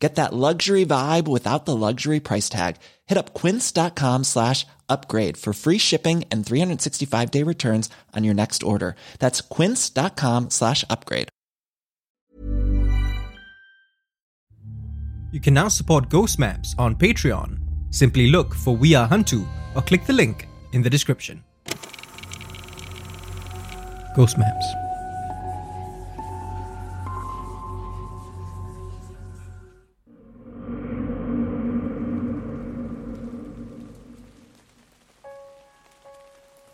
Get 0.00 0.14
that 0.14 0.32
luxury 0.32 0.86
vibe 0.86 1.28
without 1.28 1.66
the 1.66 1.76
luxury 1.76 2.20
price 2.20 2.48
tag. 2.48 2.76
Hit 3.06 3.18
up 3.18 3.34
quince.com 3.34 4.24
slash 4.24 4.66
upgrade 4.88 5.36
for 5.36 5.52
free 5.52 5.78
shipping 5.78 6.24
and 6.30 6.44
365 6.44 7.30
day 7.30 7.42
returns 7.42 7.90
on 8.16 8.24
your 8.24 8.34
next 8.34 8.62
order. 8.62 8.96
That's 9.18 9.42
quince.com 9.42 10.50
slash 10.50 10.84
upgrade. 10.88 11.28
You 15.32 15.38
can 15.38 15.54
now 15.54 15.68
support 15.68 16.08
Ghost 16.08 16.40
Maps 16.40 16.74
on 16.76 16.96
Patreon. 16.96 17.58
Simply 17.90 18.28
look 18.28 18.52
for 18.54 18.74
We 18.74 18.94
Are 18.94 19.08
Hantu 19.08 19.46
or 19.76 19.82
click 19.82 20.06
the 20.06 20.12
link 20.12 20.48
in 20.72 20.82
the 20.82 20.90
description. 20.90 21.44
Ghost 24.16 24.38
Maps. 24.38 24.89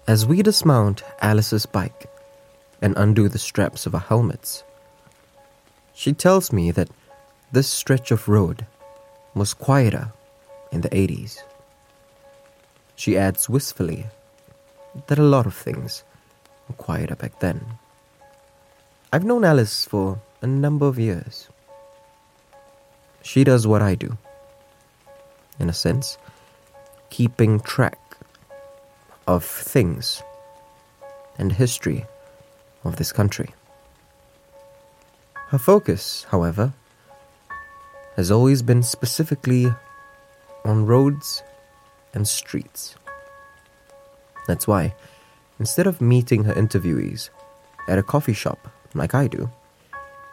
As 0.09 0.25
we 0.25 0.41
dismount 0.41 1.03
Alice's 1.21 1.67
bike 1.67 2.09
and 2.81 2.97
undo 2.97 3.29
the 3.29 3.41
straps 3.41 3.87
of 3.87 3.95
our 3.95 4.01
helmets, 4.01 4.63
she 5.95 6.13
tells 6.13 6.53
me 6.53 6.71
that 6.71 6.89
this 7.51 7.67
stretch 7.69 8.13
of 8.13 8.29
road 8.29 8.67
was 9.35 9.53
quieter 9.53 10.13
in 10.71 10.83
the 10.83 10.91
80s. 10.91 11.39
She 12.95 13.19
adds 13.19 13.49
wistfully 13.49 14.07
that 15.09 15.19
a 15.19 15.25
lot 15.25 15.45
of 15.45 15.55
things 15.55 16.05
were 16.69 16.77
quieter 16.77 17.17
back 17.17 17.41
then. 17.41 17.67
I've 19.13 19.25
known 19.25 19.45
Alice 19.45 19.87
for 19.87 20.21
a 20.41 20.47
number 20.47 20.87
of 20.87 21.01
years. 21.01 21.49
She 23.23 23.43
does 23.43 23.67
what 23.67 23.83
I 23.83 23.97
do, 23.97 24.17
in 25.59 25.69
a 25.69 25.73
sense, 25.73 26.17
keeping 27.11 27.59
track 27.59 27.99
of 29.27 29.45
things 29.45 30.23
and 31.39 31.53
history 31.53 32.07
of 32.85 32.97
this 32.97 33.13
country. 33.13 33.51
Her 35.49 35.59
focus, 35.59 36.27
however, 36.31 36.73
has 38.17 38.31
always 38.31 38.63
been 38.63 38.83
specifically 38.83 39.67
on 40.65 40.87
roads 40.87 41.43
and 42.15 42.27
streets. 42.27 42.97
That's 44.47 44.67
why, 44.67 44.95
instead 45.59 45.87
of 45.87 46.01
meeting 46.01 46.45
her 46.45 46.55
interviewees 46.55 47.31
at 47.89 47.99
a 47.99 48.03
coffee 48.03 48.33
shop 48.33 48.69
like 48.95 49.15
I 49.15 49.27
do, 49.29 49.51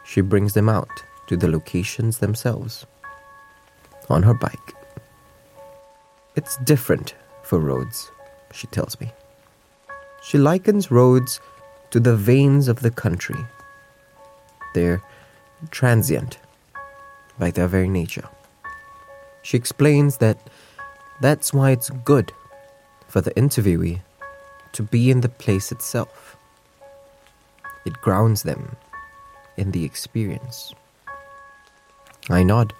she 0.04 0.20
brings 0.20 0.54
them 0.54 0.68
out 0.68 1.02
to 1.26 1.36
the 1.36 1.48
locations 1.48 2.18
themselves 2.18 2.86
on 4.08 4.22
her 4.22 4.34
bike. 4.34 4.74
It's 6.36 6.56
different 6.58 7.14
for 7.42 7.58
roads 7.58 8.10
she 8.54 8.66
tells 8.68 8.98
me. 9.00 9.12
She 10.22 10.38
likens 10.38 10.90
roads 10.90 11.40
to 11.90 12.00
the 12.00 12.16
veins 12.16 12.68
of 12.68 12.80
the 12.80 12.90
country. 12.90 13.44
They're 14.74 15.02
transient 15.70 16.38
by 17.38 17.50
their 17.50 17.68
very 17.68 17.88
nature. 17.88 18.28
She 19.42 19.56
explains 19.56 20.18
that 20.18 20.38
that's 21.20 21.52
why 21.52 21.70
it's 21.70 21.90
good 21.90 22.32
for 23.08 23.20
the 23.20 23.32
interviewee 23.32 24.00
to 24.72 24.82
be 24.82 25.10
in 25.10 25.20
the 25.20 25.28
place 25.28 25.70
itself. 25.70 26.36
It 27.84 28.00
grounds 28.00 28.42
them 28.42 28.76
in 29.56 29.70
the 29.70 29.84
experience. 29.84 30.74
I 32.30 32.42
nod 32.42 32.72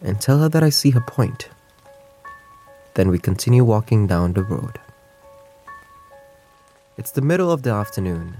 and 0.00 0.20
tell 0.20 0.38
her 0.38 0.48
that 0.48 0.62
I 0.62 0.70
see 0.70 0.90
her 0.90 1.00
point. 1.00 1.50
Then 2.94 3.10
we 3.10 3.18
continue 3.18 3.64
walking 3.64 4.06
down 4.06 4.32
the 4.32 4.44
road. 4.44 4.78
It's 7.00 7.12
the 7.12 7.22
middle 7.22 7.50
of 7.50 7.62
the 7.62 7.70
afternoon, 7.70 8.36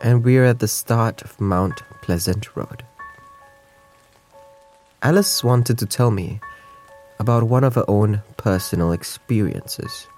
and 0.00 0.24
we 0.24 0.36
are 0.36 0.46
at 0.46 0.58
the 0.58 0.66
start 0.66 1.22
of 1.22 1.40
Mount 1.40 1.80
Pleasant 2.02 2.56
Road. 2.56 2.82
Alice 5.00 5.44
wanted 5.44 5.78
to 5.78 5.86
tell 5.86 6.10
me 6.10 6.40
about 7.20 7.44
one 7.44 7.62
of 7.62 7.76
her 7.76 7.84
own 7.86 8.20
personal 8.36 8.90
experiences, 8.90 10.08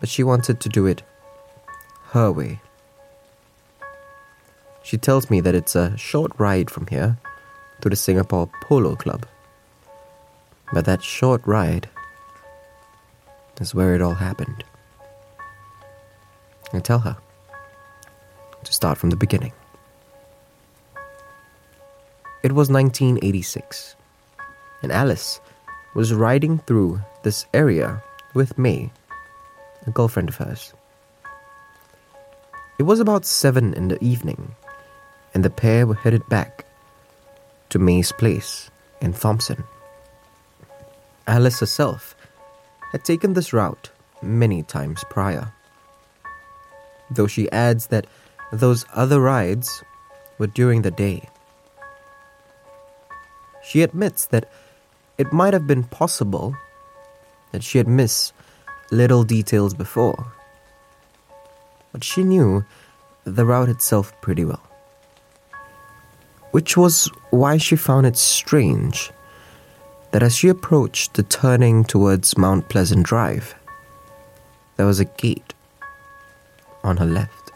but 0.00 0.08
she 0.08 0.24
wanted 0.24 0.58
to 0.58 0.68
do 0.68 0.86
it 0.86 1.04
her 2.06 2.32
way. 2.32 2.60
She 4.82 4.98
tells 4.98 5.30
me 5.30 5.40
that 5.40 5.54
it's 5.54 5.76
a 5.76 5.96
short 5.96 6.32
ride 6.36 6.68
from 6.68 6.88
here 6.88 7.16
to 7.82 7.88
the 7.88 7.94
Singapore 7.94 8.50
Polo 8.60 8.96
Club. 8.96 9.24
But 10.72 10.84
that 10.86 11.04
short 11.04 11.42
ride 11.46 11.88
is 13.60 13.72
where 13.72 13.94
it 13.94 14.02
all 14.02 14.14
happened. 14.14 14.64
I 16.72 16.80
tell 16.80 16.98
her 17.00 17.16
to 18.64 18.72
start 18.72 18.98
from 18.98 19.10
the 19.10 19.16
beginning. 19.16 19.52
It 22.42 22.52
was 22.52 22.70
1986, 22.70 23.96
and 24.82 24.92
Alice 24.92 25.40
was 25.94 26.12
riding 26.12 26.58
through 26.58 27.00
this 27.22 27.46
area 27.54 28.02
with 28.34 28.58
May, 28.58 28.90
a 29.86 29.90
girlfriend 29.90 30.28
of 30.28 30.36
hers. 30.36 30.72
It 32.78 32.82
was 32.82 33.00
about 33.00 33.24
seven 33.24 33.72
in 33.74 33.88
the 33.88 34.02
evening, 34.04 34.54
and 35.34 35.44
the 35.44 35.50
pair 35.50 35.86
were 35.86 35.94
headed 35.94 36.28
back 36.28 36.66
to 37.70 37.78
May's 37.78 38.12
place 38.12 38.70
in 39.00 39.12
Thomson. 39.12 39.64
Alice 41.26 41.60
herself 41.60 42.14
had 42.92 43.04
taken 43.04 43.32
this 43.32 43.52
route 43.52 43.90
many 44.22 44.62
times 44.62 45.04
prior 45.10 45.52
though 47.10 47.26
she 47.26 47.50
adds 47.52 47.88
that 47.88 48.06
those 48.52 48.84
other 48.94 49.20
rides 49.20 49.82
were 50.38 50.46
during 50.46 50.82
the 50.82 50.90
day. 50.90 51.28
She 53.62 53.82
admits 53.82 54.26
that 54.26 54.50
it 55.18 55.32
might 55.32 55.52
have 55.52 55.66
been 55.66 55.84
possible 55.84 56.56
that 57.52 57.62
she 57.62 57.78
had 57.78 57.88
missed 57.88 58.32
little 58.90 59.24
details 59.24 59.74
before, 59.74 60.32
but 61.92 62.04
she 62.04 62.22
knew 62.22 62.64
the 63.24 63.44
route 63.44 63.68
itself 63.68 64.12
pretty 64.20 64.44
well. 64.44 64.62
Which 66.52 66.76
was 66.76 67.10
why 67.30 67.56
she 67.56 67.76
found 67.76 68.06
it 68.06 68.16
strange 68.16 69.10
that 70.12 70.22
as 70.22 70.36
she 70.36 70.48
approached 70.48 71.14
the 71.14 71.22
turning 71.22 71.84
towards 71.84 72.38
Mount 72.38 72.68
Pleasant 72.68 73.04
Drive, 73.04 73.54
there 74.76 74.86
was 74.86 75.00
a 75.00 75.04
gate 75.04 75.54
on 76.86 76.96
her 76.96 77.06
left. 77.06 77.52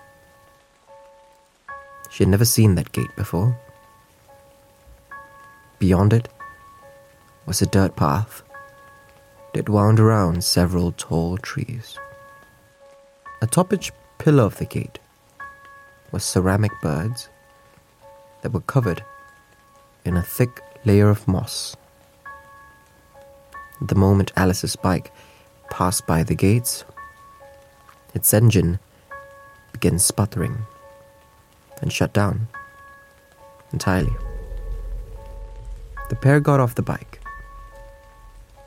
She 2.10 2.24
had 2.24 2.28
never 2.28 2.44
seen 2.44 2.74
that 2.74 2.92
gate 2.92 3.14
before. 3.16 3.56
Beyond 5.78 6.12
it 6.12 6.28
was 7.46 7.62
a 7.62 7.66
dirt 7.66 7.96
path 7.96 8.42
that 9.54 9.68
wound 9.68 9.98
around 9.98 10.44
several 10.44 10.92
tall 10.92 11.38
trees. 11.38 11.98
Atop 13.40 13.72
each 13.72 13.92
pillar 14.18 14.44
of 14.44 14.58
the 14.58 14.66
gate 14.66 14.98
were 16.12 16.18
ceramic 16.18 16.72
birds 16.82 17.28
that 18.42 18.52
were 18.52 18.60
covered 18.60 19.02
in 20.04 20.16
a 20.16 20.22
thick 20.22 20.60
layer 20.84 21.08
of 21.08 21.26
moss. 21.28 21.76
The 23.80 23.94
moment 23.94 24.32
Alice's 24.36 24.76
bike 24.76 25.12
passed 25.70 26.06
by 26.06 26.22
the 26.22 26.34
gates, 26.34 26.84
its 28.12 28.34
engine 28.34 28.78
began 29.80 29.98
sputtering 29.98 30.58
and 31.80 31.90
shut 31.90 32.12
down 32.12 32.46
entirely. 33.72 34.12
The 36.10 36.16
pair 36.16 36.38
got 36.38 36.60
off 36.60 36.74
the 36.74 36.82
bike, 36.82 37.20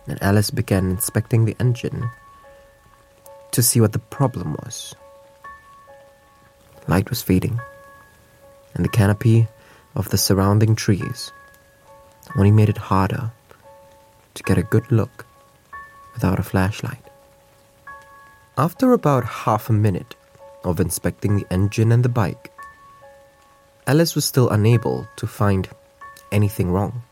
and 0.07 0.21
Alice 0.23 0.49
began 0.49 0.89
inspecting 0.89 1.45
the 1.45 1.55
engine 1.59 2.09
to 3.51 3.61
see 3.61 3.79
what 3.79 3.93
the 3.93 3.99
problem 3.99 4.53
was. 4.63 4.95
Light 6.87 7.11
was 7.11 7.21
fading, 7.21 7.61
and 8.73 8.83
the 8.83 8.89
canopy 8.89 9.47
of 9.93 10.09
the 10.09 10.17
surrounding 10.17 10.75
trees 10.75 11.31
only 12.35 12.49
made 12.49 12.69
it 12.69 12.89
harder 12.89 13.29
to 14.33 14.43
get 14.43 14.57
a 14.57 14.63
good 14.63 14.91
look 14.91 15.27
without 16.15 16.39
a 16.39 16.43
flashlight. 16.43 17.05
After 18.57 18.93
about 18.93 19.23
half 19.23 19.69
a 19.69 19.73
minute 19.73 20.15
of 20.63 20.79
inspecting 20.79 21.35
the 21.35 21.45
engine 21.51 21.91
and 21.91 22.03
the 22.03 22.09
bike, 22.09 22.51
Alice 23.85 24.15
was 24.15 24.25
still 24.25 24.49
unable 24.49 25.07
to 25.17 25.27
find 25.27 25.69
anything 26.31 26.71
wrong. 26.71 27.03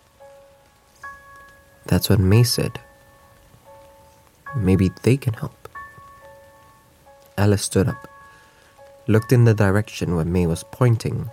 That's 1.86 2.10
what 2.10 2.20
May 2.20 2.44
said. 2.44 2.80
Maybe 4.56 4.92
they 5.04 5.18
can 5.18 5.34
help. 5.34 5.68
Alice 7.38 7.64
stood 7.64 7.88
up, 7.88 8.08
looked 9.08 9.32
in 9.32 9.46
the 9.46 9.54
direction 9.54 10.16
where 10.16 10.26
May 10.26 10.48
was 10.48 10.64
pointing, 10.72 11.30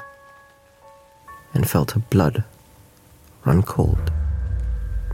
and 1.55 1.69
felt 1.69 1.93
her 1.93 2.00
blood 2.00 2.44
run 3.44 3.62
cold. 3.62 4.11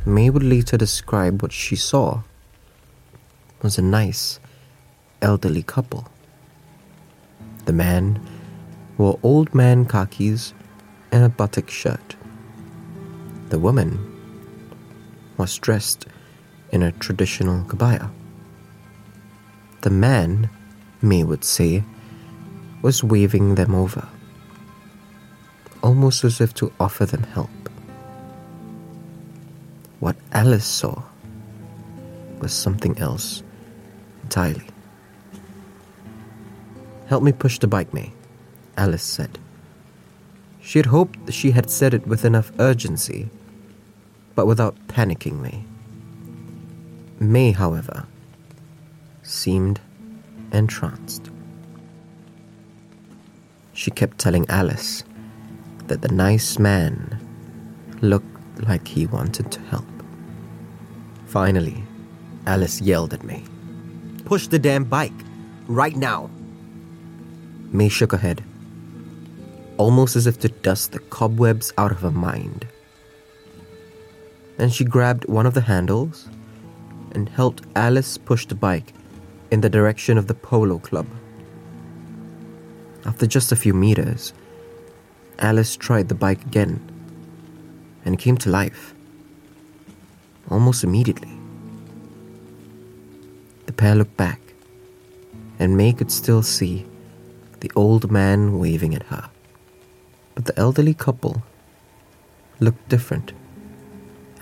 May 0.06 0.30
would 0.30 0.42
later 0.42 0.76
describe 0.76 1.42
what 1.42 1.52
she 1.52 1.76
saw 1.76 2.22
was 3.62 3.78
a 3.78 3.82
nice, 3.82 4.40
elderly 5.22 5.62
couple. 5.62 6.08
The 7.64 7.72
man 7.72 8.20
wore 8.98 9.18
old 9.22 9.54
man 9.54 9.86
khakis 9.86 10.52
and 11.10 11.24
a 11.24 11.28
batik 11.28 11.70
shirt. 11.70 12.16
The 13.48 13.58
woman 13.58 13.98
was 15.36 15.56
dressed 15.58 16.06
in 16.72 16.82
a 16.82 16.92
traditional 16.92 17.64
kebaya. 17.64 18.10
The 19.80 19.90
man, 19.90 20.50
May 21.02 21.24
would 21.24 21.44
say, 21.44 21.84
was 22.82 23.04
waving 23.04 23.54
them 23.54 23.74
over, 23.74 24.06
almost 25.82 26.24
as 26.24 26.40
if 26.40 26.52
to 26.54 26.72
offer 26.78 27.06
them 27.06 27.22
help. 27.22 27.50
What 30.00 30.16
Alice 30.32 30.66
saw 30.66 31.02
was 32.40 32.52
something 32.52 32.98
else 32.98 33.42
entirely. 34.22 34.73
Help 37.06 37.22
May 37.22 37.32
push 37.32 37.58
the 37.58 37.66
bike, 37.66 37.92
May, 37.92 38.12
Alice 38.76 39.02
said. 39.02 39.38
She 40.60 40.78
had 40.78 40.86
hoped 40.86 41.32
she 41.32 41.50
had 41.50 41.70
said 41.70 41.92
it 41.92 42.06
with 42.06 42.24
enough 42.24 42.50
urgency, 42.58 43.28
but 44.34 44.46
without 44.46 44.74
panicking 44.88 45.40
me. 45.40 45.64
May, 47.20 47.52
however, 47.52 48.06
seemed 49.22 49.80
entranced. 50.52 51.30
She 53.74 53.90
kept 53.90 54.18
telling 54.18 54.46
Alice 54.48 55.04
that 55.88 56.00
the 56.00 56.08
nice 56.08 56.58
man 56.58 57.18
looked 58.00 58.26
like 58.66 58.88
he 58.88 59.06
wanted 59.06 59.50
to 59.52 59.60
help. 59.62 59.84
Finally, 61.26 61.84
Alice 62.46 62.80
yelled 62.80 63.12
at 63.12 63.24
me. 63.24 63.44
Push 64.24 64.46
the 64.46 64.58
damn 64.58 64.84
bike, 64.84 65.12
right 65.66 65.96
now. 65.96 66.30
May 67.74 67.88
shook 67.88 68.12
her 68.12 68.18
head, 68.18 68.44
almost 69.78 70.14
as 70.14 70.28
if 70.28 70.38
to 70.40 70.48
dust 70.48 70.92
the 70.92 71.00
cobwebs 71.00 71.72
out 71.76 71.90
of 71.90 72.02
her 72.02 72.12
mind. 72.12 72.68
And 74.58 74.72
she 74.72 74.84
grabbed 74.84 75.26
one 75.28 75.44
of 75.44 75.54
the 75.54 75.62
handles 75.62 76.28
and 77.10 77.28
helped 77.28 77.64
Alice 77.74 78.16
push 78.16 78.46
the 78.46 78.54
bike 78.54 78.94
in 79.50 79.60
the 79.60 79.68
direction 79.68 80.16
of 80.16 80.28
the 80.28 80.34
polo 80.34 80.78
club. 80.78 81.08
After 83.04 83.26
just 83.26 83.50
a 83.50 83.56
few 83.56 83.74
meters, 83.74 84.32
Alice 85.40 85.74
tried 85.74 86.08
the 86.08 86.14
bike 86.14 86.42
again 86.46 86.78
and 88.04 88.20
came 88.20 88.36
to 88.36 88.50
life 88.50 88.94
almost 90.48 90.84
immediately. 90.84 91.32
The 93.66 93.72
pair 93.72 93.96
looked 93.96 94.16
back, 94.16 94.40
and 95.58 95.76
May 95.76 95.92
could 95.92 96.12
still 96.12 96.42
see 96.42 96.86
the 97.64 97.72
old 97.74 98.12
man 98.12 98.58
waving 98.58 98.94
at 98.94 99.04
her. 99.04 99.30
But 100.34 100.44
the 100.44 100.58
elderly 100.58 100.92
couple 100.92 101.42
looked 102.60 102.86
different 102.90 103.32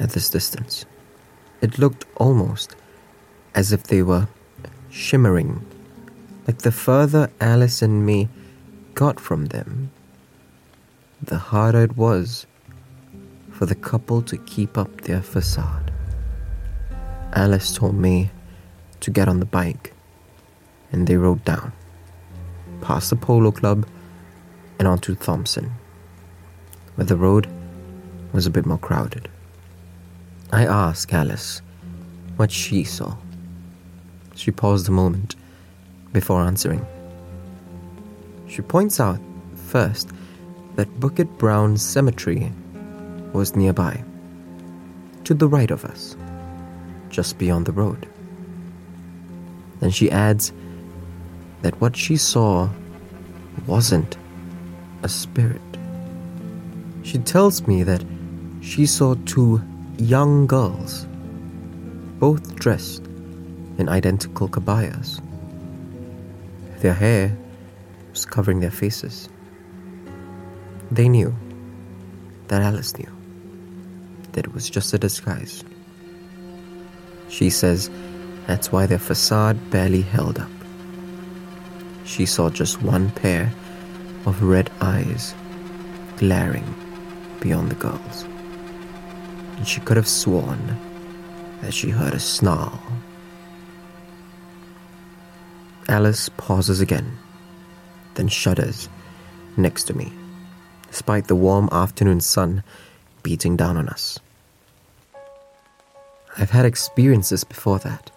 at 0.01 0.11
this 0.11 0.29
distance. 0.29 0.87
It 1.61 1.79
looked 1.79 2.05
almost 2.17 2.75
as 3.55 3.71
if 3.71 3.85
they 3.85 4.03
were 4.03 4.27
shimmering, 4.91 5.65
like 6.49 6.59
the 6.63 6.73
further 6.73 7.31
Alice 7.41 7.81
and 7.81 8.05
May 8.05 8.29
got 8.95 9.21
from 9.21 9.47
them, 9.47 9.93
the 11.23 11.39
harder 11.39 11.85
it 11.85 11.97
was 11.97 12.47
for 13.53 13.67
the 13.67 13.77
couple 13.77 14.21
to 14.23 14.37
keep 14.37 14.77
up 14.77 15.03
their 15.03 15.23
facade. 15.23 15.93
Alice 17.35 17.73
told 17.73 17.95
me 17.95 18.31
to 18.99 19.13
get 19.13 19.29
on 19.29 19.39
the 19.39 19.53
bike, 19.61 19.95
and 20.91 21.07
they 21.07 21.17
rode 21.17 21.45
down, 21.45 21.73
past 22.83 23.09
the 23.09 23.17
polo 23.17 23.51
club, 23.51 23.87
and 24.79 24.87
onto 24.87 25.15
Thomson, 25.15 25.71
where 26.97 27.07
the 27.07 27.17
road 27.17 27.49
was 28.33 28.47
a 28.47 28.51
bit 28.51 28.67
more 28.67 28.79
crowded. 28.79 29.31
I 30.53 30.67
asked 30.67 31.15
Alice 31.15 31.63
what 32.37 32.51
she 32.51 32.85
saw. 32.85 33.17
She 34.35 34.51
paused 34.51 34.89
a 34.89 34.93
moment 34.93 35.37
before 36.13 36.43
answering. 36.43 36.85
She 38.49 38.61
points 38.61 39.01
out 39.01 39.21
first 39.55 40.11
that 40.77 41.01
Bukit 41.01 41.39
Brown 41.39 41.77
Cemetery 41.77 42.53
was 43.33 43.57
nearby, 43.57 44.05
to 45.25 45.33
the 45.33 45.49
right 45.49 45.71
of 45.71 45.85
us, 45.85 46.17
just 47.09 47.39
beyond 47.39 47.67
the 47.67 47.73
road. 47.73 48.07
Then 49.81 49.91
she 49.91 50.11
adds 50.11 50.53
that 51.63 51.81
what 51.81 51.97
she 51.97 52.17
saw 52.17 52.69
wasn't 53.67 54.17
a 55.03 55.09
spirit. 55.09 55.61
She 57.03 57.19
tells 57.19 57.67
me 57.67 57.83
that 57.83 58.05
she 58.61 58.87
saw 58.87 59.15
two 59.27 59.61
young 59.99 60.47
girls, 60.47 61.07
both 62.19 62.55
dressed 62.57 63.05
in 63.79 63.89
identical 63.89 64.49
kebayas. 64.49 65.21
Their 66.79 66.95
hair 66.95 67.37
was 68.11 68.25
covering 68.25 68.61
their 68.61 68.71
faces. 68.71 69.29
They 70.91 71.09
knew 71.09 71.35
that 72.49 72.63
Alice 72.63 72.97
knew 72.99 73.11
that 74.33 74.45
it 74.47 74.55
was 74.55 74.69
just 74.69 74.93
a 74.93 74.99
disguise. 74.99 75.65
She 77.29 77.51
says 77.51 77.91
that's 78.47 78.73
why 78.73 78.87
their 78.87 78.99
facade 78.99 79.71
barely 79.71 80.03
held 80.03 80.39
up. 80.39 80.51
She 82.05 82.27
saw 82.27 82.51
just 82.51 82.83
one 82.83 83.11
pair 83.11 83.53
of 84.27 84.43
red 84.43 84.71
eyes 84.81 85.35
glaring 86.17 86.75
beyond 87.41 87.71
the 87.71 87.77
girls. 87.77 88.25
And 89.57 89.67
she 89.67 89.81
could 89.81 89.97
have 89.97 90.09
sworn 90.09 90.79
that 91.61 91.75
she 91.75 91.91
heard 91.91 92.15
a 92.15 92.21
snarl. 92.21 92.81
Alice 95.89 96.29
pauses 96.37 96.81
again, 96.81 97.19
then 98.15 98.29
shudders 98.29 98.89
next 99.57 99.85
to 99.85 99.95
me, 99.95 100.13
despite 100.89 101.29
the 101.29 101.37
warm 101.37 101.69
afternoon 101.73 102.21
sun 102.21 102.63
beating 103.23 103.57
down 103.57 103.77
on 103.77 103.89
us. 103.89 104.19
I've 106.39 106.51
had 106.51 106.65
experiences 106.65 107.45
before 107.45 107.79
that 107.81 108.11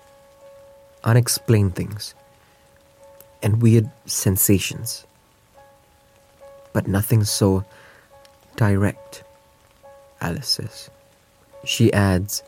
unexplained 1.03 1.75
things 1.75 2.15
and 3.41 3.61
weird 3.61 3.89
sensations, 4.05 5.05
but 6.73 6.87
nothing 6.87 7.23
so 7.23 7.63
direct, 8.55 9.23
Alice 10.21 10.47
says. 10.47 10.89
She 11.63 11.91
adds 11.93 12.43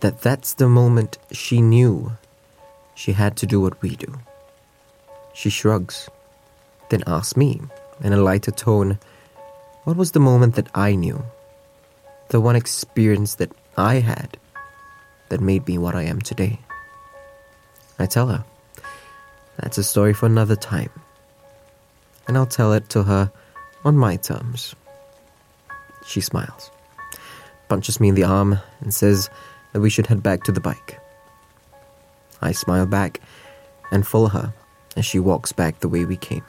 that 0.00 0.20
that's 0.20 0.54
the 0.54 0.68
moment 0.68 1.18
she 1.30 1.62
knew 1.62 2.12
she 2.94 3.12
had 3.12 3.36
to 3.36 3.46
do 3.46 3.60
what 3.60 3.80
we 3.82 3.96
do. 3.96 4.18
She 5.32 5.48
shrugs, 5.48 6.08
then 6.90 7.02
asks 7.06 7.36
me, 7.36 7.60
in 8.02 8.12
a 8.12 8.20
lighter 8.20 8.50
tone, 8.50 8.98
what 9.84 9.96
was 9.96 10.12
the 10.12 10.20
moment 10.20 10.54
that 10.56 10.68
I 10.74 10.94
knew? 10.94 11.24
The 12.28 12.40
one 12.40 12.56
experience 12.56 13.36
that 13.36 13.52
I 13.76 13.96
had 13.96 14.36
that 15.28 15.40
made 15.40 15.66
me 15.66 15.78
what 15.78 15.94
I 15.94 16.02
am 16.02 16.20
today. 16.20 16.60
I 17.98 18.06
tell 18.06 18.26
her, 18.28 18.44
that's 19.62 19.78
a 19.78 19.84
story 19.84 20.12
for 20.12 20.26
another 20.26 20.56
time. 20.56 20.90
And 22.26 22.36
I'll 22.36 22.46
tell 22.46 22.72
it 22.72 22.88
to 22.90 23.04
her 23.04 23.32
on 23.84 23.96
my 23.96 24.16
terms. 24.16 24.74
She 26.04 26.20
smiles, 26.20 26.70
punches 27.68 28.00
me 28.00 28.08
in 28.08 28.16
the 28.16 28.24
arm, 28.24 28.58
and 28.80 28.92
says 28.92 29.30
that 29.72 29.80
we 29.80 29.88
should 29.88 30.08
head 30.08 30.22
back 30.22 30.42
to 30.44 30.52
the 30.52 30.60
bike. 30.60 30.98
I 32.42 32.50
smile 32.52 32.86
back 32.86 33.20
and 33.92 34.06
follow 34.06 34.28
her 34.28 34.52
as 34.96 35.06
she 35.06 35.20
walks 35.20 35.52
back 35.52 35.78
the 35.78 35.88
way 35.88 36.04
we 36.04 36.16
came. 36.16 36.44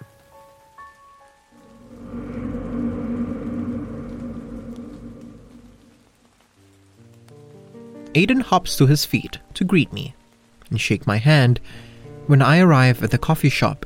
Aiden 8.15 8.41
hops 8.41 8.75
to 8.77 8.87
his 8.87 9.05
feet 9.05 9.39
to 9.53 9.63
greet 9.63 9.91
me 9.93 10.15
and 10.69 10.81
shake 10.81 11.07
my 11.07 11.17
hand 11.17 11.59
when 12.27 12.41
I 12.41 12.59
arrive 12.59 13.03
at 13.03 13.11
the 13.11 13.17
coffee 13.17 13.49
shop 13.49 13.85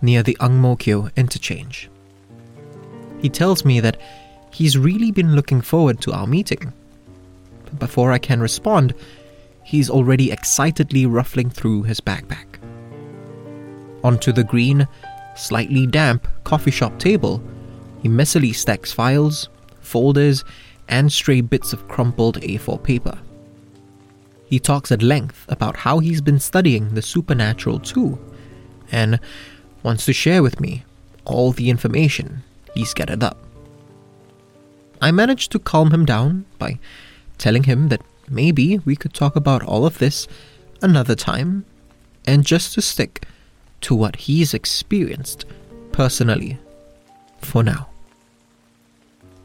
near 0.00 0.22
the 0.22 0.36
Ang 0.40 0.58
Mo 0.60 0.76
Kio 0.76 1.10
interchange. 1.16 1.90
He 3.20 3.28
tells 3.28 3.64
me 3.64 3.80
that 3.80 4.00
he's 4.50 4.78
really 4.78 5.10
been 5.10 5.34
looking 5.34 5.60
forward 5.60 6.00
to 6.02 6.12
our 6.12 6.26
meeting. 6.26 6.72
But 7.64 7.78
before 7.78 8.12
I 8.12 8.18
can 8.18 8.40
respond, 8.40 8.94
he's 9.64 9.90
already 9.90 10.30
excitedly 10.30 11.06
ruffling 11.06 11.50
through 11.50 11.82
his 11.84 12.00
backpack. 12.00 12.46
Onto 14.04 14.32
the 14.32 14.44
green, 14.44 14.86
slightly 15.34 15.86
damp 15.86 16.28
coffee 16.44 16.70
shop 16.70 16.98
table, 16.98 17.42
he 18.02 18.08
messily 18.08 18.54
stacks 18.54 18.92
files, 18.92 19.48
folders, 19.80 20.44
and 20.88 21.12
stray 21.12 21.40
bits 21.40 21.72
of 21.72 21.88
crumpled 21.88 22.40
A4 22.42 22.82
paper. 22.82 23.18
He 24.48 24.58
talks 24.60 24.92
at 24.92 25.02
length 25.02 25.44
about 25.48 25.76
how 25.78 25.98
he's 25.98 26.20
been 26.20 26.38
studying 26.38 26.94
the 26.94 27.02
supernatural 27.02 27.80
too, 27.80 28.18
and 28.92 29.18
wants 29.82 30.04
to 30.06 30.12
share 30.12 30.42
with 30.42 30.60
me 30.60 30.84
all 31.24 31.52
the 31.52 31.68
information 31.70 32.42
he's 32.74 32.94
gathered 32.94 33.24
up. 33.24 33.38
I 35.00 35.10
managed 35.10 35.52
to 35.52 35.58
calm 35.58 35.92
him 35.92 36.04
down 36.04 36.46
by 36.58 36.78
telling 37.38 37.64
him 37.64 37.88
that 37.88 38.02
maybe 38.28 38.78
we 38.78 38.96
could 38.96 39.12
talk 39.12 39.36
about 39.36 39.62
all 39.62 39.84
of 39.84 39.98
this 39.98 40.28
another 40.80 41.14
time, 41.14 41.64
and 42.26 42.44
just 42.44 42.74
to 42.74 42.82
stick 42.82 43.26
to 43.82 43.94
what 43.94 44.16
he's 44.16 44.54
experienced 44.54 45.44
personally 45.92 46.58
for 47.40 47.62
now. 47.62 47.88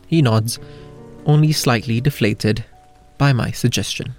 He 0.08 0.22
nods, 0.22 0.60
only 1.26 1.52
slightly 1.52 2.02
deflated 2.02 2.66
by 3.18 3.34
my 3.34 3.52
suggestion. 3.52 4.16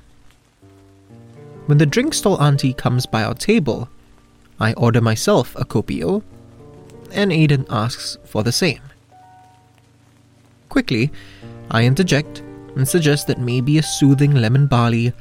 When 1.66 1.78
the 1.78 1.86
drink 1.86 2.12
stall 2.12 2.42
auntie 2.42 2.74
comes 2.74 3.06
by 3.06 3.22
our 3.22 3.34
table, 3.34 3.88
I 4.58 4.72
order 4.74 5.00
myself 5.00 5.54
a 5.56 5.64
kopi-o, 5.64 6.22
and 7.12 7.30
Aiden 7.30 7.66
asks 7.70 8.18
for 8.24 8.42
the 8.42 8.52
same. 8.52 8.80
Quickly, 10.68 11.10
I 11.70 11.84
interject 11.84 12.40
and 12.74 12.88
suggest 12.88 13.26
that 13.26 13.38
maybe 13.38 13.78
a 13.78 13.82
soothing 13.82 14.34
lemon 14.34 14.66
barley 14.66 15.12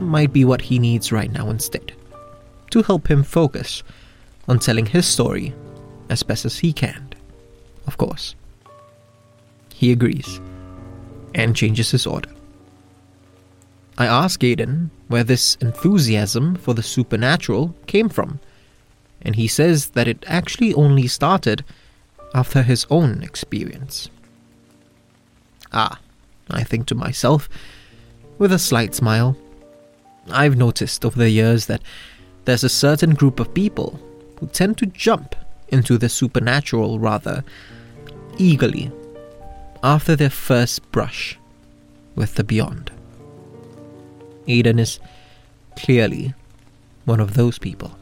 might 0.00 0.32
be 0.32 0.44
what 0.44 0.62
he 0.62 0.78
needs 0.78 1.12
right 1.12 1.30
now 1.30 1.48
instead, 1.50 1.92
to 2.70 2.82
help 2.82 3.08
him 3.08 3.22
focus 3.22 3.82
on 4.48 4.58
telling 4.58 4.86
his 4.86 5.06
story 5.06 5.54
as 6.08 6.22
best 6.22 6.44
as 6.44 6.58
he 6.58 6.72
can, 6.72 7.14
of 7.86 7.98
course. 7.98 8.34
He 9.74 9.92
agrees 9.92 10.40
and 11.34 11.54
changes 11.54 11.90
his 11.90 12.06
order. 12.06 12.30
I 13.98 14.06
ask 14.06 14.40
Aiden 14.40 14.90
where 15.08 15.24
this 15.24 15.56
enthusiasm 15.56 16.54
for 16.54 16.72
the 16.72 16.84
supernatural 16.84 17.74
came 17.88 18.08
from, 18.08 18.38
and 19.20 19.34
he 19.34 19.48
says 19.48 19.88
that 19.88 20.06
it 20.06 20.24
actually 20.28 20.72
only 20.72 21.08
started 21.08 21.64
after 22.32 22.62
his 22.62 22.86
own 22.90 23.24
experience. 23.24 24.08
Ah, 25.72 25.98
I 26.48 26.62
think 26.62 26.86
to 26.86 26.94
myself, 26.94 27.48
with 28.38 28.52
a 28.52 28.58
slight 28.58 28.94
smile, 28.94 29.36
I've 30.30 30.56
noticed 30.56 31.04
over 31.04 31.18
the 31.18 31.30
years 31.30 31.66
that 31.66 31.82
there's 32.44 32.64
a 32.64 32.68
certain 32.68 33.14
group 33.14 33.40
of 33.40 33.52
people 33.52 33.98
who 34.38 34.46
tend 34.46 34.78
to 34.78 34.86
jump 34.86 35.34
into 35.70 35.98
the 35.98 36.08
supernatural 36.08 37.00
rather 37.00 37.42
eagerly 38.38 38.92
after 39.82 40.14
their 40.14 40.30
first 40.30 40.88
brush 40.92 41.36
with 42.14 42.36
the 42.36 42.44
beyond. 42.44 42.92
Aiden 44.48 44.80
is 44.80 44.98
clearly 45.76 46.34
one 47.04 47.20
of 47.20 47.34
those 47.34 47.58
people. 47.58 47.96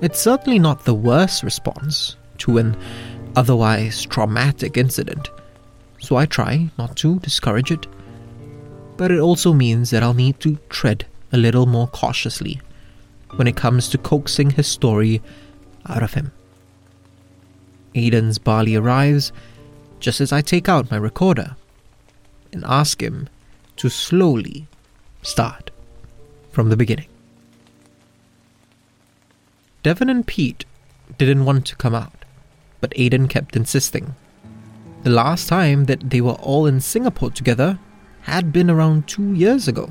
It's 0.00 0.20
certainly 0.20 0.58
not 0.58 0.84
the 0.84 0.94
worst 0.94 1.42
response 1.42 2.16
to 2.38 2.58
an 2.58 2.76
otherwise 3.36 4.04
traumatic 4.06 4.76
incident, 4.76 5.28
so 5.98 6.16
I 6.16 6.26
try 6.26 6.70
not 6.78 6.96
to 6.98 7.18
discourage 7.18 7.70
it. 7.70 7.86
But 8.96 9.10
it 9.10 9.18
also 9.18 9.52
means 9.52 9.90
that 9.90 10.02
I'll 10.02 10.14
need 10.14 10.40
to 10.40 10.58
tread 10.68 11.06
a 11.32 11.36
little 11.36 11.66
more 11.66 11.88
cautiously 11.88 12.60
when 13.36 13.46
it 13.46 13.56
comes 13.56 13.88
to 13.88 13.98
coaxing 13.98 14.50
his 14.50 14.66
story 14.66 15.20
out 15.86 16.02
of 16.02 16.14
him. 16.14 16.32
Aiden's 17.94 18.38
barley 18.38 18.76
arrives 18.76 19.32
just 19.98 20.20
as 20.20 20.32
I 20.32 20.40
take 20.40 20.68
out 20.68 20.90
my 20.90 20.96
recorder 20.96 21.56
and 22.52 22.64
ask 22.64 23.02
him 23.02 23.28
to 23.76 23.88
slowly 23.88 24.66
start 25.22 25.70
from 26.50 26.68
the 26.68 26.76
beginning. 26.76 27.08
Devon 29.82 30.10
and 30.10 30.26
Pete 30.26 30.64
didn't 31.18 31.44
want 31.44 31.66
to 31.66 31.76
come 31.76 31.94
out, 31.94 32.24
but 32.80 32.90
Aiden 32.92 33.28
kept 33.28 33.56
insisting. 33.56 34.14
The 35.02 35.10
last 35.10 35.48
time 35.48 35.84
that 35.86 36.10
they 36.10 36.20
were 36.20 36.32
all 36.32 36.66
in 36.66 36.80
Singapore 36.80 37.30
together 37.30 37.78
had 38.22 38.52
been 38.52 38.70
around 38.70 39.08
two 39.08 39.32
years 39.32 39.66
ago. 39.66 39.90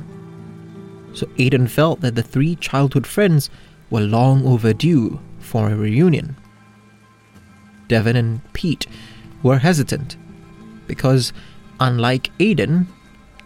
So 1.13 1.25
Aiden 1.38 1.67
felt 1.67 2.01
that 2.01 2.15
the 2.15 2.21
three 2.21 2.55
childhood 2.55 3.07
friends 3.07 3.50
were 3.89 4.01
long 4.01 4.45
overdue 4.45 5.19
for 5.39 5.69
a 5.69 5.75
reunion. 5.75 6.36
Devon 7.88 8.15
and 8.15 8.53
Pete 8.53 8.86
were 9.41 9.57
hesitant 9.57 10.15
because, 10.86 11.33
unlike 11.79 12.31
Aiden, 12.38 12.86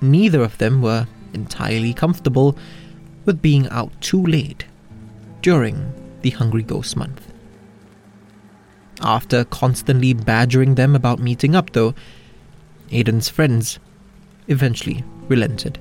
neither 0.02 0.44
of 0.44 0.58
them 0.58 0.82
were 0.82 1.08
entirely 1.34 1.94
comfortable 1.94 2.58
with 3.26 3.42
being 3.42 3.68
out 3.70 3.92
too 4.02 4.24
late 4.24 4.66
during 5.42 5.94
the 6.22 6.32
Hungry 6.32 6.64
Ghost 6.64 6.96
Month. 6.96 7.32
After 9.02 9.44
constantly 9.44 10.14
badgering 10.14 10.76
them 10.76 10.96
about 10.96 11.20
meeting 11.20 11.56
up, 11.56 11.72
though, 11.72 11.94
Aiden's 12.90 13.30
friends 13.30 13.80
eventually 14.48 15.04
relented, 15.28 15.80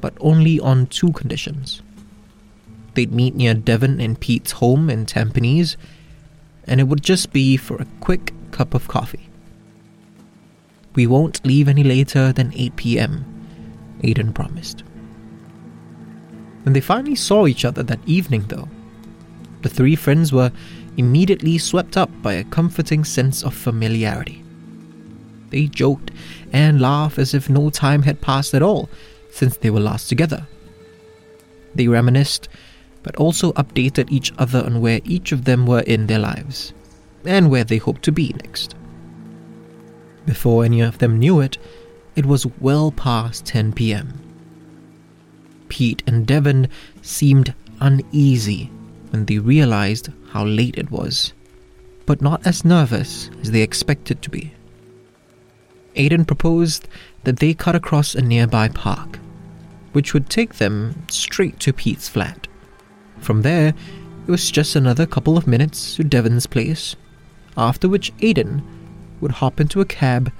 but 0.00 0.14
only 0.20 0.60
on 0.60 0.86
two 0.86 1.12
conditions. 1.12 1.82
They'd 2.94 3.12
meet 3.12 3.34
near 3.34 3.54
Devon 3.54 4.00
and 4.00 4.20
Pete's 4.20 4.52
home 4.52 4.90
in 4.90 5.06
Tampines, 5.06 5.76
and 6.66 6.80
it 6.80 6.84
would 6.84 7.02
just 7.02 7.32
be 7.32 7.56
for 7.56 7.76
a 7.76 7.86
quick 8.00 8.32
cup 8.50 8.74
of 8.74 8.88
coffee. 8.88 9.28
We 10.94 11.06
won't 11.06 11.44
leave 11.44 11.68
any 11.68 11.82
later 11.82 12.32
than 12.32 12.52
8 12.54 12.76
pm, 12.76 13.33
Aiden 14.04 14.34
promised. 14.34 14.84
When 16.62 16.72
they 16.72 16.80
finally 16.80 17.14
saw 17.16 17.46
each 17.46 17.64
other 17.64 17.82
that 17.82 18.00
evening, 18.06 18.44
though, 18.48 18.68
the 19.62 19.68
three 19.68 19.96
friends 19.96 20.32
were 20.32 20.52
immediately 20.96 21.58
swept 21.58 21.96
up 21.96 22.10
by 22.22 22.34
a 22.34 22.44
comforting 22.44 23.04
sense 23.04 23.42
of 23.42 23.54
familiarity. 23.54 24.44
They 25.50 25.66
joked 25.66 26.10
and 26.52 26.80
laughed 26.80 27.18
as 27.18 27.34
if 27.34 27.48
no 27.48 27.70
time 27.70 28.02
had 28.02 28.20
passed 28.20 28.54
at 28.54 28.62
all 28.62 28.88
since 29.30 29.56
they 29.56 29.70
were 29.70 29.80
last 29.80 30.08
together. 30.08 30.46
They 31.74 31.88
reminisced, 31.88 32.48
but 33.02 33.16
also 33.16 33.52
updated 33.52 34.10
each 34.10 34.32
other 34.38 34.64
on 34.64 34.80
where 34.80 35.00
each 35.04 35.32
of 35.32 35.44
them 35.44 35.66
were 35.66 35.80
in 35.80 36.06
their 36.06 36.18
lives 36.18 36.72
and 37.24 37.50
where 37.50 37.64
they 37.64 37.78
hoped 37.78 38.02
to 38.02 38.12
be 38.12 38.34
next. 38.42 38.74
Before 40.26 40.64
any 40.64 40.80
of 40.80 40.98
them 40.98 41.18
knew 41.18 41.40
it, 41.40 41.58
it 42.16 42.26
was 42.26 42.46
well 42.60 42.90
past 42.92 43.44
10 43.46 43.72
pm. 43.72 44.20
Pete 45.68 46.02
and 46.06 46.26
Devon 46.26 46.68
seemed 47.02 47.54
uneasy 47.80 48.70
when 49.10 49.24
they 49.24 49.38
realized 49.38 50.10
how 50.30 50.44
late 50.44 50.76
it 50.76 50.90
was, 50.90 51.32
but 52.06 52.22
not 52.22 52.46
as 52.46 52.64
nervous 52.64 53.30
as 53.40 53.50
they 53.50 53.62
expected 53.62 54.22
to 54.22 54.30
be. 54.30 54.52
Aiden 55.96 56.26
proposed 56.26 56.88
that 57.24 57.38
they 57.38 57.54
cut 57.54 57.74
across 57.74 58.14
a 58.14 58.22
nearby 58.22 58.68
park, 58.68 59.18
which 59.92 60.12
would 60.12 60.28
take 60.28 60.54
them 60.54 61.06
straight 61.08 61.58
to 61.60 61.72
Pete's 61.72 62.08
flat. 62.08 62.46
From 63.18 63.42
there, 63.42 63.68
it 64.26 64.30
was 64.30 64.50
just 64.50 64.76
another 64.76 65.06
couple 65.06 65.36
of 65.36 65.46
minutes 65.46 65.96
to 65.96 66.04
Devon's 66.04 66.46
place, 66.46 66.96
after 67.56 67.88
which 67.88 68.16
Aiden 68.18 68.62
would 69.20 69.32
hop 69.32 69.60
into 69.60 69.80
a 69.80 69.84
cab 69.84 70.32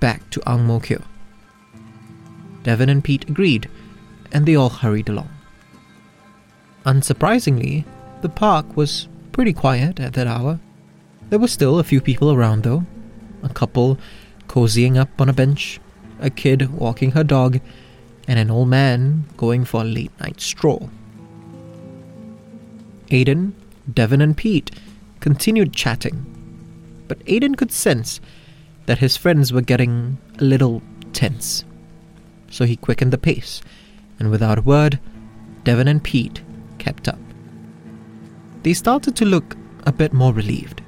back 0.00 0.28
to 0.30 0.42
Ang 0.48 0.66
Mo 0.66 0.80
Kio. 0.80 1.02
Devon 2.62 2.88
and 2.88 3.02
Pete 3.02 3.28
agreed, 3.28 3.68
and 4.32 4.46
they 4.46 4.54
all 4.54 4.68
hurried 4.68 5.08
along. 5.08 5.30
Unsurprisingly, 6.84 7.84
the 8.22 8.28
park 8.28 8.76
was 8.76 9.08
pretty 9.32 9.52
quiet 9.52 10.00
at 10.00 10.14
that 10.14 10.26
hour. 10.26 10.60
There 11.28 11.38
were 11.38 11.48
still 11.48 11.78
a 11.78 11.84
few 11.84 12.00
people 12.00 12.32
around, 12.32 12.64
though 12.64 12.84
a 13.42 13.48
couple 13.48 13.98
cozying 14.48 14.96
up 14.98 15.08
on 15.20 15.28
a 15.28 15.32
bench, 15.32 15.80
a 16.20 16.30
kid 16.30 16.70
walking 16.72 17.12
her 17.12 17.24
dog, 17.24 17.60
and 18.28 18.38
an 18.38 18.50
old 18.50 18.68
man 18.68 19.24
going 19.36 19.64
for 19.64 19.80
a 19.80 19.84
late 19.84 20.12
night 20.20 20.40
stroll. 20.40 20.90
Aiden, 23.08 23.52
Devon, 23.92 24.20
and 24.20 24.36
Pete 24.36 24.70
continued 25.20 25.72
chatting, 25.72 26.26
but 27.08 27.24
Aiden 27.26 27.56
could 27.56 27.72
sense 27.72 28.20
that 28.86 28.98
his 28.98 29.16
friends 29.16 29.52
were 29.52 29.60
getting 29.60 30.18
a 30.38 30.44
little 30.44 30.82
tense. 31.12 31.64
So 32.50 32.64
he 32.64 32.76
quickened 32.76 33.12
the 33.12 33.18
pace, 33.18 33.62
and 34.18 34.30
without 34.30 34.58
a 34.58 34.62
word, 34.62 35.00
Devon 35.64 35.88
and 35.88 36.02
Pete 36.04 36.42
kept 36.78 37.08
up. 37.08 37.18
They 38.62 38.74
started 38.74 39.16
to 39.16 39.24
look 39.24 39.56
a 39.86 39.92
bit 39.92 40.12
more 40.12 40.34
relieved, 40.34 40.82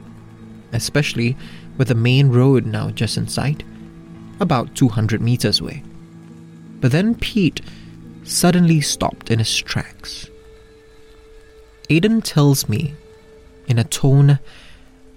especially 0.72 1.36
with 1.78 1.88
the 1.88 1.94
main 1.94 2.28
road 2.28 2.66
now 2.66 2.90
just 2.90 3.16
in 3.16 3.28
sight, 3.28 3.62
about 4.40 4.74
200 4.74 5.22
meters 5.22 5.60
away. 5.60 5.82
But 6.80 6.92
then 6.92 7.14
Pete 7.14 7.60
suddenly 8.24 8.80
stopped 8.80 9.30
in 9.30 9.38
his 9.38 9.56
tracks. 9.56 10.28
Aiden 11.88 12.22
tells 12.22 12.68
me, 12.68 12.94
in 13.68 13.78
a 13.78 13.84
tone 13.84 14.38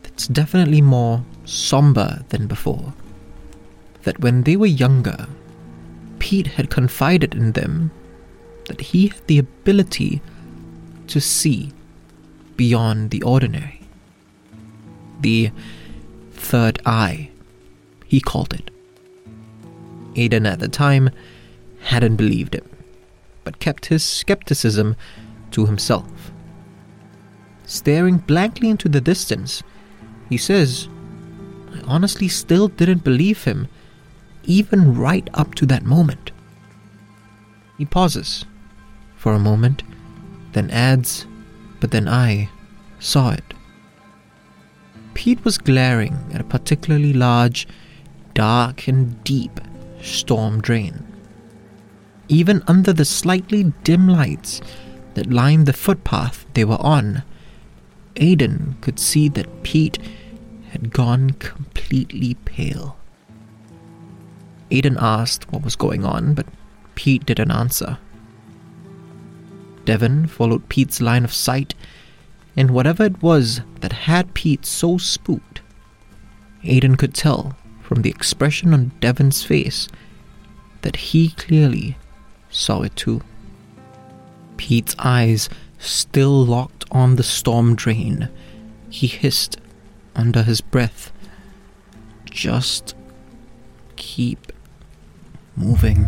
that's 0.03 0.27
definitely 0.27 0.81
more 0.81 1.23
somber 1.43 2.23
than 2.29 2.47
before, 2.47 2.93
that 4.03 4.19
when 4.19 4.43
they 4.43 4.55
were 4.55 4.65
younger, 4.65 5.27
Pete 6.25 6.47
had 6.47 6.71
confided 6.71 7.35
in 7.35 7.51
them 7.51 7.91
that 8.65 8.81
he 8.81 9.09
had 9.09 9.27
the 9.27 9.37
ability 9.37 10.23
to 11.05 11.21
see 11.21 11.71
beyond 12.57 13.11
the 13.11 13.21
ordinary. 13.21 13.79
The 15.21 15.51
third 16.31 16.81
eye, 16.83 17.29
he 18.07 18.19
called 18.19 18.55
it. 18.55 18.71
Aiden 20.15 20.51
at 20.51 20.57
the 20.57 20.67
time 20.67 21.11
hadn't 21.81 22.15
believed 22.15 22.55
him, 22.55 22.67
but 23.43 23.59
kept 23.59 23.85
his 23.85 24.03
skepticism 24.03 24.95
to 25.51 25.67
himself. 25.67 26.31
Staring 27.67 28.17
blankly 28.17 28.71
into 28.71 28.89
the 28.89 28.99
distance, 28.99 29.61
he 30.29 30.37
says, 30.37 30.89
I 31.71 31.81
honestly 31.81 32.29
still 32.29 32.67
didn't 32.67 33.03
believe 33.03 33.43
him, 33.43 33.67
even 34.47 34.95
right 34.95 35.29
up 35.33 35.55
to 35.55 35.65
that 35.65 35.83
moment. 35.83 36.31
He 37.77 37.85
pauses 37.85 38.45
for 39.15 39.33
a 39.33 39.39
moment, 39.39 39.83
then 40.53 40.69
adds, 40.69 41.25
But 41.79 41.91
then 41.91 42.07
I 42.07 42.49
saw 42.99 43.31
it. 43.31 43.53
Pete 45.13 45.43
was 45.43 45.57
glaring 45.57 46.17
at 46.33 46.41
a 46.41 46.45
particularly 46.45 47.13
large, 47.13 47.67
dark, 48.33 48.87
and 48.87 49.23
deep 49.23 49.59
storm 50.01 50.61
drain. 50.61 51.05
Even 52.27 52.63
under 52.67 52.91
the 52.93 53.05
slightly 53.05 53.73
dim 53.83 54.07
lights 54.07 54.61
that 55.13 55.31
lined 55.31 55.65
the 55.65 55.73
footpath 55.73 56.45
they 56.53 56.65
were 56.65 56.81
on, 56.81 57.23
Aiden 58.15 58.79
could 58.81 58.99
see 58.99 59.29
that 59.29 59.63
Pete 59.63 59.99
had 60.71 60.91
gone 60.91 61.31
completely 61.31 62.35
pale. 62.45 62.97
Aiden 64.75 64.97
asked 65.01 65.51
what 65.51 65.63
was 65.63 65.75
going 65.77 66.03
on, 66.03 66.33
but 66.33 66.47
Pete 66.95 67.25
didn't 67.25 67.51
answer. 67.51 67.97
Devon 69.85 70.27
followed 70.27 70.67
Pete's 70.67 70.99
line 70.99 71.23
of 71.23 71.33
sight, 71.33 71.75
and 72.57 72.71
whatever 72.71 73.05
it 73.05 73.21
was 73.21 73.61
that 73.79 73.93
had 73.93 74.33
Pete 74.33 74.65
so 74.65 74.97
spooked, 74.97 75.61
Aiden 76.63 76.97
could 76.97 77.13
tell 77.13 77.55
from 77.81 78.01
the 78.01 78.09
expression 78.09 78.73
on 78.73 78.91
Devon's 78.99 79.43
face 79.43 79.87
that 80.81 80.95
he 80.95 81.29
clearly 81.29 81.97
saw 82.49 82.81
it 82.81 82.95
too. 82.95 83.21
Pete's 84.57 84.95
eyes 84.99 85.49
still 85.77 86.45
locked 86.45 86.83
on 86.91 87.15
the 87.15 87.23
storm 87.23 87.75
drain. 87.75 88.29
He 88.89 89.07
hissed 89.07 89.57
under 90.15 90.43
his 90.43 90.61
breath. 90.61 91.11
Just 92.25 92.95
keep 93.95 94.51
moving. 95.55 96.05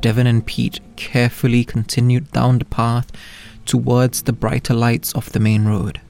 Devon 0.00 0.26
and 0.26 0.44
Pete 0.46 0.80
carefully 0.96 1.64
continued 1.64 2.30
down 2.32 2.58
the 2.58 2.64
path 2.64 3.10
towards 3.66 4.22
the 4.22 4.32
brighter 4.32 4.74
lights 4.74 5.12
of 5.12 5.30
the 5.32 5.40
main 5.40 5.66
road. 5.66 6.00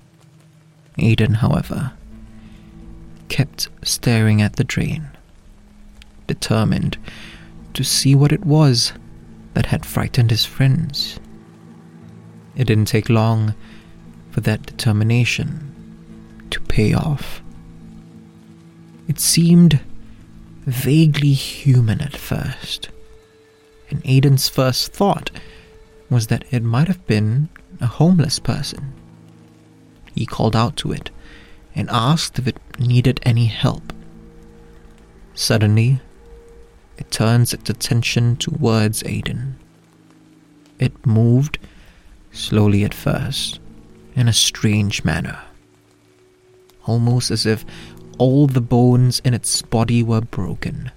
Aiden, 0.99 1.37
however, 1.37 1.93
kept 3.29 3.69
staring 3.83 4.41
at 4.41 4.57
the 4.57 4.65
drain, 4.65 5.09
determined 6.27 6.99
to 7.75 7.85
see 7.85 8.15
what 8.15 8.33
it 8.33 8.45
was 8.45 8.93
that 9.55 9.67
had 9.67 9.85
frightened 9.87 10.31
his 10.31 10.45
friends. 10.45 11.19
It 12.57 12.67
didn't 12.67 12.89
take 12.89 13.09
long 13.09 13.55
for 14.31 14.41
that 14.43 14.67
determination 14.67 16.47
to 16.51 16.61
pay 16.61 16.93
off. 16.93 17.43
It 19.09 19.19
seemed 19.19 19.81
vaguely 20.71 21.33
human 21.33 22.01
at 22.01 22.17
first, 22.17 22.89
and 23.91 24.03
Aiden's 24.05 24.49
first 24.49 24.93
thought 24.93 25.31
was 26.09 26.29
that 26.29 26.45
it 26.51 26.63
might 26.63 26.89
have 26.89 27.07
been 27.07 27.49
a 27.81 27.87
homeless 27.87 28.39
person. 28.39 28.93
He 30.15 30.27
called 30.27 30.57
out 30.57 30.77
to 30.79 30.93
it 30.93 31.11
and 31.75 31.89
asked 31.91 32.39
if 32.39 32.47
it 32.47 32.59
needed 32.79 33.21
any 33.23 33.47
help. 33.47 33.93
Suddenly, 35.35 36.01
it 36.99 37.11
turns 37.11 37.55
its 37.55 37.71
attention 37.71 38.37
towards 38.37 39.03
Aiden. 39.05 39.55
It 40.79 41.07
moved, 41.07 41.59
slowly 42.33 42.85
at 42.85 42.95
first, 42.95 43.61
in 44.15 44.29
a 44.29 44.33
strange 44.33 45.05
manner. 45.05 45.39
Almost 46.87 47.31
as 47.31 47.47
if 47.47 47.65
all 48.21 48.47
the 48.47 48.61
bones 48.61 49.19
in 49.25 49.33
its 49.33 49.63
body 49.63 50.03
were 50.03 50.21
broken. 50.21 50.93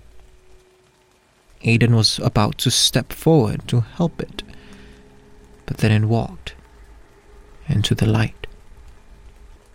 Aiden 1.63 1.95
was 1.95 2.19
about 2.19 2.57
to 2.57 2.69
step 2.69 3.13
forward 3.13 3.65
to 3.69 3.79
help 3.79 4.21
it, 4.21 4.43
but 5.65 5.77
then 5.77 6.03
it 6.03 6.05
walked 6.05 6.53
into 7.69 7.95
the 7.95 8.05
light. 8.05 8.45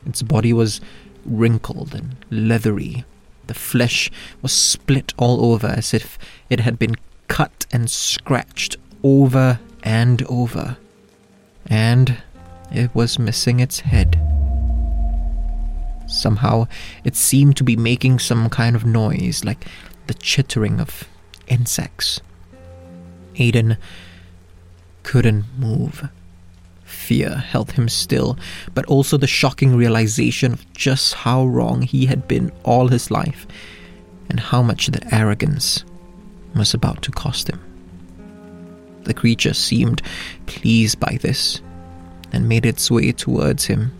Its 0.04 0.22
body 0.22 0.52
was 0.52 0.82
wrinkled 1.24 1.94
and 1.94 2.16
leathery. 2.28 3.06
The 3.46 3.54
flesh 3.54 4.10
was 4.42 4.52
split 4.52 5.14
all 5.16 5.50
over 5.50 5.68
as 5.68 5.94
if 5.94 6.18
it 6.50 6.60
had 6.60 6.78
been 6.78 6.96
cut 7.28 7.64
and 7.72 7.90
scratched 7.90 8.76
over 9.02 9.58
and 9.82 10.22
over. 10.24 10.76
And 11.64 12.18
it 12.70 12.94
was 12.94 13.18
missing 13.18 13.58
its 13.58 13.80
head. 13.80 14.37
Somehow, 16.08 16.66
it 17.04 17.14
seemed 17.14 17.56
to 17.58 17.64
be 17.64 17.76
making 17.76 18.18
some 18.18 18.48
kind 18.48 18.74
of 18.74 18.84
noise, 18.84 19.44
like 19.44 19.66
the 20.06 20.14
chittering 20.14 20.80
of 20.80 21.04
insects. 21.46 22.20
Aiden 23.36 23.76
couldn't 25.02 25.44
move. 25.58 26.08
Fear 26.84 27.36
held 27.36 27.72
him 27.72 27.88
still, 27.88 28.38
but 28.74 28.86
also 28.86 29.16
the 29.16 29.26
shocking 29.26 29.76
realization 29.76 30.54
of 30.54 30.72
just 30.72 31.14
how 31.14 31.44
wrong 31.44 31.82
he 31.82 32.06
had 32.06 32.26
been 32.26 32.50
all 32.64 32.88
his 32.88 33.10
life, 33.10 33.46
and 34.30 34.40
how 34.40 34.62
much 34.62 34.86
that 34.88 35.12
arrogance 35.12 35.84
was 36.56 36.72
about 36.74 37.02
to 37.02 37.10
cost 37.10 37.48
him. 37.48 37.60
The 39.04 39.14
creature 39.14 39.54
seemed 39.54 40.02
pleased 40.46 40.98
by 40.98 41.18
this, 41.20 41.60
and 42.32 42.48
made 42.48 42.64
its 42.66 42.90
way 42.90 43.12
towards 43.12 43.66
him, 43.66 43.92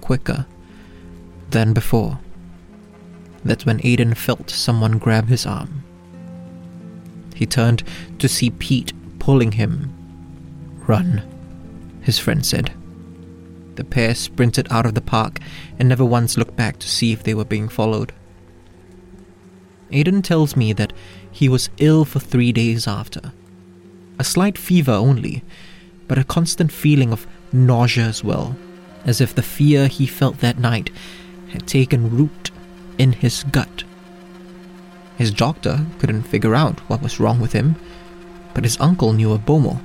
quicker 0.00 0.46
than 1.50 1.72
before. 1.72 2.18
That's 3.44 3.66
when 3.66 3.78
Aiden 3.80 4.16
felt 4.16 4.50
someone 4.50 4.98
grab 4.98 5.28
his 5.28 5.46
arm. 5.46 5.84
He 7.34 7.46
turned 7.46 7.82
to 8.18 8.28
see 8.28 8.50
Pete 8.50 8.92
pulling 9.18 9.52
him. 9.52 9.92
Run, 10.86 11.22
his 12.02 12.18
friend 12.18 12.44
said. 12.44 12.72
The 13.74 13.84
pair 13.84 14.14
sprinted 14.14 14.68
out 14.70 14.86
of 14.86 14.94
the 14.94 15.00
park 15.00 15.40
and 15.78 15.88
never 15.88 16.04
once 16.04 16.36
looked 16.36 16.56
back 16.56 16.78
to 16.78 16.88
see 16.88 17.12
if 17.12 17.24
they 17.24 17.34
were 17.34 17.44
being 17.44 17.68
followed. 17.68 18.12
Aiden 19.90 20.22
tells 20.22 20.56
me 20.56 20.72
that 20.72 20.92
he 21.30 21.48
was 21.48 21.70
ill 21.78 22.04
for 22.04 22.20
three 22.20 22.52
days 22.52 22.86
after. 22.86 23.32
A 24.18 24.24
slight 24.24 24.56
fever 24.56 24.92
only, 24.92 25.42
but 26.06 26.18
a 26.18 26.24
constant 26.24 26.70
feeling 26.70 27.12
of 27.12 27.26
nausea 27.52 28.04
as 28.04 28.22
well, 28.22 28.56
as 29.04 29.20
if 29.20 29.34
the 29.34 29.42
fear 29.42 29.88
he 29.88 30.06
felt 30.06 30.38
that 30.38 30.58
night 30.58 30.90
had 31.54 31.66
taken 31.68 32.10
root 32.10 32.50
in 32.98 33.12
his 33.12 33.44
gut. 33.44 33.84
His 35.16 35.30
doctor 35.30 35.86
couldn't 36.00 36.24
figure 36.24 36.54
out 36.54 36.80
what 36.88 37.00
was 37.00 37.20
wrong 37.20 37.40
with 37.40 37.52
him, 37.52 37.76
but 38.52 38.64
his 38.64 38.80
uncle 38.80 39.12
knew 39.12 39.32
a 39.32 39.38
bomoh, 39.38 39.80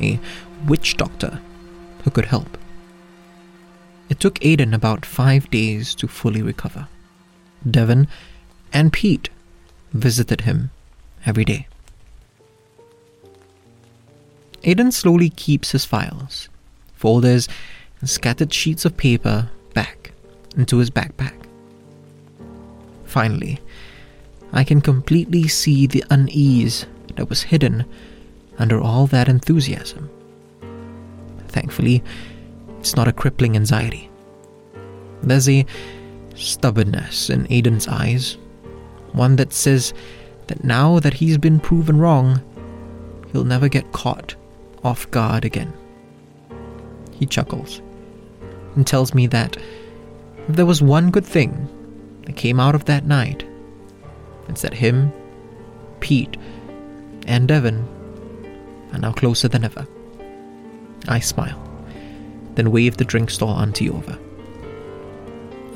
a 0.00 0.20
witch 0.66 0.98
doctor, 0.98 1.40
who 2.04 2.10
could 2.10 2.26
help. 2.26 2.58
It 4.10 4.20
took 4.20 4.38
Aiden 4.40 4.74
about 4.74 5.06
five 5.06 5.50
days 5.50 5.94
to 5.94 6.06
fully 6.06 6.42
recover. 6.42 6.88
Devon 7.68 8.06
and 8.72 8.92
Pete 8.92 9.30
visited 9.92 10.42
him 10.42 10.70
every 11.24 11.46
day. 11.46 11.66
Aiden 14.64 14.92
slowly 14.92 15.30
keeps 15.30 15.70
his 15.70 15.86
files, 15.86 16.50
folders, 16.94 17.48
and 18.00 18.10
scattered 18.10 18.52
sheets 18.52 18.84
of 18.84 18.98
paper 18.98 19.48
back 19.72 20.09
into 20.56 20.78
his 20.78 20.90
backpack. 20.90 21.34
Finally, 23.04 23.60
I 24.52 24.64
can 24.64 24.80
completely 24.80 25.48
see 25.48 25.86
the 25.86 26.04
unease 26.10 26.86
that 27.16 27.28
was 27.28 27.42
hidden 27.42 27.84
under 28.58 28.80
all 28.80 29.06
that 29.08 29.28
enthusiasm. 29.28 30.10
Thankfully, 31.48 32.02
It's 32.80 32.96
not 32.96 33.08
a 33.08 33.12
crippling 33.12 33.56
anxiety. 33.56 34.08
There's 35.22 35.48
a 35.50 35.66
stubbornness 36.34 37.28
in 37.28 37.46
Aiden's 37.48 37.86
eyes, 37.86 38.38
one 39.12 39.36
that 39.36 39.52
says 39.52 39.92
that 40.46 40.64
now 40.64 40.98
that 41.00 41.12
he's 41.12 41.36
been 41.36 41.60
proven 41.60 41.98
wrong, 41.98 42.40
he'll 43.30 43.44
never 43.44 43.68
get 43.68 43.92
caught 43.92 44.34
off 44.82 45.10
guard 45.10 45.44
again. 45.44 45.74
He 47.12 47.26
chuckles 47.26 47.82
and 48.74 48.86
tells 48.86 49.12
me 49.12 49.26
that 49.26 49.58
if 50.50 50.56
there 50.56 50.66
was 50.66 50.82
one 50.82 51.12
good 51.12 51.24
thing 51.24 51.68
that 52.26 52.34
came 52.34 52.58
out 52.58 52.74
of 52.74 52.84
that 52.86 53.06
night, 53.06 53.46
it's 54.48 54.62
that 54.62 54.74
him, 54.74 55.12
Pete, 56.00 56.36
and 57.26 57.46
Devon 57.46 57.86
are 58.92 58.98
now 58.98 59.12
closer 59.12 59.46
than 59.46 59.62
ever. 59.62 59.86
I 61.06 61.20
smile, 61.20 61.62
then 62.56 62.72
wave 62.72 62.96
the 62.96 63.04
drink 63.04 63.30
store 63.30 63.54
auntie 63.54 63.88
over. 63.88 64.18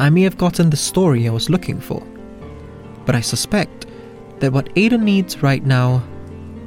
I 0.00 0.10
may 0.10 0.22
have 0.22 0.38
gotten 0.38 0.70
the 0.70 0.76
story 0.76 1.28
I 1.28 1.32
was 1.32 1.48
looking 1.48 1.80
for, 1.80 2.04
but 3.06 3.14
I 3.14 3.20
suspect 3.20 3.86
that 4.40 4.52
what 4.52 4.74
Aiden 4.74 5.02
needs 5.02 5.40
right 5.40 5.64
now 5.64 6.02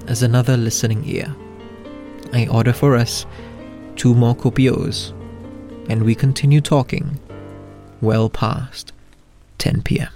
is 0.07 0.23
another 0.23 0.55
listening 0.55 1.03
ear. 1.03 1.35
I 2.31 2.47
order 2.47 2.71
for 2.71 2.95
us 2.95 3.25
two 3.97 4.15
more 4.15 4.33
kopi-os, 4.33 5.13
and 5.89 6.03
we 6.03 6.15
continue 6.15 6.61
talking 6.61 7.19
well 8.01 8.29
past 8.29 8.93
10 9.57 9.81
p.m. 9.81 10.11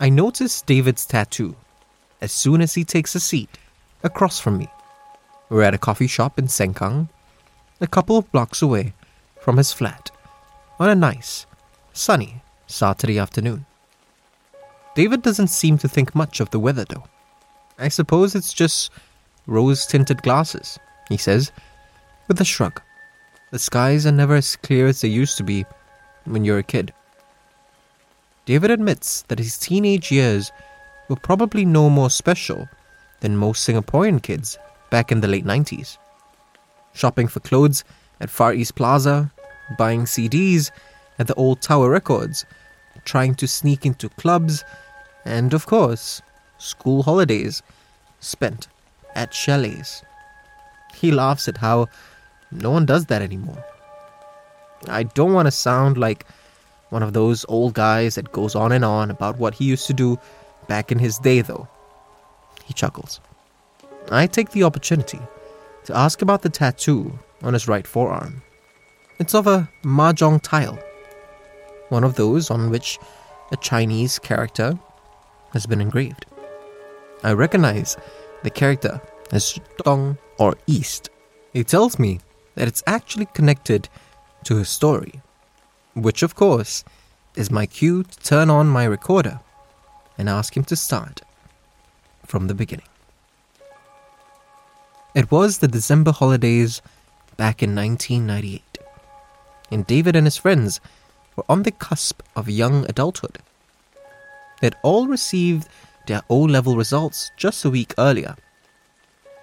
I 0.00 0.08
notice 0.08 0.62
David's 0.62 1.06
tattoo 1.06 1.56
as 2.20 2.32
soon 2.32 2.60
as 2.60 2.74
he 2.74 2.84
takes 2.84 3.14
a 3.14 3.20
seat 3.20 3.50
across 4.02 4.38
from 4.38 4.58
me. 4.58 4.68
We're 5.48 5.62
at 5.62 5.74
a 5.74 5.78
coffee 5.78 6.06
shop 6.06 6.38
in 6.38 6.46
Sengkang, 6.46 7.08
a 7.80 7.86
couple 7.86 8.16
of 8.16 8.30
blocks 8.32 8.62
away 8.62 8.94
from 9.40 9.56
his 9.56 9.72
flat, 9.72 10.10
on 10.80 10.88
a 10.88 10.94
nice, 10.94 11.46
sunny 11.92 12.42
Saturday 12.66 13.18
afternoon. 13.18 13.66
David 14.94 15.22
doesn't 15.22 15.48
seem 15.48 15.76
to 15.78 15.88
think 15.88 16.14
much 16.14 16.40
of 16.40 16.50
the 16.50 16.60
weather 16.60 16.84
though. 16.84 17.04
I 17.78 17.88
suppose 17.88 18.34
it's 18.34 18.52
just 18.52 18.90
rose 19.46 19.86
tinted 19.86 20.22
glasses, 20.22 20.78
he 21.14 21.18
says, 21.18 21.52
with 22.26 22.40
a 22.40 22.44
shrug. 22.44 22.80
The 23.52 23.58
skies 23.60 24.04
are 24.04 24.10
never 24.12 24.34
as 24.34 24.56
clear 24.56 24.88
as 24.88 25.00
they 25.00 25.08
used 25.08 25.36
to 25.36 25.44
be 25.44 25.64
when 26.24 26.44
you're 26.44 26.58
a 26.58 26.72
kid. 26.74 26.92
David 28.46 28.72
admits 28.72 29.22
that 29.28 29.38
his 29.38 29.56
teenage 29.56 30.10
years 30.10 30.50
were 31.08 31.28
probably 31.30 31.64
no 31.64 31.88
more 31.88 32.10
special 32.10 32.68
than 33.20 33.36
most 33.36 33.66
Singaporean 33.66 34.20
kids 34.20 34.58
back 34.90 35.12
in 35.12 35.20
the 35.20 35.28
late 35.28 35.44
90s. 35.44 35.98
Shopping 36.94 37.28
for 37.28 37.38
clothes 37.38 37.84
at 38.20 38.28
Far 38.28 38.52
East 38.52 38.74
Plaza, 38.74 39.30
buying 39.78 40.02
CDs 40.02 40.72
at 41.20 41.28
the 41.28 41.34
old 41.34 41.62
Tower 41.62 41.90
Records, 41.90 42.44
trying 43.04 43.36
to 43.36 43.46
sneak 43.46 43.86
into 43.86 44.08
clubs, 44.08 44.64
and 45.24 45.54
of 45.54 45.66
course, 45.66 46.22
school 46.58 47.04
holidays 47.04 47.62
spent 48.18 48.66
at 49.14 49.30
chalets. 49.30 50.02
He 51.04 51.10
laughs 51.10 51.48
at 51.48 51.58
how 51.58 51.88
no 52.50 52.70
one 52.70 52.86
does 52.86 53.04
that 53.06 53.20
anymore. 53.20 53.62
I 54.88 55.02
don't 55.02 55.34
want 55.34 55.46
to 55.46 55.50
sound 55.50 55.98
like 55.98 56.24
one 56.88 57.02
of 57.02 57.12
those 57.12 57.44
old 57.46 57.74
guys 57.74 58.14
that 58.14 58.32
goes 58.32 58.54
on 58.54 58.72
and 58.72 58.86
on 58.86 59.10
about 59.10 59.36
what 59.36 59.52
he 59.52 59.66
used 59.66 59.86
to 59.88 59.92
do 59.92 60.18
back 60.66 60.90
in 60.90 60.98
his 60.98 61.18
day, 61.18 61.42
though. 61.42 61.68
He 62.64 62.72
chuckles. 62.72 63.20
I 64.10 64.26
take 64.26 64.52
the 64.52 64.62
opportunity 64.62 65.20
to 65.84 65.94
ask 65.94 66.22
about 66.22 66.40
the 66.40 66.48
tattoo 66.48 67.18
on 67.42 67.52
his 67.52 67.68
right 67.68 67.86
forearm. 67.86 68.40
It's 69.18 69.34
of 69.34 69.46
a 69.46 69.68
mahjong 69.82 70.40
tile, 70.40 70.78
one 71.90 72.04
of 72.04 72.14
those 72.14 72.50
on 72.50 72.70
which 72.70 72.98
a 73.52 73.58
Chinese 73.58 74.18
character 74.18 74.78
has 75.52 75.66
been 75.66 75.82
engraved. 75.82 76.24
I 77.22 77.34
recognize 77.34 77.94
the 78.42 78.48
character 78.48 79.02
as 79.32 79.60
Dong 79.84 80.16
or 80.38 80.56
East. 80.66 81.10
It 81.52 81.68
tells 81.68 81.98
me 81.98 82.20
that 82.54 82.68
it's 82.68 82.82
actually 82.86 83.26
connected 83.26 83.88
to 84.44 84.56
his 84.56 84.68
story 84.68 85.22
which 85.94 86.22
of 86.22 86.34
course 86.34 86.84
is 87.36 87.50
my 87.50 87.66
cue 87.66 88.02
to 88.02 88.18
turn 88.18 88.50
on 88.50 88.68
my 88.68 88.84
recorder 88.84 89.40
and 90.18 90.28
ask 90.28 90.56
him 90.56 90.64
to 90.64 90.76
start 90.76 91.22
from 92.26 92.46
the 92.46 92.54
beginning. 92.54 92.86
It 95.14 95.30
was 95.30 95.58
the 95.58 95.68
December 95.68 96.12
holidays 96.12 96.82
back 97.36 97.62
in 97.62 97.74
1998, 97.74 98.78
and 99.70 99.86
David 99.86 100.16
and 100.16 100.26
his 100.26 100.36
friends 100.36 100.80
were 101.36 101.44
on 101.48 101.62
the 101.62 101.70
cusp 101.70 102.22
of 102.34 102.48
young 102.48 102.84
adulthood. 102.88 103.38
They'd 104.60 104.76
all 104.82 105.06
received 105.06 105.68
their 106.06 106.22
O 106.28 106.38
level 106.38 106.76
results 106.76 107.30
just 107.36 107.64
a 107.64 107.70
week 107.70 107.94
earlier. 107.98 108.36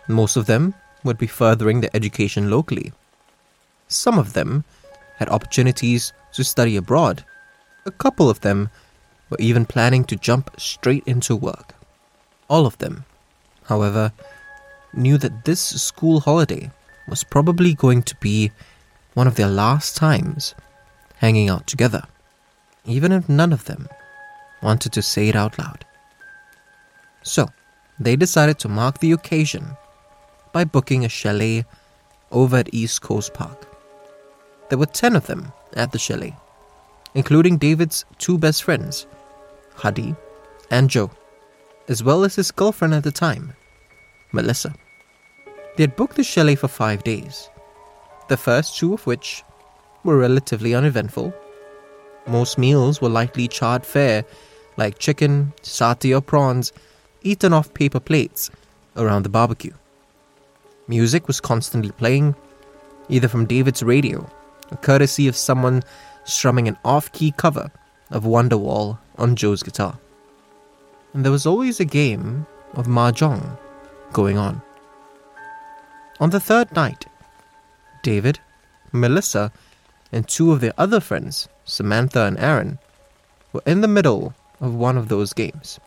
Most 0.08 0.36
of 0.36 0.46
them 0.46 0.74
would 1.04 1.18
be 1.18 1.28
furthering 1.28 1.82
their 1.82 1.90
education 1.94 2.50
locally. 2.50 2.92
Some 3.88 4.18
of 4.18 4.34
them 4.34 4.64
had 5.18 5.30
opportunities 5.30 6.14
to 6.34 6.44
study 6.44 6.76
abroad. 6.76 7.26
A 7.86 7.92
couple 7.92 8.30
of 8.30 8.42
them 8.42 8.70
were 9.30 9.38
even 9.40 9.66
planning 9.66 10.04
to 10.06 10.16
jump 10.16 10.52
straight 10.60 11.04
into 11.06 11.36
work. 11.36 11.74
All 12.50 12.66
of 12.66 12.78
them, 12.80 13.06
however, 13.64 14.12
knew 14.94 15.18
that 15.18 15.46
this 15.46 15.62
school 15.62 16.20
holiday 16.20 16.72
was 17.08 17.24
probably 17.24 17.74
going 17.74 18.04
to 18.04 18.16
be 18.18 18.52
one 19.14 19.28
of 19.28 19.36
their 19.36 19.48
last 19.48 19.96
times 19.96 20.56
hanging 21.18 21.50
out 21.50 21.68
together, 21.68 22.04
even 22.86 23.12
if 23.12 23.30
none 23.30 23.54
of 23.54 23.66
them 23.66 23.88
wanted 24.62 24.92
to 24.94 25.02
say 25.02 25.30
it 25.30 25.36
out 25.36 25.58
loud. 25.58 25.86
So, 27.24 27.48
they 28.00 28.16
decided 28.16 28.58
to 28.60 28.70
mark 28.70 29.00
the 29.00 29.12
occasion 29.12 29.78
by 30.52 30.64
booking 30.64 31.06
a 31.06 31.10
chalet 31.10 31.66
over 32.32 32.58
at 32.58 32.74
East 32.74 33.02
Coast 33.02 33.34
Park. 33.34 33.68
There 34.70 34.78
were 34.78 34.86
10 34.86 35.16
of 35.16 35.28
them 35.28 35.52
at 35.74 35.92
the 35.92 36.00
chalet, 36.00 36.36
including 37.14 37.58
David's 37.58 38.06
two 38.20 38.38
best 38.38 38.64
friends, 38.64 39.08
Hadi 39.76 40.16
and 40.70 40.90
Joe, 40.90 41.12
as 41.88 42.04
well 42.04 42.24
as 42.24 42.36
his 42.36 42.52
girlfriend 42.52 42.94
at 42.94 43.04
the 43.04 43.12
time, 43.12 43.54
Melissa. 44.32 44.74
They 45.76 45.84
had 45.84 45.96
booked 45.96 46.16
the 46.16 46.24
chalet 46.24 46.56
for 46.56 46.68
five 46.68 47.04
days, 47.04 47.50
the 48.28 48.38
first 48.38 48.78
two 48.78 48.94
of 48.94 49.06
which 49.06 49.44
were 50.04 50.18
relatively 50.18 50.74
uneventful. 50.74 51.34
Most 52.28 52.58
meals 52.58 53.02
were 53.02 53.10
lightly 53.10 53.48
charred 53.48 53.86
fare, 53.86 54.24
like 54.78 55.00
chicken, 55.00 55.54
satay, 55.64 56.16
or 56.16 56.22
prawns, 56.22 56.72
eaten 57.24 57.54
off 57.54 57.74
paper 57.74 58.00
plates 58.00 58.50
around 58.96 59.24
the 59.24 59.30
barbecue. 59.30 59.74
Music 60.92 61.26
was 61.26 61.40
constantly 61.40 61.94
playing, 61.94 62.36
either 63.08 63.30
from 63.30 63.46
David's 63.46 63.82
radio 63.82 64.30
or 64.70 64.78
courtesy 64.80 65.26
of 65.30 65.38
someone 65.38 65.82
strumming 66.26 66.68
an 66.68 66.78
off 66.84 67.10
key 67.14 67.32
cover 67.32 67.72
of 68.10 68.26
Wonderwall 68.26 68.98
on 69.18 69.38
Joe's 69.38 69.64
guitar. 69.64 69.98
And 71.14 71.24
there 71.24 71.32
was 71.32 71.46
always 71.46 71.80
a 71.80 71.86
game 71.86 72.46
of 72.74 72.88
Mahjong 72.88 73.58
going 74.12 74.38
on. 74.38 74.62
On 76.20 76.30
the 76.30 76.42
third 76.42 76.70
night, 76.76 77.06
David, 78.04 78.38
Melissa, 78.92 79.50
and 80.12 80.28
two 80.28 80.52
of 80.52 80.60
their 80.60 80.74
other 80.78 81.00
friends, 81.00 81.48
Samantha 81.64 82.24
and 82.24 82.38
Aaron, 82.38 82.80
were 83.54 83.64
in 83.66 83.80
the 83.80 83.88
middle 83.88 84.34
of 84.60 84.76
one 84.76 84.98
of 84.98 85.08
those 85.08 85.32
games. 85.32 85.80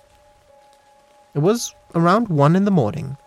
It 1.35 1.40
was 1.40 1.75
around 1.95 2.29
one 2.29 2.57
in 2.57 2.64
the 2.64 2.71
morning, 2.71 3.19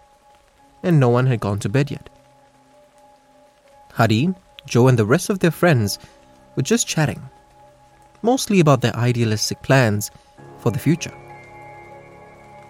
and 0.87 0.99
no 0.99 1.09
one 1.09 1.27
had 1.27 1.39
gone 1.41 1.59
to 1.59 1.69
bed 1.69 1.91
yet. 1.91 2.09
Hadi 3.93 4.33
Joe 4.65 4.87
and 4.87 4.97
the 4.97 5.05
rest 5.05 5.29
of 5.29 5.39
their 5.39 5.51
friends 5.51 5.99
were 6.55 6.63
just 6.63 6.87
chatting, 6.87 7.21
mostly 8.21 8.59
about 8.59 8.81
their 8.81 8.95
idealistic 8.95 9.61
plans 9.63 10.11
for 10.57 10.71
the 10.71 10.79
future. 10.79 11.13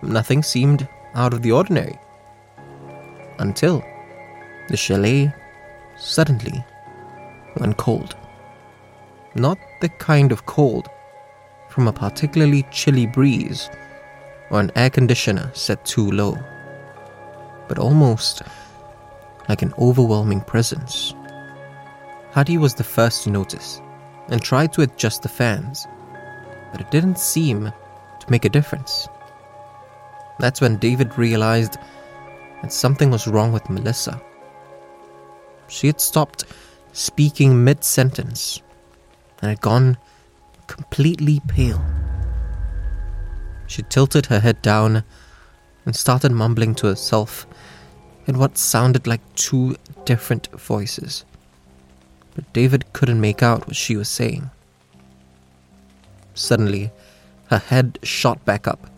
Nothing 0.01 0.43
seemed 0.43 0.87
out 1.15 1.33
of 1.33 1.41
the 1.41 1.51
ordinary 1.51 1.97
until 3.39 3.83
the 4.69 4.77
chalet 4.77 5.33
suddenly 5.97 6.63
went 7.59 7.77
cold. 7.77 8.15
Not 9.35 9.57
the 9.81 9.89
kind 9.89 10.31
of 10.31 10.45
cold 10.45 10.87
from 11.69 11.87
a 11.87 11.93
particularly 11.93 12.63
chilly 12.71 13.05
breeze 13.05 13.69
or 14.49 14.59
an 14.59 14.71
air 14.75 14.89
conditioner 14.89 15.51
set 15.53 15.83
too 15.85 16.09
low, 16.11 16.37
but 17.67 17.79
almost 17.79 18.41
like 19.49 19.61
an 19.61 19.73
overwhelming 19.77 20.41
presence 20.41 21.13
Hadi 22.37 22.59
was 22.59 22.75
the 22.75 22.83
first 22.83 23.23
to 23.23 23.31
notice 23.31 23.81
and 24.29 24.39
tried 24.39 24.71
to 24.73 24.83
adjust 24.83 25.23
the 25.23 25.27
fans, 25.27 25.87
but 26.71 26.79
it 26.79 26.91
didn't 26.91 27.17
seem 27.17 27.73
to 28.19 28.29
make 28.29 28.45
a 28.45 28.49
difference. 28.49 29.07
That's 30.37 30.61
when 30.61 30.77
David 30.77 31.17
realized 31.17 31.79
that 32.61 32.71
something 32.71 33.09
was 33.09 33.27
wrong 33.27 33.51
with 33.51 33.71
Melissa. 33.71 34.21
She 35.67 35.87
had 35.87 35.99
stopped 35.99 36.43
speaking 36.93 37.63
mid 37.63 37.83
sentence 37.83 38.61
and 39.41 39.49
had 39.49 39.61
gone 39.61 39.97
completely 40.67 41.41
pale. 41.47 41.83
She 43.65 43.81
tilted 43.81 44.27
her 44.27 44.41
head 44.41 44.61
down 44.61 45.03
and 45.87 45.95
started 45.95 46.31
mumbling 46.31 46.75
to 46.75 46.87
herself 46.87 47.46
in 48.27 48.37
what 48.37 48.57
sounded 48.57 49.07
like 49.07 49.21
two 49.35 49.75
different 50.05 50.47
voices. 50.51 51.25
But 52.35 52.51
David 52.53 52.91
couldn't 52.93 53.21
make 53.21 53.41
out 53.41 53.65
what 53.65 53.75
she 53.75 53.95
was 53.95 54.09
saying. 54.09 54.51
Suddenly, 56.35 56.91
her 57.49 57.57
head 57.57 57.97
shot 58.03 58.43
back 58.45 58.67
up, 58.67 58.89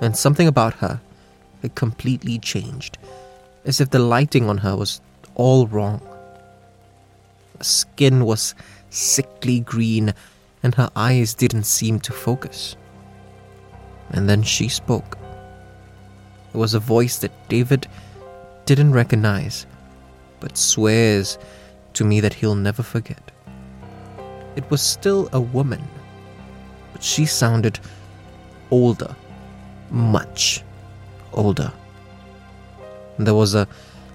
and 0.00 0.16
something 0.16 0.46
about 0.46 0.74
her 0.74 1.00
had 1.62 1.74
completely 1.74 2.38
changed, 2.38 2.98
as 3.64 3.80
if 3.80 3.90
the 3.90 3.98
lighting 3.98 4.48
on 4.48 4.58
her 4.58 4.76
was 4.76 5.00
all 5.34 5.66
wrong. 5.66 6.00
Her 7.58 7.64
skin 7.64 8.24
was 8.24 8.54
sickly 8.90 9.60
green, 9.60 10.14
and 10.62 10.74
her 10.74 10.90
eyes 10.94 11.34
didn't 11.34 11.64
seem 11.64 11.98
to 12.00 12.12
focus. 12.12 12.76
And 14.10 14.28
then 14.28 14.42
she 14.42 14.68
spoke. 14.68 15.18
It 16.52 16.56
was 16.56 16.74
a 16.74 16.80
voice 16.80 17.18
that 17.18 17.48
David 17.48 17.88
didn't 18.70 18.92
recognize, 18.92 19.66
but 20.38 20.56
swears 20.56 21.38
to 21.92 22.04
me 22.04 22.20
that 22.20 22.34
he'll 22.34 22.54
never 22.54 22.84
forget. 22.84 23.32
It 24.54 24.70
was 24.70 24.80
still 24.80 25.28
a 25.32 25.40
woman, 25.40 25.82
but 26.92 27.02
she 27.02 27.26
sounded 27.26 27.80
older, 28.70 29.16
much 29.90 30.62
older. 31.32 31.72
There 33.18 33.34
was 33.34 33.56
a 33.56 33.66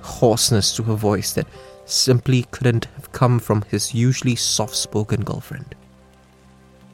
hoarseness 0.02 0.74
to 0.78 0.84
her 0.84 0.96
voice 0.96 1.34
that 1.34 1.48
simply 1.84 2.44
couldn't 2.52 2.86
have 2.96 3.12
come 3.12 3.40
from 3.40 3.62
his 3.64 3.94
usually 3.94 4.38
soft 4.38 4.76
spoken 4.76 5.26
girlfriend. 5.26 5.76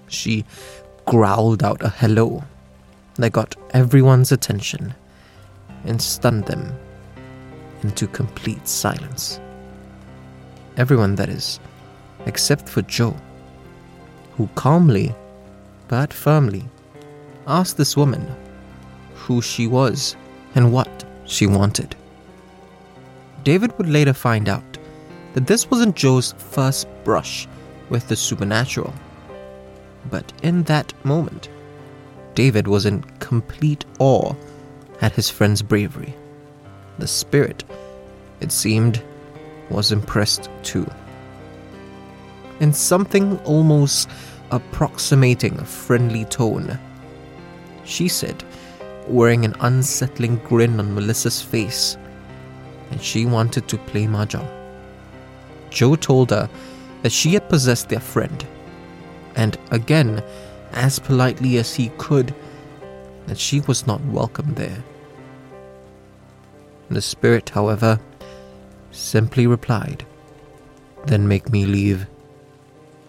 She 0.07 0.45
growled 1.05 1.61
out 1.61 1.83
a 1.83 1.89
hello 1.89 2.43
that 3.17 3.33
got 3.33 3.55
everyone's 3.69 4.31
attention 4.31 4.95
and 5.85 6.01
stunned 6.01 6.45
them 6.45 6.75
into 7.83 8.07
complete 8.07 8.67
silence. 8.67 9.39
Everyone, 10.77 11.15
that 11.15 11.29
is, 11.29 11.59
except 12.25 12.69
for 12.69 12.81
Joe, 12.83 13.15
who 14.33 14.47
calmly 14.55 15.13
but 15.87 16.13
firmly 16.13 16.63
asked 17.47 17.77
this 17.77 17.97
woman 17.97 18.25
who 19.13 19.41
she 19.41 19.67
was 19.67 20.15
and 20.55 20.71
what 20.71 21.05
she 21.25 21.47
wanted. 21.47 21.95
David 23.43 23.77
would 23.77 23.89
later 23.89 24.13
find 24.13 24.47
out 24.47 24.77
that 25.33 25.47
this 25.47 25.69
wasn't 25.69 25.95
Joe's 25.95 26.33
first 26.37 26.87
brush 27.03 27.47
with 27.89 28.07
the 28.07 28.15
supernatural. 28.15 28.93
But 30.09 30.31
in 30.43 30.63
that 30.63 30.93
moment, 31.05 31.49
David 32.35 32.67
was 32.67 32.85
in 32.85 33.03
complete 33.19 33.85
awe 33.99 34.33
at 35.01 35.13
his 35.13 35.29
friend's 35.29 35.61
bravery. 35.61 36.15
The 37.01 37.07
spirit, 37.07 37.63
it 38.41 38.51
seemed, 38.51 39.01
was 39.71 39.91
impressed 39.91 40.51
too. 40.61 40.87
In 42.59 42.73
something 42.73 43.39
almost 43.39 44.07
approximating 44.51 45.57
a 45.57 45.65
friendly 45.65 46.25
tone, 46.25 46.77
she 47.85 48.07
said, 48.07 48.43
wearing 49.07 49.45
an 49.45 49.55
unsettling 49.61 50.35
grin 50.47 50.79
on 50.79 50.93
Melissa's 50.93 51.41
face, 51.41 51.97
and 52.91 53.01
she 53.01 53.25
wanted 53.25 53.67
to 53.69 53.79
play 53.79 54.05
mahjong. 54.05 54.47
Joe 55.71 55.95
told 55.95 56.29
her 56.29 56.47
that 57.01 57.11
she 57.11 57.33
had 57.33 57.49
possessed 57.49 57.89
their 57.89 57.99
friend, 57.99 58.45
and 59.35 59.57
again, 59.71 60.21
as 60.73 60.99
politely 60.99 61.57
as 61.57 61.73
he 61.73 61.89
could, 61.97 62.35
that 63.25 63.39
she 63.39 63.61
was 63.61 63.87
not 63.87 64.01
welcome 64.01 64.53
there. 64.53 64.83
The 66.91 67.01
spirit, 67.01 67.49
however, 67.49 68.01
simply 68.91 69.47
replied, 69.47 70.05
Then 71.05 71.25
make 71.25 71.49
me 71.49 71.65
leave. 71.65 72.05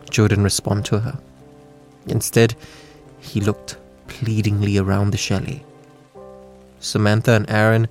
Joe 0.08 0.28
didn't 0.28 0.44
respond 0.44 0.84
to 0.84 1.00
her. 1.00 1.18
Instead, 2.06 2.54
he 3.18 3.40
looked 3.40 3.78
pleadingly 4.06 4.78
around 4.78 5.10
the 5.10 5.18
chalet. 5.18 5.64
Samantha 6.78 7.32
and 7.32 7.50
Aaron 7.50 7.88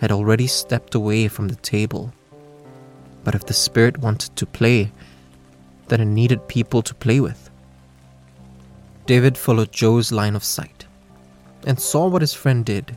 had 0.00 0.12
already 0.12 0.46
stepped 0.46 0.94
away 0.94 1.26
from 1.26 1.48
the 1.48 1.56
table. 1.56 2.12
But 3.24 3.34
if 3.34 3.46
the 3.46 3.54
spirit 3.54 3.98
wanted 3.98 4.36
to 4.36 4.46
play, 4.46 4.92
then 5.88 6.00
it 6.00 6.04
needed 6.04 6.46
people 6.46 6.82
to 6.82 6.94
play 6.94 7.18
with. 7.18 7.50
David 9.06 9.36
followed 9.36 9.72
Joe's 9.72 10.12
line 10.12 10.36
of 10.36 10.44
sight 10.44 10.86
and 11.66 11.80
saw 11.80 12.06
what 12.06 12.22
his 12.22 12.32
friend 12.32 12.64
did. 12.64 12.96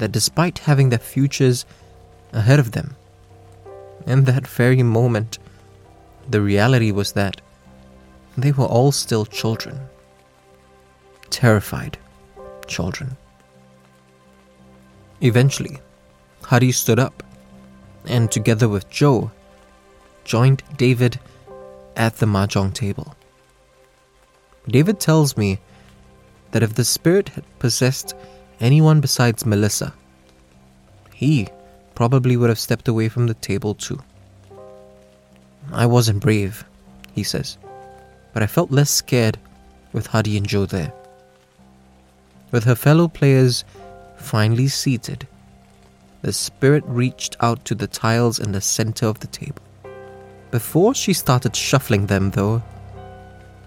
That 0.00 0.12
despite 0.12 0.60
having 0.60 0.88
their 0.88 0.98
futures 0.98 1.66
ahead 2.32 2.58
of 2.58 2.72
them, 2.72 2.96
in 4.06 4.24
that 4.24 4.46
very 4.46 4.82
moment, 4.82 5.38
the 6.26 6.40
reality 6.40 6.90
was 6.90 7.12
that 7.12 7.42
they 8.34 8.50
were 8.50 8.64
all 8.64 8.92
still 8.92 9.26
children. 9.26 9.78
Terrified 11.28 11.98
children. 12.66 13.18
Eventually, 15.20 15.80
Hadi 16.44 16.72
stood 16.72 16.98
up 16.98 17.22
and, 18.06 18.32
together 18.32 18.70
with 18.70 18.88
Joe, 18.88 19.30
joined 20.24 20.62
David 20.78 21.20
at 21.94 22.16
the 22.16 22.26
mahjong 22.26 22.72
table. 22.72 23.14
David 24.66 24.98
tells 24.98 25.36
me 25.36 25.58
that 26.52 26.62
if 26.62 26.74
the 26.74 26.84
spirit 26.86 27.28
had 27.28 27.44
possessed 27.58 28.14
anyone 28.60 29.00
besides 29.00 29.46
Melissa, 29.46 29.92
he 31.14 31.48
probably 31.94 32.36
would 32.36 32.48
have 32.48 32.58
stepped 32.58 32.88
away 32.88 33.08
from 33.08 33.26
the 33.26 33.34
table 33.34 33.74
too. 33.74 34.00
I 35.72 35.86
wasn't 35.86 36.20
brave, 36.20 36.64
he 37.12 37.22
says, 37.22 37.58
but 38.32 38.42
I 38.42 38.46
felt 38.46 38.70
less 38.70 38.90
scared 38.90 39.38
with 39.92 40.06
Hadi 40.06 40.36
and 40.36 40.46
Joe 40.46 40.66
there. 40.66 40.92
With 42.50 42.64
her 42.64 42.74
fellow 42.74 43.08
players 43.08 43.64
finally 44.16 44.68
seated, 44.68 45.26
the 46.22 46.32
spirit 46.32 46.84
reached 46.86 47.36
out 47.40 47.64
to 47.64 47.74
the 47.74 47.86
tiles 47.86 48.38
in 48.38 48.52
the 48.52 48.60
center 48.60 49.06
of 49.06 49.20
the 49.20 49.26
table. 49.26 49.62
Before 50.50 50.94
she 50.94 51.12
started 51.12 51.54
shuffling 51.54 52.06
them, 52.06 52.30
though, 52.30 52.62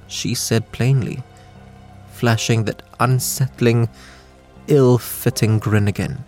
she 0.07 0.35
said 0.35 0.71
plainly, 0.71 1.23
flashing 2.11 2.65
that 2.65 2.83
unsettling, 2.99 3.89
ill 4.67 4.97
fitting 4.97 5.59
grin 5.59 5.87
again, 5.87 6.23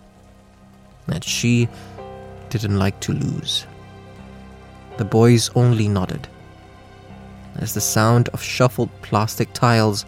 that 1.06 1.24
she 1.24 1.68
didn't 2.50 2.78
like 2.78 3.00
to 3.00 3.12
lose. 3.12 3.66
The 4.98 5.04
boys 5.04 5.50
only 5.54 5.88
nodded 5.88 6.28
as 7.58 7.74
the 7.74 7.80
sound 7.80 8.28
of 8.30 8.42
shuffled 8.42 8.90
plastic 9.02 9.52
tiles 9.52 10.04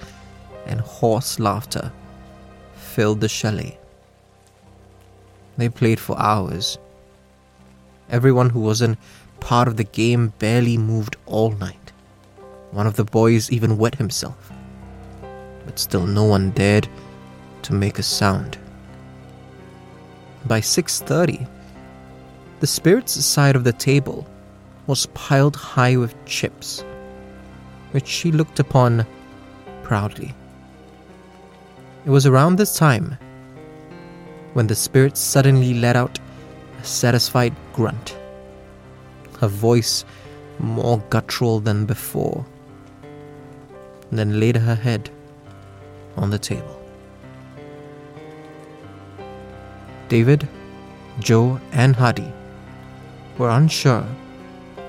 and 0.67 0.81
hoarse 0.81 1.39
laughter 1.39 1.93
filled 2.75 3.21
the 3.21 3.29
chalet. 3.29 3.79
They 5.57 5.69
played 5.69 5.99
for 5.99 6.19
hours. 6.19 6.79
Everyone 8.11 8.51
who 8.51 8.61
wasn't 8.61 8.99
part 9.41 9.69
of 9.69 9.77
the 9.77 9.85
game 9.85 10.33
barely 10.39 10.79
moved 10.79 11.17
all 11.27 11.51
night. 11.53 11.93
One 12.71 12.87
of 12.87 12.97
the 12.97 13.05
boys 13.05 13.51
even 13.51 13.79
wet 13.79 13.97
himself. 13.97 14.53
But 15.65 15.79
still 15.79 16.07
no 16.07 16.25
one 16.25 16.51
dared 16.51 16.89
to 17.69 17.75
make 17.75 17.99
a 17.99 18.03
sound. 18.03 18.57
By 20.47 20.61
6:30, 20.61 21.47
the 22.61 22.67
spirit's 22.67 23.23
side 23.23 23.57
of 23.57 23.65
the 23.65 23.75
table 23.75 24.27
was 24.87 25.05
piled 25.13 25.55
high 25.55 25.95
with 25.99 26.15
chips, 26.25 26.83
which 27.91 28.07
she 28.07 28.33
looked 28.33 28.59
upon 28.59 29.05
proudly. 29.83 30.35
It 32.07 32.11
was 32.11 32.25
around 32.25 32.57
this 32.57 32.75
time 32.75 33.19
when 34.55 34.67
the 34.67 34.75
spirit 34.87 35.19
suddenly 35.19 35.75
let 35.75 35.95
out 35.95 36.19
a 36.81 36.85
satisfied 36.85 37.55
grunt, 37.75 38.17
her 39.41 39.49
voice 39.49 40.07
more 40.59 41.03
guttural 41.11 41.61
than 41.61 41.85
before, 41.85 42.47
and 44.09 44.19
then 44.19 44.41
laid 44.41 44.57
her 44.57 44.75
head 44.75 45.11
on 46.17 46.31
the 46.31 46.39
table. 46.39 46.78
David, 50.09 50.49
Joe, 51.21 51.61
and 51.73 51.95
Hadi 51.95 52.33
were 53.37 53.51
unsure 53.51 54.07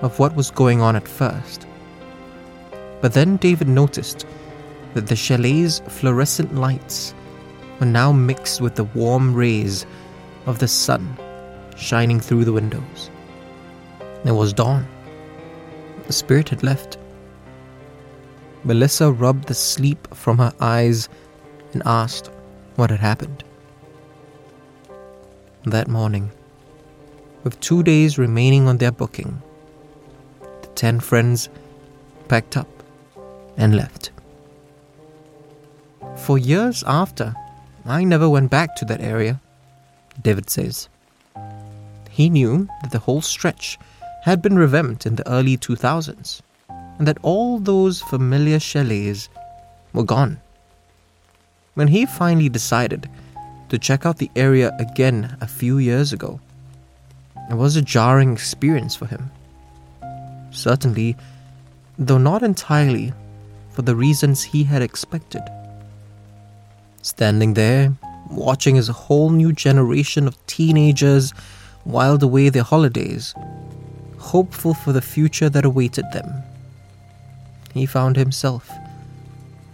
of 0.01 0.17
what 0.19 0.35
was 0.35 0.51
going 0.51 0.81
on 0.81 0.95
at 0.95 1.07
first. 1.07 1.65
But 3.01 3.13
then 3.13 3.37
David 3.37 3.67
noticed 3.67 4.25
that 4.93 5.07
the 5.07 5.15
chalet's 5.15 5.81
fluorescent 5.87 6.55
lights 6.55 7.13
were 7.79 7.85
now 7.85 8.11
mixed 8.11 8.61
with 8.61 8.75
the 8.75 8.83
warm 8.83 9.33
rays 9.33 9.85
of 10.45 10.59
the 10.59 10.67
sun 10.67 11.17
shining 11.77 12.19
through 12.19 12.45
the 12.45 12.53
windows. 12.53 13.09
It 14.25 14.31
was 14.31 14.53
dawn. 14.53 14.87
The 16.07 16.13
spirit 16.13 16.49
had 16.49 16.63
left. 16.63 16.97
Melissa 18.63 19.11
rubbed 19.11 19.47
the 19.47 19.53
sleep 19.53 20.13
from 20.13 20.37
her 20.37 20.53
eyes 20.59 21.07
and 21.73 21.81
asked 21.85 22.29
what 22.75 22.89
had 22.89 22.99
happened. 22.99 23.43
That 25.65 25.89
morning, 25.89 26.31
with 27.43 27.59
two 27.59 27.83
days 27.83 28.17
remaining 28.17 28.69
on 28.69 28.77
their 28.77 28.93
booking, 28.93 29.41
the 30.61 30.67
ten 30.73 31.01
friends 31.01 31.49
packed 32.29 32.55
up 32.55 32.69
and 33.57 33.75
left. 33.75 34.11
For 36.15 36.37
years 36.37 36.81
after, 36.87 37.35
I 37.85 38.05
never 38.05 38.29
went 38.29 38.49
back 38.49 38.77
to 38.77 38.85
that 38.85 39.01
area, 39.01 39.41
David 40.21 40.49
says. 40.49 40.87
He 42.09 42.29
knew 42.29 42.69
that 42.81 42.91
the 42.91 42.99
whole 42.99 43.21
stretch 43.21 43.77
had 44.23 44.41
been 44.41 44.57
revamped 44.57 45.05
in 45.05 45.17
the 45.17 45.29
early 45.29 45.57
2000s 45.57 46.39
and 46.69 47.05
that 47.05 47.17
all 47.21 47.59
those 47.59 48.01
familiar 48.01 48.59
chalets 48.59 49.27
were 49.91 50.03
gone. 50.03 50.39
When 51.73 51.89
he 51.89 52.05
finally 52.05 52.47
decided 52.47 53.09
to 53.69 53.77
check 53.77 54.05
out 54.05 54.17
the 54.17 54.31
area 54.35 54.75
again 54.79 55.37
a 55.41 55.47
few 55.47 55.77
years 55.77 56.11
ago, 56.13 56.39
it 57.49 57.55
was 57.55 57.75
a 57.75 57.81
jarring 57.81 58.33
experience 58.33 58.95
for 58.95 59.05
him. 59.05 59.31
Certainly, 60.51 61.15
though 61.97 62.17
not 62.17 62.43
entirely 62.43 63.13
for 63.71 63.81
the 63.81 63.95
reasons 63.95 64.43
he 64.43 64.63
had 64.63 64.81
expected. 64.81 65.41
Standing 67.01 67.53
there, 67.53 67.93
watching 68.29 68.77
as 68.77 68.89
a 68.89 68.93
whole 68.93 69.29
new 69.29 69.53
generation 69.53 70.27
of 70.27 70.45
teenagers 70.47 71.31
whiled 71.85 72.23
away 72.23 72.49
their 72.49 72.63
holidays, 72.63 73.33
hopeful 74.17 74.73
for 74.73 74.91
the 74.91 75.01
future 75.01 75.49
that 75.49 75.65
awaited 75.65 76.05
them, 76.11 76.43
he 77.73 77.85
found 77.85 78.15
himself 78.15 78.69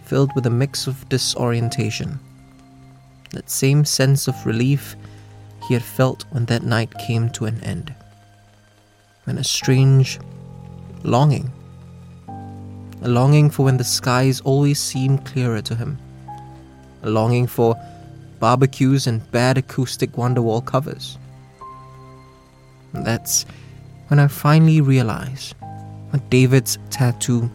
filled 0.03 0.31
with 0.35 0.45
a 0.45 0.49
mix 0.49 0.87
of 0.87 1.07
disorientation. 1.09 2.19
That 3.31 3.49
same 3.49 3.85
sense 3.85 4.27
of 4.27 4.45
relief 4.45 4.95
he 5.67 5.73
had 5.73 5.83
felt 5.83 6.25
when 6.29 6.45
that 6.45 6.63
night 6.63 6.93
came 6.99 7.29
to 7.31 7.45
an 7.45 7.63
end. 7.63 7.93
And 9.25 9.39
a 9.39 9.43
strange 9.43 10.19
longing. 11.03 11.51
A 12.27 13.07
longing 13.07 13.49
for 13.49 13.65
when 13.65 13.77
the 13.77 13.83
skies 13.83 14.41
always 14.41 14.79
seemed 14.79 15.25
clearer 15.25 15.61
to 15.61 15.75
him. 15.75 15.97
A 17.03 17.09
longing 17.09 17.47
for 17.47 17.75
barbecues 18.39 19.07
and 19.07 19.29
bad 19.31 19.57
acoustic 19.57 20.11
Wonderwall 20.13 20.65
covers. 20.65 21.17
And 22.93 23.05
that's 23.05 23.45
when 24.07 24.19
I 24.19 24.27
finally 24.27 24.81
realized 24.81 25.55
what 26.11 26.29
David's 26.29 26.77
tattoo 26.89 27.49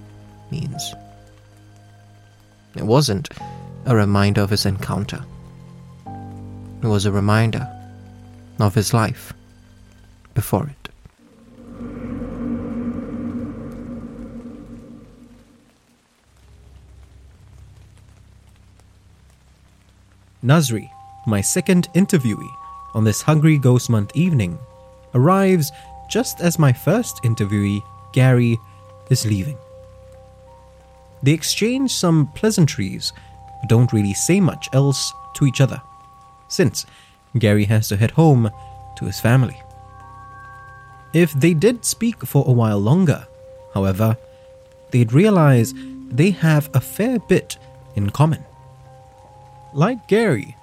means. 0.50 0.94
It 2.76 2.82
wasn't 2.84 3.28
a 3.86 3.96
reminder 3.96 4.42
of 4.42 4.50
his 4.50 4.66
encounter, 4.66 5.24
it 6.82 6.86
was 6.86 7.06
a 7.06 7.12
reminder 7.12 7.68
of 8.58 8.74
his 8.74 8.92
life 8.94 9.32
before 10.34 10.66
it. 10.66 10.80
Nazri, 20.42 20.90
my 21.26 21.42
second 21.42 21.88
interviewee 21.94 22.50
on 22.94 23.04
this 23.04 23.20
Hungry 23.20 23.58
Ghost 23.58 23.90
Month 23.90 24.10
evening, 24.14 24.58
arrives 25.14 25.70
just 26.08 26.40
as 26.40 26.58
my 26.58 26.72
first 26.72 27.22
interviewee, 27.22 27.82
Gary, 28.12 28.58
is 29.10 29.26
leaving. 29.26 29.58
They 31.22 31.32
exchange 31.32 31.92
some 31.92 32.28
pleasantries, 32.28 33.12
but 33.60 33.68
don't 33.68 33.92
really 33.92 34.14
say 34.14 34.40
much 34.40 34.70
else 34.72 35.12
to 35.34 35.44
each 35.44 35.60
other, 35.60 35.80
since 36.50 36.84
Gary 37.38 37.64
has 37.64 37.88
to 37.88 37.96
head 37.96 38.10
home 38.10 38.50
to 38.98 39.04
his 39.06 39.18
family. 39.20 39.58
If 41.14 41.32
they 41.32 41.54
did 41.54 41.84
speak 41.84 42.26
for 42.26 42.44
a 42.46 42.52
while 42.52 42.78
longer, 42.78 43.26
however, 43.74 44.16
they'd 44.90 45.12
realize 45.12 45.72
they 46.08 46.30
have 46.30 46.68
a 46.74 46.80
fair 46.80 47.18
bit 47.18 47.56
in 47.94 48.10
common. 48.10 48.44
Like 49.72 50.06
Gary, 50.08 50.56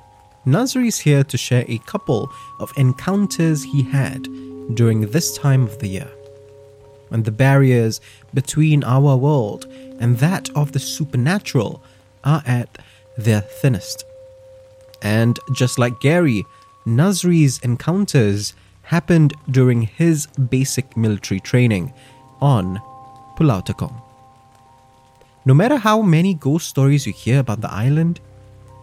Nazri's 0.45 1.00
here 1.00 1.23
to 1.26 1.38
share 1.38 1.65
a 1.67 1.78
couple 1.80 2.32
of 2.60 2.71
encounters 2.78 3.63
he 3.63 3.84
had 3.84 4.23
during 4.76 5.02
this 5.02 5.38
time 5.38 5.63
of 5.63 5.80
the 5.80 5.88
year, 5.88 6.12
when 7.10 7.23
the 7.23 7.32
barriers 7.32 8.00
between 8.34 8.84
our 8.84 9.15
world 9.15 9.65
and 10.00 10.17
that 10.19 10.50
of 10.56 10.71
the 10.71 10.80
supernatural 10.80 11.82
are 12.23 12.43
at 12.45 12.78
their 13.17 13.41
thinnest. 13.41 14.06
And 15.01 15.39
just 15.51 15.77
like 15.79 15.99
Gary, 15.99 16.45
Nazri's 16.86 17.60
encounters 17.60 18.53
happened 18.83 19.33
during 19.51 19.81
his 19.81 20.27
basic 20.27 20.95
military 20.95 21.39
training 21.39 21.93
on 22.41 22.79
Pulau 23.38 23.62
Tekong. 23.65 24.01
No 25.45 25.53
matter 25.53 25.77
how 25.77 26.01
many 26.01 26.33
ghost 26.33 26.67
stories 26.67 27.05
you 27.05 27.13
hear 27.13 27.39
about 27.39 27.62
the 27.62 27.71
island, 27.71 28.19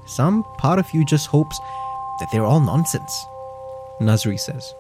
some 0.07 0.45
part 0.59 0.79
of 0.79 0.87
you 0.93 1.05
just 1.05 1.27
hopes 1.27 1.59
that 2.21 2.29
they're 2.31 2.45
all 2.45 2.61
nonsense, 2.61 3.25
Nazri 4.01 4.39
says, 4.39 4.75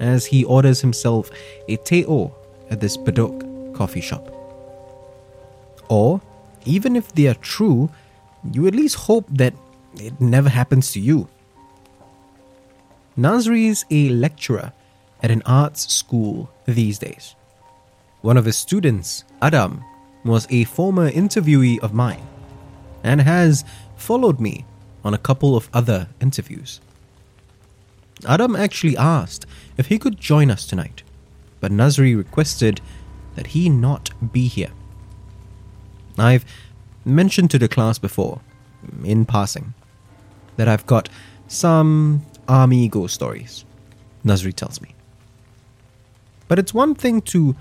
as 0.00 0.26
he 0.26 0.44
orders 0.44 0.80
himself 0.80 1.30
a 1.68 1.76
teh 1.76 2.04
at 2.70 2.80
this 2.80 2.96
Bedok 2.96 3.74
coffee 3.74 4.00
shop. 4.00 4.32
Or, 5.88 6.20
even 6.64 6.96
if 6.96 7.12
they 7.14 7.28
are 7.28 7.34
true, 7.34 7.90
you 8.52 8.66
at 8.66 8.74
least 8.74 8.96
hope 8.96 9.26
that 9.30 9.54
it 10.00 10.20
never 10.20 10.48
happens 10.48 10.92
to 10.92 11.00
you. 11.00 11.28
Nazri 13.16 13.66
is 13.66 13.84
a 13.90 14.08
lecturer 14.10 14.72
at 15.22 15.30
an 15.30 15.42
arts 15.46 15.92
school 15.92 16.50
these 16.66 16.98
days. 16.98 17.34
One 18.20 18.36
of 18.36 18.44
his 18.44 18.56
students, 18.56 19.24
Adam, 19.40 19.82
was 20.24 20.46
a 20.50 20.64
former 20.64 21.10
interviewee 21.10 21.78
of 21.80 21.94
mine 21.94 22.26
and 23.02 23.20
has 23.20 23.64
followed 23.96 24.40
me 24.40 24.64
on 25.04 25.14
a 25.14 25.18
couple 25.18 25.56
of 25.56 25.70
other 25.72 26.08
interviews. 26.20 26.80
Adam 28.26 28.56
actually 28.56 28.96
asked 28.96 29.46
if 29.76 29.86
he 29.86 29.98
could 29.98 30.18
join 30.18 30.50
us 30.50 30.66
tonight, 30.66 31.02
but 31.60 31.70
Nazri 31.70 32.16
requested 32.16 32.80
that 33.36 33.48
he 33.48 33.68
not 33.68 34.10
be 34.32 34.48
here. 34.48 34.72
I've 36.18 36.44
mentioned 37.04 37.50
to 37.52 37.58
the 37.58 37.68
class 37.68 37.98
before, 37.98 38.40
in 39.04 39.26
passing, 39.26 39.74
that 40.56 40.68
I've 40.68 40.86
got 40.86 41.08
some 41.48 42.24
army 42.48 42.88
ghost 42.88 43.14
stories, 43.14 43.64
Nazri 44.24 44.54
tells 44.54 44.80
me. 44.80 44.94
But 46.48 46.58
it's 46.58 46.72
one 46.72 46.94
thing 46.94 47.20
to 47.22 47.56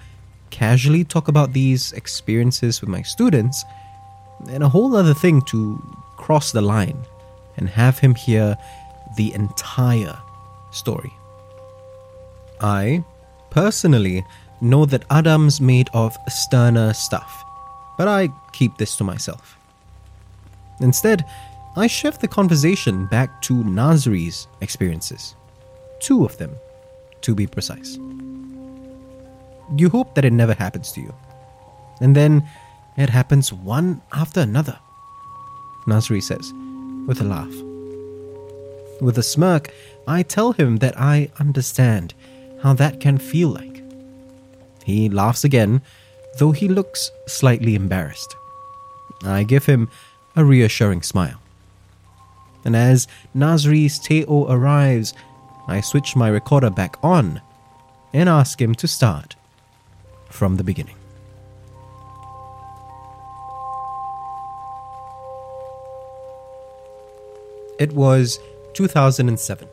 casually 0.50 1.04
talk 1.04 1.28
about 1.28 1.54
these 1.54 1.92
experiences 1.94 2.82
with 2.82 2.90
my 2.90 3.02
students, 3.02 3.64
and 4.50 4.64
a 4.64 4.70
whole 4.70 4.96
other 4.96 5.14
thing 5.14 5.42
to 5.44 5.82
cross 6.18 6.52
the 6.52 6.62
line 6.62 7.00
and 7.58 7.70
have 7.70 8.00
him 8.00 8.16
hear 8.16 8.56
the 9.18 9.34
entire 9.34 10.18
story. 10.72 11.14
I, 12.62 13.04
personally, 13.50 14.26
know 14.62 14.86
that 14.86 15.04
Adam's 15.10 15.60
made 15.60 15.90
of 15.94 16.18
sterner 16.30 16.94
stuff 16.94 17.46
but 17.98 18.08
I 18.08 18.30
keep 18.52 18.78
this 18.78 18.96
to 18.98 19.04
myself. 19.04 19.58
Instead, 20.82 21.26
I 21.76 21.88
shift 21.88 22.22
the 22.22 22.28
conversation 22.28 23.06
back 23.08 23.42
to 23.44 23.64
Nazri's 23.64 24.48
experiences. 24.62 25.36
Two 26.00 26.26
of 26.26 26.38
them, 26.38 26.56
to 27.22 27.36
be 27.36 27.48
precise. 27.48 27.98
You 29.76 29.90
hope 29.90 30.16
that 30.16 30.26
it 30.26 30.34
never 30.34 30.54
happens 30.54 30.92
to 30.94 31.02
you. 31.02 31.14
And 32.02 32.16
then 32.16 32.48
it 32.98 33.10
happens 33.10 33.52
one 33.52 34.02
after 34.14 34.42
another, 34.42 34.80
Nazri 35.88 36.22
says, 36.22 36.54
with 37.08 37.22
a 37.22 37.26
laugh. 37.26 37.54
With 39.02 39.18
a 39.18 39.24
smirk, 39.24 39.74
I 40.08 40.24
tell 40.24 40.54
him 40.54 40.78
that 40.78 41.00
I 41.00 41.30
understand 41.40 42.14
how 42.62 42.74
that 42.74 43.00
can 43.00 43.18
feel 43.18 43.50
like. 43.50 43.84
He 44.86 45.10
laughs 45.10 45.44
again 45.44 45.82
though 46.38 46.52
he 46.52 46.68
looks 46.68 47.12
slightly 47.28 47.76
embarrassed. 47.76 48.36
I 49.24 49.44
give 49.44 49.66
him 49.66 49.90
a 50.36 50.44
reassuring 50.44 51.02
smile. 51.02 51.40
And 52.66 52.76
as 52.76 53.08
Nazri's 53.36 54.00
Teo 54.00 54.52
arrives, 54.52 55.14
I 55.68 55.82
switch 55.82 56.16
my 56.16 56.28
recorder 56.28 56.70
back 56.70 56.98
on 57.02 57.42
and 58.12 58.28
ask 58.28 58.62
him 58.62 58.76
to 58.76 58.88
start 58.88 59.36
from 60.30 60.58
the 60.58 60.64
beginning. 60.64 60.96
It 67.78 67.92
was 67.94 68.40
2007. 68.74 69.68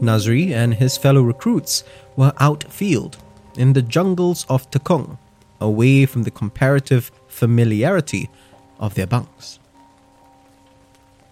Nazri 0.00 0.52
and 0.52 0.74
his 0.74 0.96
fellow 0.96 1.22
recruits 1.22 1.84
were 2.16 2.32
outfield 2.38 3.16
in 3.56 3.72
the 3.72 3.82
jungles 3.82 4.44
of 4.48 4.70
Tekong, 4.70 5.18
away 5.60 6.06
from 6.06 6.24
the 6.24 6.30
comparative 6.30 7.10
familiarity 7.28 8.28
of 8.78 8.94
their 8.94 9.06
bunks. 9.06 9.59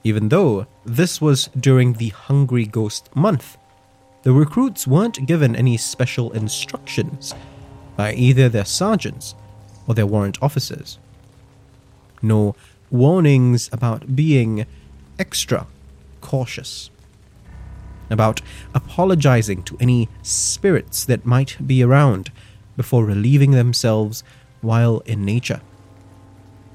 Even 0.09 0.30
though 0.30 0.66
this 0.86 1.20
was 1.20 1.50
during 1.61 1.92
the 1.92 2.09
Hungry 2.09 2.64
Ghost 2.64 3.14
month, 3.14 3.59
the 4.22 4.32
recruits 4.32 4.86
weren't 4.86 5.26
given 5.26 5.54
any 5.54 5.76
special 5.76 6.32
instructions 6.32 7.34
by 7.94 8.14
either 8.14 8.48
their 8.48 8.64
sergeants 8.64 9.34
or 9.86 9.94
their 9.94 10.06
warrant 10.06 10.42
officers. 10.42 10.98
No 12.22 12.56
warnings 12.90 13.68
about 13.70 14.16
being 14.16 14.64
extra 15.18 15.66
cautious, 16.22 16.88
about 18.09 18.40
apologizing 18.72 19.62
to 19.64 19.76
any 19.78 20.09
spirits 20.22 21.04
that 21.04 21.26
might 21.26 21.59
be 21.66 21.82
around 21.82 22.32
before 22.78 23.04
relieving 23.04 23.50
themselves 23.50 24.24
while 24.62 25.00
in 25.00 25.26
nature, 25.26 25.61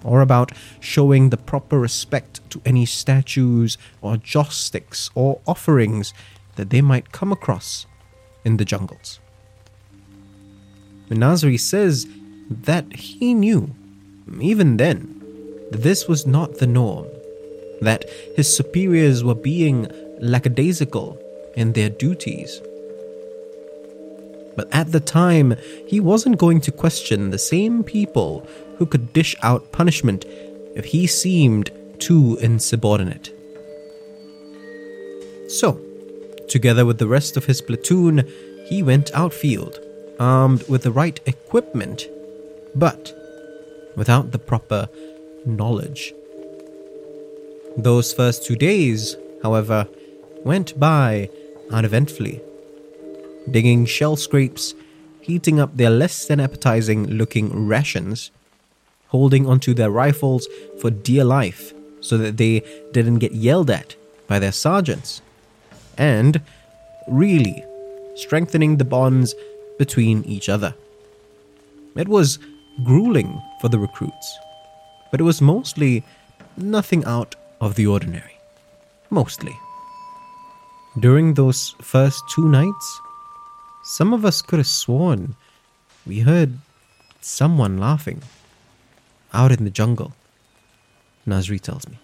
or 0.03 0.21
about 0.21 0.51
showing 0.79 1.29
the 1.29 1.37
proper 1.37 1.79
respect 1.79 2.41
to 2.49 2.61
any 2.65 2.85
statues 2.85 3.77
or 4.01 4.17
joss 4.17 4.55
sticks 4.55 5.09
or 5.15 5.39
offerings 5.47 6.13
that 6.55 6.69
they 6.69 6.81
might 6.81 7.11
come 7.11 7.31
across 7.31 7.85
in 8.43 8.57
the 8.57 8.65
jungles. 8.65 9.19
Menazri 11.09 11.59
says 11.59 12.07
that 12.49 12.93
he 12.93 13.33
knew, 13.33 13.73
even 14.39 14.77
then, 14.77 15.21
that 15.71 15.81
this 15.81 16.07
was 16.07 16.25
not 16.25 16.57
the 16.57 16.67
norm, 16.67 17.07
that 17.81 18.05
his 18.35 18.55
superiors 18.55 19.23
were 19.23 19.35
being 19.35 19.87
lackadaisical 20.19 21.17
in 21.55 21.73
their 21.73 21.89
duties. 21.89 22.61
But 24.55 24.67
at 24.71 24.91
the 24.91 24.99
time, 24.99 25.55
he 25.87 25.99
wasn't 25.99 26.37
going 26.37 26.61
to 26.61 26.71
question 26.71 27.29
the 27.29 27.39
same 27.39 27.83
people 27.83 28.47
who 28.77 28.85
could 28.85 29.13
dish 29.13 29.35
out 29.41 29.71
punishment 29.71 30.25
if 30.75 30.85
he 30.85 31.07
seemed 31.07 31.71
too 31.99 32.37
insubordinate. 32.41 33.31
So, 35.47 35.79
together 36.47 36.85
with 36.85 36.97
the 36.97 37.07
rest 37.07 37.37
of 37.37 37.45
his 37.45 37.61
platoon, 37.61 38.27
he 38.65 38.81
went 38.81 39.13
outfield, 39.13 39.79
armed 40.19 40.67
with 40.67 40.83
the 40.83 40.91
right 40.91 41.19
equipment, 41.25 42.07
but 42.75 43.13
without 43.95 44.31
the 44.31 44.39
proper 44.39 44.89
knowledge. 45.45 46.13
Those 47.77 48.13
first 48.13 48.45
two 48.45 48.55
days, 48.55 49.17
however, 49.41 49.87
went 50.43 50.79
by 50.79 51.29
uneventfully. 51.71 52.41
Digging 53.49 53.85
shell 53.85 54.15
scrapes, 54.15 54.73
heating 55.21 55.59
up 55.59 55.75
their 55.75 55.89
less 55.89 56.25
than 56.25 56.39
appetizing 56.39 57.07
looking 57.07 57.67
rations, 57.67 58.31
holding 59.13 59.45
onto 59.45 59.73
their 59.75 59.91
rifles 59.91 60.47
for 60.81 60.89
dear 60.89 61.23
life 61.23 61.71
so 62.01 62.17
that 62.17 62.37
they 62.37 62.53
didn't 62.91 63.19
get 63.19 63.31
yelled 63.31 63.69
at 63.69 63.95
by 64.27 64.39
their 64.39 64.51
sergeants, 64.51 65.21
and 65.97 66.41
really 67.07 67.63
strengthening 68.15 68.77
the 68.77 68.89
bonds 68.95 69.35
between 69.77 70.23
each 70.23 70.49
other. 70.49 70.73
It 71.95 72.07
was 72.07 72.39
grueling 72.83 73.39
for 73.61 73.69
the 73.69 73.77
recruits, 73.77 74.27
but 75.11 75.19
it 75.21 75.23
was 75.23 75.41
mostly 75.41 76.03
nothing 76.57 77.05
out 77.05 77.35
of 77.61 77.75
the 77.75 77.85
ordinary. 77.85 78.37
Mostly. 79.11 79.55
During 80.99 81.35
those 81.35 81.75
first 81.81 82.23
two 82.33 82.49
nights, 82.49 82.87
some 83.83 84.11
of 84.13 84.25
us 84.25 84.41
could 84.41 84.59
have 84.59 84.67
sworn 84.67 85.35
we 86.05 86.19
heard 86.19 86.57
someone 87.21 87.77
laughing 87.77 88.21
out 89.33 89.51
in 89.51 89.63
the 89.63 89.69
jungle. 89.69 90.13
Nazri 91.27 91.59
tells 91.59 91.87
me. 91.87 91.97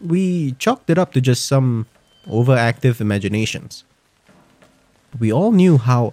We 0.00 0.52
chalked 0.52 0.90
it 0.90 0.98
up 0.98 1.12
to 1.12 1.20
just 1.20 1.46
some 1.46 1.86
overactive 2.26 3.00
imaginations. 3.00 3.84
But 5.10 5.20
we 5.20 5.32
all 5.32 5.52
knew 5.52 5.78
how 5.78 6.12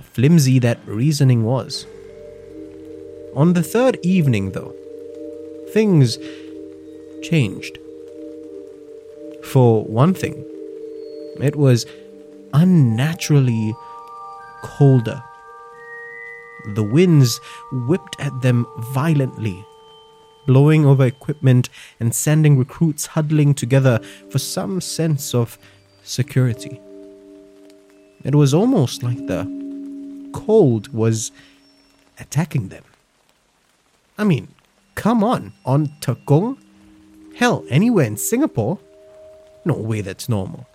flimsy 0.00 0.58
that 0.58 0.78
reasoning 0.86 1.44
was. 1.44 1.86
On 3.34 3.52
the 3.52 3.62
third 3.62 3.98
evening, 4.02 4.52
though, 4.52 4.74
things 5.72 6.18
changed. 7.22 7.78
For 9.44 9.84
one 9.84 10.12
thing, 10.12 10.44
it 11.40 11.56
was 11.56 11.86
unnaturally 12.52 13.74
colder. 14.62 15.22
The 16.66 16.82
winds 16.82 17.40
whipped 17.72 18.16
at 18.18 18.40
them 18.42 18.66
violently, 18.92 19.64
blowing 20.46 20.84
over 20.84 21.06
equipment 21.06 21.68
and 22.00 22.14
sending 22.14 22.58
recruits 22.58 23.06
huddling 23.06 23.54
together 23.54 24.00
for 24.30 24.38
some 24.38 24.80
sense 24.80 25.34
of 25.34 25.58
security. 26.02 26.80
It 28.24 28.34
was 28.34 28.52
almost 28.52 29.02
like 29.02 29.26
the 29.26 29.46
cold 30.32 30.92
was 30.92 31.30
attacking 32.18 32.68
them. 32.68 32.84
I 34.16 34.24
mean, 34.24 34.48
come 34.94 35.22
on, 35.22 35.52
on 35.64 35.92
Tekong? 36.00 36.58
Hell, 37.36 37.64
anywhere 37.70 38.06
in 38.06 38.16
Singapore? 38.16 38.78
No 39.64 39.74
way 39.74 40.00
that's 40.00 40.28
normal. 40.28 40.66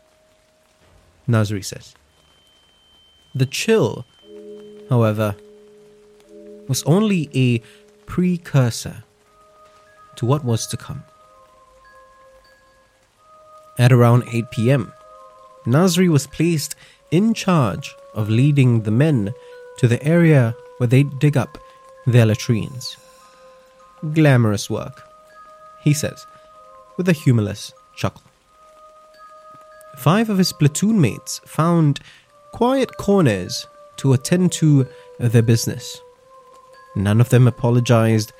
Nazri 1.28 1.64
says. 1.64 1.94
The 3.36 3.46
chill, 3.46 4.06
however, 4.90 5.36
was 6.68 6.84
only 6.84 7.30
a 7.34 7.60
precursor 8.06 9.04
to 10.16 10.26
what 10.26 10.44
was 10.44 10.68
to 10.68 10.78
come. 10.78 11.04
At 13.80 13.92
around 13.92 14.24
8 14.32 14.52
pm, 14.52 14.94
Nazri 15.66 16.10
was 16.10 16.28
placed 16.28 16.76
in 17.10 17.34
charge 17.34 17.96
of 18.14 18.30
leading 18.30 18.82
the 18.82 18.92
men 18.92 19.34
to 19.78 19.88
the 19.88 20.04
area 20.04 20.56
where 20.78 20.88
they'd 20.88 21.20
dig 21.20 21.38
up 21.38 21.58
their 22.06 22.26
latrines. 22.26 22.98
Glamorous 24.14 24.70
work, 24.70 25.04
he 25.82 25.94
says, 25.94 26.26
with 26.98 27.10
a 27.10 27.14
humorless 27.14 27.74
chuckle. 27.96 28.24
Five 29.98 30.30
of 30.30 30.38
his 30.38 30.54
platoon 30.54 31.00
mates 31.00 31.40
found 31.46 32.00
quiet 32.52 32.98
corners 32.98 33.68
to 33.98 34.14
attend 34.14 34.52
to 34.54 34.88
their 35.20 35.42
business. 35.42 36.00
None 36.96 37.20
of 37.22 37.30
them 37.30 37.48
apologized 37.48 38.34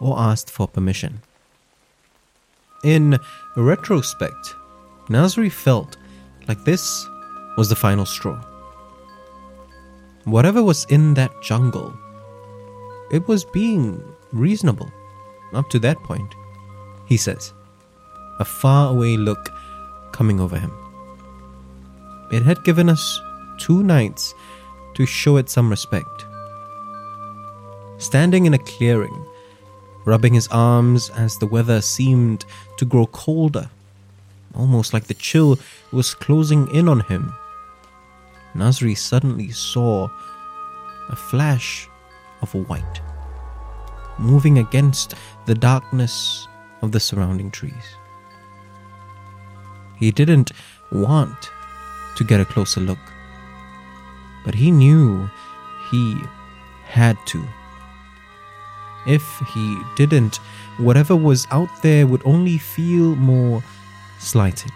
or 0.00 0.18
asked 0.18 0.50
for 0.50 0.68
permission. 0.68 1.22
In 2.84 3.18
retrospect, 3.56 4.54
Nazri 5.08 5.50
felt 5.50 5.96
like 6.46 6.64
this 6.64 7.06
was 7.56 7.68
the 7.68 7.76
final 7.76 8.06
straw. 8.06 8.40
Whatever 10.24 10.62
was 10.62 10.84
in 10.86 11.14
that 11.14 11.32
jungle, 11.42 11.92
it 13.10 13.26
was 13.26 13.44
being 13.44 14.02
reasonable 14.32 14.92
up 15.54 15.68
to 15.70 15.78
that 15.78 15.98
point, 16.02 16.34
he 17.06 17.16
says, 17.16 17.52
a 18.38 18.44
faraway 18.44 19.16
look 19.16 19.50
coming 20.12 20.40
over 20.40 20.58
him. 20.58 20.72
It 22.30 22.42
had 22.42 22.62
given 22.64 22.88
us 22.88 23.20
two 23.58 23.82
nights 23.82 24.34
to 24.94 25.06
show 25.06 25.38
it 25.38 25.48
some 25.48 25.70
respect. 25.70 26.26
Standing 27.98 28.46
in 28.46 28.54
a 28.54 28.58
clearing, 28.58 29.26
rubbing 30.04 30.34
his 30.34 30.48
arms 30.48 31.10
as 31.10 31.36
the 31.36 31.46
weather 31.46 31.80
seemed 31.80 32.44
to 32.76 32.84
grow 32.84 33.06
colder, 33.06 33.68
almost 34.54 34.92
like 34.92 35.04
the 35.04 35.14
chill 35.14 35.58
was 35.92 36.14
closing 36.14 36.70
in 36.72 36.88
on 36.88 37.00
him, 37.00 37.34
Nazri 38.54 38.96
suddenly 38.96 39.50
saw 39.50 40.08
a 41.08 41.16
flash 41.16 41.88
of 42.40 42.54
white 42.68 43.00
moving 44.18 44.58
against 44.58 45.14
the 45.46 45.54
darkness 45.54 46.46
of 46.82 46.92
the 46.92 47.00
surrounding 47.00 47.50
trees. 47.50 47.96
He 49.98 50.10
didn't 50.10 50.52
want 50.92 51.50
to 52.16 52.24
get 52.24 52.40
a 52.40 52.44
closer 52.44 52.80
look, 52.80 52.98
but 54.44 54.54
he 54.54 54.70
knew 54.70 55.28
he 55.90 56.16
had 56.84 57.16
to. 57.26 57.44
If 59.08 59.24
he 59.54 59.78
didn't, 59.96 60.36
whatever 60.76 61.16
was 61.16 61.46
out 61.50 61.70
there 61.82 62.06
would 62.06 62.22
only 62.24 62.58
feel 62.58 63.16
more 63.16 63.64
slighted. 64.20 64.72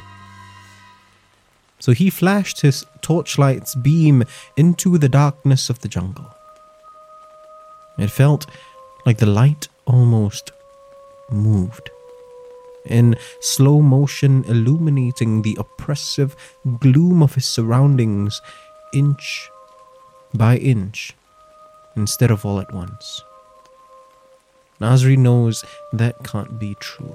So 1.79 1.93
he 1.93 2.11
flashed 2.11 2.63
his 2.63 2.87
torchlight's 3.03 3.75
beam 3.75 4.25
into 4.57 4.99
the 4.99 5.09
darkness 5.09 5.69
of 5.69 5.81
the 5.81 5.89
jungle. 5.89 6.35
It 7.99 8.11
felt 8.11 8.47
like 9.05 9.19
the 9.19 9.27
light 9.27 9.69
almost 9.85 10.53
moved. 11.31 11.91
in 12.87 13.17
slow 13.41 13.81
motion 13.81 14.45
illuminating 14.45 15.43
the 15.43 15.57
oppressive 15.59 16.35
gloom 16.81 17.23
of 17.23 17.35
his 17.35 17.47
surroundings 17.47 18.41
inch 18.93 19.51
by 20.35 20.57
inch 20.57 21.15
instead 21.97 22.31
of 22.31 22.45
all 22.45 22.61
at 22.61 22.73
once. 22.73 23.23
Nazri 24.81 25.17
knows 25.17 25.65
that 25.93 26.25
can't 26.25 26.59
be 26.59 26.75
true. 26.81 27.15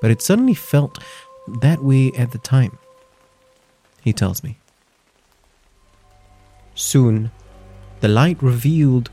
But 0.00 0.10
it 0.10 0.22
suddenly 0.22 0.54
felt 0.54 0.98
that 1.60 1.82
way 1.82 2.12
at 2.12 2.32
the 2.32 2.38
time, 2.38 2.78
he 4.02 4.12
tells 4.12 4.42
me. 4.42 4.58
Soon, 6.74 7.30
the 8.00 8.08
light 8.08 8.42
revealed 8.42 9.10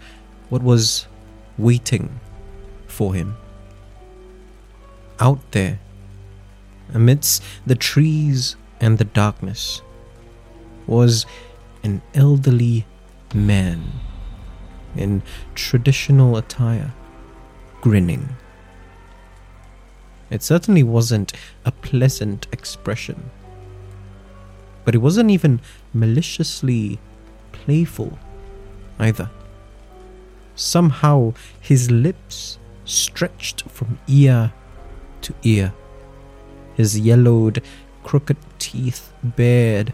what 0.50 0.64
was 0.64 1.08
waiting 1.58 2.20
for 2.88 3.14
him. 3.14 3.38
Out 5.20 5.52
there, 5.52 5.80
amidst 6.94 7.44
the 7.66 7.76
trees 7.76 8.56
and 8.80 8.98
the 8.98 9.04
darkness, 9.04 9.82
was 10.88 11.26
an 11.84 12.02
elderly 12.16 12.86
man 13.34 13.92
in 15.00 15.24
traditional 15.56 16.38
attire, 16.38 16.94
grinning. 17.82 18.30
It 20.30 20.44
certainly 20.44 20.84
wasn't 20.84 21.34
a 21.66 21.72
pleasant 21.72 22.48
expression, 22.52 23.32
but 24.86 24.94
it 24.94 25.00
wasn't 25.00 25.32
even 25.32 25.62
maliciously 25.94 27.00
playful 27.52 28.20
either. 29.00 29.30
Somehow 30.56 31.34
his 31.60 31.90
lips 31.90 32.60
stretched 32.86 33.64
from 33.70 33.98
ear 34.08 34.52
to 35.22 35.34
ear, 35.44 35.74
his 36.76 37.00
yellowed, 37.00 37.64
crooked 38.04 38.38
teeth 38.60 39.12
bared. 39.24 39.94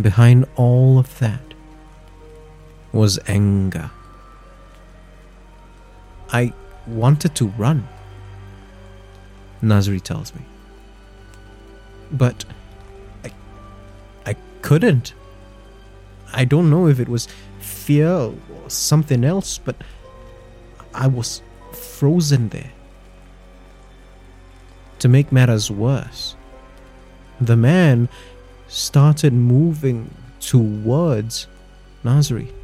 Behind 0.00 0.46
all 0.56 0.98
of 0.98 1.18
that 1.20 1.45
was 2.96 3.18
anger. 3.28 3.90
I 6.32 6.52
wanted 6.86 7.34
to 7.36 7.48
run, 7.48 7.86
Nazri 9.62 10.00
tells 10.00 10.34
me. 10.34 10.40
But 12.10 12.44
I, 13.24 13.30
I 14.24 14.36
couldn't. 14.62 15.12
I 16.32 16.44
don't 16.44 16.70
know 16.70 16.88
if 16.88 16.98
it 16.98 17.08
was 17.08 17.28
fear 17.60 18.08
or 18.08 18.34
something 18.68 19.24
else, 19.24 19.58
but 19.58 19.76
I 20.94 21.06
was 21.06 21.42
frozen 21.72 22.48
there. 22.48 22.72
To 25.00 25.08
make 25.08 25.30
matters 25.30 25.70
worse, 25.70 26.36
the 27.40 27.56
man 27.56 28.08
started 28.66 29.34
moving 29.34 30.10
towards 30.40 31.46
Nazri. 32.02 32.55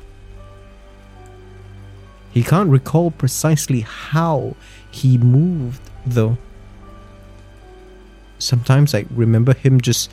He 2.33 2.43
can't 2.43 2.71
recall 2.71 3.11
precisely 3.11 3.81
how 3.81 4.57
he 4.91 5.19
moved, 5.19 5.83
though. 6.07 6.39
Sometimes 8.39 8.95
I 8.95 9.05
remember 9.11 9.55
him 9.55 9.81
just 9.81 10.11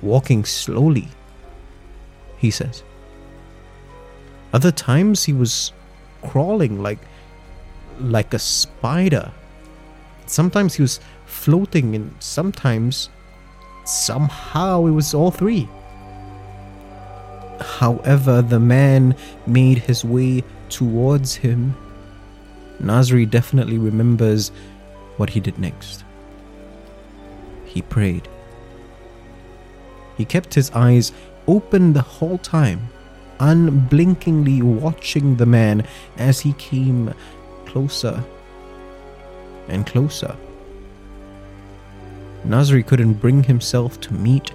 walking 0.00 0.44
slowly, 0.44 1.08
he 2.38 2.50
says. 2.50 2.82
Other 4.52 4.70
times 4.70 5.24
he 5.24 5.32
was 5.32 5.72
crawling 6.22 6.82
like 6.82 7.00
like 8.00 8.32
a 8.32 8.38
spider. 8.38 9.32
Sometimes 10.26 10.74
he 10.74 10.82
was 10.82 11.00
floating 11.24 11.94
and 11.94 12.14
sometimes 12.20 13.08
somehow 13.84 14.86
it 14.86 14.90
was 14.90 15.14
all 15.14 15.30
three. 15.30 15.68
However, 17.60 18.42
the 18.42 18.60
man 18.60 19.16
made 19.46 19.78
his 19.78 20.04
way 20.04 20.44
towards 20.68 21.34
him. 21.34 21.76
Nazri 22.80 23.28
definitely 23.28 23.78
remembers 23.78 24.50
what 25.16 25.30
he 25.30 25.40
did 25.40 25.58
next. 25.58 26.04
He 27.64 27.82
prayed. 27.82 28.28
He 30.16 30.24
kept 30.24 30.54
his 30.54 30.70
eyes 30.70 31.12
open 31.46 31.92
the 31.92 32.02
whole 32.02 32.38
time, 32.38 32.88
unblinkingly 33.40 34.62
watching 34.62 35.36
the 35.36 35.46
man 35.46 35.86
as 36.16 36.40
he 36.40 36.52
came 36.54 37.12
closer 37.66 38.24
and 39.68 39.86
closer. 39.86 40.36
Nazri 42.46 42.86
couldn't 42.86 43.14
bring 43.14 43.42
himself 43.42 44.00
to 44.00 44.14
meet 44.14 44.52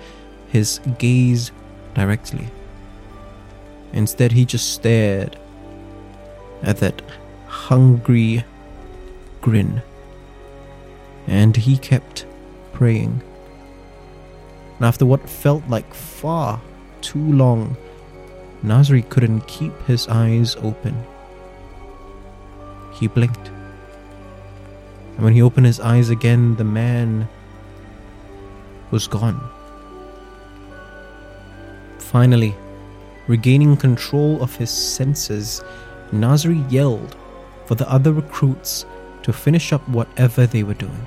his 0.47 0.79
gaze 0.97 1.51
directly. 1.93 2.47
Instead, 3.93 4.31
he 4.31 4.45
just 4.45 4.73
stared 4.73 5.37
at 6.63 6.77
that 6.77 7.01
hungry 7.47 8.43
grin. 9.41 9.81
And 11.27 11.55
he 11.55 11.77
kept 11.77 12.25
praying. 12.73 13.21
And 14.77 14.85
after 14.85 15.05
what 15.05 15.29
felt 15.29 15.67
like 15.67 15.93
far 15.93 16.61
too 17.01 17.31
long, 17.33 17.77
Nazri 18.63 19.07
couldn't 19.09 19.47
keep 19.47 19.73
his 19.83 20.07
eyes 20.07 20.55
open. 20.57 20.95
He 22.93 23.07
blinked. 23.07 23.49
And 25.15 25.23
when 25.23 25.33
he 25.33 25.41
opened 25.41 25.65
his 25.65 25.79
eyes 25.79 26.09
again, 26.09 26.55
the 26.55 26.63
man 26.63 27.27
was 28.91 29.07
gone. 29.07 29.41
Finally, 31.99 32.55
regaining 33.27 33.77
control 33.77 34.41
of 34.41 34.55
his 34.55 34.69
senses, 34.69 35.63
Nazri 36.11 36.69
yelled 36.71 37.15
for 37.65 37.75
the 37.75 37.89
other 37.89 38.11
recruits 38.11 38.85
to 39.23 39.31
finish 39.31 39.71
up 39.71 39.87
whatever 39.87 40.45
they 40.45 40.63
were 40.63 40.73
doing. 40.73 41.05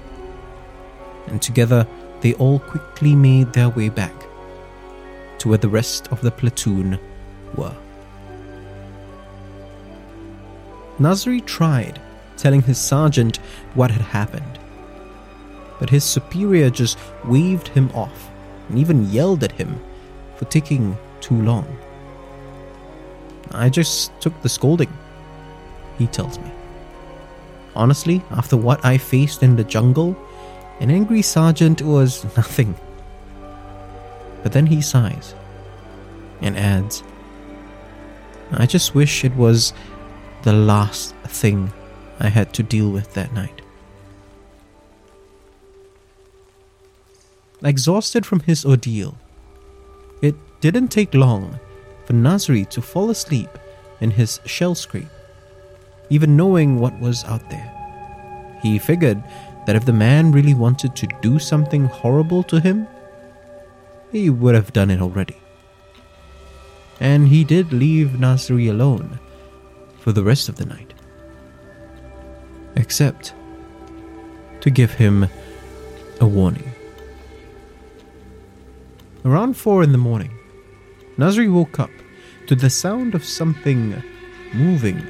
And 1.26 1.40
together, 1.40 1.86
they 2.20 2.34
all 2.34 2.58
quickly 2.58 3.14
made 3.14 3.52
their 3.52 3.68
way 3.68 3.88
back 3.88 4.14
to 5.38 5.48
where 5.48 5.58
the 5.58 5.68
rest 5.68 6.08
of 6.08 6.20
the 6.20 6.30
platoon 6.30 6.98
were. 7.54 7.74
Nazri 10.98 11.44
tried 11.44 12.00
telling 12.36 12.62
his 12.62 12.78
sergeant 12.78 13.38
what 13.74 13.90
had 13.90 14.02
happened, 14.02 14.58
but 15.78 15.90
his 15.90 16.04
superior 16.04 16.70
just 16.70 16.98
waved 17.24 17.68
him 17.68 17.90
off 17.94 18.30
and 18.68 18.78
even 18.78 19.10
yelled 19.10 19.44
at 19.44 19.52
him 19.52 19.78
for 20.36 20.44
taking 20.46 20.96
too 21.20 21.40
long. 21.42 21.66
I 23.54 23.68
just 23.68 24.12
took 24.20 24.40
the 24.42 24.48
scolding, 24.48 24.92
he 25.98 26.06
tells 26.08 26.38
me. 26.38 26.50
Honestly, 27.76 28.22
after 28.30 28.56
what 28.56 28.84
I 28.84 28.98
faced 28.98 29.42
in 29.42 29.56
the 29.56 29.64
jungle, 29.64 30.16
an 30.80 30.90
angry 30.90 31.22
sergeant 31.22 31.82
was 31.82 32.24
nothing. 32.36 32.74
But 34.42 34.52
then 34.52 34.66
he 34.66 34.80
sighs 34.80 35.34
and 36.40 36.56
adds, 36.56 37.02
I 38.52 38.66
just 38.66 38.94
wish 38.94 39.24
it 39.24 39.34
was 39.34 39.72
the 40.42 40.52
last 40.52 41.14
thing 41.26 41.72
I 42.20 42.28
had 42.28 42.52
to 42.54 42.62
deal 42.62 42.90
with 42.90 43.14
that 43.14 43.32
night. 43.32 43.62
Exhausted 47.62 48.26
from 48.26 48.40
his 48.40 48.64
ordeal, 48.64 49.16
it 50.20 50.34
didn't 50.60 50.88
take 50.88 51.14
long 51.14 51.58
for 52.04 52.12
Nazri 52.12 52.68
to 52.70 52.82
fall 52.82 53.10
asleep 53.10 53.50
in 54.00 54.10
his 54.10 54.40
shell 54.44 54.74
scrape, 54.74 55.08
even 56.10 56.36
knowing 56.36 56.78
what 56.78 56.98
was 57.00 57.24
out 57.24 57.48
there. 57.50 57.70
He 58.62 58.78
figured 58.78 59.22
that 59.66 59.76
if 59.76 59.84
the 59.84 59.92
man 59.92 60.32
really 60.32 60.54
wanted 60.54 60.94
to 60.96 61.08
do 61.22 61.38
something 61.38 61.86
horrible 61.86 62.42
to 62.44 62.60
him, 62.60 62.86
he 64.12 64.30
would 64.30 64.54
have 64.54 64.72
done 64.72 64.90
it 64.90 65.00
already. 65.00 65.36
And 67.00 67.28
he 67.28 67.44
did 67.44 67.72
leave 67.72 68.08
Nazri 68.08 68.68
alone 68.70 69.18
for 69.98 70.12
the 70.12 70.22
rest 70.22 70.48
of 70.48 70.56
the 70.56 70.66
night. 70.66 70.94
Except 72.76 73.34
to 74.60 74.70
give 74.70 74.94
him 74.94 75.26
a 76.20 76.26
warning. 76.26 76.72
Around 79.24 79.56
four 79.56 79.82
in 79.82 79.92
the 79.92 79.98
morning, 79.98 80.38
Nazri 81.16 81.52
woke 81.52 81.78
up 81.78 81.90
to 82.46 82.56
the 82.56 82.70
sound 82.70 83.14
of 83.14 83.24
something 83.24 84.02
moving 84.52 85.00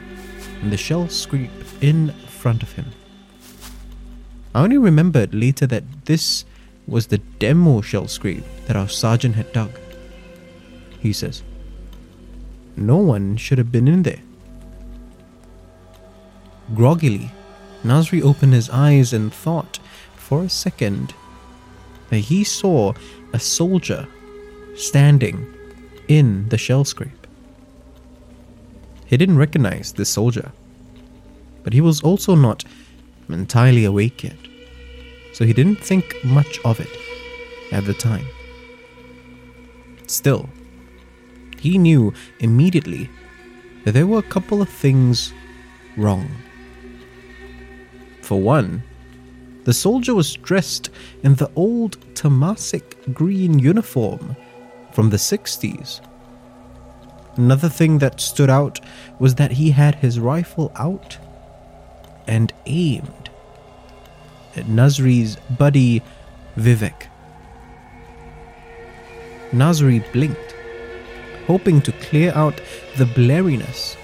and 0.62 0.70
the 0.70 0.76
shell 0.76 1.08
scrape 1.08 1.50
in 1.80 2.12
front 2.28 2.62
of 2.62 2.72
him. 2.72 2.86
I 4.54 4.62
only 4.62 4.78
remembered 4.78 5.34
later 5.34 5.66
that 5.66 5.84
this 6.04 6.44
was 6.86 7.06
the 7.06 7.18
demo 7.38 7.80
shell 7.80 8.06
scrape 8.06 8.44
that 8.66 8.76
our 8.76 8.88
sergeant 8.88 9.36
had 9.36 9.52
dug. 9.52 9.70
He 11.00 11.12
says, 11.12 11.42
No 12.76 12.98
one 12.98 13.36
should 13.36 13.58
have 13.58 13.72
been 13.72 13.88
in 13.88 14.02
there. 14.02 14.20
Groggily, 16.74 17.30
Nazri 17.82 18.22
opened 18.22 18.52
his 18.54 18.70
eyes 18.70 19.12
and 19.12 19.32
thought 19.32 19.78
for 20.16 20.42
a 20.42 20.48
second 20.48 21.14
that 22.10 22.18
he 22.18 22.44
saw 22.44 22.92
a 23.32 23.38
soldier 23.38 24.06
standing 24.76 25.53
in 26.08 26.48
the 26.48 26.58
shell 26.58 26.84
scrape. 26.84 27.26
He 29.06 29.16
didn't 29.16 29.38
recognize 29.38 29.92
this 29.92 30.08
soldier, 30.08 30.52
but 31.62 31.72
he 31.72 31.80
was 31.80 32.02
also 32.02 32.34
not 32.34 32.64
entirely 33.28 33.84
awake 33.84 34.24
yet, 34.24 34.36
so 35.32 35.44
he 35.44 35.52
didn't 35.52 35.76
think 35.76 36.16
much 36.24 36.58
of 36.64 36.80
it 36.80 36.90
at 37.72 37.84
the 37.84 37.94
time. 37.94 38.26
Still, 40.06 40.48
he 41.58 41.78
knew 41.78 42.12
immediately 42.40 43.08
that 43.84 43.92
there 43.92 44.06
were 44.06 44.18
a 44.18 44.22
couple 44.22 44.60
of 44.60 44.68
things 44.68 45.32
wrong. 45.96 46.28
For 48.22 48.40
one, 48.40 48.82
the 49.64 49.72
soldier 49.72 50.14
was 50.14 50.34
dressed 50.34 50.90
in 51.22 51.34
the 51.36 51.50
old 51.56 51.98
Temasek 52.14 53.14
green 53.14 53.58
uniform 53.58 54.36
from 54.94 55.10
the 55.10 55.16
60s. 55.16 56.00
Another 57.36 57.68
thing 57.68 57.98
that 57.98 58.20
stood 58.20 58.48
out 58.48 58.78
was 59.18 59.34
that 59.34 59.50
he 59.50 59.72
had 59.72 59.96
his 59.96 60.20
rifle 60.20 60.70
out 60.76 61.18
and 62.28 62.52
aimed 62.66 63.28
at 64.54 64.66
Nazri's 64.66 65.36
buddy 65.58 66.00
Vivek. 66.56 67.08
Nazri 69.50 70.00
blinked, 70.12 70.54
hoping 71.48 71.80
to 71.82 71.92
clear 71.92 72.32
out 72.36 72.60
the 72.96 73.06
blariness, 73.06 73.96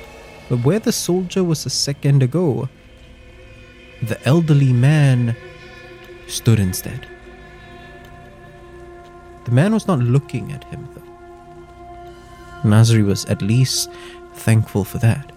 but 0.48 0.64
where 0.64 0.80
the 0.80 0.92
soldier 0.92 1.44
was 1.44 1.64
a 1.64 1.70
second 1.70 2.20
ago, 2.20 2.68
the 4.02 4.20
elderly 4.26 4.72
man 4.72 5.36
stood 6.26 6.58
instead. 6.58 7.06
The 9.50 9.56
man 9.56 9.74
was 9.74 9.88
not 9.88 9.98
looking 9.98 10.52
at 10.52 10.62
him, 10.62 10.88
though. 10.94 12.68
Nazri 12.70 13.04
was 13.04 13.24
at 13.24 13.42
least 13.42 13.90
thankful 14.34 14.84
for 14.84 14.98
that. 14.98 15.32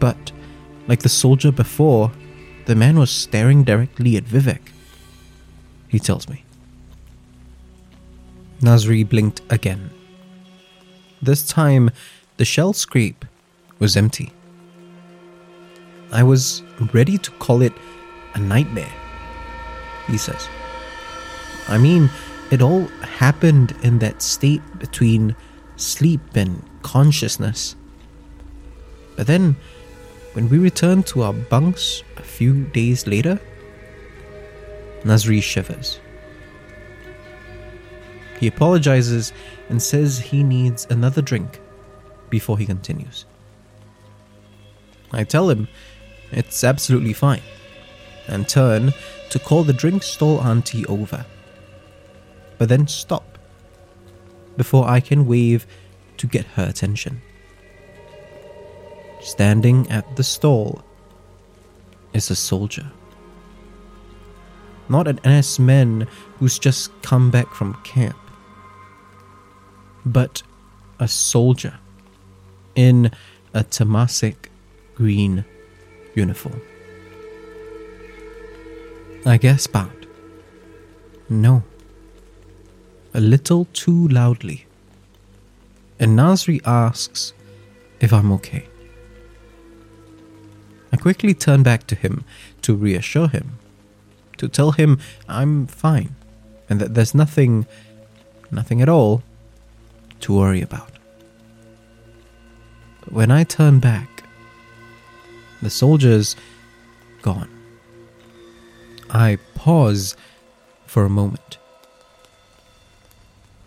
But, 0.00 0.32
like 0.88 1.02
the 1.02 1.08
soldier 1.08 1.52
before, 1.52 2.10
the 2.66 2.74
man 2.74 2.98
was 2.98 3.12
staring 3.12 3.62
directly 3.62 4.16
at 4.16 4.24
Vivek. 4.24 4.72
He 5.86 6.00
tells 6.00 6.28
me. 6.28 6.44
Nazri 8.60 9.08
blinked 9.08 9.40
again. 9.48 9.90
This 11.22 11.46
time, 11.46 11.92
the 12.36 12.44
shell 12.44 12.72
scrape 12.72 13.24
was 13.78 13.96
empty. 13.96 14.32
I 16.10 16.24
was 16.24 16.64
ready 16.92 17.16
to 17.16 17.30
call 17.38 17.62
it 17.62 17.74
a 18.34 18.40
nightmare, 18.40 18.92
he 20.08 20.18
says. 20.18 20.48
I 21.68 21.78
mean, 21.78 22.10
it 22.50 22.60
all 22.62 22.86
happened 23.18 23.74
in 23.82 23.98
that 24.00 24.22
state 24.22 24.62
between 24.78 25.34
sleep 25.76 26.20
and 26.34 26.62
consciousness. 26.82 27.76
But 29.16 29.26
then, 29.26 29.56
when 30.34 30.48
we 30.48 30.58
returned 30.58 31.06
to 31.08 31.22
our 31.22 31.32
bunks 31.32 32.02
a 32.16 32.22
few 32.22 32.64
days 32.66 33.06
later, 33.06 33.40
Nazri 35.04 35.42
shivers. 35.42 36.00
He 38.40 38.48
apologizes 38.48 39.32
and 39.68 39.82
says 39.82 40.18
he 40.18 40.42
needs 40.42 40.86
another 40.90 41.22
drink 41.22 41.60
before 42.30 42.58
he 42.58 42.66
continues. 42.66 43.26
I 45.12 45.24
tell 45.24 45.48
him 45.48 45.68
it's 46.32 46.64
absolutely 46.64 47.12
fine 47.12 47.42
and 48.26 48.48
turn 48.48 48.92
to 49.30 49.38
call 49.38 49.62
the 49.62 49.72
drink 49.72 50.02
stall 50.02 50.40
auntie 50.40 50.86
over, 50.86 51.24
but 52.64 52.70
then 52.70 52.86
stop 52.86 53.36
before 54.56 54.88
I 54.88 54.98
can 54.98 55.26
wave 55.26 55.66
to 56.16 56.26
get 56.26 56.46
her 56.56 56.64
attention. 56.64 57.20
Standing 59.20 59.90
at 59.90 60.16
the 60.16 60.24
stall 60.24 60.82
is 62.14 62.30
a 62.30 62.34
soldier. 62.34 62.90
Not 64.88 65.06
an 65.06 65.20
NS 65.26 65.58
man 65.58 66.08
who's 66.38 66.58
just 66.58 66.90
come 67.02 67.30
back 67.30 67.52
from 67.52 67.74
camp 67.84 68.16
but 70.06 70.42
a 70.98 71.06
soldier 71.06 71.78
in 72.74 73.10
a 73.52 73.62
Temasek 73.62 74.48
green 74.94 75.44
uniform. 76.14 76.62
I 79.26 79.36
guess 79.36 79.68
out, 79.74 80.06
No. 81.28 81.62
A 83.14 83.20
little 83.20 83.66
too 83.72 84.08
loudly. 84.08 84.66
And 85.98 86.18
Nazri 86.18 86.60
asks 86.66 87.32
if 88.00 88.12
I'm 88.12 88.32
okay. 88.32 88.66
I 90.92 90.96
quickly 90.96 91.34
turn 91.34 91.62
back 91.62 91.86
to 91.86 91.94
him 91.94 92.24
to 92.62 92.74
reassure 92.74 93.28
him, 93.28 93.58
to 94.38 94.48
tell 94.48 94.72
him 94.72 94.98
I'm 95.28 95.66
fine 95.66 96.14
and 96.68 96.80
that 96.80 96.94
there's 96.94 97.14
nothing, 97.14 97.66
nothing 98.50 98.82
at 98.82 98.88
all 98.88 99.22
to 100.20 100.34
worry 100.34 100.62
about. 100.62 100.90
But 103.00 103.12
when 103.12 103.30
I 103.30 103.44
turn 103.44 103.78
back, 103.80 104.24
the 105.62 105.70
soldier's 105.70 106.36
gone. 107.22 107.50
I 109.10 109.38
pause 109.54 110.16
for 110.86 111.04
a 111.04 111.10
moment. 111.10 111.58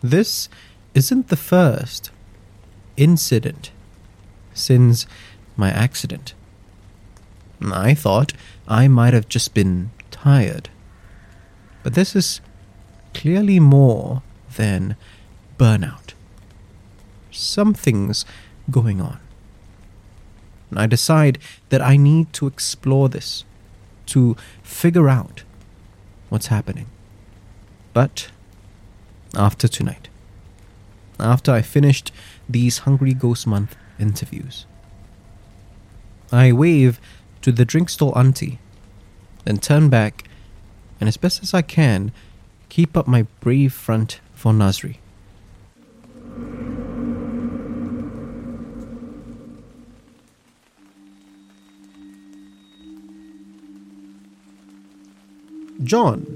This 0.01 0.49
isn't 0.93 1.27
the 1.29 1.35
first 1.35 2.11
incident 2.95 3.71
since 4.53 5.05
my 5.55 5.69
accident. 5.69 6.33
I 7.61 7.93
thought 7.93 8.33
I 8.67 8.87
might 8.87 9.13
have 9.13 9.27
just 9.27 9.53
been 9.53 9.91
tired. 10.11 10.69
But 11.83 11.93
this 11.93 12.15
is 12.15 12.41
clearly 13.13 13.59
more 13.59 14.21
than 14.55 14.95
burnout 15.57 16.13
something's 17.37 18.25
going 18.69 18.99
on. 18.99 19.19
And 20.69 20.79
I 20.79 20.87
decide 20.87 21.39
that 21.69 21.81
I 21.81 21.95
need 21.95 22.33
to 22.33 22.47
explore 22.47 23.07
this, 23.09 23.45
to 24.07 24.35
figure 24.63 25.07
out 25.07 25.43
what's 26.29 26.47
happening. 26.47 26.87
But 27.93 28.29
after 29.37 29.67
tonight, 29.67 30.09
after 31.19 31.51
I 31.51 31.61
finished 31.61 32.11
these 32.49 32.79
Hungry 32.79 33.13
Ghost 33.13 33.47
Month 33.47 33.75
interviews, 33.99 34.65
I 36.31 36.51
wave 36.51 36.99
to 37.41 37.51
the 37.51 37.63
drink 37.63 37.89
stall 37.89 38.17
auntie, 38.17 38.59
then 39.45 39.57
turn 39.57 39.89
back 39.89 40.23
and, 40.99 41.07
as 41.07 41.17
best 41.17 41.41
as 41.43 41.53
I 41.53 41.61
can, 41.61 42.11
keep 42.69 42.97
up 42.97 43.07
my 43.07 43.23
brave 43.39 43.71
front 43.71 44.19
for 44.33 44.51
Nazri. 44.51 44.97
John 55.83 56.35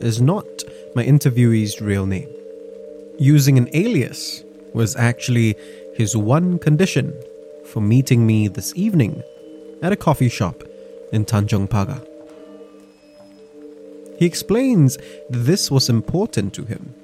is 0.00 0.22
not 0.22 0.46
my 0.94 1.04
interviewee's 1.04 1.80
real 1.80 2.06
name. 2.06 2.28
Using 3.18 3.58
an 3.58 3.68
alias 3.72 4.42
was 4.74 4.96
actually 4.96 5.56
his 5.94 6.16
one 6.16 6.58
condition 6.58 7.14
for 7.66 7.80
meeting 7.80 8.26
me 8.26 8.48
this 8.48 8.74
evening 8.74 9.22
at 9.82 9.92
a 9.92 9.96
coffee 9.96 10.28
shop 10.28 10.64
in 11.12 11.24
Tanjong 11.24 11.68
Pagar. 11.68 12.04
He 14.18 14.26
explains 14.26 14.98
this 15.28 15.70
was 15.70 15.88
important 15.88 16.54
to 16.54 16.64
him 16.64 16.94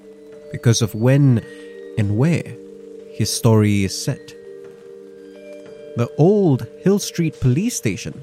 because 0.52 0.82
of 0.82 0.94
when 0.94 1.44
and 1.96 2.18
where 2.18 2.56
his 3.12 3.32
story 3.32 3.84
is 3.84 4.04
set. 4.04 4.34
The 5.96 6.10
old 6.18 6.66
Hill 6.82 6.98
Street 6.98 7.38
police 7.40 7.76
station 7.76 8.20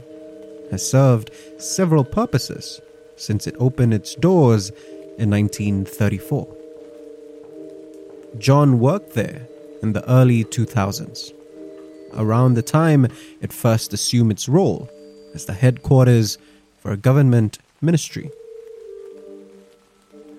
has 0.70 0.88
served 0.88 1.32
several 1.58 2.04
purposes 2.04 2.82
since 3.16 3.48
it 3.48 3.56
opened 3.60 3.94
its 3.94 4.16
doors 4.16 4.72
in 5.18 5.30
1934. 5.30 6.48
John 8.38 8.80
worked 8.80 9.14
there 9.14 9.48
in 9.82 9.94
the 9.94 10.10
early 10.10 10.44
2000s, 10.44 11.34
around 12.16 12.54
the 12.54 12.62
time 12.62 13.08
it 13.42 13.54
first 13.54 13.94
assumed 13.94 14.32
its 14.32 14.50
role 14.50 14.90
as 15.34 15.46
the 15.46 15.54
headquarters 15.54 16.38
for 16.78 16.92
a 16.92 16.98
government 16.98 17.60
ministry. 17.82 18.30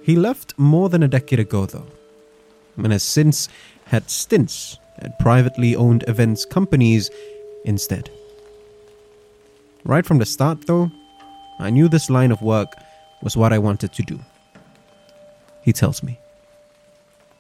He 0.03 0.17
left 0.17 0.59
more 0.59 0.89
than 0.89 1.03
a 1.03 1.09
decade 1.09 1.39
ago, 1.39 1.67
though, 1.67 1.87
and 2.77 2.93
has 2.93 3.03
since 3.03 3.49
had 3.87 4.11
stints 4.11 4.79
at 4.99 5.19
privately 5.19 5.75
owned 5.77 6.05
events 6.09 6.45
companies 6.45 7.11
instead. 7.65 8.11
Right 9.85 10.05
from 10.05 10.19
the 10.19 10.27
start, 10.27 10.67
though, 10.67 10.91
I 11.59 11.71
knew 11.71 11.89
this 11.89 12.11
line 12.11 12.33
of 12.33 12.43
work 12.43 12.75
was 13.23 13.37
what 13.37 13.53
I 13.53 13.59
wanted 13.59 13.93
to 13.93 14.03
do. 14.03 14.19
He 15.65 15.73
tells 15.73 16.03
me. 16.03 16.19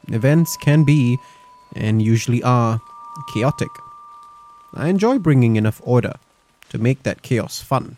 Events 0.08 0.56
can 0.56 0.84
be, 0.84 1.18
and 1.76 2.02
usually 2.02 2.42
are, 2.42 2.80
chaotic. 3.32 3.68
I 4.74 4.88
enjoy 4.88 5.18
bringing 5.18 5.56
enough 5.56 5.80
order 5.84 6.14
to 6.70 6.78
make 6.78 7.02
that 7.04 7.22
chaos 7.22 7.60
fun. 7.60 7.96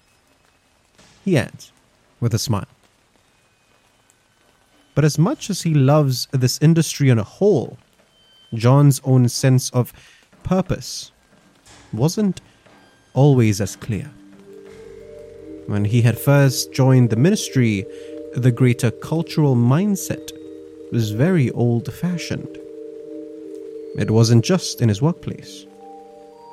He 1.24 1.37
adds, 1.37 1.72
with 2.20 2.35
a 2.35 2.39
smile. 2.39 2.66
But 4.95 5.05
as 5.05 5.18
much 5.18 5.51
as 5.51 5.62
he 5.62 5.74
loves 5.74 6.27
this 6.33 6.59
industry 6.62 7.11
on 7.11 7.18
a 7.18 7.24
whole, 7.24 7.79
John's 8.55 9.01
own 9.05 9.29
sense 9.29 9.70
of 9.70 9.93
purpose 10.43 11.12
wasn't 11.93 12.41
always 13.14 13.61
as 13.61 13.77
clear. 13.77 14.11
When 15.66 15.85
he 15.85 16.03
had 16.03 16.18
first 16.18 16.72
joined 16.72 17.11
the 17.11 17.16
ministry, 17.16 17.85
the 18.37 18.53
greater 18.53 18.91
cultural 18.91 19.57
mindset 19.57 20.30
was 20.93 21.11
very 21.11 21.51
old 21.53 21.93
fashioned. 21.93 22.59
It 23.97 24.11
wasn't 24.11 24.45
just 24.45 24.82
in 24.82 24.91
his 24.91 25.01
workplace. 25.01 25.64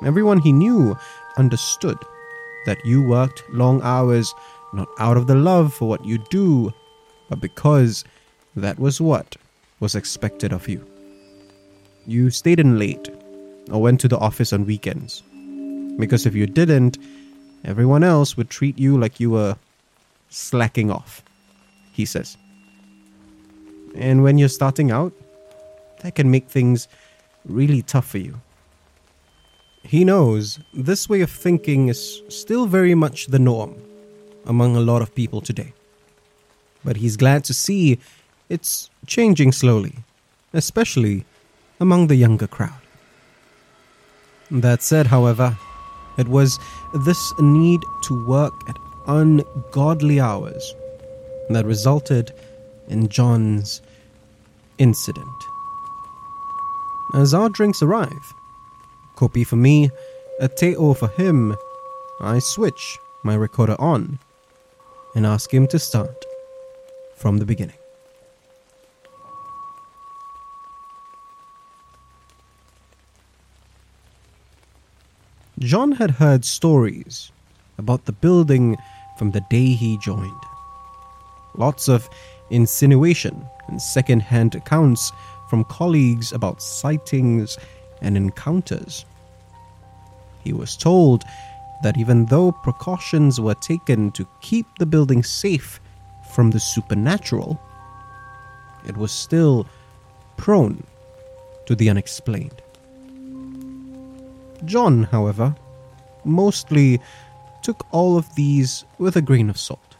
Everyone 0.04 0.40
he 0.40 0.50
knew 0.50 0.96
understood 1.36 1.98
that 2.64 2.78
you 2.86 3.02
worked 3.02 3.42
long 3.50 3.82
hours 3.82 4.34
not 4.72 4.88
out 4.98 5.18
of 5.18 5.26
the 5.26 5.34
love 5.34 5.74
for 5.74 5.86
what 5.86 6.04
you 6.04 6.18
do, 6.30 6.72
but 7.28 7.40
because 7.40 8.04
that 8.56 8.78
was 8.78 9.00
what 9.00 9.36
was 9.80 9.94
expected 9.94 10.52
of 10.52 10.68
you. 10.68 10.84
You 12.06 12.30
stayed 12.30 12.60
in 12.60 12.78
late 12.78 13.10
or 13.70 13.82
went 13.82 14.00
to 14.00 14.08
the 14.08 14.18
office 14.18 14.52
on 14.52 14.66
weekends. 14.66 15.22
Because 15.98 16.24
if 16.24 16.34
you 16.34 16.46
didn't, 16.46 16.98
everyone 17.64 18.04
else 18.04 18.36
would 18.36 18.48
treat 18.48 18.78
you 18.78 18.98
like 18.98 19.20
you 19.20 19.30
were 19.30 19.56
slacking 20.30 20.90
off, 20.90 21.22
he 21.94 22.04
says. 22.04 22.36
And 23.94 24.22
when 24.22 24.36
you're 24.38 24.48
starting 24.48 24.90
out, 24.90 25.12
that 26.00 26.16
can 26.16 26.30
make 26.30 26.48
things 26.48 26.88
really 27.46 27.82
tough 27.82 28.06
for 28.06 28.18
you. 28.18 28.40
He 29.82 30.04
knows 30.04 30.58
this 30.72 31.08
way 31.08 31.20
of 31.20 31.30
thinking 31.30 31.88
is 31.88 32.22
still 32.28 32.66
very 32.66 32.94
much 32.94 33.26
the 33.26 33.38
norm 33.38 33.76
among 34.46 34.76
a 34.76 34.80
lot 34.80 35.02
of 35.02 35.14
people 35.14 35.40
today. 35.40 35.72
But 36.84 36.96
he's 36.96 37.16
glad 37.16 37.44
to 37.44 37.54
see 37.54 37.98
it's 38.48 38.90
changing 39.06 39.52
slowly, 39.52 39.94
especially 40.52 41.24
among 41.80 42.08
the 42.08 42.16
younger 42.16 42.46
crowd. 42.46 42.80
That 44.50 44.82
said, 44.82 45.06
however, 45.06 45.56
it 46.18 46.28
was 46.28 46.58
this 46.94 47.32
need 47.38 47.80
to 48.04 48.26
work 48.26 48.54
at 48.68 48.76
ungodly 49.06 50.20
hours 50.20 50.74
that 51.50 51.66
resulted 51.66 52.32
in 52.88 53.08
John's 53.08 53.82
incident. 54.78 55.26
As 57.14 57.34
our 57.34 57.48
drinks 57.48 57.82
arrive, 57.82 58.34
kopi 59.16 59.46
for 59.46 59.56
me, 59.56 59.90
a 60.40 60.48
teh-o 60.48 60.94
for 60.94 61.08
him, 61.08 61.56
I 62.20 62.38
switch 62.38 62.98
my 63.22 63.34
recorder 63.34 63.76
on 63.78 64.18
and 65.14 65.24
ask 65.26 65.52
him 65.52 65.66
to 65.68 65.78
start 65.78 66.24
from 67.16 67.38
the 67.38 67.46
beginning. 67.46 67.76
John 75.60 75.92
had 75.92 76.10
heard 76.10 76.44
stories 76.44 77.30
about 77.78 78.04
the 78.04 78.12
building 78.12 78.76
from 79.16 79.30
the 79.30 79.40
day 79.48 79.72
he 79.72 79.96
joined. 79.98 80.32
Lots 81.56 81.88
of 81.88 82.08
insinuation 82.50 83.46
and 83.68 83.80
second 83.80 84.20
hand 84.20 84.54
accounts 84.54 85.12
from 85.48 85.64
colleagues 85.64 86.32
about 86.32 86.62
sightings 86.62 87.58
and 88.00 88.16
encounters. 88.16 89.04
He 90.42 90.52
was 90.52 90.76
told 90.76 91.24
that 91.82 91.96
even 91.96 92.26
though 92.26 92.52
precautions 92.52 93.40
were 93.40 93.54
taken 93.54 94.10
to 94.12 94.26
keep 94.40 94.66
the 94.78 94.86
building 94.86 95.22
safe 95.22 95.80
from 96.32 96.50
the 96.50 96.60
supernatural, 96.60 97.60
it 98.86 98.96
was 98.96 99.12
still 99.12 99.66
prone 100.36 100.84
to 101.66 101.74
the 101.74 101.88
unexplained. 101.88 102.60
John, 104.64 105.04
however, 105.04 105.54
mostly 106.24 107.00
took 107.62 107.86
all 107.92 108.16
of 108.16 108.34
these 108.34 108.84
with 108.98 109.16
a 109.16 109.22
grain 109.22 109.48
of 109.48 109.58
salt. 109.58 109.93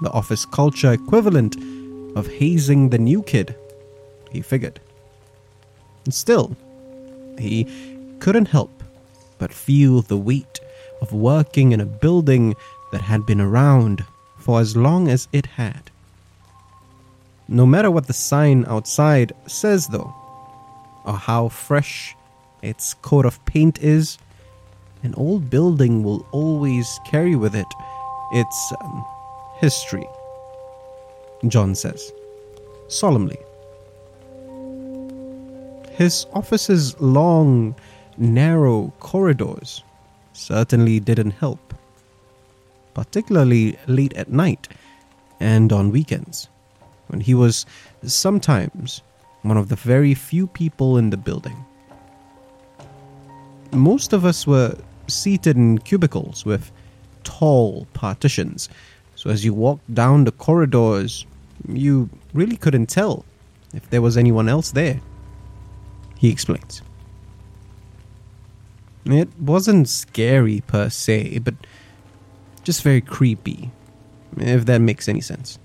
The 0.00 0.10
office 0.10 0.44
culture 0.44 0.92
equivalent 0.92 1.56
of 2.16 2.26
hazing 2.26 2.90
the 2.90 2.98
new 2.98 3.22
kid, 3.22 3.56
he 4.30 4.40
figured. 4.40 4.80
And 6.04 6.12
still, 6.12 6.56
he 7.38 7.66
couldn't 8.20 8.48
help 8.48 8.82
but 9.38 9.52
feel 9.52 10.02
the 10.02 10.16
weight 10.16 10.60
of 11.00 11.12
working 11.12 11.72
in 11.72 11.80
a 11.80 11.86
building 11.86 12.54
that 12.92 13.02
had 13.02 13.26
been 13.26 13.40
around 13.40 14.04
for 14.38 14.60
as 14.60 14.76
long 14.76 15.08
as 15.08 15.28
it 15.32 15.46
had. 15.46 15.90
No 17.48 17.66
matter 17.66 17.90
what 17.90 18.06
the 18.06 18.12
sign 18.12 18.64
outside 18.66 19.32
says, 19.46 19.88
though, 19.88 20.14
or 21.04 21.14
how 21.14 21.48
fresh 21.48 22.16
its 22.62 22.94
coat 22.94 23.26
of 23.26 23.44
paint 23.44 23.78
is, 23.82 24.18
an 25.02 25.14
old 25.16 25.50
building 25.50 26.02
will 26.02 26.26
always 26.32 26.98
carry 27.04 27.36
with 27.36 27.54
it 27.54 27.66
its 28.32 28.72
um, 28.80 29.04
history. 29.56 30.06
John 31.48 31.74
says, 31.74 32.12
solemnly. 32.88 33.38
His 35.92 36.26
office's 36.32 36.98
long, 37.00 37.74
narrow 38.16 38.92
corridors 38.98 39.82
certainly 40.32 41.00
didn't 41.00 41.32
help, 41.32 41.74
particularly 42.94 43.78
late 43.86 44.12
at 44.14 44.30
night 44.30 44.68
and 45.40 45.72
on 45.72 45.92
weekends, 45.92 46.48
when 47.08 47.20
he 47.20 47.34
was 47.34 47.66
sometimes 48.02 49.02
one 49.42 49.56
of 49.56 49.68
the 49.68 49.76
very 49.76 50.14
few 50.14 50.46
people 50.46 50.96
in 50.98 51.10
the 51.10 51.16
building. 51.16 51.64
Most 53.72 54.12
of 54.12 54.24
us 54.24 54.46
were 54.46 54.76
seated 55.06 55.56
in 55.56 55.78
cubicles 55.78 56.44
with 56.44 56.72
tall 57.24 57.86
partitions, 57.92 58.68
so 59.24 59.30
as 59.30 59.42
you 59.42 59.54
walked 59.54 59.94
down 59.94 60.24
the 60.24 60.32
corridors, 60.32 61.24
you 61.66 62.10
really 62.34 62.58
couldn't 62.58 62.90
tell 62.90 63.24
if 63.72 63.88
there 63.88 64.02
was 64.02 64.18
anyone 64.18 64.50
else 64.50 64.72
there. 64.72 65.00
He 66.18 66.28
explains. 66.28 66.82
It 69.06 69.30
wasn't 69.40 69.88
scary 69.88 70.60
per 70.66 70.90
se, 70.90 71.38
but 71.38 71.54
just 72.64 72.82
very 72.82 73.00
creepy, 73.00 73.70
if 74.36 74.66
that 74.66 74.82
makes 74.82 75.08
any 75.08 75.22
sense. 75.22 75.58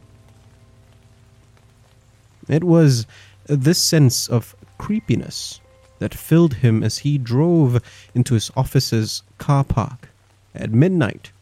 It 2.47 2.63
was 2.63 3.07
this 3.45 3.81
sense 3.81 4.29
of 4.29 4.55
creepiness 4.77 5.59
that 5.99 6.13
filled 6.13 6.53
him 6.55 6.81
as 6.81 6.99
he 6.99 7.17
drove 7.17 7.81
into 8.15 8.35
his 8.35 8.51
office's 8.55 9.21
car 9.37 9.65
park 9.65 10.07
at 10.55 10.71
midnight 10.71 11.33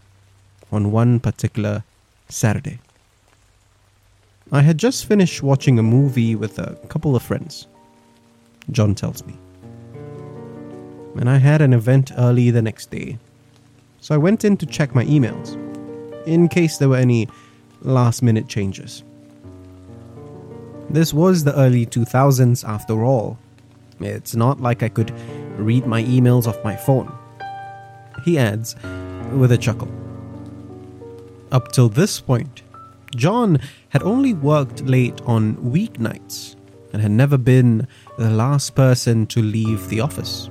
on 0.72 0.92
one 0.92 1.20
particular 1.20 1.84
Saturday. 2.30 2.80
I 4.52 4.62
had 4.62 4.78
just 4.78 5.06
finished 5.06 5.44
watching 5.44 5.78
a 5.78 5.84
movie 5.84 6.36
with 6.36 6.58
a 6.60 6.76
couple 6.88 7.16
of 7.16 7.24
friends, 7.24 7.68
John 8.72 8.96
tells 8.96 9.26
me. 9.26 9.38
And 11.20 11.30
I 11.30 11.38
had 11.38 11.62
an 11.62 11.74
event 11.74 12.12
early 12.18 12.52
the 12.52 12.62
next 12.62 12.92
day, 12.92 13.18
so 14.00 14.16
I 14.16 14.20
went 14.20 14.46
in 14.46 14.56
to 14.58 14.66
check 14.66 14.96
my 14.96 15.04
emails 15.06 15.56
in 16.26 16.48
case 16.48 16.78
there 16.78 16.90
were 16.90 16.98
any 16.98 17.28
last 17.82 18.22
minute 18.22 18.48
changes. 18.48 19.04
This 20.90 21.14
was 21.14 21.44
the 21.44 21.58
early 21.58 21.86
2000s 21.86 22.68
after 22.68 23.04
all, 23.04 23.38
it's 24.00 24.36
not 24.36 24.62
like 24.62 24.84
I 24.84 24.90
could 24.90 25.12
read 25.58 25.86
my 25.86 26.04
emails 26.04 26.48
off 26.48 26.64
my 26.64 26.76
phone. 26.76 27.12
He 28.24 28.38
adds, 28.38 28.76
with 29.34 29.52
a 29.52 29.58
chuckle. 29.58 29.90
Up 31.52 31.72
till 31.72 31.90
this 31.90 32.20
point, 32.20 32.62
John 33.16 33.60
had 33.90 34.04
only 34.04 34.34
worked 34.34 34.86
late 34.86 35.22
on 35.26 35.56
weeknights 35.58 36.56
and 36.92 37.02
had 37.02 37.12
never 37.12 37.38
been 37.38 37.88
the 38.18 38.30
last 38.30 38.76
person 38.76 39.26
to 39.28 39.42
leave 39.42 39.88
the 39.88 40.02
office. 40.02 40.50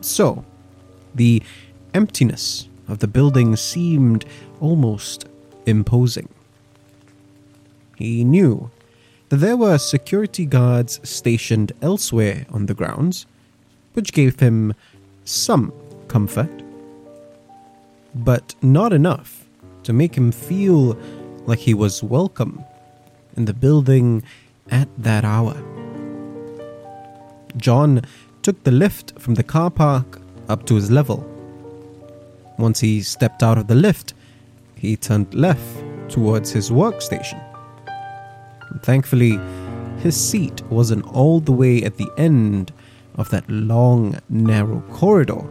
So, 0.00 0.44
the 1.14 1.42
emptiness 1.94 2.68
of 2.88 2.98
the 2.98 3.06
building 3.06 3.54
seemed 3.54 4.24
almost 4.60 5.26
imposing. 5.64 6.28
He 7.96 8.24
knew 8.24 8.70
that 9.28 9.36
there 9.36 9.56
were 9.56 9.78
security 9.78 10.44
guards 10.44 10.98
stationed 11.08 11.72
elsewhere 11.80 12.46
on 12.50 12.66
the 12.66 12.74
grounds, 12.74 13.26
which 13.92 14.12
gave 14.12 14.40
him 14.40 14.74
some 15.24 15.72
comfort. 16.08 16.50
but 18.14 18.54
not 18.60 18.92
enough 18.92 19.41
to 19.84 19.92
make 19.92 20.14
him 20.14 20.32
feel 20.32 20.96
like 21.46 21.58
he 21.58 21.74
was 21.74 22.02
welcome 22.02 22.64
in 23.36 23.44
the 23.44 23.54
building 23.54 24.22
at 24.70 24.88
that 24.98 25.24
hour. 25.24 25.56
John 27.56 28.02
took 28.42 28.62
the 28.64 28.70
lift 28.70 29.18
from 29.18 29.34
the 29.34 29.42
car 29.42 29.70
park 29.70 30.20
up 30.48 30.66
to 30.66 30.74
his 30.74 30.90
level. 30.90 31.28
Once 32.58 32.80
he 32.80 33.02
stepped 33.02 33.42
out 33.42 33.58
of 33.58 33.66
the 33.66 33.74
lift, 33.74 34.14
he 34.76 34.96
turned 34.96 35.32
left 35.34 35.84
towards 36.08 36.50
his 36.50 36.70
workstation. 36.70 37.40
Thankfully, 38.82 39.38
his 39.98 40.16
seat 40.16 40.62
wasn't 40.70 41.06
all 41.06 41.40
the 41.40 41.52
way 41.52 41.82
at 41.84 41.96
the 41.96 42.10
end 42.16 42.72
of 43.16 43.30
that 43.30 43.48
long, 43.48 44.18
narrow 44.28 44.80
corridor, 44.92 45.44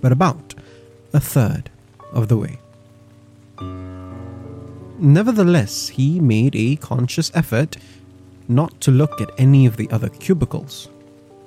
but 0.00 0.12
about 0.12 0.54
a 1.12 1.20
third 1.20 1.70
of 2.12 2.28
the 2.28 2.36
way. 2.36 2.58
Nevertheless, 4.98 5.90
he 5.90 6.18
made 6.18 6.56
a 6.56 6.74
conscious 6.74 7.30
effort 7.32 7.76
not 8.48 8.80
to 8.80 8.90
look 8.90 9.20
at 9.20 9.30
any 9.38 9.64
of 9.64 9.76
the 9.76 9.88
other 9.90 10.08
cubicles, 10.08 10.88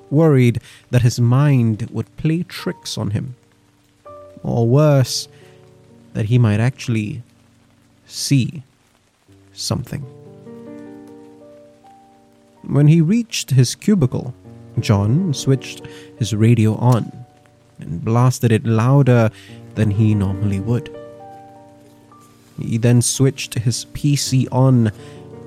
worried 0.09 0.61
that 0.89 1.01
his 1.01 1.19
mind 1.19 1.89
would 1.91 2.15
play 2.15 2.43
tricks 2.43 2.97
on 2.97 3.11
him. 3.11 3.35
Or 4.41 4.67
worse, 4.67 5.27
that 6.13 6.25
he 6.25 6.37
might 6.37 6.61
actually 6.61 7.23
see 8.05 8.63
something. 9.51 10.01
When 12.63 12.87
he 12.87 13.01
reached 13.01 13.51
his 13.51 13.75
cubicle, 13.75 14.33
John 14.79 15.33
switched 15.33 15.85
his 16.17 16.33
radio 16.33 16.75
on 16.75 17.25
and 17.79 18.03
blasted 18.05 18.53
it 18.53 18.65
louder 18.65 19.29
than 19.75 19.91
he 19.91 20.15
normally 20.15 20.61
would. 20.61 21.00
He 22.59 22.77
then 22.77 23.01
switched 23.01 23.59
his 23.59 23.85
PC 23.93 24.47
on, 24.51 24.91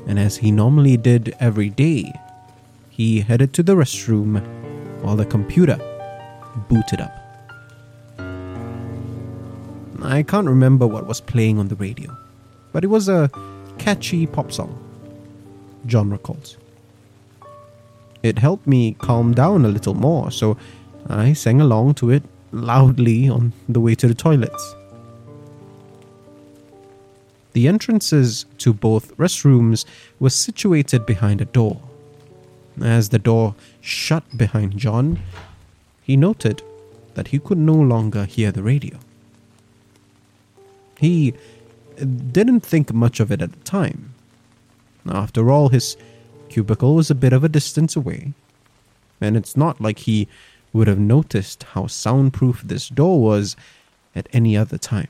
and 0.06 0.18
as 0.18 0.36
he 0.38 0.50
normally 0.50 0.96
did 0.96 1.34
every 1.40 1.70
day, 1.70 2.12
he 2.90 3.20
headed 3.20 3.52
to 3.54 3.62
the 3.62 3.74
restroom 3.74 4.42
while 5.02 5.16
the 5.16 5.26
computer 5.26 5.78
booted 6.68 7.00
up. 7.00 7.12
I 10.02 10.22
can't 10.22 10.46
remember 10.46 10.86
what 10.86 11.06
was 11.06 11.20
playing 11.20 11.58
on 11.58 11.68
the 11.68 11.76
radio, 11.76 12.14
but 12.72 12.84
it 12.84 12.88
was 12.88 13.08
a 13.08 13.30
catchy 13.78 14.26
pop 14.26 14.52
song, 14.52 14.78
John 15.86 16.10
recalls. 16.10 16.56
It 18.22 18.38
helped 18.38 18.66
me 18.66 18.94
calm 18.98 19.34
down 19.34 19.64
a 19.64 19.68
little 19.68 19.94
more, 19.94 20.30
so 20.30 20.56
I 21.08 21.32
sang 21.32 21.60
along 21.60 21.94
to 21.94 22.10
it 22.10 22.22
loudly 22.52 23.28
on 23.28 23.52
the 23.68 23.80
way 23.80 23.94
to 23.96 24.06
the 24.06 24.14
toilets. 24.14 24.74
The 27.54 27.68
entrances 27.68 28.46
to 28.58 28.72
both 28.72 29.16
restrooms 29.16 29.84
were 30.18 30.30
situated 30.30 31.06
behind 31.06 31.40
a 31.40 31.46
door. 31.46 31.80
As 32.82 33.08
the 33.08 33.18
door 33.20 33.54
shut 33.80 34.24
behind 34.36 34.76
John, 34.76 35.20
he 36.02 36.16
noted 36.16 36.62
that 37.14 37.28
he 37.28 37.38
could 37.38 37.58
no 37.58 37.74
longer 37.74 38.24
hear 38.24 38.50
the 38.50 38.64
radio. 38.64 38.98
He 40.98 41.34
didn't 41.96 42.66
think 42.66 42.92
much 42.92 43.20
of 43.20 43.30
it 43.30 43.40
at 43.40 43.52
the 43.52 43.60
time. 43.60 44.14
After 45.08 45.52
all, 45.52 45.68
his 45.68 45.96
cubicle 46.48 46.96
was 46.96 47.10
a 47.10 47.14
bit 47.14 47.32
of 47.32 47.44
a 47.44 47.48
distance 47.48 47.94
away, 47.94 48.32
and 49.20 49.36
it's 49.36 49.56
not 49.56 49.80
like 49.80 50.00
he 50.00 50.26
would 50.72 50.88
have 50.88 50.98
noticed 50.98 51.62
how 51.74 51.86
soundproof 51.86 52.62
this 52.62 52.88
door 52.88 53.20
was 53.20 53.54
at 54.16 54.28
any 54.32 54.56
other 54.56 54.78
time. 54.78 55.08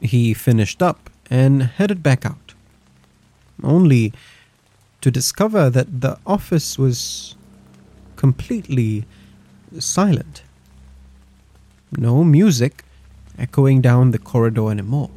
He 0.00 0.34
finished 0.34 0.82
up 0.82 1.10
and 1.28 1.62
headed 1.62 2.02
back 2.02 2.24
out, 2.24 2.54
only 3.62 4.12
to 5.00 5.10
discover 5.10 5.70
that 5.70 6.00
the 6.00 6.18
office 6.26 6.78
was 6.78 7.36
completely 8.16 9.04
silent. 9.78 10.42
No 11.96 12.24
music 12.24 12.84
echoing 13.38 13.80
down 13.80 14.10
the 14.10 14.18
corridor 14.18 14.70
anymore. 14.70 15.10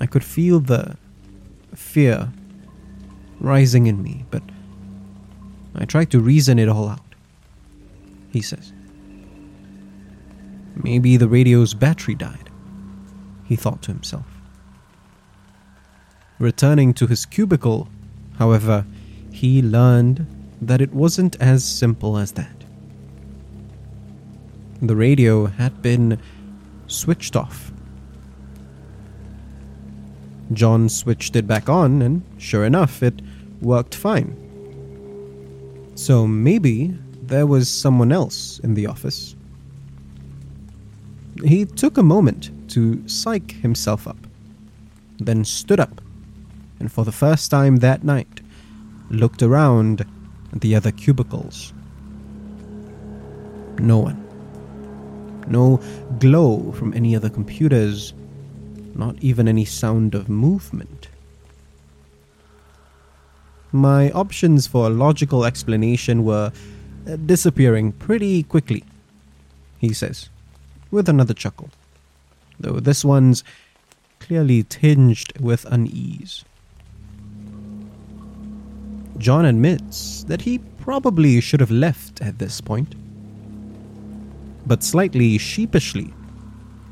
I 0.00 0.06
could 0.06 0.24
feel 0.24 0.60
the 0.60 0.96
fear 1.74 2.32
rising 3.40 3.86
in 3.86 4.02
me, 4.02 4.24
but 4.30 4.42
I 5.74 5.84
tried 5.84 6.10
to 6.10 6.20
reason 6.20 6.58
it 6.58 6.68
all 6.68 6.88
out. 6.88 7.00
He 8.30 8.40
says. 8.40 8.72
Maybe 10.74 11.16
the 11.16 11.28
radio's 11.28 11.74
battery 11.74 12.14
died, 12.14 12.50
he 13.44 13.56
thought 13.56 13.82
to 13.82 13.92
himself. 13.92 14.26
Returning 16.38 16.94
to 16.94 17.06
his 17.06 17.26
cubicle, 17.26 17.88
however, 18.38 18.84
he 19.30 19.62
learned 19.62 20.26
that 20.60 20.80
it 20.80 20.92
wasn't 20.92 21.36
as 21.40 21.64
simple 21.64 22.16
as 22.16 22.32
that. 22.32 22.64
The 24.82 24.96
radio 24.96 25.46
had 25.46 25.80
been 25.80 26.20
switched 26.86 27.36
off. 27.36 27.72
John 30.52 30.88
switched 30.88 31.36
it 31.36 31.46
back 31.46 31.68
on, 31.68 32.02
and 32.02 32.22
sure 32.38 32.64
enough, 32.64 33.02
it 33.02 33.22
worked 33.62 33.94
fine. 33.94 34.36
So 35.94 36.26
maybe 36.26 36.98
there 37.22 37.46
was 37.46 37.70
someone 37.70 38.12
else 38.12 38.58
in 38.58 38.74
the 38.74 38.86
office. 38.86 39.36
He 41.44 41.66
took 41.66 41.98
a 41.98 42.02
moment 42.02 42.50
to 42.70 43.06
psych 43.06 43.52
himself 43.52 44.08
up, 44.08 44.16
then 45.18 45.44
stood 45.44 45.78
up, 45.78 46.00
and 46.80 46.90
for 46.90 47.04
the 47.04 47.12
first 47.12 47.50
time 47.50 47.76
that 47.76 48.02
night, 48.02 48.40
looked 49.10 49.42
around 49.42 50.06
at 50.52 50.62
the 50.62 50.74
other 50.74 50.90
cubicles. 50.90 51.74
No 53.78 53.98
one. 53.98 54.20
No 55.46 55.80
glow 56.18 56.72
from 56.72 56.94
any 56.94 57.14
other 57.14 57.28
computers, 57.28 58.14
not 58.94 59.16
even 59.20 59.46
any 59.46 59.66
sound 59.66 60.14
of 60.14 60.30
movement. 60.30 61.08
My 63.70 64.10
options 64.12 64.66
for 64.66 64.86
a 64.86 64.90
logical 64.90 65.44
explanation 65.44 66.24
were 66.24 66.52
uh, 67.06 67.16
disappearing 67.16 67.92
pretty 67.92 68.44
quickly, 68.44 68.84
he 69.78 69.92
says, 69.92 70.30
with 70.94 71.08
another 71.08 71.34
chuckle, 71.34 71.70
though 72.58 72.80
this 72.80 73.04
one's 73.04 73.44
clearly 74.20 74.62
tinged 74.62 75.38
with 75.38 75.66
unease. 75.66 76.44
John 79.18 79.44
admits 79.44 80.24
that 80.24 80.42
he 80.42 80.58
probably 80.58 81.40
should 81.40 81.60
have 81.60 81.70
left 81.70 82.20
at 82.20 82.38
this 82.38 82.60
point 82.60 82.94
but 84.66 84.82
slightly 84.82 85.38
sheepishly. 85.38 86.12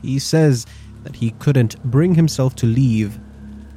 He 0.03 0.19
says 0.19 0.67
that 1.05 1.17
he 1.17 1.31
couldn't 1.33 1.83
bring 1.85 2.15
himself 2.15 2.55
to 2.57 2.67
leave 2.67 3.19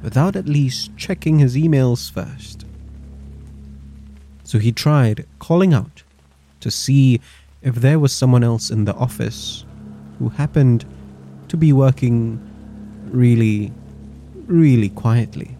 without 0.02 0.36
at 0.36 0.46
least 0.48 0.96
checking 0.96 1.38
his 1.38 1.56
emails 1.56 2.10
first. 2.10 2.64
So 4.44 4.58
he 4.58 4.72
tried 4.72 5.26
calling 5.38 5.74
out 5.74 6.02
to 6.60 6.70
see 6.70 7.20
if 7.62 7.76
there 7.76 7.98
was 7.98 8.12
someone 8.12 8.44
else 8.44 8.70
in 8.70 8.84
the 8.84 8.94
office 8.94 9.64
who 10.18 10.28
happened 10.28 10.84
to 11.48 11.56
be 11.56 11.72
working 11.72 12.40
really, 13.10 13.72
really 14.46 14.88
quietly. 14.90 15.56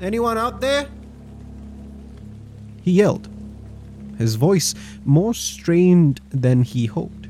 Anyone 0.00 0.38
out 0.38 0.60
there? 0.60 0.88
He 2.82 2.92
yelled 2.92 3.28
his 4.18 4.36
voice 4.36 4.74
more 5.04 5.34
strained 5.34 6.20
than 6.30 6.62
he 6.62 6.86
hoped. 6.86 7.28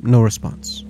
No 0.00 0.22
response. 0.22 0.84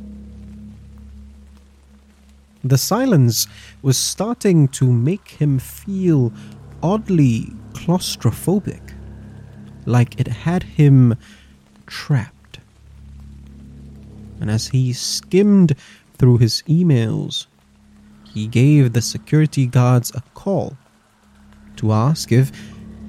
The 2.62 2.78
silence 2.78 3.46
was 3.82 3.96
starting 3.96 4.68
to 4.68 4.92
make 4.92 5.28
him 5.28 5.58
feel 5.58 6.32
oddly 6.82 7.52
claustrophobic, 7.72 8.94
like 9.86 10.20
it 10.20 10.28
had 10.28 10.62
him 10.62 11.16
trapped. 11.90 12.60
And 14.40 14.50
as 14.50 14.68
he 14.68 14.94
skimmed 14.94 15.74
through 16.16 16.38
his 16.38 16.62
emails, 16.66 17.46
he 18.32 18.46
gave 18.46 18.92
the 18.92 19.02
security 19.02 19.66
guards 19.66 20.10
a 20.14 20.22
call 20.32 20.78
to 21.76 21.92
ask 21.92 22.32
if 22.32 22.52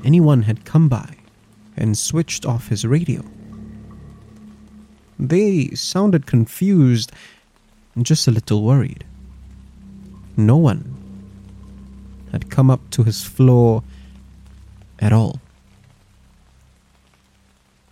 anyone 0.04 0.42
had 0.42 0.66
come 0.66 0.90
by 0.90 1.16
and 1.78 1.98
switched 1.98 2.46
off 2.46 2.68
his 2.68 2.84
radio. 2.84 3.24
They 5.20 5.70
sounded 5.76 6.26
confused 6.26 7.12
and 7.96 8.06
just 8.06 8.28
a 8.28 8.32
little 8.32 8.64
worried. 8.64 9.06
No 10.36 10.58
one 10.58 10.98
had 12.32 12.50
come 12.50 12.72
up 12.72 12.90
to 12.92 13.04
his 13.04 13.24
floor 13.24 13.84
at 15.00 15.14
all. 15.14 15.40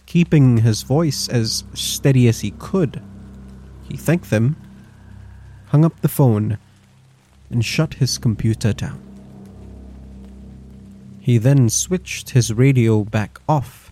Keeping 0.10 0.58
his 0.58 0.82
voice 0.82 1.30
as 1.30 1.64
steady 1.76 2.28
as 2.28 2.40
he 2.40 2.50
could. 2.58 3.00
He 3.88 3.96
thanked 3.96 4.32
them, 4.32 4.56
hung 5.68 5.86
up 5.86 6.02
the 6.02 6.08
phone, 6.08 6.58
and 7.52 7.64
shut 7.64 7.94
his 7.94 8.18
computer 8.18 8.74
down. 8.74 9.00
He 11.20 11.38
then 11.38 11.70
switched 11.70 12.32
his 12.32 12.52
radio 12.52 13.04
back 13.04 13.40
off 13.48 13.92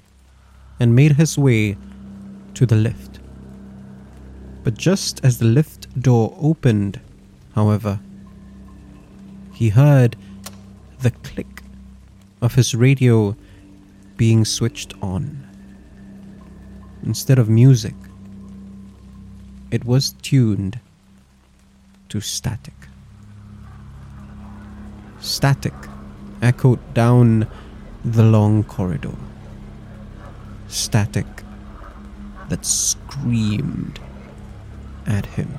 and 0.80 0.96
made 0.96 1.14
his 1.14 1.38
way 1.38 1.78
to 2.56 2.66
the 2.66 2.76
lift. 2.76 3.20
But 4.64 4.74
just 4.74 5.24
as 5.24 5.38
the 5.38 5.46
lift 5.46 6.02
door 6.02 6.36
opened, 6.42 7.00
however, 7.54 8.00
he 9.54 9.70
heard 9.70 10.16
the 11.00 11.12
click 11.12 11.62
of 12.42 12.56
his 12.56 12.74
radio 12.74 13.36
being 14.18 14.46
switched 14.46 14.96
on. 15.00 15.47
Instead 17.04 17.40
of 17.40 17.50
music, 17.50 17.96
it 19.72 19.86
was 19.86 20.14
tuned 20.22 20.80
to 22.10 22.22
static. 22.22 22.74
Static 25.20 25.74
echoed 26.42 26.80
down 26.94 27.48
the 28.04 28.24
long 28.24 28.64
corridor. 28.64 29.16
Static 30.68 31.26
that 32.50 32.66
screamed 32.66 34.00
at 35.06 35.26
him. 35.26 35.58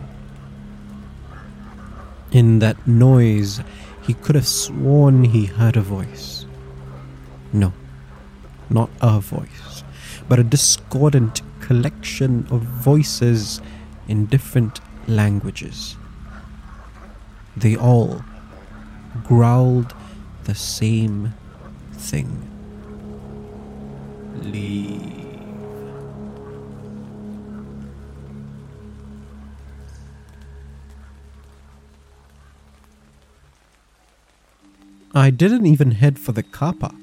In 2.30 2.59
that 2.59 2.86
noise, 2.86 3.61
he 4.03 4.14
could 4.14 4.34
have 4.34 4.47
sworn 4.47 5.24
he 5.24 5.47
heard 5.47 5.76
a 5.76 5.82
voice. 5.82 6.47
No, 7.53 7.72
not 8.70 8.91
a 9.01 9.20
voice, 9.20 9.67
but 10.29 10.39
a 10.39 10.45
discordant 10.45 11.43
collection 11.61 12.47
of 12.51 12.62
voices 12.62 13.61
in 14.07 14.26
different 14.26 14.81
languages. 15.07 15.97
They 17.57 17.76
all 17.76 18.22
growled 19.24 19.95
the 20.45 20.55
same 20.55 21.35
thing. 21.93 22.49
Leave. 24.43 25.18
I 35.14 35.31
didn't 35.31 35.66
even 35.66 35.91
head 35.93 36.18
for 36.18 36.33
the 36.33 36.43
car 36.43 36.72
park. 36.72 36.95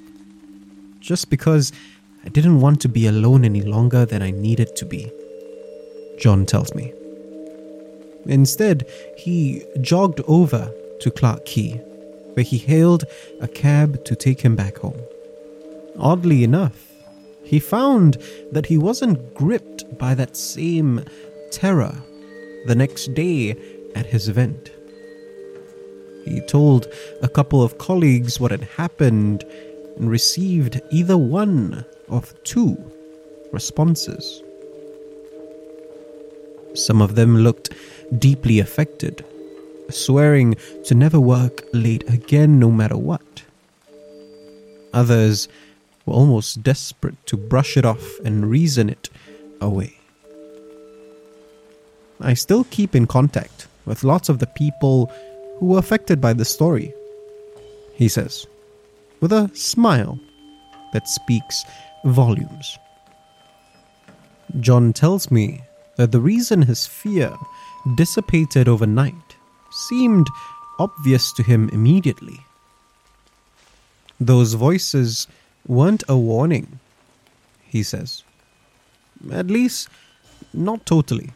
Just 1.00 1.30
because 1.30 1.74
I 2.26 2.30
didn't 2.30 2.62
want 2.62 2.82
to 2.82 2.90
be 2.90 3.06
alone 3.08 3.46
any 3.46 3.62
longer 3.62 4.06
than 4.06 4.22
I 4.22 4.32
needed 4.32 4.76
to 4.78 4.86
be. 4.86 5.12
John 6.18 6.46
tells 6.46 6.74
me. 6.74 6.92
Instead, 8.26 8.88
he 9.16 9.64
jogged 9.82 10.22
over 10.28 10.74
to 11.02 11.12
Clarke 11.12 11.46
Quay, 11.46 11.74
where 12.34 12.44
he 12.44 12.58
hailed 12.58 13.04
a 13.40 13.48
cab 13.48 14.04
to 14.06 14.16
take 14.16 14.42
him 14.42 14.56
back 14.56 14.78
home. 14.80 15.00
Oddly 16.00 16.44
enough, 16.44 16.92
he 17.44 17.60
found 17.60 18.18
that 18.52 18.66
he 18.66 18.78
wasn't 18.78 19.36
gripped 19.36 19.98
by 20.00 20.16
that 20.16 20.36
same 20.36 21.06
terror 21.52 21.96
the 22.66 22.76
next 22.76 23.14
day 23.14 23.56
at 23.96 24.08
his 24.08 24.28
event. 24.28 24.72
He 26.26 26.42
told 26.42 26.88
a 27.22 27.30
couple 27.30 27.62
of 27.62 27.78
colleagues 27.78 28.40
what 28.40 28.50
had 28.50 28.64
happened 28.64 29.44
and 29.98 30.10
received 30.10 30.82
either 30.91 31.18
one 31.18 31.86
of 32.10 32.34
two 32.43 32.78
responses. 33.52 34.43
Some 36.74 37.02
of 37.02 37.16
them 37.16 37.38
looked 37.38 37.74
deeply 38.20 38.60
affected, 38.60 39.24
swearing 39.89 40.56
to 40.86 40.96
never 40.96 41.20
work 41.20 41.64
late 41.74 42.08
again 42.10 42.60
no 42.60 42.70
matter 42.72 42.98
what. 42.98 43.43
Others 44.93 45.48
were 46.06 46.14
almost 46.14 46.64
desperate 46.64 47.16
to 47.28 47.38
brush 47.38 47.78
it 47.78 47.86
off 47.86 48.20
and 48.24 48.50
reason 48.50 48.89
it 48.89 49.10
away. 49.62 49.98
I 52.20 52.34
still 52.34 52.66
keep 52.66 52.96
in 52.96 53.08
contact 53.08 53.68
with 53.86 54.04
lots 54.04 54.30
of 54.30 54.39
the 54.39 54.48
people 54.48 55.12
who 55.60 55.68
were 55.68 55.80
affected 55.80 56.20
by 56.22 56.34
the 56.34 56.46
story, 56.46 56.93
he 57.93 58.08
says, 58.08 58.48
with 59.26 59.34
a 59.34 59.50
smile 59.56 60.20
that 60.94 61.08
speaks 61.08 61.66
volumes. 62.04 62.78
John 64.60 64.94
tells 64.94 65.32
me 65.32 65.64
that 65.98 66.12
the 66.12 66.20
reason 66.20 66.62
his 66.62 66.86
fear 66.86 67.36
dissipated 67.96 68.68
overnight 68.68 69.30
seemed 69.72 70.28
obvious 70.78 71.34
to 71.34 71.42
him 71.42 71.70
immediately. 71.70 72.40
Those 74.20 74.54
voices 74.54 75.26
weren't 75.68 76.04
a 76.08 76.16
warning, 76.16 76.80
he 77.64 77.82
says. 77.82 78.24
At 79.32 79.48
least, 79.48 79.90
not 80.54 80.86
totally. 80.86 81.32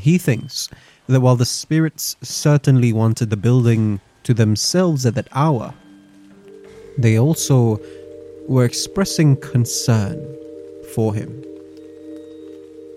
He 0.00 0.16
thinks 0.16 0.70
that 1.08 1.20
while 1.20 1.36
the 1.36 1.44
spirits 1.44 2.16
certainly 2.22 2.90
wanted 2.90 3.28
the 3.28 3.36
building 3.36 4.00
to 4.22 4.32
themselves 4.32 5.04
at 5.04 5.14
that 5.16 5.28
hour, 5.32 5.74
they 6.98 7.18
also 7.18 7.80
were 8.48 8.64
expressing 8.64 9.36
concern 9.36 10.18
for 10.94 11.14
him. 11.14 11.42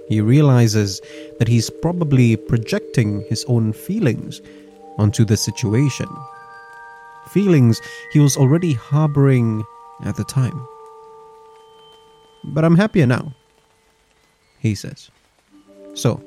He 0.07 0.21
realizes 0.21 1.01
that 1.39 1.47
he's 1.47 1.69
probably 1.69 2.35
projecting 2.35 3.25
his 3.29 3.43
own 3.47 3.73
feelings 3.73 4.41
onto 4.97 5.25
the 5.25 5.37
situation. 5.37 6.07
Feelings 7.29 7.81
he 8.11 8.19
was 8.19 8.37
already 8.37 8.73
harboring 8.73 9.63
at 10.03 10.15
the 10.15 10.23
time. 10.25 10.67
But 12.43 12.63
I'm 12.63 12.75
happier 12.75 13.07
now, 13.07 13.33
he 14.59 14.75
says. 14.75 15.09
So, 15.95 16.21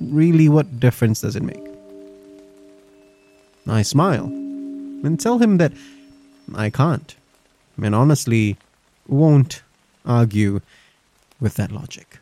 really, 0.00 0.48
what 0.48 0.80
difference 0.80 1.20
does 1.20 1.36
it 1.36 1.42
make? 1.42 1.62
I 3.68 3.82
smile 3.82 4.24
and 4.24 5.20
tell 5.20 5.38
him 5.38 5.58
that 5.58 5.72
I 6.54 6.70
can't, 6.70 7.14
and 7.82 7.94
honestly, 7.94 8.56
won't 9.06 9.62
argue 10.04 10.60
with 11.40 11.54
that 11.54 11.72
logic. 11.72 12.18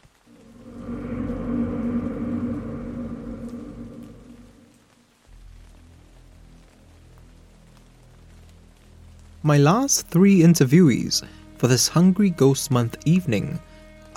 My 9.42 9.56
last 9.56 10.06
three 10.08 10.40
interviewees 10.40 11.24
for 11.56 11.66
this 11.66 11.88
Hungry 11.88 12.30
Ghost 12.30 12.70
Month 12.70 12.98
evening 13.06 13.58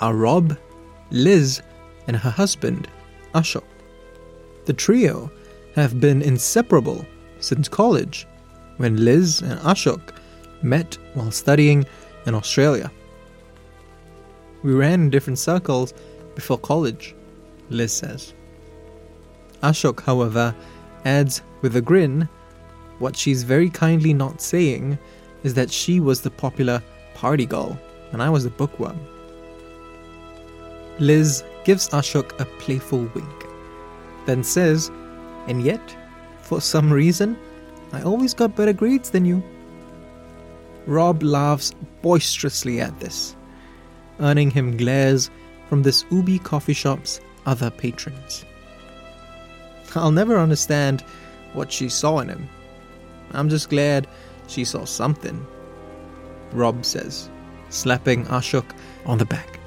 are 0.00 0.14
Rob, 0.14 0.58
Liz, 1.10 1.62
and 2.06 2.16
her 2.16 2.30
husband, 2.30 2.88
Ashok. 3.34 3.64
The 4.66 4.74
trio 4.74 5.30
have 5.74 5.98
been 5.98 6.20
inseparable 6.20 7.06
since 7.40 7.68
college, 7.68 8.26
when 8.76 9.04
Liz 9.04 9.40
and 9.42 9.58
Ashok 9.60 10.16
met 10.62 10.98
while 11.14 11.30
studying 11.30 11.84
in 12.26 12.34
Australia. 12.34 12.90
We 14.62 14.72
ran 14.72 15.02
in 15.02 15.10
different 15.10 15.38
circles 15.38 15.92
before 16.34 16.58
college, 16.58 17.14
Liz 17.70 17.92
says. 17.92 18.34
Ashok, 19.62 20.00
however, 20.00 20.54
adds 21.04 21.42
with 21.62 21.76
a 21.76 21.82
grin 21.82 22.28
what 22.98 23.16
she's 23.16 23.42
very 23.42 23.68
kindly 23.68 24.14
not 24.14 24.40
saying 24.40 24.98
is 25.42 25.54
that 25.54 25.70
she 25.70 26.00
was 26.00 26.20
the 26.20 26.30
popular 26.30 26.82
party 27.14 27.46
girl 27.46 27.78
and 28.12 28.22
I 28.22 28.30
was 28.30 28.44
the 28.44 28.50
bookworm. 28.50 28.98
Liz 30.98 31.42
gives 31.64 31.88
Ashok 31.88 32.38
a 32.40 32.44
playful 32.44 33.10
wink, 33.14 33.46
then 34.26 34.44
says, 34.44 34.90
And 35.48 35.62
yet, 35.62 35.96
for 36.42 36.60
some 36.60 36.92
reason, 36.92 37.36
I 37.94 38.02
always 38.02 38.34
got 38.34 38.56
better 38.56 38.72
grades 38.72 39.10
than 39.10 39.24
you. 39.24 39.42
Rob 40.86 41.22
laughs 41.22 41.72
boisterously 42.02 42.80
at 42.80 42.98
this, 42.98 43.36
earning 44.18 44.50
him 44.50 44.76
glares 44.76 45.30
from 45.68 45.82
this 45.82 46.04
Ubi 46.10 46.40
coffee 46.40 46.72
shop's 46.72 47.20
other 47.46 47.70
patrons. 47.70 48.44
I'll 49.94 50.10
never 50.10 50.38
understand 50.38 51.02
what 51.52 51.70
she 51.70 51.88
saw 51.88 52.18
in 52.18 52.28
him. 52.28 52.48
I'm 53.32 53.48
just 53.48 53.70
glad 53.70 54.08
she 54.48 54.64
saw 54.64 54.84
something, 54.84 55.46
Rob 56.52 56.84
says, 56.84 57.30
slapping 57.70 58.24
Ashok 58.26 58.66
on 59.06 59.18
the 59.18 59.24
back. 59.24 59.60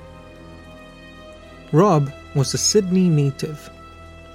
Rob 1.72 2.12
was 2.36 2.54
a 2.54 2.58
Sydney 2.58 3.08
native 3.08 3.70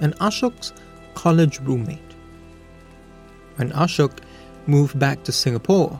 and 0.01 0.17
Ashok's 0.19 0.73
college 1.15 1.61
roommate. 1.61 2.12
When 3.57 3.71
Ashok 3.73 4.19
moved 4.67 4.99
back 4.99 5.23
to 5.25 5.33
Singapore, 5.33 5.99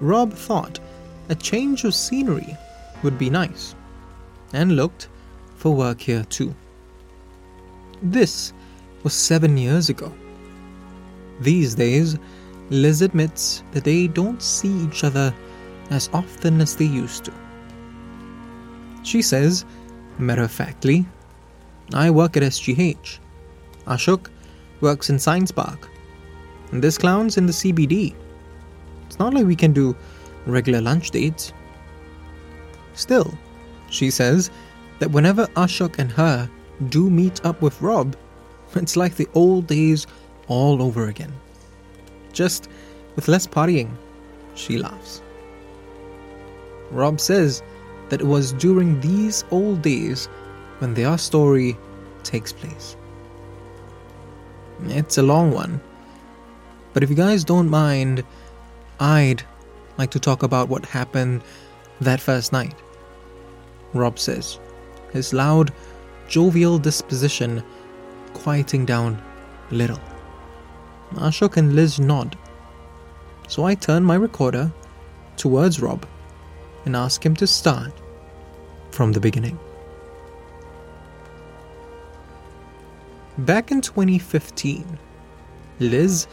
Rob 0.00 0.32
thought 0.32 0.80
a 1.28 1.34
change 1.34 1.84
of 1.84 1.94
scenery 1.94 2.56
would 3.02 3.18
be 3.18 3.30
nice, 3.30 3.74
and 4.52 4.76
looked 4.76 5.08
for 5.56 5.74
work 5.74 6.00
here 6.00 6.24
too. 6.24 6.54
This 8.02 8.52
was 9.02 9.14
seven 9.14 9.56
years 9.56 9.88
ago. 9.88 10.12
These 11.40 11.74
days, 11.74 12.18
Liz 12.70 13.02
admits 13.02 13.62
that 13.72 13.84
they 13.84 14.06
don't 14.06 14.42
see 14.42 14.72
each 14.84 15.04
other 15.04 15.34
as 15.90 16.08
often 16.12 16.60
as 16.60 16.76
they 16.76 16.86
used 16.86 17.24
to. 17.26 17.32
She 19.02 19.20
says, 19.20 19.64
matter 20.18 20.42
of 20.42 20.50
factly, 20.50 21.06
I 21.92 22.10
work 22.10 22.36
at 22.36 22.42
SGH. 22.42 23.18
Ashok 23.86 24.28
works 24.80 25.10
in 25.10 25.18
Science 25.18 25.50
Park. 25.50 25.90
This 26.80 26.98
clown's 26.98 27.36
in 27.36 27.46
the 27.46 27.52
CBD. 27.52 28.14
It's 29.06 29.18
not 29.18 29.32
like 29.32 29.46
we 29.46 29.54
can 29.54 29.72
do 29.72 29.96
regular 30.44 30.80
lunch 30.80 31.10
dates. 31.12 31.52
Still, 32.94 33.32
she 33.90 34.10
says 34.10 34.50
that 34.98 35.10
whenever 35.10 35.46
Ashok 35.54 35.98
and 35.98 36.10
her 36.12 36.50
do 36.88 37.08
meet 37.08 37.44
up 37.44 37.62
with 37.62 37.80
Rob, 37.80 38.16
it's 38.74 38.96
like 38.96 39.14
the 39.14 39.28
old 39.34 39.68
days 39.68 40.06
all 40.48 40.82
over 40.82 41.08
again. 41.08 41.32
Just 42.32 42.68
with 43.14 43.28
less 43.28 43.46
partying, 43.46 43.90
she 44.54 44.78
laughs. 44.78 45.22
Rob 46.90 47.20
says 47.20 47.62
that 48.08 48.20
it 48.20 48.26
was 48.26 48.52
during 48.52 49.00
these 49.00 49.44
old 49.50 49.80
days 49.82 50.26
when 50.78 50.94
their 50.94 51.16
story 51.18 51.76
takes 52.24 52.52
place. 52.52 52.96
It's 54.86 55.18
a 55.18 55.22
long 55.22 55.52
one, 55.52 55.80
but 56.94 57.02
if 57.02 57.10
you 57.10 57.16
guys 57.16 57.44
don't 57.44 57.68
mind, 57.68 58.24
I'd 59.00 59.42
like 59.98 60.10
to 60.12 60.20
talk 60.20 60.42
about 60.42 60.68
what 60.68 60.86
happened 60.86 61.42
that 62.00 62.20
first 62.20 62.52
night. 62.52 62.74
Rob 63.92 64.18
says, 64.18 64.58
his 65.12 65.32
loud, 65.32 65.72
jovial 66.28 66.78
disposition 66.78 67.62
quieting 68.32 68.86
down 68.86 69.22
a 69.70 69.74
little. 69.74 70.00
Ashok 71.14 71.56
and 71.56 71.74
Liz 71.74 72.00
nod, 72.00 72.38
so 73.48 73.64
I 73.64 73.74
turn 73.74 74.02
my 74.02 74.14
recorder 74.14 74.72
towards 75.36 75.80
Rob 75.80 76.06
and 76.84 76.96
ask 76.96 77.24
him 77.24 77.36
to 77.36 77.46
start 77.46 77.92
from 78.90 79.12
the 79.12 79.20
beginning. 79.20 79.58
Back 83.38 83.70
in 83.70 83.80
2015, 83.80 84.98
Liz, 85.80 86.28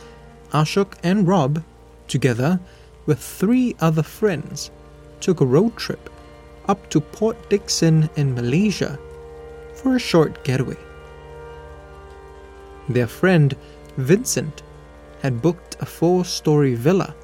Ashok, 0.51 0.93
and 1.03 1.27
Rob, 1.27 1.63
together 2.07 2.59
with 3.05 3.19
three 3.19 3.75
other 3.79 4.03
friends, 4.03 4.71
took 5.19 5.41
a 5.41 5.45
road 5.45 5.75
trip 5.77 6.09
up 6.67 6.89
to 6.89 7.01
Port 7.01 7.49
Dickson 7.49 8.09
in 8.15 8.35
Malaysia 8.35 8.99
for 9.75 9.95
a 9.95 9.99
short 9.99 10.43
getaway. 10.43 10.77
Their 12.89 13.07
friend 13.07 13.55
Vincent 13.97 14.63
had 15.21 15.41
booked 15.41 15.77
a 15.79 15.85
four 15.85 16.25
story 16.25 16.75
villa 16.75 17.15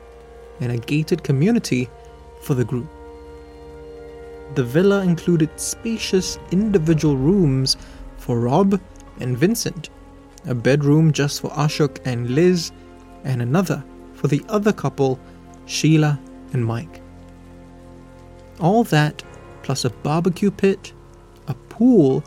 in 0.59 0.71
a 0.71 0.77
gated 0.77 1.23
community 1.23 1.89
for 2.41 2.53
the 2.53 2.65
group. 2.65 2.87
The 4.55 4.63
villa 4.63 5.03
included 5.03 5.49
spacious 5.59 6.39
individual 6.51 7.17
rooms 7.17 7.77
for 8.17 8.39
Rob 8.39 8.79
and 9.19 9.37
Vincent, 9.37 9.89
a 10.45 10.55
bedroom 10.55 11.11
just 11.11 11.41
for 11.41 11.49
Ashok 11.51 11.99
and 12.05 12.29
Liz, 12.29 12.71
and 13.27 13.41
another 13.41 13.83
for 14.13 14.27
the 14.27 14.43
other 14.49 14.73
couple, 14.73 15.19
Sheila 15.65 16.19
and 16.53 16.65
Mike. 16.65 17.01
All 18.59 18.83
that 18.85 19.23
plus 19.61 19.85
a 19.85 19.89
barbecue 19.89 20.49
pit, 20.49 20.93
a 21.47 21.53
pool, 21.53 22.23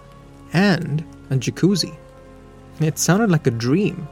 and 0.53 1.05
a 1.31 1.35
jacuzzi. 1.35 1.97
It 2.81 2.99
sounded 2.99 3.31
like 3.31 3.47
a 3.47 3.51
dream, 3.51 4.07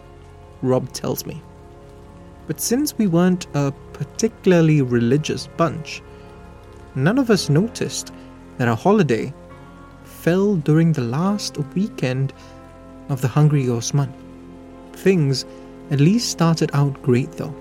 Rob 0.62 0.92
tells 0.92 1.24
me. 1.26 1.42
But 2.46 2.60
since 2.60 2.96
we 2.96 3.06
weren't 3.06 3.46
a 3.54 3.72
particularly 3.92 4.82
religious 4.82 5.46
bunch, 5.46 6.02
none 6.94 7.18
of 7.18 7.30
us 7.30 7.50
noticed 7.50 8.12
that 8.56 8.66
our 8.68 8.76
holiday 8.76 9.32
fell 10.04 10.56
during 10.56 10.92
the 10.92 11.02
last 11.02 11.58
weekend 11.74 12.32
of 13.10 13.20
the 13.20 13.28
Hungry 13.28 13.66
Ghost 13.66 13.94
month. 13.94 14.16
Things 14.94 15.44
at 15.90 16.00
least 16.00 16.30
started 16.30 16.70
out 16.72 17.02
great 17.02 17.32
though. 17.32 17.54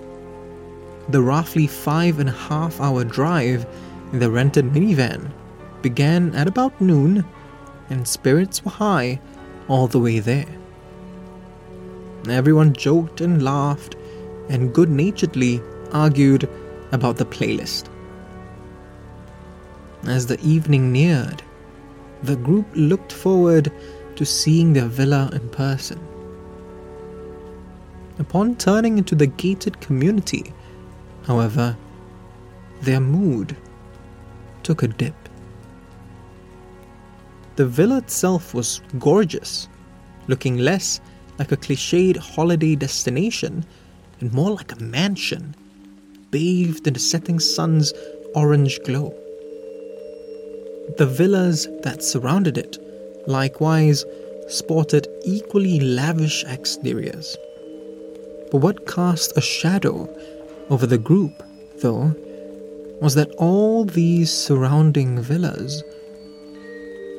The 1.08 1.22
roughly 1.22 1.66
five 1.66 2.18
and 2.18 2.28
a 2.28 2.32
half 2.32 2.80
hour 2.80 3.04
drive 3.04 3.66
in 4.12 4.18
the 4.18 4.30
rented 4.30 4.66
minivan 4.66 5.30
began 5.82 6.34
at 6.34 6.48
about 6.48 6.80
noon, 6.80 7.24
and 7.88 8.06
spirits 8.06 8.64
were 8.64 8.70
high 8.70 9.20
all 9.68 9.86
the 9.86 10.00
way 10.00 10.18
there. 10.18 10.46
Everyone 12.28 12.72
joked 12.72 13.20
and 13.20 13.42
laughed 13.42 13.96
and 14.48 14.74
good 14.74 14.90
naturedly 14.90 15.62
argued 15.92 16.48
about 16.92 17.16
the 17.16 17.24
playlist. 17.24 17.88
As 20.06 20.26
the 20.26 20.40
evening 20.40 20.92
neared, 20.92 21.42
the 22.22 22.36
group 22.36 22.66
looked 22.74 23.12
forward 23.12 23.72
to 24.16 24.24
seeing 24.24 24.72
their 24.72 24.86
villa 24.86 25.30
in 25.32 25.48
person. 25.50 26.07
Upon 28.18 28.56
turning 28.56 28.98
into 28.98 29.14
the 29.14 29.26
gated 29.26 29.80
community, 29.80 30.52
however, 31.24 31.76
their 32.82 33.00
mood 33.00 33.56
took 34.62 34.82
a 34.82 34.88
dip. 34.88 35.14
The 37.56 37.66
villa 37.66 37.98
itself 37.98 38.54
was 38.54 38.80
gorgeous, 38.98 39.68
looking 40.26 40.58
less 40.58 41.00
like 41.38 41.52
a 41.52 41.56
cliched 41.56 42.16
holiday 42.16 42.74
destination 42.74 43.64
and 44.20 44.32
more 44.32 44.50
like 44.50 44.72
a 44.72 44.82
mansion, 44.82 45.54
bathed 46.30 46.86
in 46.86 46.94
the 46.94 47.00
setting 47.00 47.38
sun's 47.38 47.92
orange 48.34 48.80
glow. 48.84 49.14
The 50.96 51.06
villas 51.06 51.68
that 51.82 52.02
surrounded 52.02 52.58
it 52.58 52.78
likewise 53.26 54.04
sported 54.48 55.06
equally 55.24 55.78
lavish 55.80 56.44
exteriors. 56.44 57.36
But 58.50 58.58
what 58.58 58.86
cast 58.86 59.36
a 59.36 59.40
shadow 59.40 60.08
over 60.70 60.86
the 60.86 60.98
group, 60.98 61.42
though, 61.82 62.14
was 63.00 63.14
that 63.14 63.30
all 63.36 63.84
these 63.84 64.32
surrounding 64.32 65.20
villas 65.20 65.84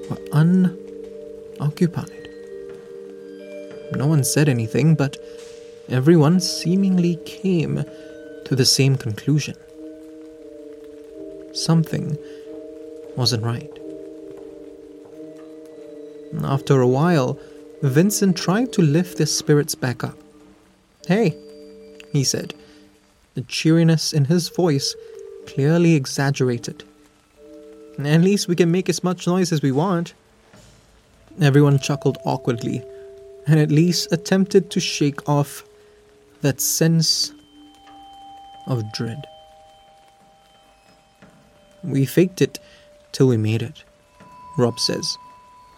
were 0.09 0.19
unoccupied. 0.33 2.29
No 3.95 4.07
one 4.07 4.23
said 4.23 4.49
anything, 4.49 4.95
but 4.95 5.17
everyone 5.87 6.39
seemingly 6.39 7.17
came 7.25 7.83
to 8.45 8.55
the 8.55 8.65
same 8.65 8.95
conclusion. 8.97 9.55
Something 11.53 12.17
wasn't 13.15 13.43
right. 13.43 13.71
After 16.43 16.81
a 16.81 16.87
while, 16.87 17.39
Vincent 17.81 18.37
tried 18.37 18.71
to 18.73 18.81
lift 18.81 19.17
their 19.17 19.25
spirits 19.25 19.75
back 19.75 20.03
up. 20.03 20.17
Hey, 21.07 21.35
he 22.11 22.23
said, 22.23 22.53
the 23.35 23.41
cheeriness 23.41 24.13
in 24.13 24.25
his 24.25 24.49
voice 24.49 24.95
clearly 25.47 25.95
exaggerated. 25.95 26.83
At 27.97 28.21
least 28.21 28.47
we 28.47 28.55
can 28.55 28.71
make 28.71 28.89
as 28.89 29.03
much 29.03 29.27
noise 29.27 29.51
as 29.51 29.61
we 29.61 29.71
want. 29.71 30.13
Everyone 31.41 31.79
chuckled 31.79 32.17
awkwardly 32.25 32.83
and 33.47 33.59
at 33.59 33.71
least 33.71 34.11
attempted 34.11 34.69
to 34.71 34.79
shake 34.79 35.27
off 35.27 35.63
that 36.41 36.61
sense 36.61 37.33
of 38.67 38.91
dread. 38.93 39.25
We 41.83 42.05
faked 42.05 42.41
it 42.41 42.59
till 43.11 43.27
we 43.27 43.37
made 43.37 43.61
it, 43.61 43.83
Rob 44.57 44.79
says, 44.79 45.17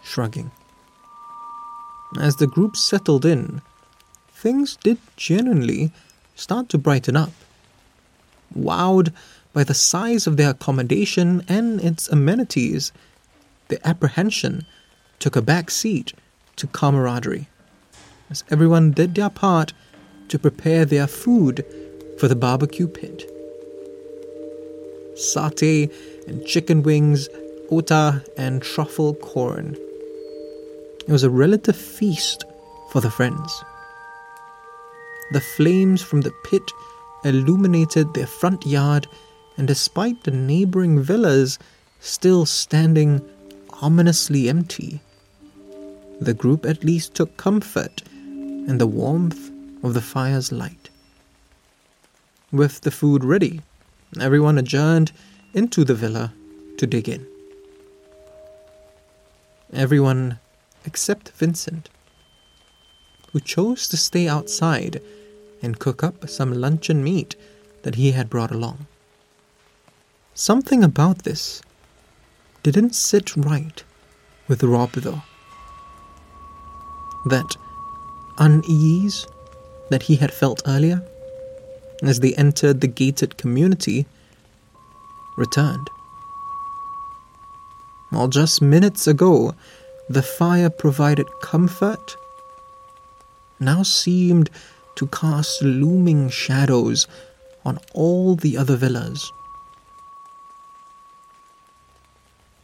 shrugging. 0.03 0.52
As 2.19 2.35
the 2.35 2.48
group 2.48 2.76
settled 2.76 3.26
in, 3.26 3.61
things 4.42 4.76
did 4.78 4.98
genuinely 5.16 5.92
start 6.36 6.68
to 6.70 6.78
brighten 6.78 7.16
up. 7.16 7.32
Wowed 8.58 9.14
by 9.54 9.64
the 9.64 9.76
size 9.76 10.26
of 10.26 10.36
their 10.36 10.50
accommodation 10.50 11.46
and 11.48 11.80
its 11.80 12.10
amenities, 12.10 12.92
the 13.68 13.86
apprehension 13.88 14.66
took 15.20 15.36
a 15.36 15.42
back 15.42 15.70
seat 15.70 16.14
to 16.56 16.66
camaraderie, 16.66 17.48
as 18.32 18.44
everyone 18.50 18.92
did 18.92 19.14
their 19.14 19.30
part 19.30 19.74
to 20.30 20.40
prepare 20.40 20.86
their 20.86 21.08
food 21.08 21.64
for 22.18 22.28
the 22.28 22.36
barbecue 22.36 22.88
pit. 22.88 23.30
Satay 25.16 25.94
and 26.28 26.46
chicken 26.48 26.82
wings, 26.82 27.30
ota 27.70 28.24
and 28.38 28.64
truffle 28.64 29.14
corn. 29.14 29.76
It 31.08 31.12
was 31.12 31.24
a 31.24 31.30
relative 31.30 31.76
feast 31.76 32.44
for 32.92 33.02
the 33.02 33.12
friends. 33.12 33.64
The 35.32 35.41
flames 35.41 36.02
from 36.02 36.22
the 36.22 36.34
pit 36.44 36.72
illuminated 37.24 38.14
their 38.14 38.28
front 38.28 38.66
yard, 38.66 39.08
and 39.58 39.68
despite 39.68 40.24
the 40.24 40.32
neighboring 40.32 41.02
villas 41.02 41.58
still 42.02 42.45
standing 42.45 43.22
ominously 43.82 44.49
empty, 44.49 44.99
the 46.20 46.34
group 46.34 46.66
at 46.66 46.84
least 46.84 47.14
took 47.14 47.38
comfort 47.38 48.03
in 48.12 48.78
the 48.78 48.88
warmth 48.88 49.52
of 49.84 49.94
the 49.94 50.02
fire's 50.02 50.52
light. 50.52 50.90
With 52.52 52.82
the 52.82 52.91
food 52.91 53.24
ready, 53.24 53.62
everyone 54.20 54.58
adjourned 54.58 55.14
into 55.53 55.86
the 55.86 55.95
villa 55.95 56.34
to 56.78 56.86
dig 56.86 57.08
in. 57.08 57.26
Everyone 59.72 60.40
except 60.86 61.30
Vincent, 61.30 61.90
who 63.32 63.40
chose 63.40 63.88
to 63.88 63.95
stay 63.95 64.28
outside 64.28 65.02
and 65.62 65.80
cook 65.80 66.04
up 66.04 66.28
some 66.30 66.54
luncheon 66.54 67.04
meat 67.04 67.36
that 67.84 67.96
he 67.96 68.12
had 68.12 68.30
brought 68.30 68.52
along. 68.52 68.88
Something 70.34 70.84
about 70.84 71.24
this 71.24 71.62
didn't 72.64 72.96
sit 72.96 73.36
right 73.36 73.84
with 74.48 74.64
Rob, 74.64 74.92
though. 74.94 75.22
That 77.26 77.56
unease 78.38 79.28
that 79.90 80.04
he 80.04 80.16
had 80.16 80.34
felt 80.34 80.62
earlier 80.66 81.04
as 82.02 82.20
they 82.20 82.34
entered 82.34 82.82
the 82.82 82.88
gated 82.88 83.38
community 83.38 84.06
returned. 85.38 85.90
While 88.10 88.28
just 88.28 88.62
minutes 88.62 89.08
ago 89.08 89.54
the 90.10 90.24
fire 90.24 90.70
provided 90.70 91.28
comfort, 91.42 92.18
now 93.60 93.84
seemed 93.84 94.50
to 94.96 95.08
cast 95.08 95.62
looming 95.62 96.30
shadows 96.30 97.08
on 97.66 97.80
all 97.94 98.36
the 98.36 98.58
other 98.58 98.76
villas. 98.76 99.32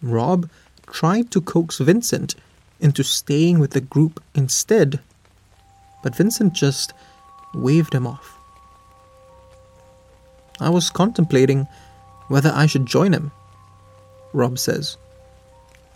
Rob 0.02 0.50
tried 0.92 1.32
to 1.32 1.42
coax 1.42 1.80
Vincent 1.80 2.36
into 2.80 3.04
staying 3.04 3.60
with 3.60 3.72
the 3.72 3.82
group 3.82 4.22
instead, 4.36 5.00
but 6.04 6.16
Vincent 6.16 6.54
just 6.54 6.94
waved 7.54 7.94
him 7.94 8.06
off. 8.06 8.38
I 10.60 10.70
was 10.70 10.90
contemplating 10.90 11.68
whether 12.28 12.52
I 12.54 12.66
should 12.66 12.86
join 12.86 13.14
him, 13.14 13.32
Rob 14.34 14.60
says. 14.60 14.98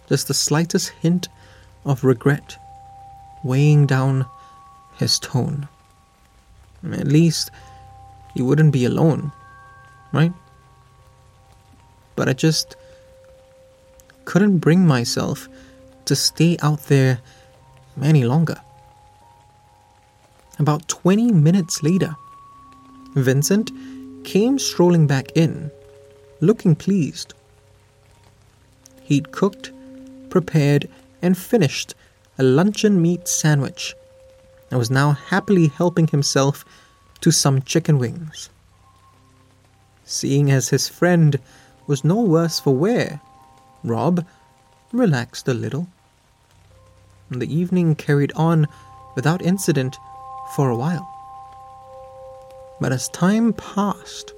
Just 0.08 0.28
the 0.28 0.34
slightest 0.34 0.90
hint 1.02 1.30
of 1.86 2.04
regret 2.04 2.58
weighing 3.44 3.86
down 3.86 4.26
his 4.98 5.20
tone. 5.20 5.68
At 6.84 7.08
least 7.08 7.52
you 8.34 8.46
wouldn't 8.46 8.74
be 8.74 8.86
alone, 8.86 9.32
right? 10.12 10.34
But 12.16 12.30
I 12.30 12.34
just 12.34 12.76
couldn't 14.26 14.60
bring 14.60 14.86
myself 14.88 15.48
to 16.06 16.16
stay 16.16 16.58
out 16.62 16.84
there 16.88 17.20
any 18.02 18.24
longer. 18.24 18.60
About 20.60 20.88
20 20.88 21.32
minutes 21.32 21.84
later, 21.84 22.16
Vincent 23.16 23.72
came 24.24 24.58
strolling 24.60 25.08
back 25.08 25.32
in, 25.36 25.72
looking 26.40 26.76
pleased. 26.76 27.34
He'd 29.02 29.32
cooked, 29.32 29.72
prepared, 30.30 30.88
and 31.22 31.38
finished 31.38 31.96
a 32.38 32.44
luncheon 32.44 33.02
meat 33.02 33.28
sandwich 33.28 33.96
and 34.72 34.80
was 34.80 34.90
now 34.90 35.12
happily 35.12 35.68
helping 35.68 36.08
himself 36.08 36.66
to 37.20 37.30
some 37.30 37.62
chicken 37.62 38.00
wings. 38.00 38.50
Seeing 40.06 40.50
as 40.50 40.70
his 40.70 40.88
friend 40.88 41.40
was 41.86 42.04
no 42.04 42.22
worse 42.22 42.60
for 42.60 42.76
wear, 42.76 43.22
Rob 43.84 44.26
relaxed 44.92 45.48
a 45.48 45.54
little. 45.54 45.88
And 47.30 47.42
the 47.42 47.54
evening 47.54 47.96
carried 47.96 48.32
on 48.34 48.68
without 49.16 49.42
incident 49.42 49.98
for 50.56 50.70
a 50.70 50.76
while. 50.76 51.08
But 52.80 52.92
as 52.92 53.10
time 53.10 53.54
passed, 53.54 54.34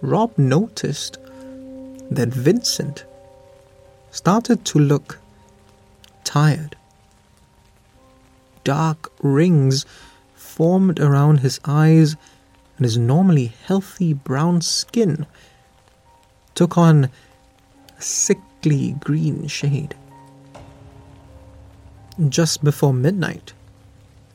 Rob 0.00 0.36
noticed 0.36 1.18
that 2.10 2.28
Vincent 2.28 3.04
started 4.10 4.64
to 4.66 4.78
look 4.78 5.18
tired. 6.24 6.76
Dark 8.64 9.12
rings 9.22 9.84
formed 10.34 11.00
around 11.00 11.38
his 11.38 11.60
eyes, 11.64 12.16
and 12.76 12.84
his 12.84 12.98
normally 12.98 13.52
healthy 13.66 14.12
brown 14.12 14.60
skin 14.60 15.26
took 16.54 16.76
on 16.76 17.04
a 17.04 18.02
sickly 18.02 18.92
green 19.00 19.46
shade. 19.46 19.94
Just 22.28 22.62
before 22.62 22.92
midnight, 22.92 23.54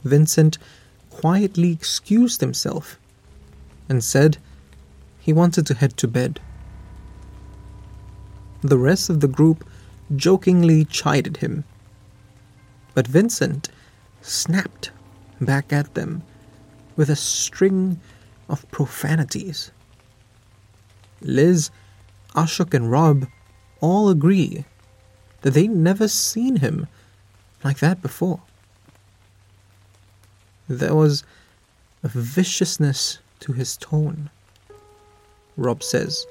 Vincent 0.03 0.57
quietly 1.09 1.71
excused 1.71 2.41
himself 2.41 2.99
and 3.87 4.03
said 4.03 4.37
he 5.19 5.33
wanted 5.33 5.65
to 5.67 5.73
head 5.73 5.95
to 5.97 6.07
bed. 6.07 6.39
The 8.61 8.77
rest 8.77 9.09
of 9.09 9.19
the 9.19 9.27
group 9.27 9.67
jokingly 10.15 10.85
chided 10.85 11.37
him, 11.37 11.63
but 12.93 13.07
Vincent 13.07 13.69
snapped 14.27 14.91
back 15.39 15.71
at 15.71 15.93
them 15.93 16.23
with 16.95 17.09
a 17.09 17.15
string 17.15 17.99
of 18.49 18.69
profanities. 18.71 19.71
Liz, 21.21 21.69
Ashok, 22.35 22.73
and 22.73 22.91
Rob 22.91 23.27
all 23.81 24.09
agree 24.09 24.65
that 25.41 25.51
they'd 25.51 25.69
never 25.69 26.07
seen 26.07 26.57
him 26.57 26.87
like 27.63 27.79
that 27.79 28.01
before. 28.01 28.41
There 30.67 30.95
was 30.95 31.23
a 32.03 32.07
viciousness 32.09 33.19
to 33.39 33.53
his 33.53 33.77
tone, 33.77 34.29
Rob 35.55 35.81
says, 35.81 36.25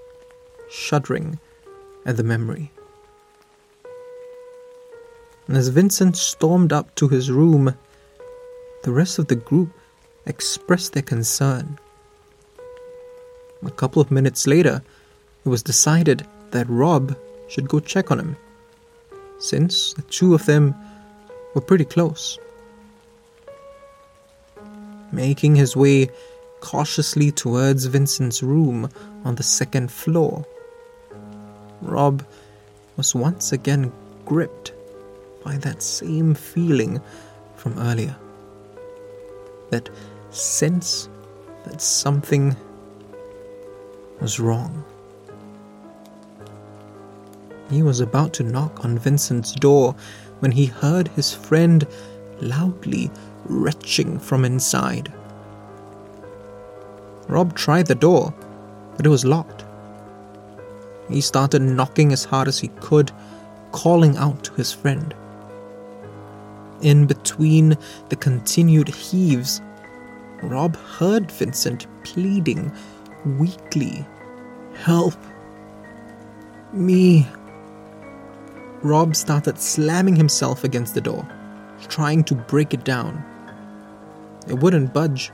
shuddering 0.70 1.38
at 2.04 2.16
the 2.16 2.22
memory. 2.22 2.70
And 5.48 5.56
as 5.56 5.68
Vincent 5.68 6.16
stormed 6.16 6.72
up 6.72 6.94
to 6.96 7.08
his 7.08 7.30
room, 7.30 7.74
the 8.86 8.92
rest 8.92 9.18
of 9.18 9.26
the 9.26 9.34
group 9.34 9.68
expressed 10.26 10.92
their 10.92 11.02
concern. 11.02 11.76
A 13.64 13.70
couple 13.70 14.00
of 14.00 14.12
minutes 14.12 14.46
later, 14.46 14.80
it 15.44 15.48
was 15.48 15.62
decided 15.62 16.24
that 16.52 16.70
Rob 16.70 17.18
should 17.48 17.68
go 17.68 17.80
check 17.80 18.12
on 18.12 18.20
him, 18.20 18.36
since 19.40 19.92
the 19.92 20.02
two 20.02 20.34
of 20.34 20.46
them 20.46 20.72
were 21.54 21.60
pretty 21.60 21.84
close 21.84 22.38
making 25.12 25.56
his 25.56 25.76
way 25.76 26.08
cautiously 26.60 27.30
towards 27.30 27.86
Vincent's 27.86 28.42
room 28.42 28.88
on 29.24 29.34
the 29.34 29.42
second 29.42 29.90
floor. 29.90 30.44
Rob 31.80 32.24
was 32.96 33.14
once 33.14 33.52
again 33.52 33.92
gripped 34.24 34.72
by 35.44 35.56
that 35.58 35.82
same 35.82 36.34
feeling 36.34 37.00
from 37.56 37.78
earlier. 37.78 38.16
That 39.70 39.90
sense 40.30 41.08
that 41.64 41.80
something 41.80 42.56
was 44.20 44.38
wrong. 44.40 44.84
He 47.70 47.82
was 47.82 48.00
about 48.00 48.32
to 48.34 48.44
knock 48.44 48.84
on 48.84 48.98
Vincent's 48.98 49.52
door 49.52 49.94
when 50.38 50.52
he 50.52 50.66
heard 50.66 51.08
his 51.08 51.34
friend 51.34 51.86
loudly 52.40 53.10
retching 53.44 54.18
from 54.18 54.44
inside. 54.44 55.12
Rob 57.28 57.54
tried 57.54 57.86
the 57.86 57.94
door, 57.94 58.32
but 58.96 59.04
it 59.04 59.08
was 59.08 59.24
locked. 59.24 59.64
He 61.08 61.20
started 61.20 61.62
knocking 61.62 62.12
as 62.12 62.24
hard 62.24 62.48
as 62.48 62.58
he 62.60 62.68
could, 62.80 63.10
calling 63.72 64.16
out 64.16 64.44
to 64.44 64.54
his 64.54 64.72
friend. 64.72 65.14
In 66.82 67.06
between 67.06 67.76
the 68.10 68.16
continued 68.16 68.88
heaves, 68.88 69.60
Rob 70.42 70.76
heard 70.76 71.30
Vincent 71.30 71.86
pleading 72.04 72.70
weakly, 73.38 74.06
Help 74.74 75.14
me. 76.72 77.26
Rob 78.82 79.16
started 79.16 79.58
slamming 79.58 80.14
himself 80.14 80.64
against 80.64 80.94
the 80.94 81.00
door, 81.00 81.26
trying 81.88 82.22
to 82.24 82.34
break 82.34 82.74
it 82.74 82.84
down. 82.84 83.24
It 84.48 84.58
wouldn't 84.60 84.92
budge. 84.92 85.32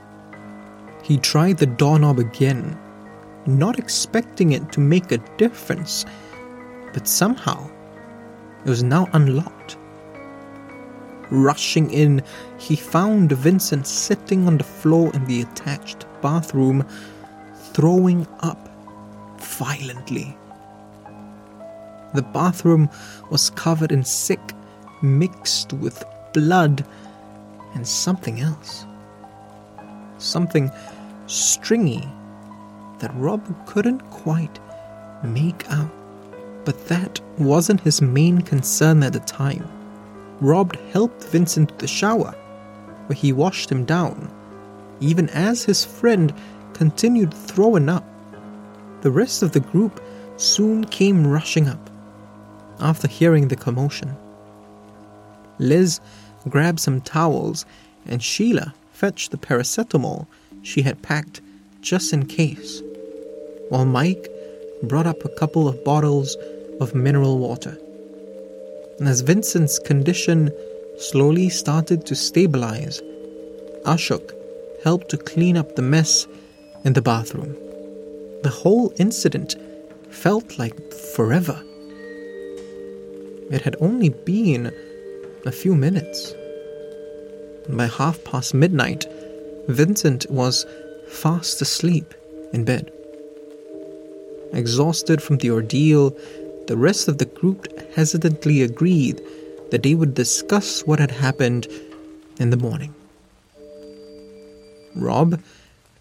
He 1.03 1.17
tried 1.17 1.57
the 1.57 1.65
doorknob 1.65 2.19
again, 2.19 2.79
not 3.45 3.77
expecting 3.77 4.53
it 4.53 4.71
to 4.71 4.79
make 4.79 5.11
a 5.11 5.17
difference, 5.37 6.05
but 6.93 7.07
somehow 7.07 7.69
it 8.65 8.69
was 8.69 8.81
now 8.81 9.09
unlocked. 9.11 9.77
Rushing 11.29 11.91
in, 11.91 12.21
he 12.57 12.75
found 12.75 13.31
Vincent 13.31 13.87
sitting 13.87 14.47
on 14.47 14.57
the 14.57 14.63
floor 14.63 15.11
in 15.13 15.25
the 15.25 15.41
attached 15.41 16.05
bathroom, 16.21 16.85
throwing 17.73 18.27
up 18.41 18.69
violently. 19.39 20.37
The 22.13 22.21
bathroom 22.21 22.89
was 23.31 23.49
covered 23.49 23.91
in 23.91 24.03
sick, 24.03 24.53
mixed 25.01 25.73
with 25.73 26.03
blood 26.33 26.85
and 27.73 27.87
something 27.87 28.39
else. 28.39 28.85
Something 30.17 30.71
stringy 31.25 32.07
that 32.99 33.13
Rob 33.15 33.43
couldn't 33.65 34.01
quite 34.11 34.59
make 35.23 35.69
out. 35.71 35.91
But 36.65 36.87
that 36.87 37.19
wasn't 37.37 37.81
his 37.81 38.01
main 38.01 38.41
concern 38.41 39.03
at 39.03 39.13
the 39.13 39.19
time. 39.19 39.67
Rob 40.43 40.75
helped 40.91 41.23
Vincent 41.23 41.69
to 41.69 41.75
the 41.77 41.87
shower, 41.87 42.35
where 43.07 43.15
he 43.15 43.31
washed 43.31 43.71
him 43.71 43.85
down, 43.85 44.29
even 44.99 45.29
as 45.29 45.63
his 45.63 45.85
friend 45.85 46.33
continued 46.73 47.33
throwing 47.33 47.87
up. 47.87 48.03
The 49.03 49.11
rest 49.11 49.41
of 49.41 49.53
the 49.53 49.61
group 49.61 50.03
soon 50.35 50.83
came 50.83 51.25
rushing 51.25 51.69
up 51.69 51.89
after 52.81 53.07
hearing 53.07 53.47
the 53.47 53.55
commotion. 53.55 54.17
Liz 55.59 56.01
grabbed 56.49 56.81
some 56.81 56.99
towels, 56.99 57.65
and 58.05 58.21
Sheila 58.21 58.73
fetched 58.91 59.31
the 59.31 59.37
paracetamol 59.37 60.27
she 60.61 60.81
had 60.81 61.01
packed 61.01 61.39
just 61.79 62.11
in 62.11 62.25
case, 62.25 62.81
while 63.69 63.85
Mike 63.85 64.27
brought 64.83 65.07
up 65.07 65.23
a 65.23 65.29
couple 65.29 65.69
of 65.69 65.81
bottles 65.85 66.35
of 66.81 66.93
mineral 66.93 67.37
water. 67.39 67.77
And 68.99 69.07
as 69.07 69.21
Vincent's 69.21 69.79
condition 69.79 70.51
slowly 70.97 71.49
started 71.49 72.05
to 72.05 72.15
stabilize, 72.15 73.01
Ashok 73.85 74.33
helped 74.83 75.09
to 75.09 75.17
clean 75.17 75.57
up 75.57 75.75
the 75.75 75.81
mess 75.81 76.27
in 76.83 76.93
the 76.93 77.01
bathroom. 77.01 77.55
The 78.43 78.49
whole 78.49 78.93
incident 78.97 79.55
felt 80.09 80.59
like 80.59 80.93
forever. 80.93 81.61
It 83.51 83.61
had 83.61 83.75
only 83.79 84.09
been 84.09 84.71
a 85.45 85.51
few 85.51 85.75
minutes. 85.75 86.33
By 87.69 87.87
half 87.87 88.23
past 88.23 88.53
midnight, 88.53 89.05
Vincent 89.67 90.29
was 90.29 90.65
fast 91.07 91.61
asleep 91.61 92.13
in 92.51 92.65
bed. 92.65 92.91
Exhausted 94.51 95.21
from 95.21 95.37
the 95.37 95.51
ordeal, 95.51 96.15
the 96.67 96.77
rest 96.77 97.07
of 97.07 97.17
the 97.17 97.25
group 97.25 97.67
hesitantly 97.95 98.61
agreed 98.61 99.21
that 99.71 99.83
they 99.83 99.95
would 99.95 100.13
discuss 100.13 100.81
what 100.85 100.99
had 100.99 101.11
happened 101.11 101.67
in 102.39 102.49
the 102.49 102.57
morning. 102.57 102.93
Rob 104.95 105.41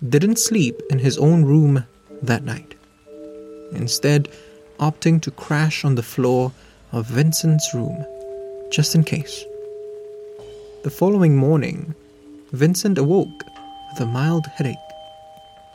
didn't 0.09 0.39
sleep 0.39 0.80
in 0.90 0.98
his 0.98 1.18
own 1.18 1.44
room 1.44 1.86
that 2.22 2.44
night, 2.44 2.74
instead, 3.72 4.28
opting 4.78 5.20
to 5.22 5.30
crash 5.30 5.84
on 5.84 5.94
the 5.94 6.02
floor 6.02 6.52
of 6.93 7.06
Vincent's 7.06 7.72
room, 7.74 8.05
just 8.70 8.94
in 8.94 9.05
case. 9.05 9.44
The 10.82 10.90
following 10.90 11.36
morning, 11.36 11.94
Vincent 12.52 12.98
awoke 12.98 13.44
with 13.90 14.01
a 14.01 14.06
mild 14.06 14.47
headache, 14.47 14.76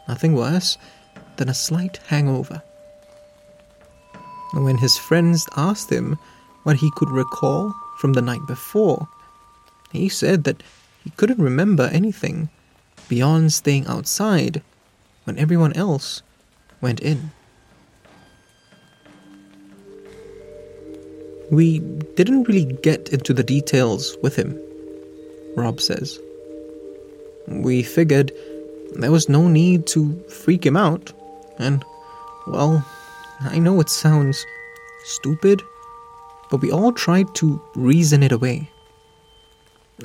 nothing 0.08 0.34
worse 0.34 0.78
than 1.38 1.50
a 1.50 1.54
slight 1.54 2.00
hangover. 2.08 2.62
When 4.54 4.78
his 4.78 4.98
friends 4.98 5.48
asked 5.56 5.92
him 5.92 6.18
what 6.64 6.78
he 6.78 6.92
could 6.92 7.10
recall 7.10 7.74
from 7.98 8.14
the 8.14 8.22
night 8.22 8.46
before, 8.48 9.08
he 9.92 10.10
said 10.10 10.44
that 10.46 10.64
he 11.04 11.10
couldn't 11.12 11.40
remember 11.40 11.90
anything 11.92 12.50
beyond 13.08 13.54
staying 13.54 13.88
outside 13.88 14.62
when 15.26 15.38
everyone 15.38 15.74
else 15.74 16.22
went 16.82 17.00
in. 17.00 17.32
We 21.50 21.80
didn't 22.16 22.48
really 22.48 22.66
get 22.66 23.10
into 23.10 23.34
the 23.34 23.44
details 23.44 24.18
with 24.22 24.36
him, 24.36 24.60
Rob 25.56 25.80
says. 25.80 26.20
We 27.48 27.84
figured 27.84 28.34
there 28.94 29.12
was 29.12 29.30
no 29.30 29.48
need 29.48 29.88
to 29.88 30.20
freak 30.28 30.66
him 30.66 30.76
out, 30.76 31.14
and, 31.58 31.86
well, 32.48 32.86
I 33.42 33.60
know 33.60 33.80
it 33.80 33.90
sounds 33.90 34.46
stupid, 35.06 35.62
but 36.50 36.62
we 36.62 36.72
all 36.72 36.92
tried 36.92 37.34
to 37.36 37.62
reason 37.76 38.24
it 38.24 38.32
away. 38.32 38.70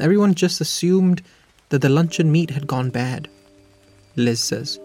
Everyone 0.01 0.35
just 0.35 0.61
assumed 0.61 1.23
that 1.71 1.81
the 1.81 1.89
luncheon 1.89 2.31
meat 2.31 2.51
had 2.51 2.67
gone 2.67 2.91
bad, 2.91 3.29
Liz 4.17 4.41
says. 4.41 4.79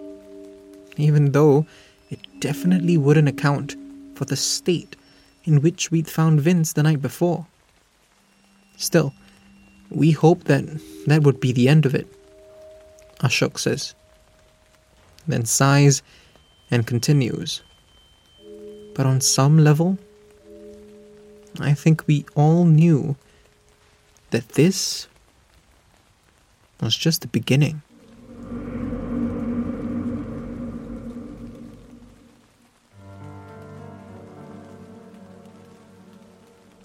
Even 0.95 1.31
though 1.31 1.65
it 2.09 2.19
definitely 2.39 2.97
wouldn't 2.97 3.27
account 3.27 3.75
for 4.15 4.25
the 4.25 4.35
state 4.35 4.95
in 5.43 5.61
which 5.61 5.91
we'd 5.91 6.09
found 6.09 6.41
Vince 6.41 6.73
the 6.73 6.83
night 6.83 7.01
before. 7.01 7.45
Still, 8.77 9.13
we 9.89 10.11
hoped 10.11 10.47
that 10.47 10.65
that 11.07 11.23
would 11.23 11.39
be 11.39 11.51
the 11.51 11.69
end 11.69 11.85
of 11.85 11.95
it, 11.95 12.07
Ashok 13.19 13.57
says. 13.57 13.95
Then 15.27 15.45
sighs 15.45 16.01
and 16.71 16.85
continues. 16.85 17.61
But 18.97 19.05
on 19.05 19.21
some 19.21 19.59
level, 19.59 19.99
I 21.59 21.75
think 21.75 22.07
we 22.07 22.25
all 22.35 22.65
knew 22.65 23.15
that 24.31 24.49
this 24.49 25.07
was 26.81 26.97
just 26.97 27.21
the 27.21 27.27
beginning. 27.27 27.83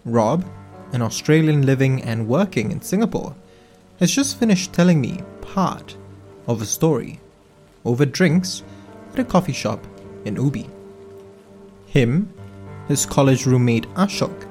Rob, 0.05 0.45
an 0.93 1.01
Australian 1.01 1.65
living 1.65 2.03
and 2.03 2.29
working 2.29 2.71
in 2.71 2.83
Singapore, 2.83 3.35
has 4.01 4.13
just 4.13 4.39
finished 4.39 4.75
telling 4.75 5.01
me 5.01 5.23
part 5.41 5.97
of 6.47 6.61
a 6.61 6.67
story 6.67 7.21
over 7.87 8.05
drinks 8.05 8.63
at 9.15 9.21
a 9.21 9.25
coffee 9.25 9.55
shop 9.55 9.83
in 10.27 10.37
Ubi. 10.37 10.69
Him, 11.93 12.33
his 12.89 13.05
college 13.05 13.45
roommate 13.45 13.87
Ashok, 13.97 14.49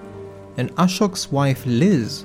and 0.58 0.70
Ashok's 0.76 1.32
wife 1.32 1.64
Liz 1.66 2.24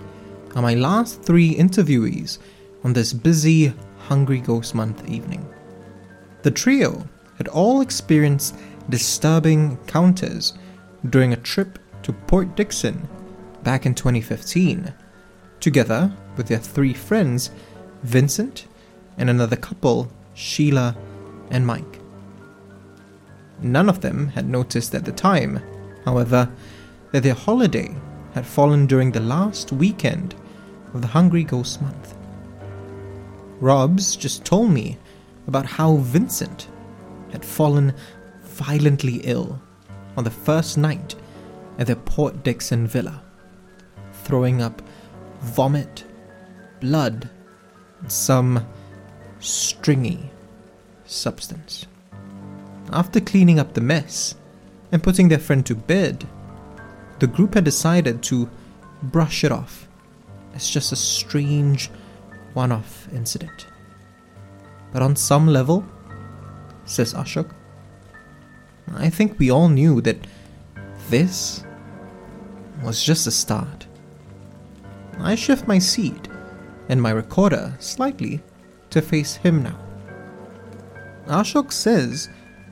are 0.55 0.61
my 0.61 0.75
last 0.75 1.23
three 1.23 1.55
interviewees 1.55 2.37
on 2.85 2.93
this 2.93 3.15
busy 3.15 3.73
Hungry 3.97 4.41
Ghost 4.41 4.75
Month 4.75 5.09
evening. 5.09 5.49
The 6.43 6.51
trio 6.51 7.09
had 7.39 7.49
all 7.49 7.81
experienced 7.81 8.57
disturbing 8.91 9.71
encounters 9.71 10.53
during 11.09 11.33
a 11.33 11.37
trip 11.37 11.79
to 12.03 12.13
Port 12.13 12.55
Dickson 12.55 13.09
back 13.63 13.87
in 13.87 13.95
2015, 13.95 14.93
together 15.61 16.13
with 16.37 16.47
their 16.47 16.59
three 16.59 16.93
friends, 16.93 17.53
Vincent 18.03 18.67
and 19.17 19.31
another 19.31 19.57
couple, 19.57 20.13
Sheila 20.35 20.95
and 21.51 21.67
Mike. 21.67 22.01
None 23.61 23.89
of 23.89 24.01
them 24.01 24.29
had 24.29 24.49
noticed 24.49 24.95
at 24.95 25.05
the 25.05 25.13
time, 25.13 25.61
however, 26.05 26.51
that 27.13 27.23
their 27.23 27.35
holiday 27.35 27.95
had 28.35 28.47
fallen 28.47 28.87
during 28.87 29.13
the 29.13 29.21
last 29.21 29.73
weekend 29.73 30.35
of 30.93 31.01
the 31.01 31.09
Hungry 31.09 31.45
Ghost 31.45 31.81
Month. 31.81 32.15
Rob's 33.61 34.15
just 34.15 34.45
told 34.45 34.71
me 34.71 34.99
about 35.47 35.65
how 35.65 35.97
Vincent 35.97 36.69
had 37.33 37.45
fallen 37.45 37.95
violently 38.43 39.21
ill 39.25 39.61
on 40.17 40.25
the 40.25 40.31
first 40.31 40.77
night 40.77 41.15
at 41.79 41.87
the 41.87 41.97
Port 41.97 42.43
Dickson 42.43 42.87
villa, 42.87 43.23
throwing 44.25 44.61
up 44.61 44.83
vomit, 45.41 46.05
blood, 46.81 47.31
and 48.01 48.13
some 48.13 48.67
stringy 49.41 50.31
substance. 51.05 51.87
After 52.93 53.21
cleaning 53.21 53.59
up 53.59 53.75
the 53.75 53.81
mess 53.81 54.35
and 54.93 55.03
putting 55.03 55.29
their 55.29 55.39
friend 55.39 55.65
to 55.67 55.75
bed, 55.75 56.27
the 57.19 57.27
group 57.27 57.55
had 57.55 57.65
decided 57.65 58.23
to 58.25 58.49
brush 59.03 59.45
it 59.45 59.53
off 59.53 59.89
as 60.55 60.71
just 60.71 60.93
a 60.93 60.97
strange 60.97 61.91
one 62.55 62.73
off 62.73 63.09
incident. 63.13 63.67
But 64.93 65.03
on 65.03 65.17
some 65.17 65.47
level, 65.47 65.85
says 66.85 67.13
Ashok, 67.13 67.51
I 68.95 69.11
think 69.11 69.39
we 69.39 69.51
all 69.51 69.69
knew 69.69 70.01
that 70.03 70.27
this 71.11 71.65
was 72.83 73.03
just 73.03 73.27
a 73.27 73.31
start. 73.31 73.87
I 75.19 75.35
shift 75.35 75.67
my 75.67 75.79
seat 75.79 76.29
and 76.89 77.03
my 77.03 77.11
recorder 77.11 77.75
slightly 77.81 78.43
to 78.91 79.03
face 79.03 79.37
him 79.37 79.63
now. 79.63 79.79
Ashok 81.27 81.73
says 81.73 82.29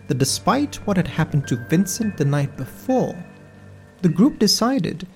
that 0.06 0.18
despite 0.18 0.76
what 0.86 0.96
had 0.96 1.08
happened 1.08 1.46
to 1.48 1.66
Vincent 1.68 2.16
the 2.16 2.24
night 2.24 2.56
before, 2.56 3.16
the 4.02 4.08
group 4.08 4.38
decided 4.38 5.06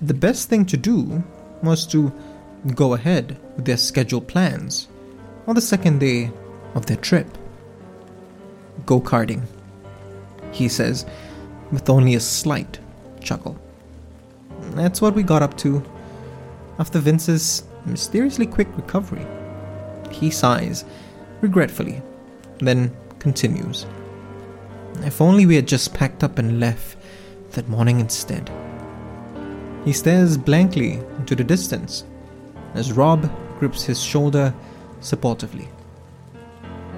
the 0.00 0.14
best 0.14 0.48
thing 0.48 0.64
to 0.66 0.76
do 0.76 1.24
was 1.62 1.86
to 1.88 2.12
go 2.74 2.94
ahead 2.94 3.38
with 3.56 3.64
their 3.64 3.76
scheduled 3.76 4.28
plans 4.28 4.88
on 5.46 5.54
the 5.54 5.60
second 5.60 5.98
day 5.98 6.30
of 6.74 6.86
their 6.86 6.96
trip. 6.96 7.26
Go 8.84 9.00
karting, 9.00 9.42
he 10.52 10.68
says, 10.68 11.06
with 11.72 11.88
only 11.88 12.14
a 12.14 12.20
slight 12.20 12.78
chuckle. 13.20 13.58
That's 14.74 15.00
what 15.00 15.14
we 15.14 15.22
got 15.22 15.42
up 15.42 15.56
to 15.58 15.82
after 16.78 16.98
Vince's 16.98 17.64
mysteriously 17.84 18.46
quick 18.46 18.68
recovery. 18.76 19.26
He 20.10 20.30
sighs, 20.30 20.84
regretfully, 21.40 22.02
then 22.58 22.94
continues. 23.18 23.86
If 25.04 25.20
only 25.20 25.46
we 25.46 25.56
had 25.56 25.68
just 25.68 25.94
packed 25.94 26.24
up 26.24 26.38
and 26.38 26.60
left 26.60 26.96
that 27.52 27.68
morning 27.68 28.00
instead. 28.00 28.50
He 29.84 29.92
stares 29.92 30.36
blankly 30.36 31.00
into 31.18 31.34
the 31.34 31.44
distance 31.44 32.04
as 32.74 32.92
Rob 32.92 33.30
grips 33.58 33.84
his 33.84 34.02
shoulder 34.02 34.52
supportively. 35.00 35.68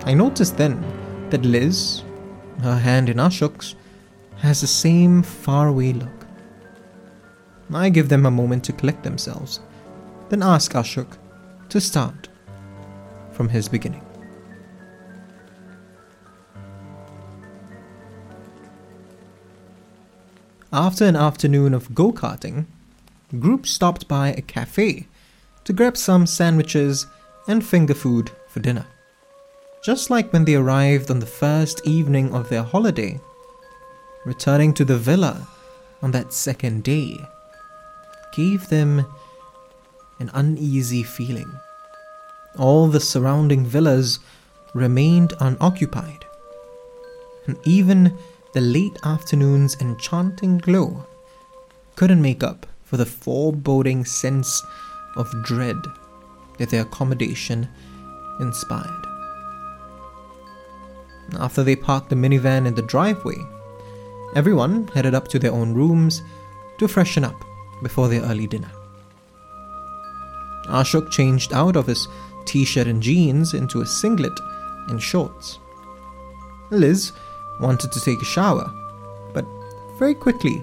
I 0.04 0.14
notice 0.14 0.50
then 0.50 0.82
that 1.30 1.44
Liz, 1.44 2.02
her 2.62 2.76
hand 2.76 3.08
in 3.08 3.18
Ashok's, 3.18 3.74
has 4.38 4.60
the 4.60 4.66
same 4.66 5.22
faraway 5.22 5.92
look. 5.92 6.26
I 7.72 7.90
give 7.90 8.08
them 8.08 8.24
a 8.24 8.30
moment 8.30 8.64
to 8.64 8.72
collect 8.72 9.02
themselves, 9.02 9.60
then 10.30 10.42
ask 10.42 10.72
Ashok 10.72 11.18
to 11.68 11.80
start 11.80 12.28
from 13.32 13.48
his 13.48 13.68
beginning. 13.68 14.07
After 20.72 21.06
an 21.06 21.16
afternoon 21.16 21.72
of 21.72 21.94
go 21.94 22.12
karting, 22.12 22.66
group 23.38 23.66
stopped 23.66 24.06
by 24.06 24.28
a 24.28 24.42
cafe 24.42 25.06
to 25.64 25.72
grab 25.72 25.96
some 25.96 26.26
sandwiches 26.26 27.06
and 27.46 27.64
finger 27.64 27.94
food 27.94 28.30
for 28.48 28.60
dinner. 28.60 28.84
Just 29.82 30.10
like 30.10 30.30
when 30.30 30.44
they 30.44 30.56
arrived 30.56 31.10
on 31.10 31.20
the 31.20 31.26
first 31.26 31.80
evening 31.86 32.34
of 32.34 32.50
their 32.50 32.62
holiday, 32.62 33.18
returning 34.26 34.74
to 34.74 34.84
the 34.84 34.98
villa 34.98 35.48
on 36.02 36.10
that 36.10 36.34
second 36.34 36.84
day 36.84 37.16
gave 38.34 38.68
them 38.68 39.06
an 40.18 40.30
uneasy 40.34 41.02
feeling. 41.02 41.50
All 42.58 42.88
the 42.88 43.00
surrounding 43.00 43.64
villas 43.64 44.18
remained 44.74 45.32
unoccupied, 45.40 46.26
and 47.46 47.56
even 47.64 48.18
the 48.58 48.64
late 48.64 48.98
afternoon's 49.04 49.80
enchanting 49.80 50.58
glow 50.58 51.06
couldn't 51.94 52.20
make 52.20 52.42
up 52.42 52.66
for 52.82 52.96
the 52.96 53.06
foreboding 53.06 54.04
sense 54.04 54.64
of 55.14 55.44
dread 55.44 55.76
that 56.58 56.68
their 56.68 56.82
accommodation 56.82 57.68
inspired. 58.40 59.06
After 61.38 61.62
they 61.62 61.76
parked 61.76 62.10
the 62.10 62.16
minivan 62.16 62.66
in 62.66 62.74
the 62.74 62.82
driveway, 62.82 63.36
everyone 64.34 64.88
headed 64.88 65.14
up 65.14 65.28
to 65.28 65.38
their 65.38 65.52
own 65.52 65.72
rooms 65.72 66.20
to 66.78 66.88
freshen 66.88 67.22
up 67.22 67.40
before 67.80 68.08
their 68.08 68.22
early 68.22 68.48
dinner. 68.48 68.72
Ashok 70.64 71.12
changed 71.12 71.52
out 71.52 71.76
of 71.76 71.86
his 71.86 72.08
t 72.44 72.64
shirt 72.64 72.88
and 72.88 73.00
jeans 73.00 73.54
into 73.54 73.82
a 73.82 73.86
singlet 73.86 74.36
and 74.88 75.00
shorts. 75.00 75.60
Liz 76.70 77.12
wanted 77.60 77.92
to 77.92 78.00
take 78.00 78.20
a 78.22 78.24
shower, 78.24 78.70
but 79.34 79.44
very 79.98 80.14
quickly 80.14 80.62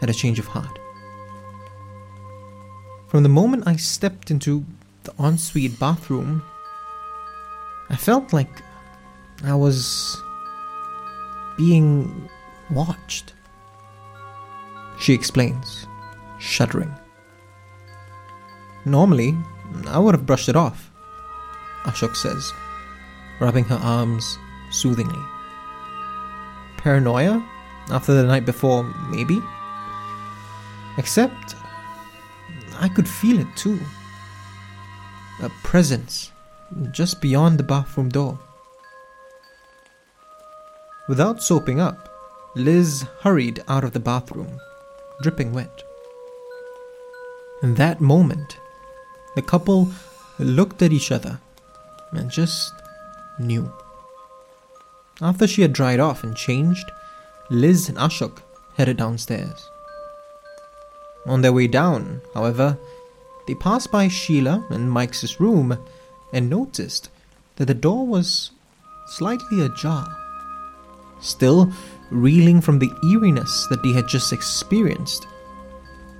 had 0.00 0.10
a 0.10 0.14
change 0.14 0.38
of 0.38 0.46
heart. 0.46 0.78
From 3.08 3.22
the 3.22 3.28
moment 3.28 3.66
I 3.66 3.76
stepped 3.76 4.30
into 4.30 4.64
the 5.04 5.12
ensuite 5.18 5.78
bathroom, 5.80 6.42
I 7.90 7.96
felt 7.96 8.32
like 8.32 8.62
I 9.44 9.54
was 9.54 10.20
being 11.56 12.28
watched. 12.70 13.32
She 14.98 15.14
explains, 15.14 15.86
shuddering. 16.38 16.92
Normally, 18.84 19.36
I 19.86 19.98
would 19.98 20.14
have 20.14 20.26
brushed 20.26 20.48
it 20.48 20.56
off, 20.56 20.90
Ashok 21.84 22.16
says, 22.16 22.52
rubbing 23.40 23.64
her 23.64 23.76
arms 23.76 24.38
soothingly. 24.70 25.37
Paranoia? 26.88 27.46
After 27.90 28.14
the 28.14 28.22
night 28.22 28.46
before, 28.46 28.82
maybe? 29.10 29.42
Except, 30.96 31.54
I 32.78 32.88
could 32.88 33.06
feel 33.06 33.38
it 33.38 33.56
too. 33.56 33.78
A 35.42 35.50
presence 35.62 36.32
just 36.90 37.20
beyond 37.20 37.58
the 37.58 37.62
bathroom 37.62 38.08
door. 38.08 38.38
Without 41.10 41.42
soaping 41.42 41.78
up, 41.78 42.08
Liz 42.56 43.04
hurried 43.20 43.62
out 43.68 43.84
of 43.84 43.92
the 43.92 44.00
bathroom, 44.00 44.58
dripping 45.20 45.52
wet. 45.52 45.82
In 47.62 47.74
that 47.74 48.00
moment, 48.00 48.56
the 49.34 49.42
couple 49.42 49.92
looked 50.38 50.80
at 50.80 50.94
each 50.94 51.12
other 51.12 51.38
and 52.12 52.30
just 52.30 52.72
knew. 53.38 53.70
After 55.20 55.46
she 55.46 55.62
had 55.62 55.72
dried 55.72 55.98
off 55.98 56.22
and 56.22 56.36
changed, 56.36 56.90
Liz 57.50 57.88
and 57.88 57.98
Ashok 57.98 58.38
headed 58.76 58.98
downstairs. 58.98 59.68
On 61.26 61.42
their 61.42 61.52
way 61.52 61.66
down, 61.66 62.20
however, 62.34 62.78
they 63.46 63.54
passed 63.54 63.90
by 63.90 64.08
Sheila 64.08 64.64
and 64.70 64.90
Mike's 64.90 65.40
room 65.40 65.78
and 66.32 66.48
noticed 66.48 67.10
that 67.56 67.66
the 67.66 67.74
door 67.74 68.06
was 68.06 68.52
slightly 69.08 69.62
ajar. 69.62 70.06
Still 71.20 71.72
reeling 72.10 72.60
from 72.60 72.78
the 72.78 72.92
eeriness 73.04 73.66
that 73.70 73.82
they 73.82 73.92
had 73.92 74.06
just 74.06 74.32
experienced, 74.32 75.26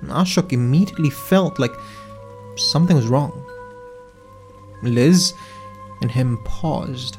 Ashok 0.03 0.51
immediately 0.51 1.09
felt 1.09 1.59
like 1.59 1.73
something 2.57 2.95
was 2.95 3.07
wrong. 3.07 3.45
Liz 4.83 5.33
and 6.01 6.11
him 6.11 6.37
paused 6.43 7.17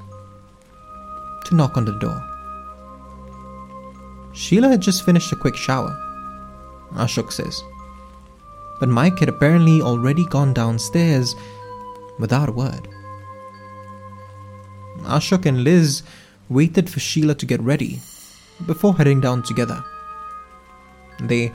to 1.45 1.55
knock 1.55 1.77
on 1.77 1.85
the 1.85 1.93
door. 1.93 2.27
Sheila 4.33 4.69
had 4.69 4.81
just 4.81 5.05
finished 5.05 5.33
a 5.33 5.37
quick 5.37 5.57
shower, 5.57 5.97
Ashok 6.93 7.33
says. 7.33 7.63
But 8.79 8.89
Mike 8.89 9.19
had 9.19 9.29
apparently 9.29 9.83
already 9.83 10.25
gone 10.27 10.55
downstairs 10.55 11.35
without 12.19 12.49
a 12.49 12.53
word. 12.53 12.89
Ashok 15.03 15.47
and 15.47 15.65
Liz 15.65 16.03
waited 16.49 16.89
for 16.89 17.01
Sheila 17.01 17.35
to 17.37 17.47
get 17.47 17.61
ready 17.61 18.01
before 18.67 18.95
heading 18.95 19.21
down 19.21 19.43
together. 19.43 19.85
They 21.21 21.53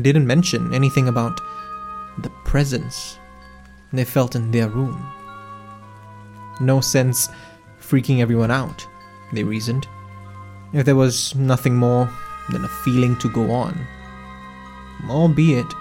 didn't 0.00 0.26
mention 0.26 0.74
anything 0.74 1.08
about 1.08 1.40
the 2.18 2.30
presence 2.44 3.18
they 3.92 4.04
felt 4.04 4.34
in 4.34 4.50
their 4.50 4.68
room. 4.68 5.12
No 6.60 6.80
sense 6.80 7.28
freaking 7.80 8.20
everyone 8.20 8.50
out, 8.50 8.86
they 9.34 9.44
reasoned, 9.44 9.86
if 10.72 10.84
there 10.84 10.96
was 10.96 11.34
nothing 11.34 11.76
more 11.76 12.10
than 12.50 12.64
a 12.64 12.68
feeling 12.68 13.16
to 13.18 13.28
go 13.28 13.50
on, 13.50 13.78
albeit 15.08 15.72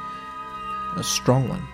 a 0.98 1.04
strong 1.04 1.48
one. 1.50 1.66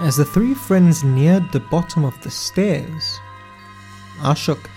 As 0.00 0.16
the 0.16 0.24
three 0.24 0.54
friends 0.54 1.02
neared 1.02 1.50
the 1.50 1.60
bottom 1.60 2.04
of 2.04 2.20
the 2.22 2.30
stairs, 2.30 3.18
Ashok, 4.20 4.68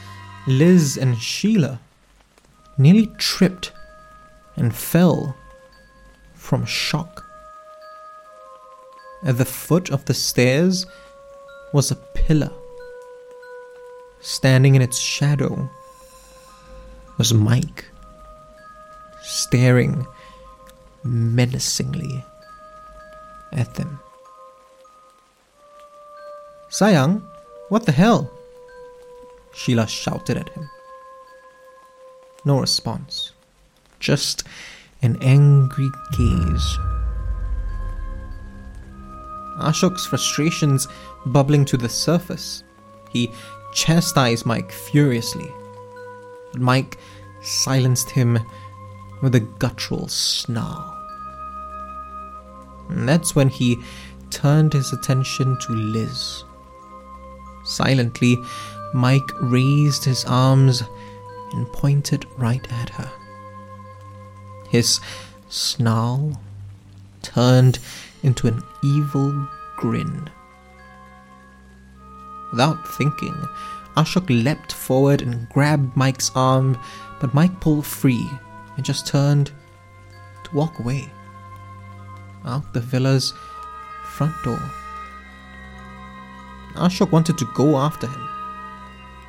Liz, 0.48 0.98
and 0.98 1.18
Sheila 1.18 1.80
nearly 2.78 3.08
tripped 3.18 3.72
and 4.56 4.74
fell 4.74 5.36
from 6.34 6.66
shock. 6.66 7.26
At 9.24 9.38
the 9.38 9.46
foot 9.46 9.92
of 9.92 10.06
the 10.06 10.16
stairs 10.16 10.88
was 11.74 11.92
a 11.92 11.96
pillar. 11.96 12.52
Standing 14.22 14.76
in 14.76 14.82
its 14.82 15.00
shadow 15.00 15.70
was 17.18 17.34
Mike, 17.34 17.86
staring 19.24 20.06
menacingly 21.04 22.24
at 23.52 23.74
them. 23.76 24.00
Sayang, 26.70 27.22
what 27.70 27.86
the 27.86 27.92
hell? 27.92 28.32
Sheila 29.54 29.88
shouted 29.88 30.38
at 30.38 30.50
him. 30.50 30.70
No 32.46 32.60
response, 32.60 33.32
just 34.00 34.44
an 35.02 35.18
angry 35.22 35.90
gaze. 36.18 36.78
Ashok's 39.60 40.06
frustrations 40.06 40.88
bubbling 41.26 41.66
to 41.66 41.78
the 41.78 41.90
surface. 41.90 42.64
He 43.12 43.30
chastised 43.74 44.46
Mike 44.46 44.72
furiously. 44.72 45.52
But 46.52 46.62
Mike 46.62 46.98
silenced 47.42 48.12
him 48.12 48.40
with 49.22 49.36
a 49.36 49.40
guttural 49.40 50.08
snarl. 50.08 50.98
And 52.90 53.08
that's 53.08 53.36
when 53.36 53.50
he 53.50 53.78
turned 54.30 54.74
his 54.74 54.92
attention 54.92 55.58
to 55.62 55.74
Liz. 55.74 56.44
Silently, 57.64 58.38
Mike 58.94 59.30
raised 59.40 60.04
his 60.04 60.26
arms 60.26 60.84
and 61.54 61.72
pointed 61.72 62.26
right 62.38 62.66
at 62.72 62.90
her. 62.90 63.12
His 64.70 65.00
snarl 65.50 66.40
turned 67.22 67.80
into 68.24 68.48
an 68.48 68.64
evil 68.84 69.48
grin. 69.78 70.30
Without 72.52 72.88
thinking, 72.88 73.36
Ashok 73.98 74.30
leapt 74.30 74.72
forward 74.72 75.22
and 75.22 75.50
grabbed 75.50 75.96
Mike's 75.96 76.32
arm, 76.36 76.78
but 77.20 77.34
Mike 77.34 77.60
pulled 77.60 77.86
free 77.86 78.30
and 78.76 78.86
just 78.86 79.08
turned 79.08 79.52
to 80.44 80.56
walk 80.56 80.80
away. 80.80 81.10
Out 82.46 82.74
the 82.74 82.80
villa's 82.80 83.34
front 84.04 84.36
door. 84.44 84.62
Ashok 86.76 87.12
wanted 87.12 87.38
to 87.38 87.46
go 87.54 87.78
after 87.78 88.08
him, 88.08 88.30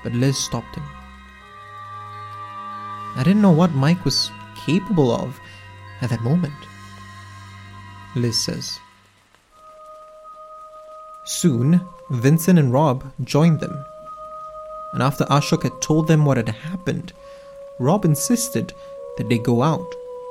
but 0.02 0.12
Liz 0.12 0.38
stopped 0.38 0.76
him. 0.76 0.84
I 3.14 3.22
didn't 3.24 3.42
know 3.42 3.50
what 3.50 3.72
Mike 3.74 4.04
was 4.04 4.30
capable 4.64 5.12
of 5.12 5.38
at 6.00 6.10
that 6.10 6.22
moment. 6.22 6.54
Liz 8.14 8.38
says. 8.42 8.78
Soon, 11.24 11.80
Vincent 12.12 12.58
and 12.58 12.72
Rob 12.72 13.10
joined 13.24 13.60
them. 13.60 13.84
And 14.92 15.02
after 15.02 15.24
Ashok 15.24 15.62
had 15.62 15.80
told 15.80 16.06
them 16.06 16.26
what 16.26 16.36
had 16.36 16.50
happened, 16.50 17.14
Rob 17.78 18.04
insisted 18.04 18.74
that 19.16 19.30
they 19.30 19.38
go 19.38 19.62
out 19.62 19.86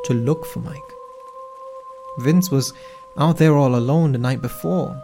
to 0.06 0.14
look 0.14 0.46
for 0.46 0.60
Mike. 0.60 0.78
Vince 2.20 2.52
was 2.52 2.72
out 3.18 3.38
there 3.38 3.56
all 3.56 3.76
alone 3.76 4.12
the 4.12 4.20
night 4.20 4.42
before 4.42 4.96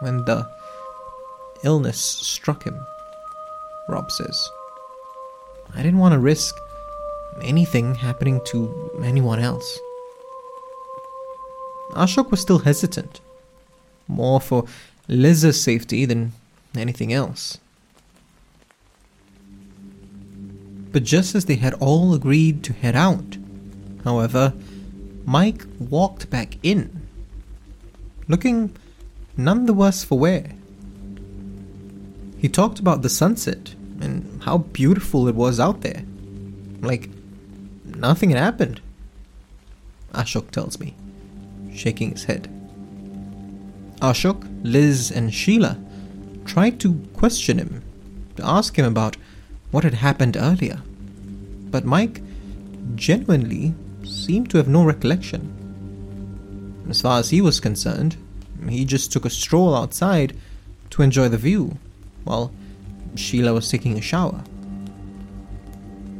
when 0.00 0.24
the 0.24 0.48
illness 1.62 2.00
struck 2.00 2.64
him, 2.64 2.78
Rob 3.88 4.10
says. 4.10 4.50
I 5.74 5.82
didn't 5.82 5.98
want 5.98 6.14
to 6.14 6.18
risk 6.18 6.56
anything 7.42 7.94
happening 7.94 8.40
to 8.46 9.00
anyone 9.04 9.38
else. 9.38 9.78
Ashok 11.92 12.30
was 12.30 12.40
still 12.40 12.60
hesitant, 12.60 13.20
more 14.08 14.40
for 14.40 14.64
Liz's 15.08 15.60
safety 15.60 16.04
than 16.04 16.32
anything 16.76 17.12
else. 17.12 17.58
But 20.92 21.04
just 21.04 21.34
as 21.34 21.44
they 21.44 21.56
had 21.56 21.74
all 21.74 22.14
agreed 22.14 22.64
to 22.64 22.72
head 22.72 22.96
out, 22.96 23.36
however, 24.04 24.54
Mike 25.24 25.66
walked 25.78 26.30
back 26.30 26.56
in, 26.62 27.06
looking 28.28 28.74
none 29.36 29.66
the 29.66 29.74
worse 29.74 30.02
for 30.02 30.18
wear. 30.18 30.52
He 32.38 32.48
talked 32.48 32.78
about 32.78 33.02
the 33.02 33.08
sunset 33.08 33.74
and 34.00 34.42
how 34.42 34.58
beautiful 34.58 35.28
it 35.28 35.34
was 35.34 35.60
out 35.60 35.82
there. 35.82 36.02
Like 36.80 37.10
nothing 37.84 38.30
had 38.30 38.38
happened. 38.38 38.80
Ashok 40.12 40.50
tells 40.50 40.78
me, 40.80 40.94
shaking 41.74 42.12
his 42.12 42.24
head. 42.24 42.48
Ashok, 44.00 44.55
Liz, 44.66 45.10
and 45.10 45.32
Sheila 45.32 45.78
tried 46.44 46.80
to 46.80 47.00
question 47.14 47.58
him, 47.58 47.82
to 48.36 48.46
ask 48.46 48.76
him 48.76 48.84
about 48.84 49.16
what 49.70 49.84
had 49.84 49.94
happened 49.94 50.36
earlier. 50.36 50.82
But 51.70 51.84
Mike 51.84 52.20
genuinely 52.94 53.74
seemed 54.04 54.50
to 54.50 54.56
have 54.58 54.68
no 54.68 54.84
recollection. 54.84 55.52
As 56.88 57.00
far 57.00 57.18
as 57.18 57.30
he 57.30 57.40
was 57.40 57.60
concerned, 57.60 58.16
he 58.68 58.84
just 58.84 59.12
took 59.12 59.24
a 59.24 59.30
stroll 59.30 59.74
outside 59.74 60.36
to 60.90 61.02
enjoy 61.02 61.28
the 61.28 61.36
view, 61.36 61.78
while 62.24 62.52
Sheila 63.14 63.52
was 63.52 63.70
taking 63.70 63.98
a 63.98 64.02
shower. 64.02 64.42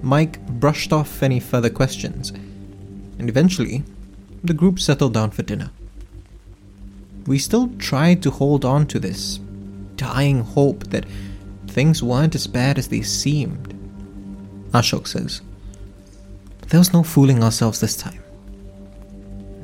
Mike 0.03 0.45
brushed 0.47 0.93
off 0.93 1.23
any 1.23 1.41
further 1.41 1.71
questions, 1.71 2.31
and 3.19 3.29
eventually, 3.29 3.85
the 4.45 4.55
group 4.55 4.79
settled 4.79 5.15
down 5.15 5.31
for 5.31 5.43
dinner. 5.43 5.71
We 7.27 7.39
still 7.39 7.69
tried 7.79 8.23
to 8.23 8.31
hold 8.31 8.65
on 8.65 8.87
to 8.89 8.99
this 8.99 9.41
dying 9.97 10.43
hope 10.43 10.85
that 10.91 11.07
things 11.67 12.03
weren't 12.03 12.35
as 12.35 12.47
bad 12.47 12.79
as 12.79 12.89
they 12.89 13.03
seemed. 13.03 13.75
Ashok 14.73 15.09
says. 15.09 15.41
There 16.69 16.81
was 16.81 16.93
no 16.93 17.03
fooling 17.03 17.43
ourselves 17.43 17.81
this 17.81 17.97
time. 17.97 18.23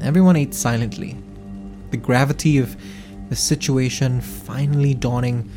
Everyone 0.01 0.37
ate 0.37 0.55
silently, 0.55 1.17
the 1.91 1.97
gravity 1.97 2.59
of 2.59 2.77
the 3.29 3.37
situation 3.37 4.21
finally 4.21 4.95
dawning 4.95 5.51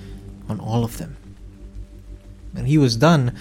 on 0.49 0.59
all 0.59 0.83
of 0.83 0.97
them. 0.97 1.17
When 2.51 2.65
he 2.65 2.77
was 2.77 2.95
done, 2.95 3.35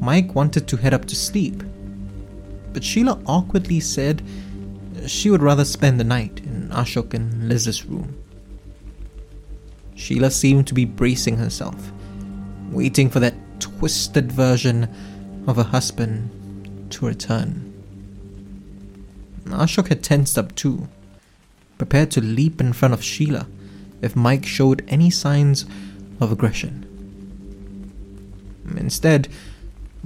Mike 0.00 0.34
wanted 0.34 0.68
to 0.68 0.76
head 0.76 0.94
up 0.94 1.06
to 1.06 1.16
sleep. 1.16 1.62
But 2.72 2.84
Sheila 2.84 3.20
awkwardly 3.26 3.80
said 3.80 4.22
she 5.06 5.30
would 5.30 5.42
rather 5.42 5.64
spend 5.64 5.98
the 5.98 6.04
night 6.04 6.41
in 6.72 6.78
Ashok 6.78 7.14
and 7.14 7.48
Liz's 7.48 7.84
room. 7.84 8.16
Sheila 9.94 10.30
seemed 10.30 10.66
to 10.68 10.74
be 10.74 10.84
bracing 10.84 11.36
herself, 11.36 11.92
waiting 12.70 13.10
for 13.10 13.20
that 13.20 13.34
twisted 13.60 14.32
version 14.32 14.88
of 15.46 15.56
her 15.56 15.62
husband 15.62 16.90
to 16.90 17.06
return. 17.06 17.68
Ashok 19.46 19.88
had 19.88 20.02
tensed 20.02 20.38
up 20.38 20.54
too, 20.54 20.88
prepared 21.78 22.10
to 22.12 22.20
leap 22.20 22.60
in 22.60 22.72
front 22.72 22.94
of 22.94 23.04
Sheila 23.04 23.46
if 24.00 24.16
Mike 24.16 24.46
showed 24.46 24.84
any 24.88 25.10
signs 25.10 25.64
of 26.20 26.32
aggression. 26.32 26.88
Instead, 28.76 29.28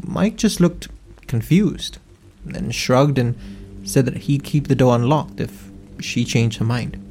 Mike 0.03 0.37
just 0.37 0.61
looked 0.61 0.89
confused, 1.27 1.99
then 2.45 2.71
shrugged 2.71 3.19
and 3.19 3.37
said 3.85 4.05
that 4.07 4.17
he'd 4.17 4.43
keep 4.43 4.69
the 4.69 4.75
door 4.75 4.95
unlocked 4.95 5.41
if 5.41 5.66
she 6.01 6.25
changed 6.25 6.59
her 6.59 6.65
mind. 6.65 7.03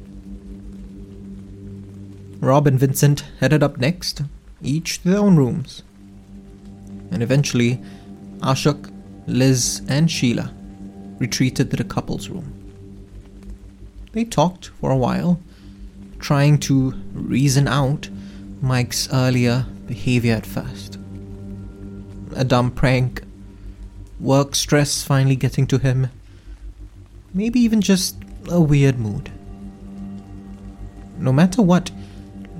Rob 2.40 2.66
and 2.66 2.78
Vincent 2.78 3.24
headed 3.40 3.62
up 3.62 3.78
next, 3.78 4.22
each 4.62 5.02
to 5.02 5.10
their 5.10 5.20
own 5.20 5.36
rooms. 5.36 5.82
And 7.10 7.22
eventually, 7.22 7.80
Ashok, 8.38 8.92
Liz, 9.26 9.82
and 9.88 10.10
Sheila 10.10 10.52
retreated 11.18 11.70
to 11.70 11.76
the 11.76 11.84
couple's 11.84 12.28
room. 12.28 12.52
They 14.12 14.24
talked 14.24 14.68
for 14.80 14.90
a 14.90 14.96
while, 14.96 15.40
trying 16.18 16.58
to 16.60 16.92
reason 17.12 17.68
out 17.68 18.08
Mike's 18.60 19.08
earlier 19.12 19.66
behavior 19.86 20.34
at 20.34 20.46
first. 20.46 20.98
A 22.34 22.44
dumb 22.44 22.70
prank, 22.70 23.22
work 24.20 24.54
stress 24.54 25.02
finally 25.02 25.36
getting 25.36 25.66
to 25.68 25.78
him, 25.78 26.08
maybe 27.32 27.60
even 27.60 27.80
just 27.80 28.16
a 28.48 28.60
weird 28.60 28.98
mood. 28.98 29.30
No 31.18 31.32
matter 31.32 31.62
what 31.62 31.90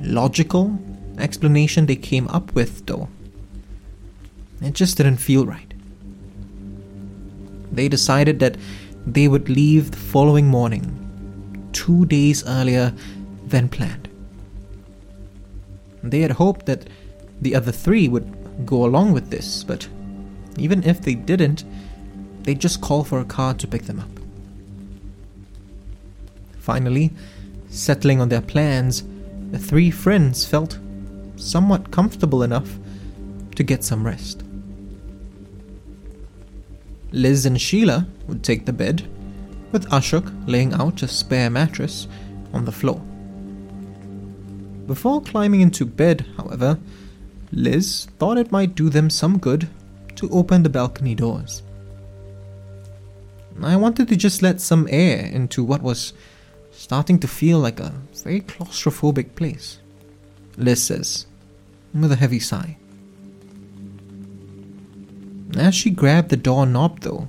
logical 0.00 0.78
explanation 1.18 1.86
they 1.86 1.96
came 1.96 2.28
up 2.28 2.54
with, 2.54 2.86
though, 2.86 3.08
it 4.62 4.74
just 4.74 4.96
didn't 4.96 5.18
feel 5.18 5.46
right. 5.46 5.72
They 7.70 7.88
decided 7.88 8.40
that 8.40 8.56
they 9.06 9.28
would 9.28 9.48
leave 9.48 9.90
the 9.90 9.96
following 9.96 10.46
morning, 10.48 11.68
two 11.72 12.06
days 12.06 12.46
earlier 12.46 12.92
than 13.46 13.68
planned. 13.68 14.08
They 16.02 16.20
had 16.20 16.32
hoped 16.32 16.66
that 16.66 16.88
the 17.40 17.54
other 17.54 17.72
three 17.72 18.08
would 18.08 18.66
go 18.66 18.84
along 18.84 19.12
with 19.12 19.30
this, 19.30 19.62
but 19.62 19.88
even 20.58 20.82
if 20.84 21.02
they 21.02 21.14
didn't, 21.14 21.64
they'd 22.42 22.60
just 22.60 22.80
call 22.80 23.04
for 23.04 23.20
a 23.20 23.24
car 23.24 23.54
to 23.54 23.66
pick 23.66 23.82
them 23.82 24.00
up. 24.00 24.15
Finally, 26.66 27.12
settling 27.68 28.20
on 28.20 28.28
their 28.28 28.40
plans, 28.40 29.04
the 29.52 29.58
three 29.58 29.88
friends 29.88 30.44
felt 30.44 30.80
somewhat 31.36 31.92
comfortable 31.92 32.42
enough 32.42 32.68
to 33.54 33.62
get 33.62 33.84
some 33.84 34.04
rest. 34.04 34.42
Liz 37.12 37.46
and 37.46 37.60
Sheila 37.60 38.04
would 38.26 38.42
take 38.42 38.66
the 38.66 38.72
bed, 38.72 39.08
with 39.70 39.88
Ashok 39.90 40.28
laying 40.48 40.74
out 40.74 41.04
a 41.04 41.08
spare 41.08 41.50
mattress 41.50 42.08
on 42.52 42.64
the 42.64 42.72
floor. 42.72 43.00
Before 44.88 45.22
climbing 45.22 45.60
into 45.60 45.86
bed, 45.86 46.26
however, 46.36 46.80
Liz 47.52 48.08
thought 48.18 48.38
it 48.38 48.50
might 48.50 48.74
do 48.74 48.88
them 48.88 49.08
some 49.08 49.38
good 49.38 49.68
to 50.16 50.28
open 50.30 50.64
the 50.64 50.68
balcony 50.68 51.14
doors. 51.14 51.62
I 53.62 53.76
wanted 53.76 54.08
to 54.08 54.16
just 54.16 54.42
let 54.42 54.60
some 54.60 54.88
air 54.90 55.26
into 55.26 55.62
what 55.62 55.80
was 55.80 56.12
starting 56.86 57.18
to 57.18 57.26
feel 57.26 57.58
like 57.58 57.80
a 57.80 57.92
very 58.22 58.40
claustrophobic 58.40 59.34
place. 59.34 59.80
Liz 60.56 60.84
says, 60.84 61.26
with 61.92 62.12
a 62.12 62.14
heavy 62.14 62.38
sigh. 62.38 62.76
As 65.56 65.74
she 65.74 65.90
grabbed 65.90 66.28
the 66.28 66.36
door 66.36 66.64
knob, 66.64 67.00
though, 67.00 67.28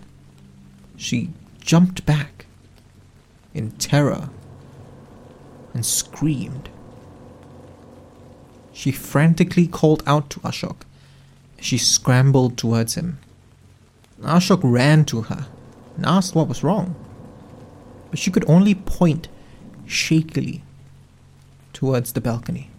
she 0.96 1.32
jumped 1.60 2.06
back 2.06 2.46
in 3.56 3.72
terror 3.72 4.30
and 5.74 5.84
screamed. 5.84 6.70
She 8.74 8.92
frantically 8.92 9.66
called 9.66 10.04
out 10.06 10.30
to 10.30 10.40
Ashok. 10.42 10.82
She 11.60 11.80
scrambled 11.80 12.60
towards 12.60 12.94
him. 12.94 13.18
Ashok 14.22 14.60
ran 14.62 15.04
to 15.06 15.24
her, 15.24 15.48
and 15.96 16.06
asked 16.06 16.36
what 16.36 16.48
was 16.48 16.64
wrong. 16.64 16.94
But 18.12 18.20
she 18.20 18.30
could 18.30 18.48
only 18.48 18.76
point 18.76 19.30
shakily 19.88 20.64
towards 21.74 22.14
the 22.14 22.22
balcony. 22.22 22.70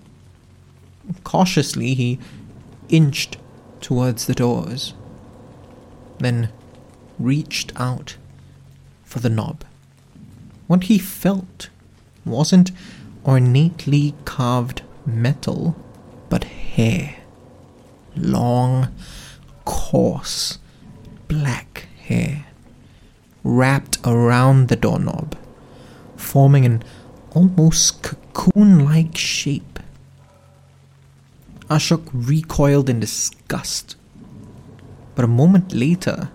Cautiously, 1.24 1.94
he 1.94 2.18
inched 2.88 3.38
towards 3.80 4.26
the 4.26 4.34
doors, 4.34 4.94
then 6.18 6.50
reached 7.18 7.72
out 7.76 8.16
for 9.04 9.20
the 9.20 9.30
knob. 9.30 9.64
What 10.66 10.84
he 10.84 10.98
felt 10.98 11.70
wasn't 12.24 12.72
ornately 13.24 14.14
carved 14.24 14.82
metal, 15.06 15.76
but 16.28 16.44
hair. 16.44 17.16
Long, 18.16 18.94
coarse, 19.64 20.58
black 21.28 21.86
hair 21.98 22.46
wrapped 23.44 23.98
around 24.04 24.68
the 24.68 24.76
doorknob, 24.76 25.36
forming 26.16 26.66
an 26.66 26.82
almost 27.34 28.02
cocoon 28.02 28.84
like 28.84 29.16
shape. 29.16 29.78
Ashok 31.68 32.08
recoiled 32.12 32.88
in 32.88 33.00
disgust. 33.00 33.96
But 35.14 35.24
a 35.24 35.28
moment 35.28 35.74
later, 35.74 36.30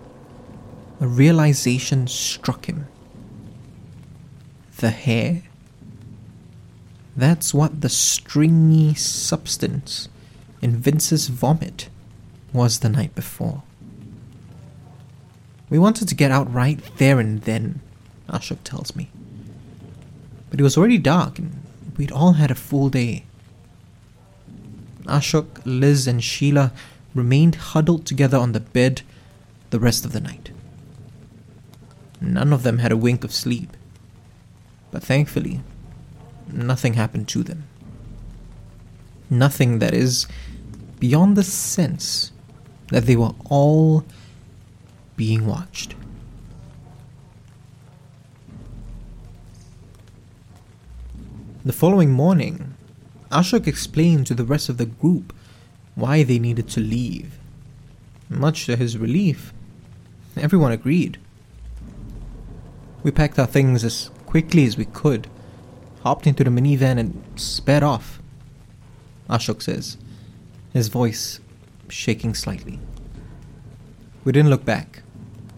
a 1.00 1.06
realization 1.06 2.06
struck 2.06 2.66
him. 2.66 2.86
The 4.78 4.90
hair. 4.90 5.42
That's 7.16 7.54
what 7.54 7.80
the 7.80 7.88
stringy 7.88 8.94
substance 8.94 10.08
in 10.60 10.76
Vince's 10.76 11.28
vomit 11.28 11.88
was 12.52 12.78
the 12.78 12.88
night 12.88 13.14
before. 13.14 13.62
We 15.70 15.78
wanted 15.78 16.08
to 16.08 16.14
get 16.14 16.30
out 16.30 16.52
right 16.52 16.80
there 16.98 17.18
and 17.18 17.42
then, 17.42 17.80
Ashok 18.28 18.58
tells 18.64 18.94
me. 18.94 19.10
But 20.54 20.60
it 20.60 20.62
was 20.62 20.76
already 20.76 20.98
dark 20.98 21.40
and 21.40 21.60
we'd 21.96 22.12
all 22.12 22.34
had 22.34 22.52
a 22.52 22.54
full 22.54 22.88
day. 22.88 23.24
Ashok, 25.02 25.60
Liz, 25.64 26.06
and 26.06 26.22
Sheila 26.22 26.70
remained 27.12 27.56
huddled 27.56 28.06
together 28.06 28.38
on 28.38 28.52
the 28.52 28.60
bed 28.60 29.02
the 29.70 29.80
rest 29.80 30.04
of 30.04 30.12
the 30.12 30.20
night. 30.20 30.52
None 32.20 32.52
of 32.52 32.62
them 32.62 32.78
had 32.78 32.92
a 32.92 32.96
wink 32.96 33.24
of 33.24 33.32
sleep, 33.32 33.76
but 34.92 35.02
thankfully, 35.02 35.60
nothing 36.46 36.94
happened 36.94 37.26
to 37.30 37.42
them. 37.42 37.64
Nothing 39.28 39.80
that 39.80 39.92
is 39.92 40.28
beyond 41.00 41.36
the 41.36 41.42
sense 41.42 42.30
that 42.92 43.06
they 43.06 43.16
were 43.16 43.34
all 43.50 44.04
being 45.16 45.46
watched. 45.46 45.96
The 51.66 51.72
following 51.72 52.10
morning, 52.10 52.74
Ashok 53.32 53.66
explained 53.66 54.26
to 54.26 54.34
the 54.34 54.44
rest 54.44 54.68
of 54.68 54.76
the 54.76 54.84
group 54.84 55.32
why 55.94 56.22
they 56.22 56.38
needed 56.38 56.68
to 56.68 56.80
leave. 56.80 57.38
Much 58.28 58.66
to 58.66 58.76
his 58.76 58.98
relief, 58.98 59.54
everyone 60.36 60.72
agreed. 60.72 61.16
We 63.02 63.12
packed 63.12 63.38
our 63.38 63.46
things 63.46 63.82
as 63.82 64.10
quickly 64.26 64.66
as 64.66 64.76
we 64.76 64.84
could, 64.84 65.26
hopped 66.02 66.26
into 66.26 66.44
the 66.44 66.50
minivan, 66.50 66.98
and 66.98 67.24
sped 67.36 67.82
off. 67.82 68.20
Ashok 69.30 69.62
says, 69.62 69.96
his 70.74 70.88
voice 70.88 71.40
shaking 71.88 72.34
slightly. 72.34 72.78
We 74.22 74.32
didn't 74.32 74.50
look 74.50 74.66
back. 74.66 75.02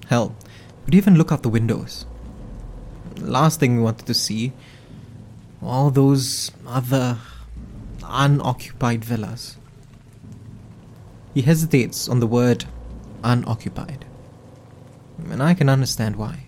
Hell, 0.06 0.36
we 0.84 0.92
didn't 0.92 1.02
even 1.02 1.18
look 1.18 1.32
out 1.32 1.42
the 1.42 1.48
windows. 1.48 2.06
last 3.18 3.58
thing 3.58 3.76
we 3.76 3.82
wanted 3.82 4.06
to 4.06 4.14
see 4.14 4.52
all 5.66 5.90
those 5.90 6.52
other 6.66 7.18
unoccupied 8.04 9.04
villas. 9.04 9.56
He 11.34 11.42
hesitates 11.42 12.08
on 12.08 12.20
the 12.20 12.26
word 12.26 12.64
unoccupied, 13.24 14.04
and 15.28 15.42
I 15.42 15.54
can 15.54 15.68
understand 15.68 16.16
why. 16.16 16.44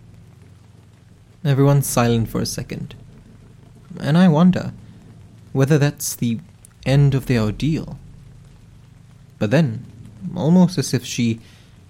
Everyone's 1.44 1.86
silent 1.86 2.28
for 2.28 2.40
a 2.40 2.46
second, 2.46 2.94
and 4.00 4.16
I 4.16 4.28
wonder 4.28 4.72
whether 5.52 5.78
that's 5.78 6.14
the 6.14 6.40
end 6.86 7.14
of 7.14 7.26
the 7.26 7.38
ordeal. 7.38 7.98
But 9.38 9.50
then, 9.50 9.84
almost 10.36 10.78
as 10.78 10.94
if 10.94 11.04
she 11.04 11.40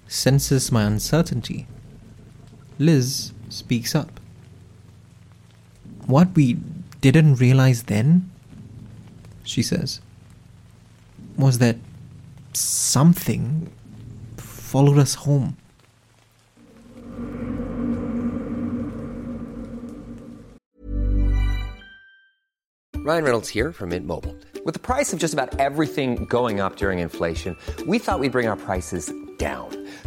senses 0.06 0.72
my 0.72 0.84
uncertainty, 0.84 1.66
Liz 2.78 3.32
speaks 3.48 3.94
up. 3.94 4.20
What 6.06 6.34
we 6.34 6.56
didn't 7.00 7.36
realize 7.36 7.84
then 7.84 8.30
she 9.44 9.62
says, 9.62 10.00
was 11.36 11.58
that 11.58 11.76
something 12.52 13.70
followed 14.36 14.98
us 14.98 15.14
home. 15.14 15.56
Ryan 22.96 23.24
Reynolds 23.24 23.48
here 23.48 23.72
from 23.72 23.88
Mint 23.88 24.04
Mobile. 24.04 24.36
With 24.66 24.74
the 24.74 24.80
price 24.80 25.14
of 25.14 25.18
just 25.18 25.32
about 25.32 25.58
everything 25.58 26.26
going 26.26 26.60
up 26.60 26.76
during 26.76 26.98
inflation, 26.98 27.56
we 27.86 27.98
thought 27.98 28.20
we'd 28.20 28.32
bring 28.32 28.46
our 28.48 28.56
prices 28.56 29.10
down. 29.38 29.87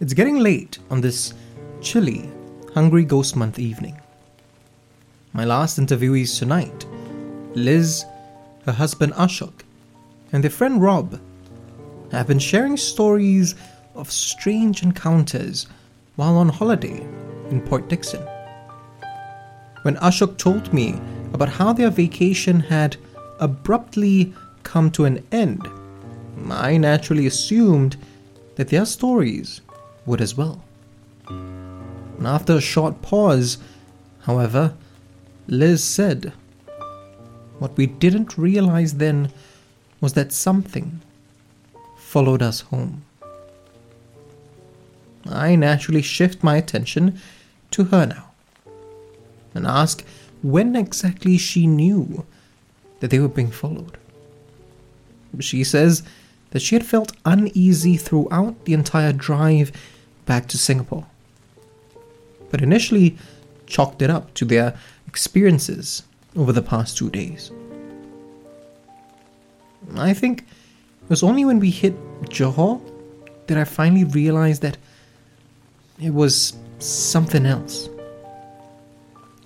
It's 0.00 0.14
getting 0.14 0.38
late 0.38 0.78
on 0.92 1.00
this 1.00 1.34
chilly, 1.80 2.30
Hungry 2.72 3.02
Ghost 3.02 3.34
Month 3.34 3.58
evening. 3.58 4.00
My 5.32 5.44
last 5.44 5.76
interviewees 5.76 6.38
tonight 6.38 6.86
Liz, 7.56 8.04
her 8.64 8.70
husband 8.70 9.12
Ashok, 9.14 9.64
and 10.32 10.44
their 10.44 10.52
friend 10.52 10.80
Rob 10.80 11.20
have 12.12 12.28
been 12.28 12.38
sharing 12.38 12.76
stories 12.76 13.56
of 13.96 14.12
strange 14.12 14.84
encounters 14.84 15.66
while 16.14 16.36
on 16.36 16.48
holiday 16.48 17.00
in 17.50 17.60
Port 17.60 17.88
Dickson. 17.88 18.24
When 19.82 19.96
Ashok 19.96 20.38
told 20.38 20.72
me 20.72 20.94
about 21.32 21.48
how 21.48 21.72
their 21.72 21.90
vacation 21.90 22.60
had 22.60 22.96
abruptly 23.40 24.32
come 24.62 24.92
to 24.92 25.06
an 25.06 25.26
end, 25.32 25.66
I 26.48 26.76
naturally 26.76 27.26
assumed 27.26 27.96
that 28.54 28.68
their 28.68 28.86
stories 28.86 29.60
would 30.08 30.20
as 30.20 30.36
well. 30.36 30.64
And 31.28 32.26
after 32.26 32.54
a 32.54 32.60
short 32.60 33.00
pause, 33.02 33.58
however, 34.22 34.74
Liz 35.46 35.84
said, 35.84 36.32
What 37.58 37.76
we 37.76 37.86
didn't 37.86 38.36
realize 38.36 38.94
then 38.94 39.30
was 40.00 40.14
that 40.14 40.32
something 40.32 41.00
followed 41.96 42.42
us 42.42 42.60
home. 42.60 43.02
I 45.26 45.56
naturally 45.56 46.02
shift 46.02 46.42
my 46.42 46.56
attention 46.56 47.20
to 47.72 47.84
her 47.84 48.06
now 48.06 48.30
and 49.54 49.66
ask 49.66 50.04
when 50.42 50.74
exactly 50.74 51.36
she 51.36 51.66
knew 51.66 52.24
that 53.00 53.10
they 53.10 53.18
were 53.18 53.28
being 53.28 53.50
followed. 53.50 53.98
She 55.40 55.64
says 55.64 56.02
that 56.50 56.62
she 56.62 56.74
had 56.74 56.86
felt 56.86 57.12
uneasy 57.24 57.96
throughout 57.96 58.64
the 58.64 58.72
entire 58.72 59.12
drive 59.12 59.70
back 60.28 60.46
to 60.48 60.58
Singapore, 60.58 61.06
but 62.50 62.60
initially 62.60 63.16
chalked 63.66 64.02
it 64.02 64.10
up 64.10 64.34
to 64.34 64.44
their 64.44 64.78
experiences 65.06 66.02
over 66.36 66.52
the 66.52 66.62
past 66.62 66.98
two 66.98 67.08
days. 67.08 67.50
I 69.96 70.12
think 70.12 70.40
it 70.40 71.08
was 71.08 71.22
only 71.22 71.46
when 71.46 71.58
we 71.58 71.70
hit 71.70 71.94
Johor 72.24 72.78
that 73.46 73.56
I 73.56 73.64
finally 73.64 74.04
realized 74.04 74.60
that 74.60 74.76
it 75.98 76.12
was 76.12 76.56
something 76.78 77.46
else. 77.46 77.88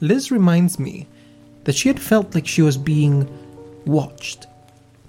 Liz 0.01 0.33
reminds 0.33 0.81
me 0.81 1.07
that 1.63 1.77
she 1.77 1.89
had 1.89 2.01
felt 2.01 2.35
like 2.35 2.47
she 2.49 2.63
was 2.63 2.77
being 2.77 3.17
watched 3.87 4.49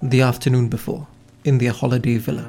the 0.00 0.20
afternoon 0.20 0.68
before 0.68 1.08
in 1.44 1.58
their 1.58 1.72
holiday 1.72 2.16
villa. 2.16 2.48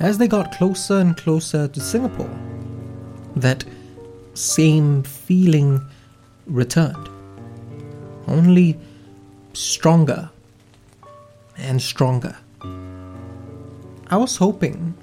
As 0.00 0.18
they 0.18 0.28
got 0.28 0.52
closer 0.52 0.98
and 0.98 1.16
closer 1.16 1.66
to 1.66 1.80
Singapore, 1.80 2.30
that 3.34 3.64
same 4.34 5.02
feeling 5.02 5.80
returned. 6.46 7.08
Only 8.28 8.78
stronger 9.52 10.30
and 11.56 11.82
stronger. 11.82 12.36
I 14.10 14.16
was 14.16 14.36
hoping 14.36 14.94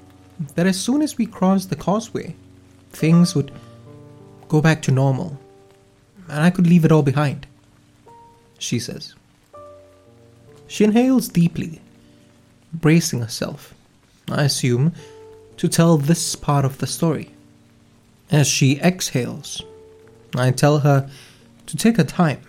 that 0.54 0.66
as 0.66 0.80
soon 0.80 1.02
as 1.02 1.18
we 1.18 1.26
crossed 1.26 1.70
the 1.70 1.76
causeway, 1.76 2.34
things 2.90 3.34
would 3.34 3.52
go 4.48 4.60
back 4.60 4.82
to 4.82 4.90
normal 4.90 5.38
and 6.28 6.40
I 6.40 6.50
could 6.50 6.66
leave 6.66 6.84
it 6.84 6.92
all 6.92 7.02
behind, 7.02 7.46
she 8.58 8.78
says. 8.78 9.14
She 10.66 10.84
inhales 10.84 11.28
deeply, 11.28 11.80
bracing 12.72 13.20
herself, 13.20 13.74
I 14.30 14.44
assume, 14.44 14.92
to 15.56 15.68
tell 15.68 15.96
this 15.96 16.36
part 16.36 16.64
of 16.64 16.78
the 16.78 16.86
story. 16.86 17.30
As 18.30 18.46
she 18.46 18.80
exhales, 18.80 19.62
I 20.34 20.50
tell 20.50 20.80
her 20.80 21.08
to 21.66 21.76
take 21.76 21.96
her 21.96 22.04
time, 22.04 22.40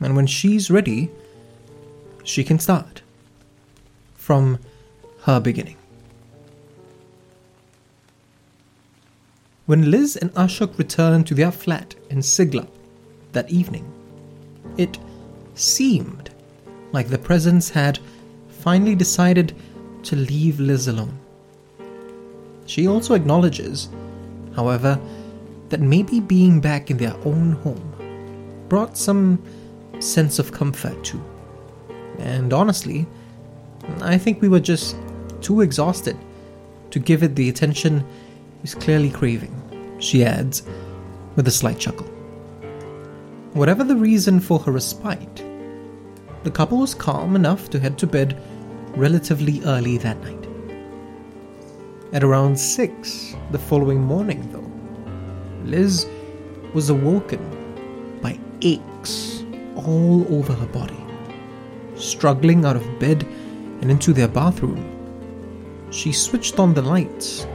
and 0.00 0.16
when 0.16 0.26
she's 0.26 0.70
ready, 0.70 1.10
she 2.24 2.44
can 2.44 2.58
start 2.58 3.02
from 4.14 4.58
her 5.22 5.40
beginning. 5.40 5.76
When 9.66 9.90
Liz 9.90 10.16
and 10.16 10.32
Ashok 10.34 10.78
returned 10.78 11.26
to 11.28 11.34
their 11.34 11.52
flat 11.52 11.94
in 12.10 12.18
Siglap 12.18 12.68
that 13.32 13.50
evening, 13.50 13.90
it 14.76 14.98
seemed 15.54 16.30
like 16.92 17.08
the 17.08 17.18
presence 17.18 17.70
had 17.70 17.98
finally 18.48 18.94
decided 18.94 19.54
to 20.04 20.16
leave 20.16 20.60
Liz 20.60 20.88
alone. 20.88 21.18
She 22.66 22.86
also 22.86 23.14
acknowledges, 23.14 23.88
however, 24.54 25.00
that 25.68 25.80
maybe 25.80 26.20
being 26.20 26.60
back 26.60 26.90
in 26.90 26.96
their 26.96 27.16
own 27.24 27.52
home 27.52 28.64
brought 28.68 28.96
some 28.96 29.42
sense 30.00 30.38
of 30.38 30.52
comfort 30.52 31.02
too. 31.04 31.22
And 32.18 32.52
honestly, 32.52 33.06
I 34.00 34.18
think 34.18 34.40
we 34.40 34.48
were 34.48 34.60
just 34.60 34.96
too 35.40 35.60
exhausted 35.60 36.16
to 36.90 36.98
give 36.98 37.22
it 37.22 37.34
the 37.34 37.48
attention 37.48 38.04
it's 38.62 38.74
clearly 38.74 39.10
craving, 39.10 39.52
she 39.98 40.24
adds 40.24 40.62
with 41.34 41.48
a 41.48 41.50
slight 41.50 41.78
chuckle. 41.78 42.06
Whatever 43.54 43.82
the 43.82 43.96
reason 43.96 44.38
for 44.38 44.58
her 44.60 44.72
respite, 44.72 45.44
the 46.44 46.50
couple 46.50 46.78
was 46.78 46.94
calm 46.94 47.34
enough 47.34 47.70
to 47.70 47.80
head 47.80 47.98
to 47.98 48.06
bed 48.06 48.40
relatively 48.96 49.62
early 49.64 49.98
that 49.98 50.20
night. 50.22 50.48
At 52.12 52.22
around 52.22 52.58
6 52.58 53.36
the 53.50 53.58
following 53.58 54.00
morning, 54.00 54.50
though, 54.52 55.68
Liz 55.68 56.06
was 56.74 56.90
awoken 56.90 57.40
by 58.20 58.38
aches 58.60 59.44
all 59.76 60.26
over 60.34 60.52
her 60.52 60.66
body. 60.66 60.98
Struggling 61.96 62.64
out 62.64 62.76
of 62.76 62.98
bed 62.98 63.22
and 63.80 63.90
into 63.90 64.12
their 64.12 64.28
bathroom, 64.28 64.88
she 65.90 66.12
switched 66.12 66.58
on 66.58 66.74
the 66.74 66.82
lights 66.82 67.46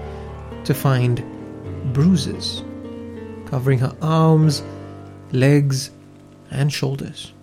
to 0.64 0.74
find 0.74 1.24
bruises 1.94 2.64
covering 3.46 3.80
her 3.80 3.96
arms, 4.02 4.64
legs, 5.32 5.92
and 6.52 6.72
shoulders. 6.72 7.34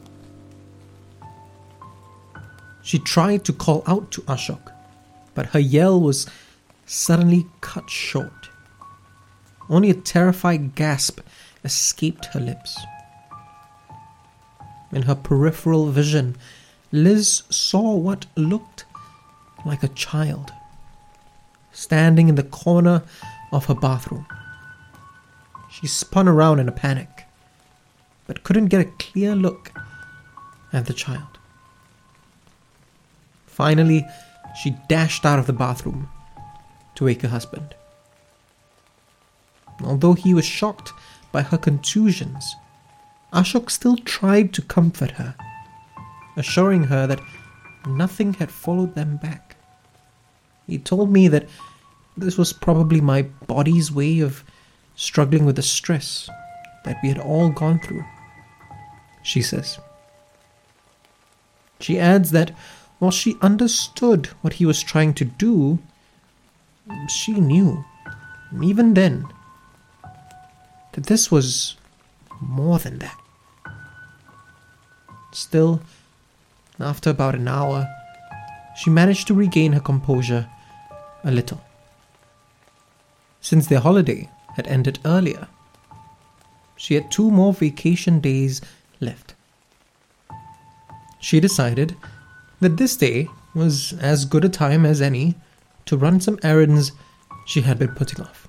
She 2.84 2.98
tried 2.98 3.44
to 3.46 3.52
call 3.54 3.82
out 3.86 4.10
to 4.12 4.20
Ashok, 4.22 4.70
but 5.34 5.46
her 5.46 5.58
yell 5.58 5.98
was 5.98 6.26
suddenly 6.84 7.46
cut 7.62 7.88
short. 7.88 8.50
Only 9.70 9.88
a 9.88 9.94
terrified 9.94 10.74
gasp 10.74 11.20
escaped 11.64 12.26
her 12.26 12.40
lips. 12.40 12.78
In 14.92 15.02
her 15.02 15.14
peripheral 15.14 15.90
vision, 15.90 16.36
Liz 16.92 17.42
saw 17.48 17.96
what 17.96 18.26
looked 18.36 18.84
like 19.64 19.82
a 19.82 19.88
child 19.88 20.52
standing 21.72 22.28
in 22.28 22.34
the 22.34 22.42
corner 22.42 23.02
of 23.50 23.64
her 23.64 23.74
bathroom. 23.74 24.26
She 25.70 25.86
spun 25.86 26.28
around 26.28 26.60
in 26.60 26.68
a 26.68 26.72
panic, 26.72 27.24
but 28.26 28.44
couldn't 28.44 28.66
get 28.66 28.82
a 28.82 28.92
clear 28.98 29.34
look 29.34 29.72
at 30.72 30.84
the 30.84 30.92
child. 30.92 31.33
Finally, 33.54 34.04
she 34.60 34.76
dashed 34.88 35.24
out 35.24 35.38
of 35.38 35.46
the 35.46 35.52
bathroom 35.52 36.08
to 36.96 37.04
wake 37.04 37.22
her 37.22 37.28
husband. 37.28 37.72
Although 39.84 40.14
he 40.14 40.34
was 40.34 40.44
shocked 40.44 40.92
by 41.30 41.42
her 41.42 41.56
contusions, 41.58 42.56
Ashok 43.32 43.70
still 43.70 43.96
tried 43.96 44.52
to 44.54 44.62
comfort 44.62 45.12
her, 45.12 45.36
assuring 46.36 46.84
her 46.84 47.06
that 47.06 47.20
nothing 47.86 48.34
had 48.34 48.50
followed 48.50 48.96
them 48.96 49.18
back. 49.18 49.54
He 50.66 50.78
told 50.78 51.12
me 51.12 51.28
that 51.28 51.48
this 52.16 52.36
was 52.36 52.52
probably 52.52 53.00
my 53.00 53.22
body's 53.22 53.92
way 53.92 54.18
of 54.18 54.42
struggling 54.96 55.44
with 55.44 55.54
the 55.54 55.62
stress 55.62 56.28
that 56.84 56.98
we 57.04 57.08
had 57.08 57.18
all 57.18 57.50
gone 57.50 57.78
through, 57.78 58.04
she 59.22 59.42
says. 59.42 59.78
She 61.78 62.00
adds 62.00 62.32
that 62.32 62.50
while 63.04 63.10
she 63.10 63.36
understood 63.42 64.28
what 64.40 64.54
he 64.54 64.64
was 64.64 64.82
trying 64.82 65.12
to 65.12 65.26
do, 65.26 65.78
she 67.06 67.32
knew, 67.32 67.84
even 68.62 68.94
then, 68.94 69.26
that 70.92 71.04
this 71.04 71.30
was 71.30 71.76
more 72.40 72.78
than 72.78 73.00
that. 73.00 73.18
Still, 75.32 75.82
after 76.80 77.10
about 77.10 77.34
an 77.34 77.46
hour, 77.46 77.86
she 78.74 78.88
managed 78.88 79.26
to 79.26 79.34
regain 79.34 79.74
her 79.74 79.80
composure 79.80 80.48
a 81.24 81.30
little. 81.30 81.62
Since 83.42 83.66
their 83.66 83.80
holiday 83.80 84.30
had 84.56 84.66
ended 84.66 84.98
earlier, 85.04 85.46
she 86.76 86.94
had 86.94 87.10
two 87.10 87.30
more 87.30 87.52
vacation 87.52 88.20
days 88.20 88.62
left. 88.98 89.34
She 91.20 91.38
decided 91.38 91.96
that 92.60 92.76
this 92.76 92.96
day 92.96 93.28
was 93.54 93.92
as 93.94 94.24
good 94.24 94.44
a 94.44 94.48
time 94.48 94.84
as 94.84 95.00
any 95.00 95.34
to 95.86 95.96
run 95.96 96.20
some 96.20 96.38
errands 96.42 96.92
she 97.46 97.62
had 97.62 97.78
been 97.78 97.94
putting 97.94 98.24
off. 98.24 98.48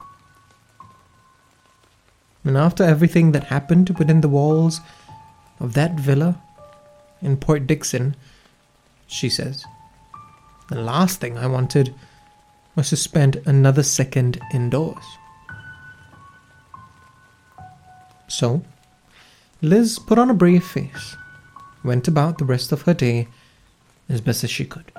And 2.44 2.58
after 2.58 2.84
everything 2.84 3.32
that 3.32 3.46
happened 3.46 3.90
within 3.98 4.22
the 4.22 4.30
walls 4.30 4.80
of 5.60 5.74
that 5.74 5.96
villa 5.96 6.42
in 7.22 7.38
Port 7.38 7.66
Dickson, 7.66 8.16
she 9.08 9.30
says, 9.30 9.66
the 10.70 10.82
last 10.82 11.20
thing 11.20 11.38
I 11.38 11.48
wanted 11.48 11.94
was 12.76 12.90
to 12.90 12.98
spend 12.98 13.42
another 13.46 13.84
second 13.84 14.40
indoors. 14.54 15.04
So, 18.28 18.64
Liz 19.62 20.00
put 20.00 20.20
on 20.20 20.30
a 20.30 20.34
brave 20.34 20.66
face, 20.66 21.16
went 21.84 22.08
about 22.08 22.38
the 22.38 22.46
rest 22.46 22.72
of 22.72 22.84
her 22.84 22.94
day 22.94 23.28
as 24.10 24.22
best 24.22 24.44
as 24.44 24.52
she 24.52 24.66
could. 24.66 24.92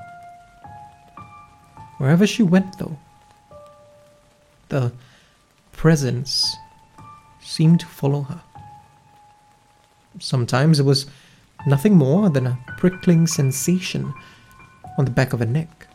Wherever 1.99 2.27
she 2.27 2.43
went, 2.43 2.79
though, 2.79 2.99
the 4.69 4.93
presence 5.73 6.57
seemed 7.41 7.81
to 7.81 7.87
follow 7.87 8.23
her. 8.23 8.43
Sometimes 10.19 10.81
it 10.81 10.85
was 10.85 11.07
nothing 11.67 11.97
more 11.97 12.29
than 12.29 12.47
a 12.47 12.59
prickling 12.77 13.27
sensation 13.27 14.13
on 14.99 15.05
the 15.05 15.11
back 15.11 15.33
of 15.33 15.41
her 15.41 15.47
neck. 15.47 15.87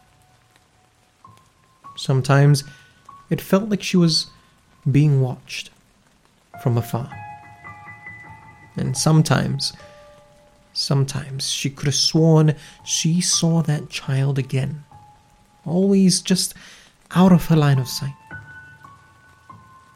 Sometimes 1.95 2.63
it 3.29 3.41
felt 3.41 3.69
like 3.69 3.83
she 3.83 3.97
was 3.97 4.27
being 4.89 5.21
watched 5.21 5.69
from 6.61 6.77
afar. 6.77 7.09
And 8.75 8.97
sometimes, 8.97 9.73
sometimes 10.82 11.49
she 11.49 11.70
could 11.70 11.86
have 11.86 11.95
sworn 11.95 12.56
she 12.84 13.22
saw 13.22 13.62
that 13.62 13.90
child 13.90 14.40
again, 14.40 14.84
always 15.66 16.22
just 16.22 16.53
out 17.12 17.32
of 17.32 17.45
her 17.45 17.56
line 17.56 17.80
of 17.80 17.88
sight. 17.88 18.16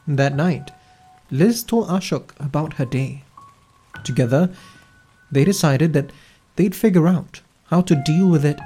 That 0.08 0.36
night, 0.36 0.70
Liz 1.32 1.64
told 1.64 1.88
Ashok 1.88 2.32
about 2.40 2.74
her 2.74 2.86
day. 2.86 3.24
Together, 4.04 4.54
they 5.32 5.44
decided 5.44 5.94
that 5.94 6.12
they'd 6.56 6.76
figure 6.76 7.08
out 7.08 7.42
how 7.72 7.82
to 7.82 8.04
deal 8.06 8.30
with 8.30 8.46
it 8.46 8.60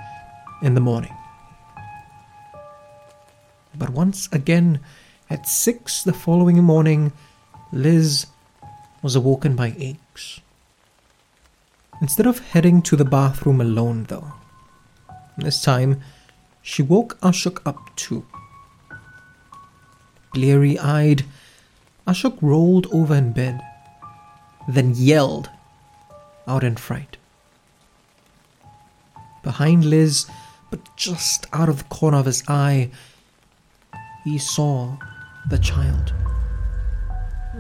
in 0.62 0.74
the 0.74 0.82
morning. 0.82 1.16
But 3.74 3.91
once 3.91 4.28
again, 4.34 4.82
at 5.30 5.48
six 5.48 6.04
the 6.04 6.12
following 6.12 6.62
morning, 6.62 7.14
Liz 7.72 8.26
was 9.02 9.16
awoken 9.16 9.56
by 9.56 9.74
aches. 9.78 10.41
Instead 12.01 12.26
of 12.26 12.39
heading 12.39 12.81
to 12.81 12.95
the 12.95 13.05
bathroom 13.05 13.59
alone, 13.59 14.05
though, 14.05 14.34
this 15.38 15.61
time 15.61 16.01
she 16.61 16.81
woke 16.81 17.19
Ashok 17.21 17.61
up 17.65 17.93
too. 17.95 18.26
Bleary 20.34 20.77
eyed, 20.80 21.26
Ashok 22.07 22.38
rolled 22.41 22.88
over 22.93 23.15
in 23.15 23.34
bed, 23.34 23.61
then 24.67 24.93
yelled 24.95 25.49
out 26.47 26.63
in 26.63 26.76
fright. 26.77 27.17
Behind 29.43 29.84
Liz, 29.84 30.26
but 30.69 30.80
just 30.95 31.47
out 31.51 31.69
of 31.69 31.80
the 31.80 31.84
corner 31.85 32.17
of 32.17 32.26
his 32.26 32.43
eye, 32.47 32.91
he 34.23 34.38
saw 34.38 34.97
the 35.49 35.57
child. 35.57 36.13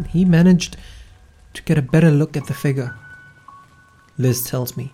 He 0.09 0.23
managed 0.23 0.77
to 1.53 1.63
get 1.63 1.77
a 1.77 1.81
better 1.81 2.11
look 2.11 2.37
at 2.37 2.47
the 2.47 2.53
figure. 2.53 2.95
Liz 4.19 4.43
tells 4.43 4.75
me, 4.75 4.91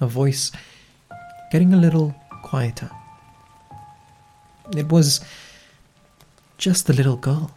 her 0.00 0.06
voice 0.06 0.50
getting 1.52 1.72
a 1.72 1.76
little 1.76 2.12
quieter. 2.42 2.90
It 4.76 4.88
was 4.88 5.20
just 6.58 6.90
a 6.90 6.92
little 6.92 7.16
girl. 7.16 7.52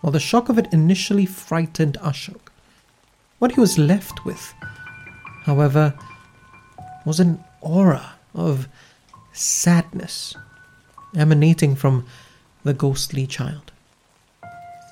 While 0.00 0.10
the 0.10 0.18
shock 0.18 0.48
of 0.48 0.58
it 0.58 0.72
initially 0.72 1.24
frightened 1.24 1.96
Ashok, 2.02 2.48
what 3.38 3.52
he 3.52 3.60
was 3.60 3.78
left 3.78 4.24
with, 4.24 4.54
however, 5.44 5.94
was 7.06 7.20
an 7.20 7.44
aura 7.60 8.14
of 8.34 8.66
sadness 9.32 10.34
emanating 11.16 11.76
from 11.76 12.06
the 12.64 12.74
ghostly 12.74 13.28
child. 13.28 13.70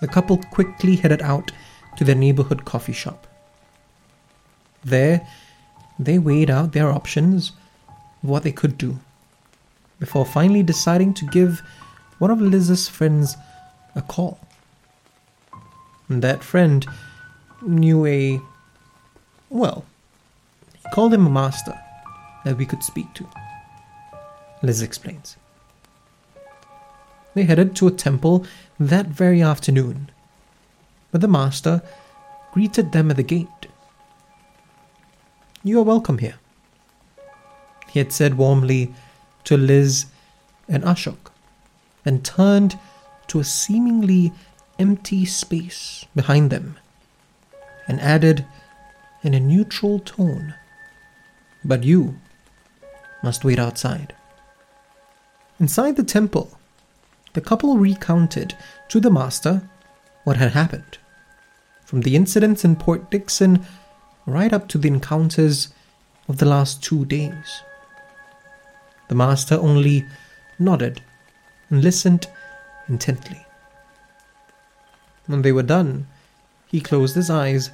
The 0.00 0.06
couple 0.06 0.36
quickly 0.36 0.94
headed 0.94 1.20
out 1.20 1.50
to 1.96 2.04
their 2.04 2.14
neighborhood 2.14 2.64
coffee 2.64 2.92
shop. 2.92 3.26
There, 4.84 5.26
they 5.98 6.18
weighed 6.18 6.50
out 6.50 6.72
their 6.72 6.90
options 6.90 7.52
what 8.22 8.42
they 8.42 8.52
could 8.52 8.78
do 8.78 8.98
before 9.98 10.24
finally 10.24 10.62
deciding 10.62 11.14
to 11.14 11.26
give 11.26 11.62
one 12.18 12.30
of 12.30 12.40
Liz's 12.40 12.88
friends 12.88 13.36
a 13.94 14.02
call. 14.02 14.40
And 16.08 16.22
that 16.22 16.42
friend 16.42 16.86
knew 17.62 18.06
a. 18.06 18.40
well, 19.48 19.84
he 20.82 20.90
called 20.90 21.14
him 21.14 21.26
a 21.26 21.30
master 21.30 21.78
that 22.44 22.56
we 22.56 22.66
could 22.66 22.82
speak 22.82 23.12
to. 23.14 23.26
Liz 24.62 24.82
explains. 24.82 25.36
They 27.34 27.44
headed 27.44 27.76
to 27.76 27.86
a 27.86 27.92
temple 27.92 28.44
that 28.78 29.06
very 29.06 29.40
afternoon, 29.40 30.10
but 31.12 31.20
the 31.20 31.28
master 31.28 31.82
greeted 32.52 32.92
them 32.92 33.10
at 33.10 33.16
the 33.16 33.22
gate. 33.22 33.66
You 35.62 35.78
are 35.80 35.84
welcome 35.84 36.16
here, 36.16 36.36
he 37.90 37.98
had 37.98 38.12
said 38.12 38.38
warmly 38.38 38.94
to 39.44 39.58
Liz 39.58 40.06
and 40.66 40.82
Ashok, 40.84 41.30
and 42.02 42.24
turned 42.24 42.78
to 43.26 43.40
a 43.40 43.44
seemingly 43.44 44.32
empty 44.78 45.26
space 45.26 46.06
behind 46.16 46.50
them 46.50 46.78
and 47.86 48.00
added 48.00 48.46
in 49.22 49.34
a 49.34 49.40
neutral 49.40 49.98
tone, 49.98 50.54
But 51.62 51.84
you 51.84 52.18
must 53.22 53.44
wait 53.44 53.58
outside. 53.58 54.14
Inside 55.58 55.96
the 55.96 56.04
temple, 56.04 56.58
the 57.34 57.42
couple 57.42 57.76
recounted 57.76 58.54
to 58.88 58.98
the 58.98 59.10
master 59.10 59.68
what 60.24 60.38
had 60.38 60.52
happened. 60.52 60.96
From 61.84 62.00
the 62.00 62.16
incidents 62.16 62.64
in 62.64 62.76
Port 62.76 63.10
Dickson 63.10 63.66
right 64.26 64.52
up 64.52 64.68
to 64.68 64.78
the 64.78 64.88
encounters 64.88 65.68
of 66.28 66.38
the 66.38 66.46
last 66.46 66.82
two 66.82 67.04
days. 67.04 67.62
The 69.08 69.14
master 69.14 69.56
only 69.56 70.06
nodded 70.58 71.02
and 71.68 71.82
listened 71.82 72.28
intently. 72.88 73.44
When 75.26 75.42
they 75.42 75.52
were 75.52 75.62
done, 75.62 76.06
he 76.66 76.80
closed 76.80 77.16
his 77.16 77.30
eyes 77.30 77.70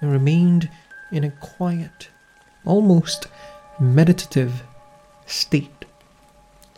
and 0.00 0.10
remained 0.10 0.70
in 1.12 1.24
a 1.24 1.30
quiet, 1.30 2.08
almost 2.64 3.26
meditative 3.78 4.62
state 5.26 5.84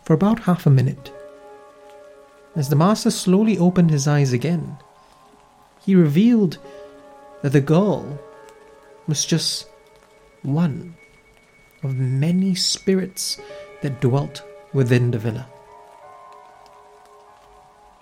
for 0.05 0.15
about 0.15 0.41
half 0.41 0.67
a 0.67 0.71
minute. 0.71 1.13
As 2.55 2.69
the 2.69 2.77
master 2.77 3.11
slowly 3.11 3.57
opened 3.59 3.91
his 3.91 4.07
eyes 4.07 4.33
again, 4.33 4.77
he 5.85 5.95
revealed 5.95 6.59
that 7.43 7.53
the 7.53 7.61
girl 7.61 8.21
was 9.07 9.24
just 9.24 9.69
one 10.43 10.95
of 11.83 11.97
many 11.97 12.55
spirits 12.55 13.41
that 13.83 14.01
dwelt 14.01 14.43
within 14.73 15.11
the 15.11 15.19
villa. 15.19 15.47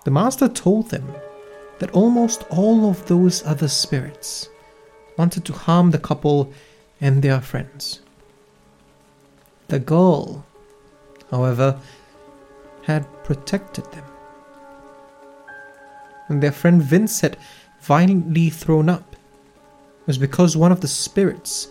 The 0.04 0.10
master 0.10 0.48
told 0.48 0.90
them 0.90 1.14
that 1.78 1.90
almost 1.92 2.44
all 2.50 2.88
of 2.88 3.06
those 3.06 3.44
other 3.44 3.68
spirits 3.68 4.48
wanted 5.16 5.44
to 5.46 5.52
harm 5.52 5.90
the 5.90 5.98
couple 5.98 6.52
and 7.00 7.22
their 7.22 7.40
friends. 7.40 8.00
The 9.68 9.78
girl, 9.78 10.44
however, 11.30 11.78
had 12.82 13.06
protected 13.24 13.84
them. 13.92 14.04
And 16.28 16.42
their 16.42 16.52
friend 16.52 16.82
Vince 16.82 17.20
had 17.20 17.36
violently 17.80 18.50
thrown 18.50 18.88
up 18.88 19.09
was 20.10 20.18
because 20.18 20.56
one 20.56 20.72
of 20.72 20.80
the 20.80 20.88
spirits 20.88 21.68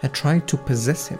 had 0.00 0.12
tried 0.12 0.46
to 0.46 0.56
possess 0.56 1.08
him. 1.08 1.18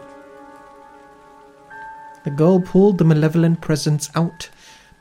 The 2.22 2.30
girl 2.30 2.60
pulled 2.60 2.98
the 2.98 3.04
malevolent 3.04 3.60
presence 3.60 4.08
out 4.14 4.50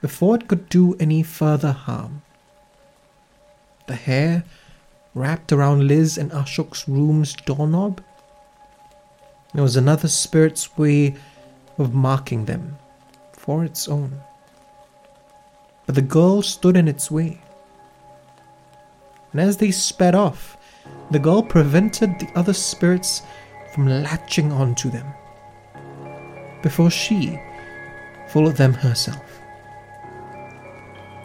before 0.01 0.35
it 0.35 0.47
could 0.47 0.67
do 0.67 0.95
any 0.99 1.21
further 1.21 1.71
harm. 1.71 2.23
The 3.85 3.93
hair 3.93 4.43
wrapped 5.13 5.51
around 5.51 5.87
Liz 5.87 6.17
and 6.17 6.31
Ashok's 6.31 6.89
room's 6.89 7.35
doorknob. 7.35 8.01
It 9.53 9.61
was 9.61 9.75
another 9.75 10.07
spirit's 10.07 10.75
way 10.75 11.13
of 11.77 11.93
marking 11.93 12.45
them 12.45 12.79
for 13.33 13.63
its 13.63 13.87
own. 13.87 14.21
But 15.85 15.93
the 15.93 16.01
girl 16.01 16.41
stood 16.41 16.75
in 16.75 16.87
its 16.87 17.11
way. 17.11 17.43
And 19.31 19.39
as 19.39 19.57
they 19.57 19.69
sped 19.69 20.15
off, 20.15 20.57
the 21.11 21.19
girl 21.19 21.43
prevented 21.43 22.19
the 22.19 22.29
other 22.35 22.53
spirits 22.53 23.23
from 23.73 23.87
latching 23.87 24.51
onto 24.51 24.89
them 24.89 25.07
before 26.61 26.89
she 26.89 27.39
followed 28.29 28.55
them 28.55 28.73
herself. 28.73 29.41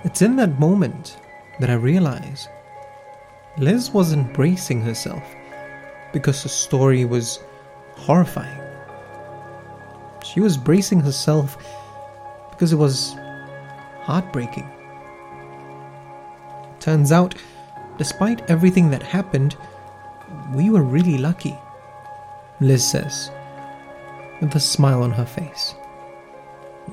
It's 0.05 0.23
in 0.23 0.37
that 0.37 0.59
moment 0.59 1.19
that 1.61 1.71
I 1.71 1.75
realize 1.75 2.49
Liz 3.57 3.91
was 3.91 4.13
embracing 4.13 4.81
herself 4.81 5.23
because 6.13 6.43
the 6.43 6.49
story 6.49 7.05
was 7.05 7.41
horrifying. 7.97 8.61
She 10.25 10.41
was 10.41 10.57
bracing 10.57 11.01
herself 11.01 11.57
because 12.51 12.73
it 12.73 12.77
was 12.77 13.15
heartbreaking. 14.03 14.71
Turns 16.81 17.13
out, 17.13 17.35
despite 17.99 18.49
everything 18.49 18.91
that 18.91 19.03
happened, 19.03 19.57
we 20.55 20.71
were 20.71 20.83
really 20.83 21.19
lucky, 21.19 21.57
Liz 22.61 22.89
says, 22.89 23.31
with 24.41 24.55
a 24.55 24.61
smile 24.61 25.03
on 25.03 25.11
her 25.11 25.27
face, 25.27 25.75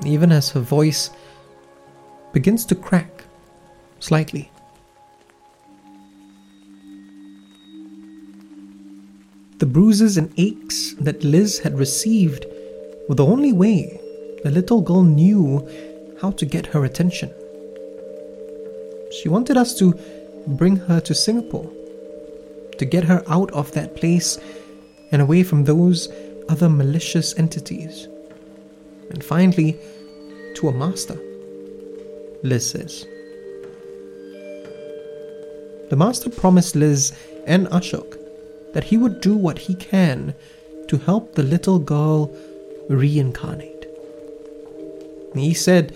even 0.04 0.32
as 0.32 0.50
her 0.50 0.60
voice 0.60 1.10
begins 2.32 2.66
to 2.66 2.74
crack 2.74 3.24
slightly. 4.00 4.50
The 9.58 9.66
bruises 9.66 10.18
and 10.18 10.30
aches 10.36 10.94
that 11.00 11.24
Liz 11.24 11.60
had 11.60 11.78
received 11.78 12.44
were 13.08 13.14
the 13.14 13.24
only 13.24 13.54
way 13.54 13.98
the 14.44 14.50
little 14.50 14.82
girl 14.82 15.02
knew 15.02 15.66
how 16.20 16.32
to 16.32 16.44
get 16.44 16.66
her 16.66 16.84
attention. 16.84 17.32
She 19.10 19.30
wanted 19.30 19.56
us 19.56 19.78
to 19.78 19.98
bring 20.46 20.76
her 20.76 21.00
to 21.00 21.14
Singapore, 21.14 21.70
to 22.78 22.84
get 22.84 23.04
her 23.04 23.22
out 23.28 23.50
of 23.52 23.72
that 23.72 23.96
place 23.96 24.38
and 25.12 25.22
away 25.22 25.42
from 25.42 25.64
those 25.64 26.08
other 26.48 26.68
malicious 26.68 27.36
entities. 27.38 28.08
And 29.10 29.24
finally, 29.24 29.78
to 30.56 30.68
a 30.68 30.72
master, 30.72 31.18
Liz 32.42 32.70
says. 32.70 33.06
The 35.90 35.96
master 35.96 36.30
promised 36.30 36.74
Liz 36.74 37.12
and 37.46 37.66
Ashok 37.68 38.18
that 38.72 38.84
he 38.84 38.96
would 38.96 39.20
do 39.20 39.36
what 39.36 39.58
he 39.58 39.74
can 39.74 40.34
to 40.88 40.98
help 40.98 41.34
the 41.34 41.42
little 41.42 41.78
girl 41.78 42.30
reincarnate. 42.88 43.86
He 45.34 45.54
said 45.54 45.94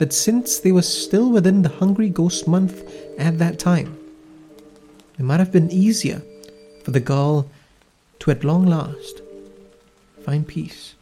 that 0.00 0.14
since 0.14 0.58
they 0.58 0.72
were 0.72 0.80
still 0.80 1.30
within 1.30 1.60
the 1.60 1.68
Hungry 1.68 2.08
Ghost 2.08 2.48
month 2.48 2.82
at 3.18 3.38
that 3.38 3.58
time, 3.58 3.98
it 5.18 5.22
might 5.22 5.40
have 5.40 5.52
been 5.52 5.70
easier 5.70 6.22
for 6.82 6.90
the 6.90 7.00
girl 7.00 7.50
to 8.20 8.30
at 8.30 8.42
long 8.42 8.64
last 8.64 9.20
find 10.24 10.48
peace. 10.48 10.94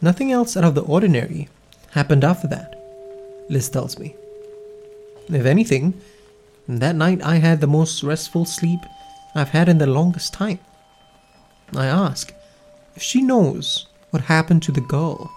Nothing 0.00 0.30
else 0.30 0.56
out 0.56 0.62
of 0.62 0.76
the 0.76 0.82
ordinary 0.82 1.48
happened 1.90 2.22
after 2.22 2.46
that, 2.46 2.80
Liz 3.48 3.68
tells 3.68 3.98
me. 3.98 4.14
If 5.28 5.46
anything, 5.46 6.00
that 6.68 6.94
night 6.94 7.20
I 7.20 7.36
had 7.38 7.60
the 7.60 7.66
most 7.66 8.04
restful 8.04 8.44
sleep 8.44 8.78
I've 9.34 9.48
had 9.48 9.68
in 9.68 9.78
the 9.78 9.88
longest 9.88 10.32
time. 10.32 10.60
I 11.74 11.86
ask 11.86 12.32
if 12.94 13.02
she 13.02 13.22
knows 13.22 13.88
what 14.10 14.22
happened 14.22 14.62
to 14.62 14.72
the 14.72 14.80
girl, 14.80 15.32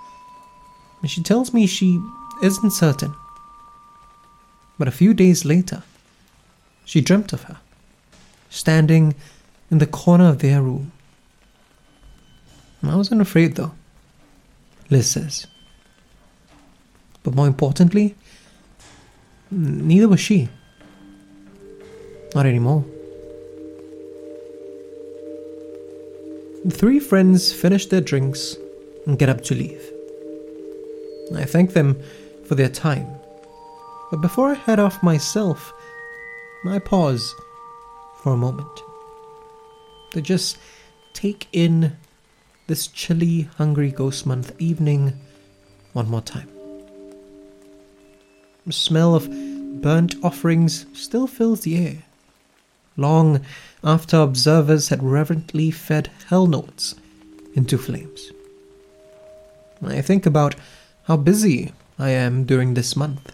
and 1.03 1.11
she 1.11 1.21
tells 1.21 1.53
me 1.53 1.67
she 1.67 2.01
isn't 2.41 2.71
certain. 2.71 3.13
But 4.80 4.88
a 4.88 4.91
few 4.91 5.13
days 5.13 5.45
later, 5.45 5.84
she 6.85 7.01
dreamt 7.01 7.34
of 7.34 7.43
her, 7.43 7.57
standing 8.49 9.13
in 9.69 9.77
the 9.77 9.85
corner 9.85 10.30
of 10.30 10.39
their 10.39 10.61
room. 10.61 10.93
I 12.81 12.95
wasn't 12.95 13.21
afraid 13.21 13.55
though, 13.55 13.73
Liz 14.89 15.11
says. 15.11 15.45
But 17.21 17.35
more 17.35 17.47
importantly, 17.47 18.15
neither 19.51 20.07
was 20.07 20.19
she. 20.19 20.49
Not 22.34 22.45
anymore. 22.45 22.85
The 26.65 26.71
three 26.71 26.99
friends 26.99 27.51
finish 27.51 27.85
their 27.88 28.01
drinks 28.01 28.55
and 29.05 29.19
get 29.19 29.30
up 29.30 29.41
to 29.45 29.55
leave. 29.55 29.93
I 31.36 31.45
thank 31.45 31.74
them 31.74 32.02
for 32.45 32.56
their 32.56 32.70
time, 32.70 33.08
but 34.12 34.22
before 34.22 34.52
I 34.52 34.56
head 34.56 34.80
off 34.80 35.02
myself, 35.02 35.74
I 36.68 36.80
pause 36.80 37.34
for 38.22 38.34
a 38.34 38.38
moment 38.38 38.82
to 40.12 40.22
just 40.22 40.58
take 41.14 41.48
in 41.52 41.98
this 42.68 42.88
chilly, 42.88 43.50
hungry 43.58 43.91
ghost 43.91 44.26
month 44.26 44.54
evening 44.60 45.14
one 45.94 46.10
more 46.10 46.22
time. 46.22 46.50
The 48.66 48.74
smell 48.74 49.16
of 49.16 49.30
burnt 49.82 50.16
offerings 50.24 50.86
still 50.94 51.28
fills 51.28 51.62
the 51.62 51.78
air, 51.78 52.04
long 52.95 53.41
after 53.84 54.18
observers 54.18 54.90
had 54.90 55.04
reverently 55.04 55.72
fed 55.72 56.10
hell 56.28 56.48
notes 56.48 56.95
into 57.56 57.78
flames. 57.78 58.32
I 59.86 60.02
think 60.02 60.26
about 60.26 60.56
how 61.03 61.17
busy 61.17 61.73
I 61.99 62.09
am 62.09 62.45
during 62.45 62.73
this 62.73 62.95
month 62.95 63.34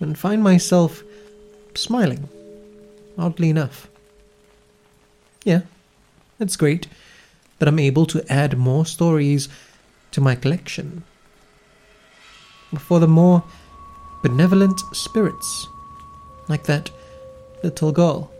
and 0.00 0.18
find 0.18 0.42
myself 0.42 1.02
smiling, 1.74 2.28
oddly 3.16 3.50
enough. 3.50 3.88
Yeah, 5.44 5.62
it's 6.40 6.56
great 6.56 6.88
that 7.58 7.68
I'm 7.68 7.78
able 7.78 8.06
to 8.06 8.24
add 8.32 8.58
more 8.58 8.84
stories 8.84 9.48
to 10.10 10.20
my 10.20 10.34
collection. 10.34 11.04
For 12.78 12.98
the 12.98 13.08
more 13.08 13.44
benevolent 14.22 14.80
spirits, 14.92 15.68
like 16.48 16.64
that 16.64 16.90
little 17.62 17.92
girl. 17.92 18.30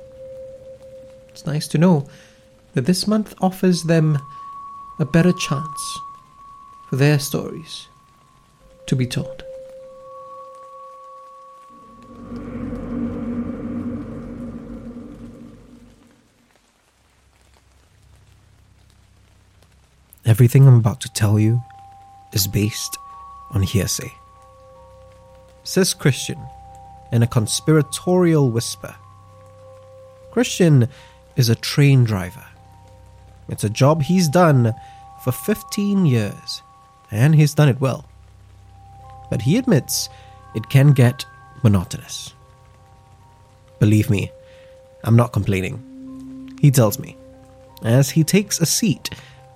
It's 1.29 1.47
nice 1.47 1.69
to 1.69 1.79
know 1.79 2.09
that 2.75 2.87
this 2.87 3.07
month 3.07 3.35
offers 3.41 3.85
them 3.85 4.19
a 4.99 5.05
better 5.05 5.33
chance 5.33 5.99
their 6.93 7.19
stories 7.19 7.89
to 8.87 8.95
be 8.95 9.07
told. 9.07 9.43
Everything 20.25 20.69
I'm 20.69 20.77
about 20.77 21.01
to 21.01 21.13
tell 21.13 21.39
you 21.39 21.63
is 22.33 22.47
based 22.47 22.97
on 23.51 23.63
hearsay. 23.63 24.13
Says 25.65 25.95
Christian 25.95 26.39
in 27.11 27.23
a 27.23 27.27
conspiratorial 27.27 28.51
whisper. 28.51 28.95
Christian 30.31 30.89
is 31.37 31.49
a 31.49 31.55
train 31.55 32.05
driver. 32.05 32.45
It's 33.49 33.65
a 33.65 33.71
job 33.71 34.03
he's 34.03 34.29
done 34.29 34.75
for 35.23 35.33
15 35.33 36.07
years, 36.07 36.63
and 37.13 37.35
he's 37.35 37.55
done 37.55 37.69
it 37.69 37.81
well. 37.81 38.09
But 39.31 39.43
he 39.43 39.57
admits 39.57 40.09
it 40.55 40.69
can 40.69 40.93
get 40.93 41.25
monotonous. 41.63 42.35
Believe 43.79 44.11
me, 44.11 44.33
I'm 45.05 45.17
not 45.17 45.33
complaining. 45.33 46.59
He 46.61 46.71
tells 46.71 46.99
me, 46.99 47.17
as 47.85 48.11
he 48.11 48.25
takes 48.25 48.61
a 48.61 48.67
seat 48.67 49.11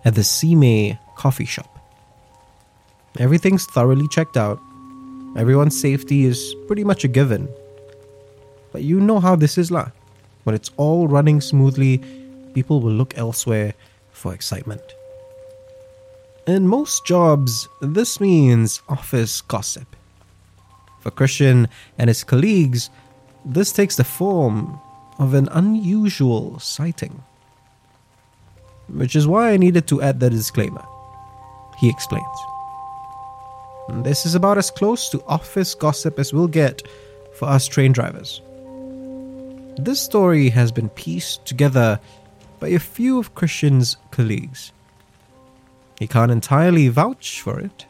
at 0.04 0.14
the 0.14 0.24
Sime 0.24 0.98
coffee 1.16 1.44
shop. 1.44 1.72
Everything's 3.18 3.64
thoroughly 3.66 4.08
checked 4.08 4.36
out. 4.36 4.60
Everyone's 5.36 5.78
safety 5.78 6.24
is 6.24 6.54
pretty 6.66 6.84
much 6.84 7.04
a 7.04 7.08
given. 7.08 7.48
But 8.72 8.82
you 8.82 9.00
know 9.00 9.20
how 9.20 9.36
this 9.36 9.56
is, 9.58 9.70
lah. 9.70 9.90
When 10.44 10.54
it's 10.54 10.70
all 10.76 11.08
running 11.08 11.40
smoothly, 11.40 11.98
people 12.54 12.80
will 12.80 12.92
look 12.92 13.16
elsewhere 13.16 13.74
for 14.12 14.34
excitement. 14.34 14.82
In 16.46 16.68
most 16.68 17.04
jobs, 17.04 17.68
this 17.80 18.20
means 18.20 18.82
office 18.88 19.40
gossip. 19.40 19.96
For 21.00 21.10
Christian 21.10 21.68
and 21.98 22.08
his 22.08 22.24
colleagues, 22.24 22.90
this 23.44 23.72
takes 23.72 23.96
the 23.96 24.04
form 24.04 24.80
of 25.18 25.34
an 25.34 25.48
unusual 25.52 26.58
sighting 26.58 27.22
which 28.88 29.16
is 29.16 29.26
why 29.26 29.50
I 29.50 29.56
needed 29.56 29.86
to 29.88 30.02
add 30.02 30.20
the 30.20 30.30
disclaimer. 30.30 30.84
He 31.78 31.88
explains. 31.88 32.24
This 33.88 34.26
is 34.26 34.34
about 34.34 34.58
as 34.58 34.70
close 34.70 35.08
to 35.10 35.24
office 35.26 35.74
gossip 35.74 36.18
as 36.18 36.32
we'll 36.32 36.48
get 36.48 36.82
for 37.34 37.48
us 37.48 37.66
train 37.66 37.92
drivers. 37.92 38.40
This 39.78 40.00
story 40.00 40.48
has 40.50 40.72
been 40.72 40.88
pieced 40.90 41.44
together 41.44 42.00
by 42.58 42.68
a 42.68 42.78
few 42.78 43.18
of 43.18 43.34
Christian's 43.34 43.96
colleagues. 44.10 44.72
He 45.98 46.06
can't 46.06 46.30
entirely 46.30 46.88
vouch 46.88 47.40
for 47.40 47.58
it, 47.58 47.86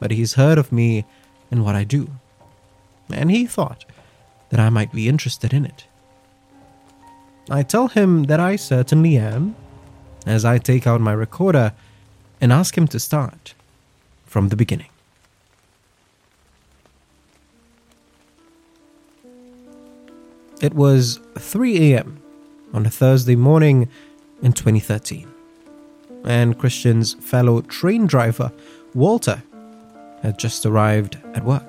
but 0.00 0.10
he's 0.10 0.34
heard 0.34 0.58
of 0.58 0.72
me 0.72 1.04
and 1.50 1.64
what 1.64 1.74
I 1.74 1.84
do, 1.84 2.10
and 3.12 3.30
he 3.30 3.46
thought 3.46 3.84
that 4.50 4.60
I 4.60 4.70
might 4.70 4.92
be 4.92 5.08
interested 5.08 5.52
in 5.52 5.64
it. 5.64 5.86
I 7.50 7.62
tell 7.62 7.88
him 7.88 8.24
that 8.24 8.40
I 8.40 8.56
certainly 8.56 9.16
am, 9.16 9.56
as 10.26 10.44
I 10.44 10.58
take 10.58 10.86
out 10.86 11.00
my 11.00 11.12
recorder 11.12 11.72
and 12.40 12.52
ask 12.52 12.76
him 12.76 12.86
to 12.88 13.00
start 13.00 13.54
from 14.26 14.48
the 14.48 14.56
beginning. 14.56 14.90
It 20.60 20.74
was 20.74 21.20
3 21.38 21.92
a.m. 21.94 22.20
on 22.74 22.84
a 22.84 22.90
Thursday 22.90 23.36
morning 23.36 23.88
in 24.42 24.52
2013, 24.52 25.32
and 26.24 26.58
Christian's 26.58 27.14
fellow 27.14 27.60
train 27.62 28.06
driver, 28.06 28.52
Walter, 28.94 29.42
had 30.22 30.38
just 30.38 30.66
arrived 30.66 31.18
at 31.34 31.44
work. 31.44 31.64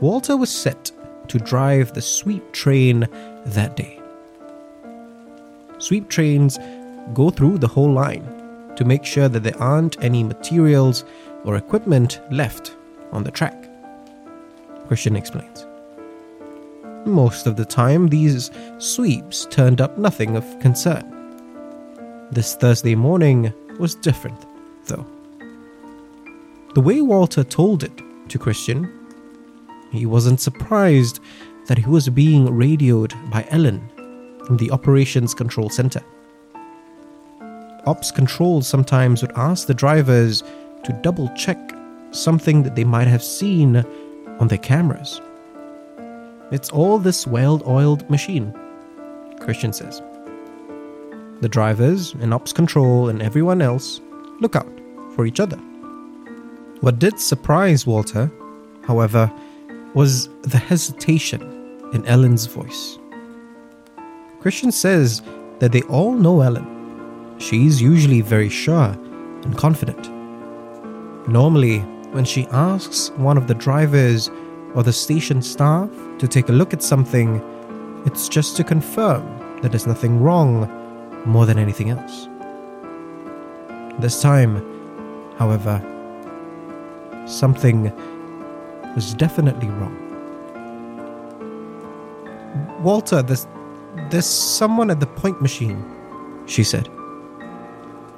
Walter 0.00 0.36
was 0.36 0.50
set 0.50 0.90
to 1.28 1.38
drive 1.38 1.92
the 1.92 2.02
sweep 2.02 2.52
train 2.52 3.08
that 3.46 3.76
day. 3.76 4.00
Sweep 5.78 6.08
trains 6.08 6.58
go 7.14 7.30
through 7.30 7.58
the 7.58 7.68
whole 7.68 7.92
line 7.92 8.24
to 8.76 8.84
make 8.84 9.04
sure 9.04 9.28
that 9.28 9.42
there 9.42 9.60
aren't 9.60 10.02
any 10.02 10.22
materials 10.22 11.04
or 11.44 11.56
equipment 11.56 12.20
left 12.30 12.76
on 13.12 13.24
the 13.24 13.30
track. 13.30 13.68
Christian 14.86 15.16
explains. 15.16 15.66
Most 17.04 17.46
of 17.46 17.56
the 17.56 17.64
time, 17.64 18.08
these 18.08 18.50
sweeps 18.78 19.46
turned 19.46 19.80
up 19.80 19.98
nothing 19.98 20.36
of 20.36 20.58
concern. 20.60 21.21
This 22.32 22.54
Thursday 22.54 22.94
morning 22.94 23.52
was 23.78 23.94
different, 23.94 24.46
though. 24.86 25.04
The 26.72 26.80
way 26.80 27.02
Walter 27.02 27.44
told 27.44 27.84
it 27.84 27.92
to 28.30 28.38
Christian, 28.38 28.90
he 29.90 30.06
wasn't 30.06 30.40
surprised 30.40 31.20
that 31.66 31.76
he 31.76 31.84
was 31.84 32.08
being 32.08 32.50
radioed 32.50 33.12
by 33.30 33.46
Ellen 33.50 33.86
from 34.46 34.56
the 34.56 34.70
Operations 34.70 35.34
Control 35.34 35.68
Center. 35.68 36.00
Ops 37.84 38.10
Control 38.10 38.62
sometimes 38.62 39.20
would 39.20 39.36
ask 39.36 39.66
the 39.66 39.74
drivers 39.74 40.42
to 40.84 40.98
double 41.02 41.28
check 41.36 41.58
something 42.12 42.62
that 42.62 42.76
they 42.76 42.84
might 42.84 43.08
have 43.08 43.22
seen 43.22 43.76
on 44.40 44.48
their 44.48 44.56
cameras. 44.56 45.20
It's 46.50 46.70
all 46.70 46.98
this 46.98 47.26
well 47.26 47.62
oiled 47.66 48.08
machine, 48.08 48.54
Christian 49.38 49.74
says. 49.74 50.00
The 51.42 51.48
drivers 51.48 52.14
and 52.20 52.32
Ops 52.32 52.52
Control 52.52 53.08
and 53.08 53.20
everyone 53.20 53.60
else 53.60 54.00
look 54.38 54.54
out 54.54 54.80
for 55.16 55.26
each 55.26 55.40
other. 55.40 55.56
What 56.82 57.00
did 57.00 57.18
surprise 57.18 57.84
Walter, 57.84 58.30
however, 58.84 59.28
was 59.92 60.28
the 60.42 60.58
hesitation 60.58 61.42
in 61.92 62.06
Ellen's 62.06 62.46
voice. 62.46 62.96
Christian 64.38 64.70
says 64.70 65.20
that 65.58 65.72
they 65.72 65.82
all 65.82 66.12
know 66.12 66.42
Ellen 66.42 67.38
she's 67.38 67.82
usually 67.82 68.20
very 68.20 68.48
sure 68.48 68.96
and 69.42 69.58
confident. 69.58 70.08
Normally, 71.28 71.80
when 72.12 72.24
she 72.24 72.46
asks 72.52 73.10
one 73.16 73.36
of 73.36 73.48
the 73.48 73.54
drivers 73.54 74.30
or 74.76 74.84
the 74.84 74.92
station 74.92 75.42
staff 75.42 75.90
to 76.20 76.28
take 76.28 76.50
a 76.50 76.52
look 76.52 76.72
at 76.72 76.84
something, 76.84 77.42
it's 78.06 78.28
just 78.28 78.56
to 78.58 78.62
confirm 78.62 79.26
that 79.60 79.72
there's 79.72 79.88
nothing 79.88 80.20
wrong 80.20 80.78
more 81.26 81.46
than 81.46 81.58
anything 81.58 81.90
else. 81.90 82.28
This 84.00 84.20
time, 84.20 84.62
however, 85.38 85.80
something 87.26 87.92
was 88.94 89.14
definitely 89.14 89.68
wrong. 89.68 89.98
Walter, 92.82 93.22
there's, 93.22 93.46
there's 94.10 94.26
someone 94.26 94.90
at 94.90 95.00
the 95.00 95.06
point 95.06 95.40
machine, 95.40 95.84
she 96.46 96.64
said. 96.64 96.88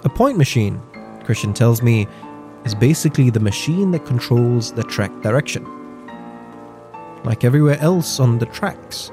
A 0.04 0.08
point 0.08 0.38
machine, 0.38 0.80
Christian 1.24 1.52
tells 1.52 1.82
me, 1.82 2.06
is 2.64 2.74
basically 2.74 3.30
the 3.30 3.40
machine 3.40 3.90
that 3.90 4.06
controls 4.06 4.72
the 4.72 4.82
track 4.84 5.12
direction. 5.22 5.66
Like 7.24 7.44
everywhere 7.44 7.78
else 7.80 8.20
on 8.20 8.38
the 8.38 8.46
tracks, 8.46 9.10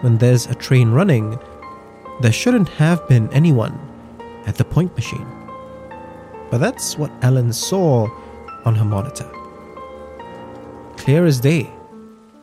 when 0.00 0.18
there's 0.18 0.46
a 0.46 0.54
train 0.54 0.90
running, 0.90 1.38
there 2.20 2.32
shouldn't 2.32 2.68
have 2.68 3.06
been 3.08 3.28
anyone 3.32 3.78
at 4.46 4.56
the 4.56 4.64
point 4.64 4.94
machine. 4.96 5.26
But 6.50 6.58
that's 6.58 6.96
what 6.96 7.10
Ellen 7.22 7.52
saw 7.52 8.08
on 8.64 8.74
her 8.74 8.84
monitor. 8.84 9.30
Clear 10.96 11.26
as 11.26 11.40
day, 11.40 11.70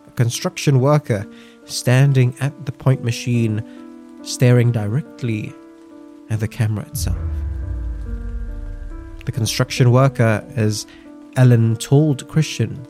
a 0.07 0.11
construction 0.11 0.79
worker 0.79 1.25
standing 1.65 2.35
at 2.39 2.65
the 2.65 2.71
point 2.71 3.03
machine, 3.03 3.63
staring 4.23 4.71
directly 4.71 5.53
at 6.29 6.39
the 6.39 6.47
camera 6.47 6.85
itself. 6.85 7.17
The 9.25 9.31
construction 9.31 9.91
worker, 9.91 10.43
as 10.55 10.85
Ellen 11.37 11.77
told 11.77 12.27
Christian, 12.27 12.85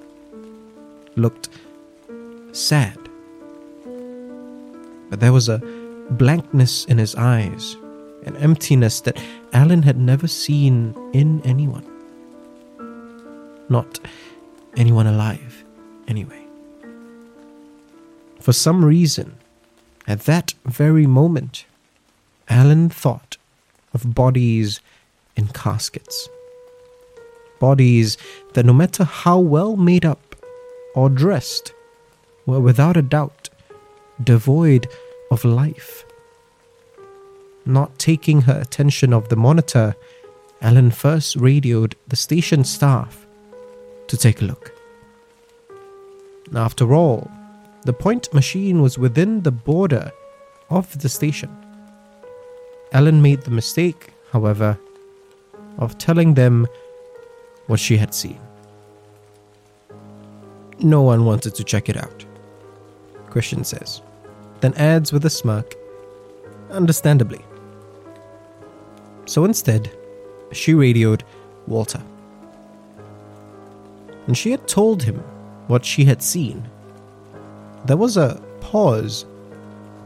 looked 1.15 1.49
sad. 2.53 2.97
But 5.09 5.19
there 5.19 5.33
was 5.33 5.49
a 5.49 5.59
blankness 6.11 6.85
in 6.85 6.97
his 6.97 7.15
eyes, 7.15 7.75
an 8.25 8.35
emptiness 8.37 9.01
that 9.01 9.21
Alan 9.53 9.83
had 9.83 9.97
never 9.97 10.27
seen 10.27 10.93
in 11.13 11.41
anyone. 11.43 11.85
Not 13.69 13.99
anyone 14.75 15.07
alive, 15.07 15.63
anyway. 16.07 16.45
For 18.39 18.53
some 18.53 18.83
reason, 18.83 19.35
at 20.07 20.21
that 20.21 20.53
very 20.65 21.05
moment, 21.05 21.65
Alan 22.49 22.89
thought 22.89 23.37
of 23.93 24.13
bodies 24.13 24.81
in 25.35 25.47
caskets. 25.47 26.27
Bodies 27.59 28.17
that, 28.53 28.65
no 28.65 28.73
matter 28.73 29.03
how 29.03 29.39
well 29.39 29.77
made 29.77 30.05
up 30.05 30.35
or 30.95 31.09
dressed, 31.09 31.73
were 32.45 32.59
without 32.59 32.97
a 32.97 33.01
doubt 33.01 33.49
devoid 34.23 34.87
of 35.31 35.43
life. 35.43 36.05
Not 37.65 37.97
taking 37.97 38.41
her 38.41 38.59
attention 38.59 39.13
off 39.13 39.29
the 39.29 39.35
monitor, 39.35 39.95
Ellen 40.61 40.91
first 40.91 41.35
radioed 41.35 41.95
the 42.07 42.15
station 42.15 42.63
staff 42.63 43.25
to 44.07 44.17
take 44.17 44.41
a 44.41 44.45
look. 44.45 44.71
After 46.53 46.93
all, 46.93 47.31
the 47.83 47.93
point 47.93 48.33
machine 48.33 48.81
was 48.81 48.99
within 48.99 49.41
the 49.41 49.51
border 49.51 50.11
of 50.69 50.99
the 51.01 51.09
station. 51.09 51.49
Ellen 52.91 53.21
made 53.21 53.41
the 53.41 53.51
mistake, 53.51 54.13
however, 54.31 54.77
of 55.77 55.97
telling 55.97 56.33
them 56.33 56.67
what 57.67 57.79
she 57.79 57.97
had 57.97 58.13
seen. 58.13 58.39
No 60.79 61.01
one 61.01 61.25
wanted 61.25 61.55
to 61.55 61.63
check 61.63 61.89
it 61.89 61.97
out, 61.97 62.25
Christian 63.29 63.63
says, 63.63 64.01
then 64.61 64.73
adds 64.75 65.11
with 65.11 65.25
a 65.25 65.29
smirk, 65.29 65.75
understandably. 66.69 67.43
So 69.25 69.45
instead, 69.45 69.91
she 70.51 70.73
radioed 70.73 71.23
Walter. 71.67 72.01
And 74.27 74.37
she 74.37 74.51
had 74.51 74.67
told 74.67 75.03
him 75.03 75.17
what 75.67 75.83
she 75.83 76.05
had 76.05 76.21
seen. 76.21 76.67
There 77.85 77.97
was 77.97 78.17
a 78.17 78.41
pause 78.59 79.25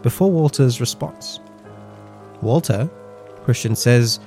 before 0.01 0.31
Walter's 0.31 0.79
response. 0.79 1.39
Walter, 2.41 2.89
Christian 3.43 3.75
says, 3.75 4.19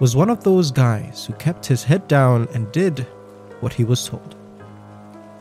was 0.00 0.16
one 0.16 0.30
of 0.30 0.44
those 0.44 0.70
guys 0.70 1.24
who 1.24 1.32
kept 1.34 1.64
his 1.64 1.82
head 1.82 2.06
down 2.08 2.48
and 2.52 2.70
did 2.72 3.06
what 3.60 3.72
he 3.72 3.84
was 3.84 4.06
told. 4.06 4.34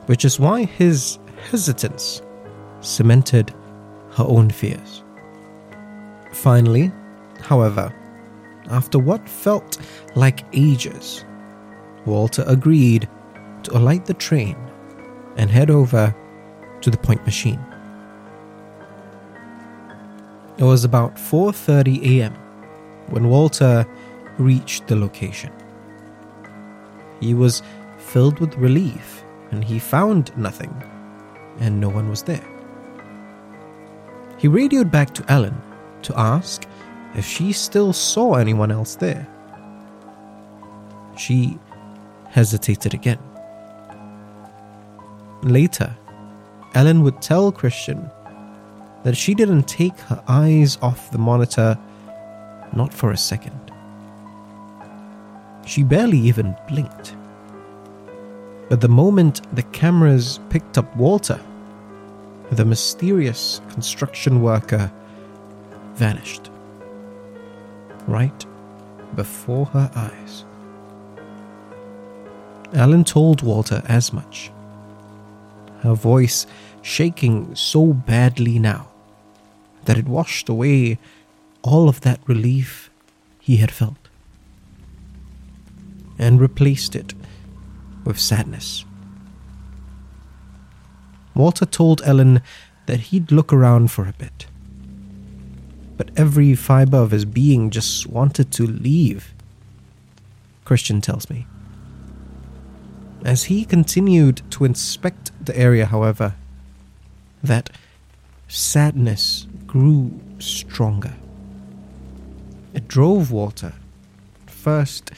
Which 0.06 0.24
is 0.24 0.40
why 0.40 0.66
his 0.66 1.18
hesitance 1.50 2.22
cemented 2.82 3.54
her 4.16 4.26
own 4.28 4.50
fears. 4.50 5.04
Finally, 6.32 6.92
however, 7.42 7.94
after 8.70 8.98
what 8.98 9.28
felt 9.30 9.78
like 10.16 10.46
ages, 10.54 11.24
Walter 12.06 12.44
agreed 12.48 13.08
to 13.64 13.78
alight 13.78 14.06
the 14.06 14.14
train 14.14 14.56
and 15.38 15.50
head 15.50 15.70
over 15.70 16.16
to 16.82 16.90
the 16.90 16.98
point 16.98 17.24
machine. 17.26 17.60
It 20.58 20.64
was 20.64 20.86
about 20.86 21.16
4:30 21.18 22.20
a.m. 22.20 22.34
when 23.10 23.30
Walter 23.30 23.86
reached 24.38 24.88
the 24.88 24.96
location. 24.96 25.52
He 27.20 27.34
was 27.34 27.62
filled 27.98 28.40
with 28.40 28.56
relief 28.56 29.24
and 29.52 29.64
he 29.64 29.80
found 29.80 30.32
nothing, 30.38 30.74
and 31.60 31.80
no 31.80 31.90
one 31.90 32.10
was 32.10 32.24
there. 32.24 32.55
He 34.38 34.48
radioed 34.48 34.92
back 34.92 35.14
to 35.16 35.32
Ellen 35.32 35.62
to 36.04 36.20
ask 36.20 36.68
if 37.16 37.26
she 37.26 37.52
still 37.52 37.94
saw 37.94 38.36
anyone 38.36 38.72
else 38.72 38.96
there. 38.96 39.28
She 41.18 41.58
hesitated 42.30 42.94
again. 42.94 43.20
Later, 45.42 45.96
Ellen 46.74 47.04
would 47.04 47.22
tell 47.22 47.52
Christian 47.52 48.10
that 49.04 49.16
she 49.16 49.34
didn't 49.34 49.64
take 49.64 49.98
her 50.00 50.22
eyes 50.28 50.78
off 50.82 51.12
the 51.12 51.18
monitor, 51.18 51.78
not 52.76 52.94
for 52.94 53.12
a 53.12 53.18
second. 53.18 53.72
She 55.66 55.84
barely 55.84 56.18
even 56.18 56.56
blinked. 56.68 57.16
But 58.70 58.82
the 58.82 58.90
moment 58.90 59.42
the 59.56 59.64
cameras 59.64 60.40
picked 60.50 60.78
up 60.78 60.94
Walter, 60.98 61.40
the 62.52 62.66
mysterious 62.66 63.62
construction 63.70 64.42
worker 64.42 64.92
vanished. 65.96 66.50
Right 68.08 68.46
before 69.16 69.66
her 69.68 69.90
eyes. 69.96 70.46
Alan 72.74 73.04
told 73.04 73.42
Walter 73.42 73.82
as 73.88 74.12
much, 74.12 74.52
her 75.82 75.94
voice 75.94 76.46
shaking 76.82 77.56
so 77.56 77.94
badly 77.94 78.60
now 78.60 78.88
that 79.86 79.98
it 79.98 80.08
washed 80.08 80.50
away 80.50 81.00
all 81.62 81.88
of 81.88 82.02
that 82.02 82.20
relief 82.28 82.90
he 83.40 83.58
had 83.58 83.72
felt 83.72 84.10
and 86.20 86.40
replaced 86.40 86.96
it 86.96 87.14
with 88.04 88.20
sadness. 88.20 88.86
Walter 91.36 91.66
told 91.66 92.02
Ellen 92.06 92.42
that 92.86 93.02
he'd 93.12 93.32
look 93.32 93.52
around 93.52 93.92
for 93.92 94.08
a 94.08 94.14
bit. 94.14 94.48
But 95.98 96.10
every 96.16 96.56
fiber 96.56 96.98
of 96.98 97.12
his 97.12 97.26
being 97.26 97.70
just 97.70 98.08
wanted 98.08 98.52
to 98.54 98.66
leave, 98.66 99.34
Christian 100.64 101.02
tells 101.02 101.30
me. 101.30 101.46
As 103.24 103.46
he 103.46 103.66
continued 103.66 104.42
to 104.52 104.66
inspect 104.66 105.32
the 105.44 105.58
area, 105.58 105.86
however, 105.86 106.36
that 107.44 107.70
sadness 108.48 109.48
grew 109.66 110.20
stronger. 110.40 111.16
It 112.74 112.88
drove 112.88 113.32
Walter, 113.32 113.74
first 114.46 115.12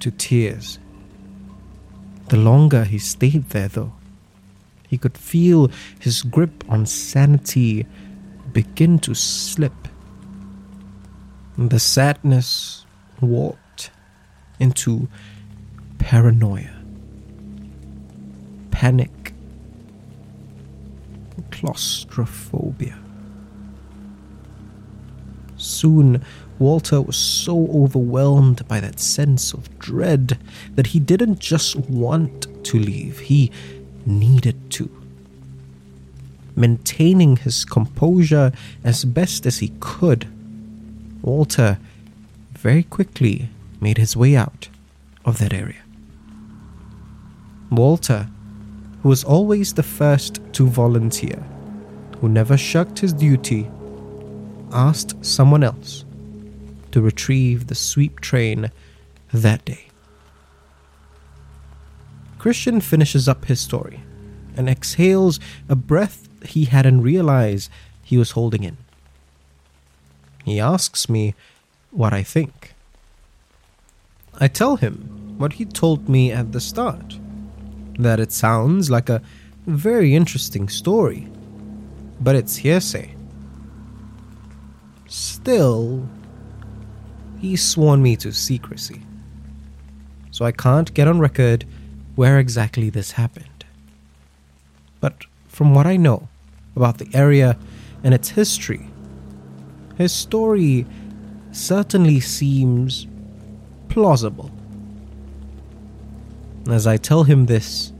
to 0.00 0.10
tears. 0.10 0.78
The 2.28 2.36
longer 2.36 2.84
he 2.84 2.98
stayed 2.98 3.50
there, 3.50 3.68
though, 3.68 3.92
he 4.88 4.98
could 4.98 5.16
feel 5.16 5.70
his 5.98 6.22
grip 6.22 6.64
on 6.68 6.86
sanity 6.86 7.86
begin 8.52 8.98
to 9.00 9.14
slip. 9.14 9.88
The 11.58 11.80
sadness 11.80 12.86
warped 13.20 13.90
into 14.60 15.08
paranoia, 15.98 16.70
panic, 18.70 19.32
claustrophobia. 21.50 22.98
Soon, 25.56 26.22
Walter 26.58 27.00
was 27.00 27.16
so 27.16 27.66
overwhelmed 27.68 28.66
by 28.68 28.80
that 28.80 29.00
sense 29.00 29.52
of 29.52 29.78
dread 29.78 30.38
that 30.74 30.88
he 30.88 31.00
didn't 31.00 31.38
just 31.38 31.76
want 31.76 32.46
to 32.64 32.78
leave, 32.78 33.18
he 33.18 33.50
needed 34.06 34.70
to. 34.70 34.90
maintaining 36.56 37.36
his 37.36 37.64
composure 37.64 38.50
as 38.82 39.04
best 39.04 39.46
as 39.46 39.58
he 39.58 39.70
could, 39.78 40.26
Walter 41.22 41.78
very 42.54 42.82
quickly 42.82 43.50
made 43.80 43.98
his 43.98 44.16
way 44.16 44.34
out 44.34 44.68
of 45.24 45.38
that 45.38 45.52
area. 45.52 45.82
Walter, 47.70 48.28
who 49.02 49.08
was 49.08 49.22
always 49.22 49.74
the 49.74 49.82
first 49.82 50.40
to 50.54 50.66
volunteer, 50.66 51.44
who 52.20 52.28
never 52.28 52.56
shirked 52.56 53.00
his 53.00 53.12
duty, 53.12 53.68
asked 54.72 55.24
someone 55.24 55.62
else 55.62 56.04
to 56.92 57.02
retrieve 57.02 57.66
the 57.66 57.74
sweep 57.74 58.20
train 58.20 58.70
that 59.32 59.64
day. 59.64 59.85
Christian 62.38 62.80
finishes 62.80 63.28
up 63.28 63.46
his 63.46 63.60
story 63.60 64.00
and 64.56 64.68
exhales 64.68 65.38
a 65.68 65.76
breath 65.76 66.28
he 66.44 66.64
hadn't 66.66 67.02
realized 67.02 67.70
he 68.02 68.16
was 68.16 68.32
holding 68.32 68.64
in. 68.64 68.76
He 70.44 70.60
asks 70.60 71.08
me 71.08 71.34
what 71.90 72.12
I 72.12 72.22
think. 72.22 72.74
I 74.38 74.48
tell 74.48 74.76
him 74.76 75.34
what 75.38 75.54
he 75.54 75.64
told 75.64 76.08
me 76.08 76.30
at 76.30 76.52
the 76.52 76.60
start 76.60 77.18
that 77.98 78.20
it 78.20 78.32
sounds 78.32 78.90
like 78.90 79.08
a 79.08 79.22
very 79.66 80.14
interesting 80.14 80.68
story, 80.68 81.28
but 82.20 82.36
it's 82.36 82.56
hearsay. 82.56 83.14
Still, 85.08 86.06
he's 87.38 87.62
sworn 87.62 88.02
me 88.02 88.16
to 88.16 88.32
secrecy, 88.32 89.02
so 90.30 90.44
I 90.44 90.52
can't 90.52 90.92
get 90.94 91.08
on 91.08 91.18
record 91.18 91.64
where 92.16 92.40
exactly 92.40 92.90
this 92.90 93.12
happened. 93.12 93.64
But 95.00 95.26
from 95.46 95.74
what 95.74 95.86
I 95.86 95.96
know 95.96 96.28
about 96.74 96.98
the 96.98 97.08
area 97.14 97.56
and 98.02 98.12
its 98.12 98.30
history, 98.30 98.88
his 99.96 100.12
story 100.12 100.86
certainly 101.52 102.20
seems 102.20 103.06
plausible. 103.88 104.50
As 106.68 106.86
I 106.86 106.96
tell 106.96 107.24
him 107.24 107.46
this, 107.46 107.92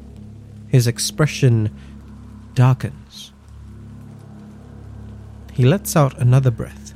his 0.68 0.86
expression 0.86 1.70
darkens. 2.54 3.32
He 5.52 5.64
lets 5.64 5.96
out 5.96 6.18
another 6.18 6.50
breath 6.50 6.92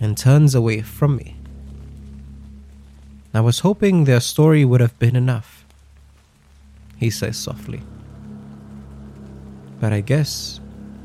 and 0.00 0.16
turns 0.16 0.54
away 0.54 0.80
from 0.80 1.16
me. 1.16 1.36
I 3.34 3.40
was 3.40 3.58
hoping 3.58 4.04
their 4.04 4.20
story 4.20 4.64
would 4.64 4.80
have 4.80 4.98
been 4.98 5.14
enough, 5.14 5.53
he 7.04 7.10
says 7.10 7.36
softly. 7.36 7.82
But 9.78 9.92
I 9.92 10.00
guess 10.00 10.58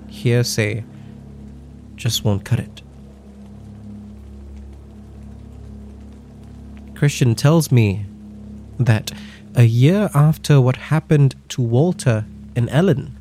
hearsay 0.07 0.85
just 1.97 2.23
won't 2.23 2.45
cut 2.45 2.59
it. 2.59 2.81
Christian 6.95 7.35
tells 7.35 7.69
me 7.69 8.05
that 8.79 9.11
a 9.55 9.63
year 9.63 10.09
after 10.13 10.61
what 10.61 10.77
happened 10.77 11.35
to 11.49 11.61
Walter 11.61 12.25
and 12.55 12.69
Ellen, 12.69 13.17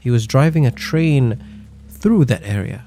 he 0.00 0.10
was 0.10 0.26
driving 0.26 0.66
a 0.66 0.72
train 0.72 1.42
through 1.88 2.24
that 2.24 2.42
area. 2.42 2.84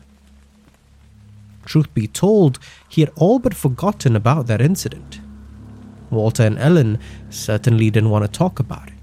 Truth 1.66 1.94
be 1.94 2.08
told, 2.08 2.60
he 2.90 3.02
had 3.02 3.12
all 3.16 3.40
but 3.40 3.54
forgotten 3.54 4.16
about 4.16 4.48
that 4.48 4.62
incident. 4.62 5.22
Walter 6.10 6.44
and 6.44 6.58
Ellen 6.58 7.00
certainly 7.30 7.90
didn't 7.90 8.10
want 8.10 8.26
to 8.26 8.32
talk 8.32 8.60
about 8.60 8.88
it. 8.88 8.94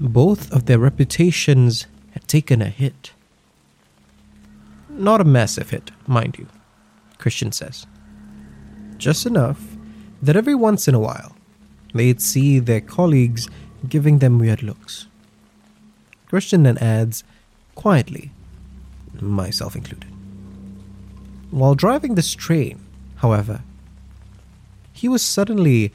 Both 0.00 0.52
of 0.52 0.66
their 0.66 0.78
reputations 0.78 1.86
had 2.12 2.26
taken 2.28 2.62
a 2.62 2.68
hit. 2.68 3.12
Not 4.88 5.20
a 5.20 5.24
massive 5.24 5.70
hit, 5.70 5.90
mind 6.06 6.38
you, 6.38 6.46
Christian 7.18 7.52
says. 7.52 7.86
Just 8.96 9.26
enough 9.26 9.76
that 10.22 10.36
every 10.36 10.54
once 10.54 10.88
in 10.88 10.94
a 10.94 11.00
while 11.00 11.36
they'd 11.94 12.20
see 12.20 12.58
their 12.58 12.80
colleagues 12.80 13.48
giving 13.88 14.18
them 14.18 14.38
weird 14.38 14.62
looks. 14.62 15.06
Christian 16.26 16.64
then 16.64 16.78
adds, 16.78 17.24
quietly, 17.74 18.32
myself 19.20 19.74
included. 19.74 20.10
While 21.50 21.74
driving 21.74 22.14
this 22.14 22.34
train, 22.34 22.80
however, 23.16 23.62
he 24.98 25.08
was 25.08 25.22
suddenly, 25.22 25.92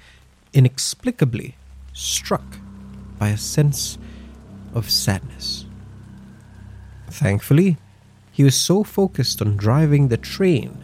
inexplicably 0.54 1.56
struck 1.92 2.58
by 3.20 3.30
a 3.30 3.38
sense 3.38 3.98
of 4.74 4.90
sadness. 4.90 5.66
Thankfully, 7.10 7.78
he 8.32 8.44
was 8.44 8.56
so 8.56 8.84
focused 8.84 9.42
on 9.42 9.58
driving 9.58 10.08
the 10.08 10.18
train 10.18 10.84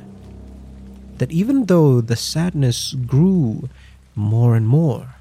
that 1.18 1.32
even 1.32 1.66
though 1.66 2.02
the 2.02 2.18
sadness 2.18 2.94
grew 2.94 3.70
more 4.16 4.54
and 4.56 4.68
more, 4.68 5.16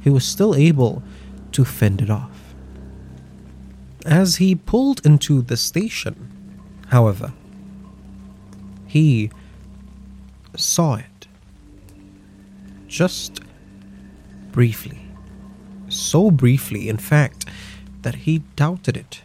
he 0.00 0.10
was 0.10 0.26
still 0.26 0.54
able 0.54 1.02
to 1.52 1.64
fend 1.64 2.02
it 2.02 2.10
off. 2.10 2.54
As 4.04 4.36
he 4.36 4.54
pulled 4.54 5.00
into 5.06 5.42
the 5.42 5.56
station, 5.56 6.16
however, 6.88 7.32
he 8.86 9.30
saw 10.56 10.96
it. 10.96 11.13
Just 12.94 13.40
briefly. 14.52 15.00
So 15.88 16.30
briefly, 16.30 16.88
in 16.88 16.96
fact, 16.96 17.44
that 18.02 18.14
he 18.14 18.44
doubted 18.54 18.96
it 18.96 19.22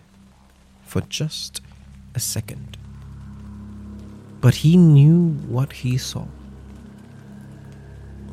for 0.81 1.01
just 1.01 1.61
a 2.15 2.19
second. 2.19 2.79
But 4.41 4.55
he 4.65 4.75
knew 4.75 5.33
what 5.47 5.71
he 5.71 5.99
saw. 5.99 6.25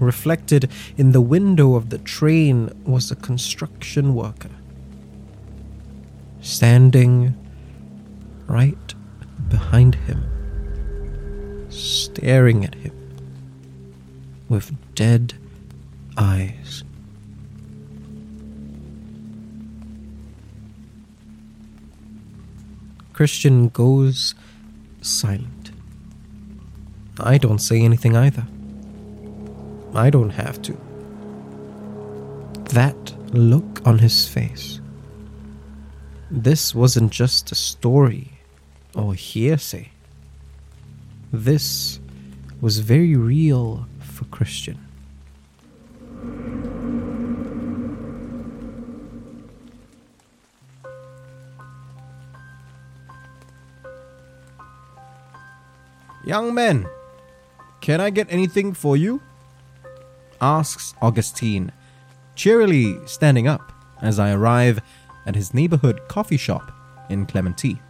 Reflected 0.00 0.70
in 0.96 1.12
the 1.12 1.20
window 1.20 1.74
of 1.74 1.90
the 1.90 1.98
train 1.98 2.70
was 2.86 3.10
a 3.10 3.16
construction 3.16 4.14
worker. 4.14 4.56
Standing 6.40 7.34
right 8.46 8.94
behind 9.50 9.96
him, 9.96 10.24
staring 11.68 12.64
at 12.64 12.74
him 12.76 13.05
with 14.48 14.72
dead 14.94 15.34
eyes. 16.16 16.84
Christian 23.12 23.68
goes 23.68 24.34
silent. 25.00 25.70
I 27.18 27.38
don't 27.38 27.60
say 27.60 27.80
anything 27.80 28.14
either. 28.14 28.46
I 29.94 30.10
don't 30.10 30.30
have 30.30 30.60
to. 30.62 30.76
That 32.74 33.14
look 33.32 33.80
on 33.86 33.98
his 33.98 34.28
face. 34.28 34.80
This 36.30 36.74
wasn't 36.74 37.10
just 37.10 37.52
a 37.52 37.54
story 37.54 38.32
or 38.94 39.14
hearsay. 39.14 39.90
This 41.32 42.00
was 42.60 42.80
very 42.80 43.16
real 43.16 43.86
for 44.16 44.24
Christian. 44.26 44.78
Young 56.24 56.54
men, 56.54 56.86
can 57.80 58.00
I 58.00 58.10
get 58.10 58.26
anything 58.30 58.72
for 58.72 58.96
you? 58.96 59.20
asks 60.40 60.94
Augustine, 61.00 61.70
cheerily 62.34 62.98
standing 63.06 63.46
up 63.46 63.72
as 64.02 64.18
I 64.18 64.32
arrive 64.32 64.80
at 65.24 65.34
his 65.34 65.54
neighborhood 65.54 66.00
coffee 66.08 66.36
shop 66.36 66.72
in 67.08 67.26
Clementi. 67.26 67.80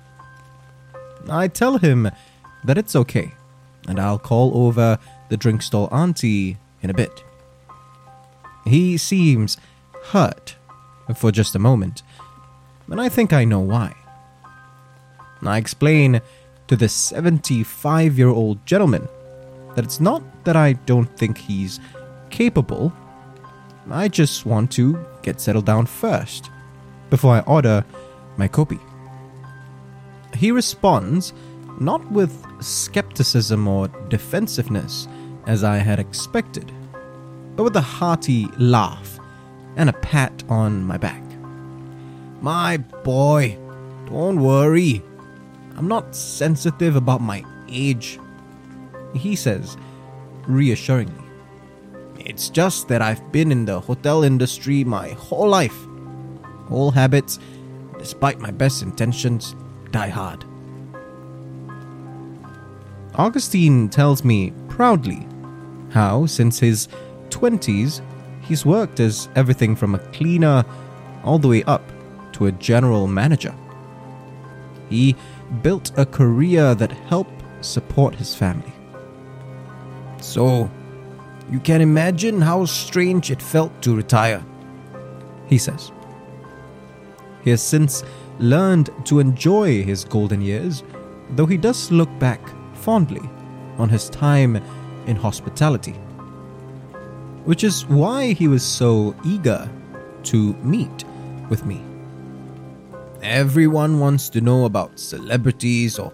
I 1.28 1.48
tell 1.48 1.78
him 1.78 2.10
that 2.64 2.78
it's 2.78 2.94
okay, 2.94 3.32
and 3.88 3.98
I'll 3.98 4.18
call 4.18 4.66
over 4.66 4.98
the 5.28 5.36
drink 5.36 5.62
stall 5.62 5.88
auntie 5.92 6.56
in 6.82 6.90
a 6.90 6.94
bit. 6.94 7.24
He 8.64 8.96
seems 8.96 9.56
hurt 10.06 10.56
for 11.16 11.30
just 11.30 11.54
a 11.54 11.58
moment, 11.58 12.02
and 12.90 13.00
I 13.00 13.08
think 13.08 13.32
I 13.32 13.44
know 13.44 13.60
why. 13.60 13.94
I 15.42 15.58
explain 15.58 16.20
to 16.66 16.76
the 16.76 16.88
75 16.88 18.18
year 18.18 18.28
old 18.28 18.64
gentleman 18.66 19.08
that 19.74 19.84
it's 19.84 20.00
not 20.00 20.22
that 20.44 20.56
I 20.56 20.72
don't 20.72 21.16
think 21.16 21.38
he's 21.38 21.78
capable, 22.30 22.92
I 23.90 24.08
just 24.08 24.46
want 24.46 24.72
to 24.72 24.98
get 25.22 25.40
settled 25.40 25.66
down 25.66 25.86
first 25.86 26.50
before 27.08 27.34
I 27.36 27.40
order 27.40 27.84
my 28.36 28.48
kopi. 28.48 28.80
He 30.34 30.50
responds 30.50 31.32
not 31.80 32.10
with 32.10 32.44
skepticism 32.60 33.68
or 33.68 33.88
defensiveness 34.08 35.08
as 35.46 35.64
I 35.64 35.76
had 35.76 35.98
expected, 35.98 36.72
but 37.54 37.64
with 37.64 37.76
a 37.76 37.80
hearty 37.80 38.48
laugh 38.58 39.18
and 39.76 39.88
a 39.88 39.94
pat 39.94 40.42
on 40.48 40.84
my 40.84 40.96
back. 40.96 41.22
My 42.40 42.76
boy, 42.76 43.58
don't 44.06 44.40
worry. 44.40 45.02
I'm 45.76 45.88
not 45.88 46.16
sensitive 46.16 46.96
about 46.96 47.20
my 47.20 47.44
age. 47.68 48.18
He 49.14 49.36
says, 49.36 49.76
reassuringly. 50.46 51.24
It's 52.18 52.50
just 52.50 52.88
that 52.88 53.02
I've 53.02 53.30
been 53.32 53.52
in 53.52 53.64
the 53.64 53.80
hotel 53.80 54.24
industry 54.24 54.84
my 54.84 55.10
whole 55.10 55.48
life. 55.48 55.86
All 56.70 56.90
habits, 56.90 57.38
despite 57.98 58.40
my 58.40 58.50
best 58.50 58.82
intentions, 58.82 59.54
die 59.90 60.08
hard. 60.08 60.44
Augustine 63.18 63.88
tells 63.88 64.24
me 64.24 64.52
proudly 64.68 65.26
how, 65.90 66.26
since 66.26 66.58
his 66.58 66.88
20s, 67.30 68.02
he's 68.42 68.66
worked 68.66 69.00
as 69.00 69.30
everything 69.34 69.74
from 69.74 69.94
a 69.94 69.98
cleaner 70.12 70.62
all 71.24 71.38
the 71.38 71.48
way 71.48 71.62
up 71.64 71.82
to 72.32 72.46
a 72.46 72.52
general 72.52 73.06
manager. 73.06 73.54
He 74.90 75.16
built 75.62 75.92
a 75.96 76.04
career 76.04 76.74
that 76.74 76.92
helped 76.92 77.42
support 77.62 78.14
his 78.14 78.34
family. 78.34 78.72
So, 80.20 80.70
you 81.50 81.58
can 81.60 81.80
imagine 81.80 82.42
how 82.42 82.66
strange 82.66 83.30
it 83.30 83.40
felt 83.40 83.80
to 83.82 83.96
retire, 83.96 84.44
he 85.46 85.56
says. 85.56 85.90
He 87.42 87.50
has 87.50 87.62
since 87.62 88.04
learned 88.38 88.90
to 89.06 89.20
enjoy 89.20 89.82
his 89.84 90.04
golden 90.04 90.42
years, 90.42 90.82
though 91.30 91.46
he 91.46 91.56
does 91.56 91.90
look 91.90 92.10
back 92.18 92.40
fondly 92.86 93.28
on 93.78 93.88
his 93.88 94.08
time 94.10 94.54
in 95.08 95.16
hospitality. 95.16 95.96
Which 97.44 97.64
is 97.64 97.84
why 97.86 98.32
he 98.32 98.46
was 98.46 98.62
so 98.62 99.14
eager 99.24 99.68
to 100.30 100.54
meet 100.74 101.04
with 101.50 101.66
me. 101.66 101.80
Everyone 103.22 103.98
wants 103.98 104.28
to 104.30 104.40
know 104.40 104.66
about 104.66 105.00
celebrities 105.00 105.98
or 105.98 106.12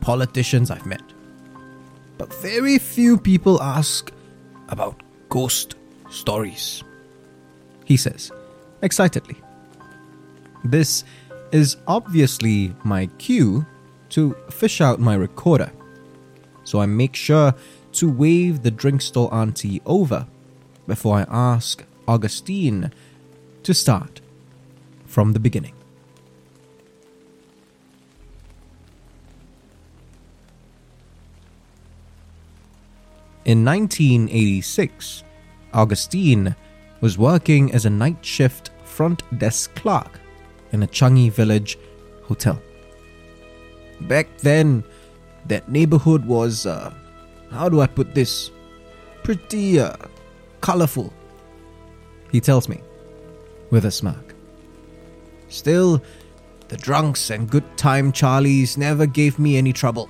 politicians 0.00 0.70
I've 0.70 0.86
met. 0.86 1.02
But 2.18 2.32
very 2.34 2.78
few 2.78 3.18
people 3.18 3.60
ask 3.60 4.12
about 4.68 5.02
ghost 5.28 5.74
stories. 6.08 6.84
He 7.84 7.96
says, 7.96 8.30
excitedly. 8.80 9.38
This 10.64 11.02
is 11.50 11.78
obviously 11.88 12.76
my 12.84 13.06
cue 13.18 13.66
to 14.10 14.36
fish 14.50 14.80
out 14.80 15.00
my 15.00 15.16
recorder. 15.16 15.72
So 16.64 16.80
I 16.80 16.86
make 16.86 17.14
sure 17.14 17.54
to 17.92 18.10
wave 18.10 18.62
the 18.62 18.70
drink 18.70 19.02
stall 19.02 19.28
auntie 19.32 19.82
over 19.84 20.26
before 20.86 21.18
I 21.18 21.26
ask 21.28 21.84
Augustine 22.08 22.92
to 23.62 23.74
start 23.74 24.20
from 25.06 25.32
the 25.32 25.40
beginning. 25.40 25.74
In 33.44 33.64
1986, 33.64 35.24
Augustine 35.74 36.54
was 37.00 37.18
working 37.18 37.72
as 37.72 37.84
a 37.84 37.90
night 37.90 38.24
shift 38.24 38.70
front 38.84 39.22
desk 39.38 39.74
clerk 39.74 40.20
in 40.70 40.84
a 40.84 40.86
Changi 40.86 41.30
Village 41.32 41.76
hotel. 42.22 42.62
Back 44.02 44.38
then, 44.38 44.84
that 45.46 45.68
neighborhood 45.68 46.24
was, 46.24 46.66
uh, 46.66 46.92
how 47.50 47.68
do 47.68 47.80
I 47.80 47.86
put 47.86 48.14
this? 48.14 48.50
Pretty 49.22 49.78
uh, 49.78 49.96
colorful, 50.60 51.12
he 52.30 52.40
tells 52.40 52.68
me, 52.68 52.80
with 53.70 53.84
a 53.84 53.90
smirk. 53.90 54.34
Still, 55.48 56.02
the 56.68 56.76
drunks 56.76 57.30
and 57.30 57.50
good 57.50 57.76
time 57.76 58.12
Charlies 58.12 58.78
never 58.78 59.06
gave 59.06 59.38
me 59.38 59.56
any 59.56 59.72
trouble. 59.72 60.08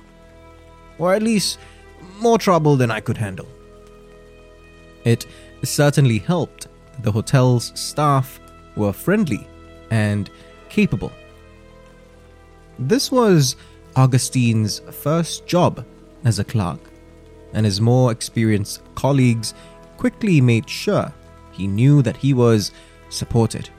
Or 0.97 1.13
at 1.13 1.21
least, 1.21 1.59
more 2.19 2.37
trouble 2.37 2.75
than 2.75 2.89
I 2.89 3.01
could 3.01 3.17
handle. 3.17 3.47
It 5.03 5.25
certainly 5.63 6.19
helped 6.19 6.67
the 7.01 7.11
hotel's 7.11 7.71
staff 7.75 8.39
were 8.75 8.93
friendly 8.93 9.47
and 9.91 10.29
capable. 10.69 11.11
This 12.79 13.11
was 13.11 13.55
Augustine's 13.95 14.79
first 14.91 15.45
job 15.45 15.85
as 16.23 16.39
a 16.39 16.43
clerk, 16.43 16.79
and 17.53 17.65
his 17.65 17.81
more 17.81 18.11
experienced 18.11 18.81
colleagues 18.95 19.53
quickly 19.97 20.41
made 20.41 20.69
sure 20.69 21.13
he 21.51 21.67
knew 21.67 22.01
that 22.01 22.17
he 22.17 22.33
was 22.33 22.71
supported. 23.09 23.69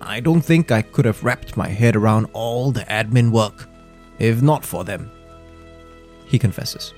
I 0.00 0.20
don't 0.20 0.42
think 0.42 0.70
I 0.70 0.82
could 0.82 1.04
have 1.04 1.22
wrapped 1.22 1.56
my 1.56 1.68
head 1.68 1.96
around 1.96 2.26
all 2.32 2.72
the 2.72 2.82
admin 2.82 3.30
work 3.30 3.68
if 4.18 4.40
not 4.40 4.64
for 4.64 4.84
them, 4.84 5.10
he 6.26 6.38
confesses. 6.38 6.94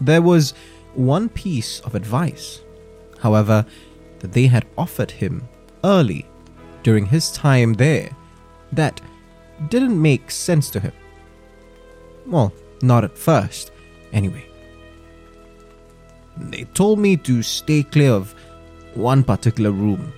There 0.00 0.22
was 0.22 0.54
one 0.94 1.28
piece 1.28 1.80
of 1.80 1.94
advice, 1.94 2.60
however, 3.18 3.66
that 4.20 4.32
they 4.32 4.46
had 4.46 4.66
offered 4.78 5.10
him 5.10 5.48
early 5.82 6.26
during 6.82 7.06
his 7.06 7.32
time 7.32 7.74
there 7.74 8.10
that 8.72 9.00
didn't 9.68 10.00
make 10.00 10.30
sense 10.30 10.70
to 10.70 10.80
him. 10.80 10.92
Well, 12.26 12.52
not 12.82 13.04
at 13.04 13.16
first, 13.16 13.72
anyway. 14.12 14.46
They 16.36 16.64
told 16.74 16.98
me 16.98 17.16
to 17.18 17.42
stay 17.42 17.82
clear 17.82 18.12
of 18.12 18.34
one 18.94 19.22
particular 19.22 19.70
room, 19.70 20.12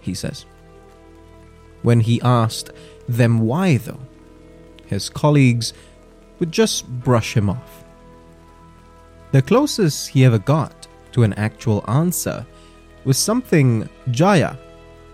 he 0.00 0.14
says. 0.14 0.46
When 1.82 2.00
he 2.00 2.20
asked 2.22 2.70
them 3.08 3.40
why, 3.40 3.78
though, 3.78 4.00
his 4.86 5.08
colleagues 5.08 5.72
would 6.38 6.52
just 6.52 6.88
brush 6.88 7.36
him 7.36 7.50
off. 7.50 7.84
The 9.32 9.42
closest 9.42 10.08
he 10.08 10.24
ever 10.24 10.38
got 10.38 10.88
to 11.12 11.22
an 11.22 11.32
actual 11.34 11.84
answer 11.88 12.46
was 13.04 13.16
something 13.18 13.88
Jaya, 14.10 14.56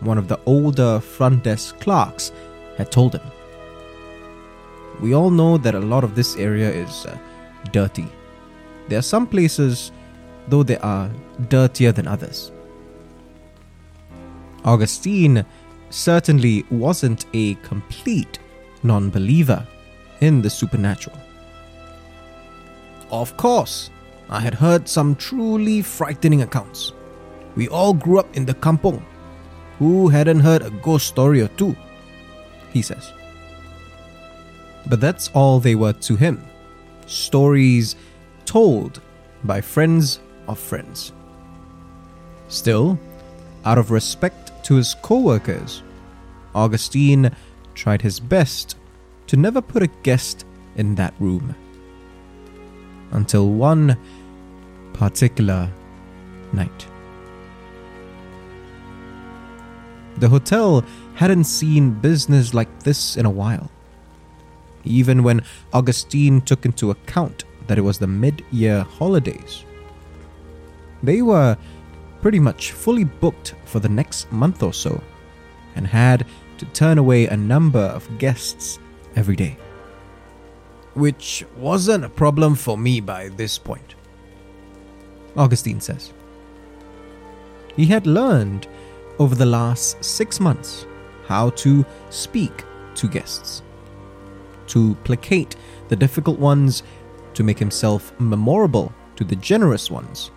one 0.01 0.19
of 0.19 0.29
the 0.29 0.41
older 0.47 1.01
front 1.01 1.45
desk 1.45 1.79
clerks, 1.81 2.33
had 2.77 2.91
told 2.91 3.15
him. 3.15 3.23
We 5.01 5.15
all 5.15 5.31
know 5.31 5.59
that 5.59 5.75
a 5.75 5.81
lot 5.81 6.05
of 6.05 6.15
this 6.15 6.37
area 6.37 6.71
is 6.71 7.07
uh, 7.07 7.19
dirty. 7.73 8.09
There 8.89 8.99
are 8.99 9.03
some 9.03 9.27
places, 9.27 9.93
though, 10.49 10.63
they 10.63 10.79
are 10.79 11.11
dirtier 11.49 11.93
than 11.93 12.09
others. 12.09 12.53
Augustine 14.65 15.45
certainly 15.91 16.65
wasn't 16.71 17.27
a 17.35 17.55
complete 17.57 18.39
non 18.83 19.11
believer 19.11 19.67
in 20.21 20.43
the 20.43 20.51
supernatural. 20.51 21.17
Of 23.11 23.37
course, 23.37 23.91
I 24.29 24.41
had 24.41 24.55
heard 24.55 24.89
some 24.89 25.15
truly 25.15 25.83
frightening 25.83 26.43
accounts. 26.43 26.93
We 27.55 27.69
all 27.69 27.95
grew 27.95 28.19
up 28.19 28.37
in 28.37 28.45
the 28.45 28.55
kampong. 28.55 29.05
Who 29.79 30.09
hadn't 30.09 30.41
heard 30.41 30.63
a 30.63 30.71
ghost 30.71 31.07
story 31.07 31.43
or 31.43 31.49
two? 31.49 31.77
He 32.77 32.83
says. 32.83 33.11
But 34.87 35.01
that's 35.01 35.31
all 35.33 35.61
they 35.61 35.75
were 35.75 35.95
to 35.95 36.15
him 36.15 36.45
stories 37.07 37.97
told 38.45 39.01
by 39.45 39.63
friends 39.63 40.21
of 40.47 40.59
friends. 40.59 41.13
Still, 42.49 42.99
out 43.65 43.79
of 43.79 43.91
respect 43.91 44.53
to 44.65 44.75
his 44.75 44.95
co 45.01 45.21
workers, 45.21 45.83
Augustine 46.55 47.31
tried 47.75 48.03
his 48.03 48.21
best 48.21 48.77
to 49.29 49.39
never 49.39 49.63
put 49.63 49.83
a 49.83 49.97
guest 50.03 50.45
in 50.77 50.97
that 50.97 51.15
room. 51.19 51.55
Until 53.13 53.49
one 53.49 53.97
particular 54.93 55.71
night. 56.53 56.87
The 60.19 60.29
hotel 60.29 60.85
hadn't 61.17 61.45
seen 61.45 61.91
business 61.91 62.53
like 62.53 62.69
this 62.81 63.17
in 63.17 63.25
a 63.25 63.31
while. 63.31 63.71
Even 64.85 65.23
when 65.23 65.43
Augustine 65.73 66.43
took 66.43 66.67
into 66.67 66.91
account 66.91 67.45
that 67.67 67.79
it 67.79 67.81
was 67.81 67.99
the 67.99 68.07
mid 68.07 68.45
year 68.53 68.83
holidays. 68.83 69.65
They 71.03 71.23
were 71.23 71.57
pretty 72.21 72.39
much 72.39 72.73
fully 72.73 73.05
booked 73.05 73.55
for 73.65 73.81
the 73.81 73.89
next 73.89 74.31
month 74.31 74.63
or 74.63 74.73
so 74.73 75.03
and 75.75 75.87
had 75.87 76.27
to 76.59 76.67
turn 76.67 76.99
away 76.99 77.27
a 77.27 77.37
number 77.37 77.81
of 77.81 78.19
guests 78.19 78.79
every 79.17 79.37
day. 79.37 79.57
Which 80.95 81.45
wasn't 81.57 82.05
a 82.05 82.11
problem 82.11 82.55
for 82.55 82.77
me 82.77 83.01
by 83.01 83.29
this 83.31 83.59
point. 83.59 83.95
Augustine 85.37 85.81
says. 85.81 86.13
He 87.75 87.87
had 87.87 88.07
learned 88.07 88.69
over 89.19 89.35
the 89.35 89.47
last 89.47 90.03
six 90.05 90.41
months 90.41 90.87
how 91.27 91.51
to 91.51 91.85
speak 92.11 92.65
to 92.95 93.09
guests, 93.09 93.63
to 94.69 94.95
placate 95.05 95.57
the 95.89 95.97
difficult 95.97 96.39
ones, 96.39 96.83
to 97.35 97.43
make 97.43 97.59
himself 97.59 98.19
memorable 98.19 98.93
to 99.17 99.25
the 99.25 99.37
generous 99.37 99.91
ones, 99.91 100.31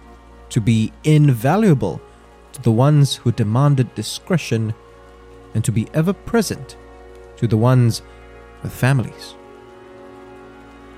to 0.50 0.60
be 0.60 0.92
invaluable 1.04 2.02
to 2.54 2.62
the 2.62 2.72
ones 2.72 3.16
who 3.16 3.32
demanded 3.32 3.94
discretion 3.96 4.74
and 5.54 5.64
to 5.64 5.72
be 5.72 5.88
ever 5.94 6.14
present 6.14 6.78
to 7.38 7.48
the 7.48 7.58
ones 7.58 8.02
with 8.64 8.74
families. 8.74 9.36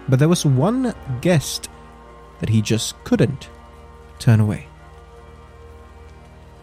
But 0.09 0.19
there 0.19 0.29
was 0.29 0.45
one 0.45 0.93
guest 1.21 1.69
that 2.39 2.49
he 2.49 2.61
just 2.61 3.01
couldn't 3.03 3.49
turn 4.19 4.39
away. 4.39 4.67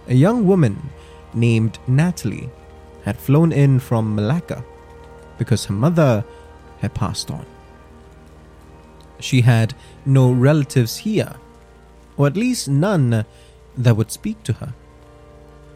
A 0.08 0.14
young 0.14 0.46
woman 0.46 0.90
named 1.34 1.78
Natalie 1.86 2.50
had 3.04 3.18
flown 3.18 3.52
in 3.52 3.78
from 3.78 4.14
Malacca 4.14 4.64
because 5.38 5.64
her 5.66 5.74
mother 5.74 6.24
had 6.80 6.94
passed 6.94 7.30
on. 7.30 7.46
She 9.20 9.40
had 9.40 9.74
no 10.06 10.30
relatives 10.30 10.98
here, 10.98 11.34
or 12.16 12.26
at 12.26 12.36
least 12.36 12.68
none 12.68 13.24
that 13.76 13.96
would 13.96 14.10
speak 14.10 14.42
to 14.44 14.52
her, 14.54 14.74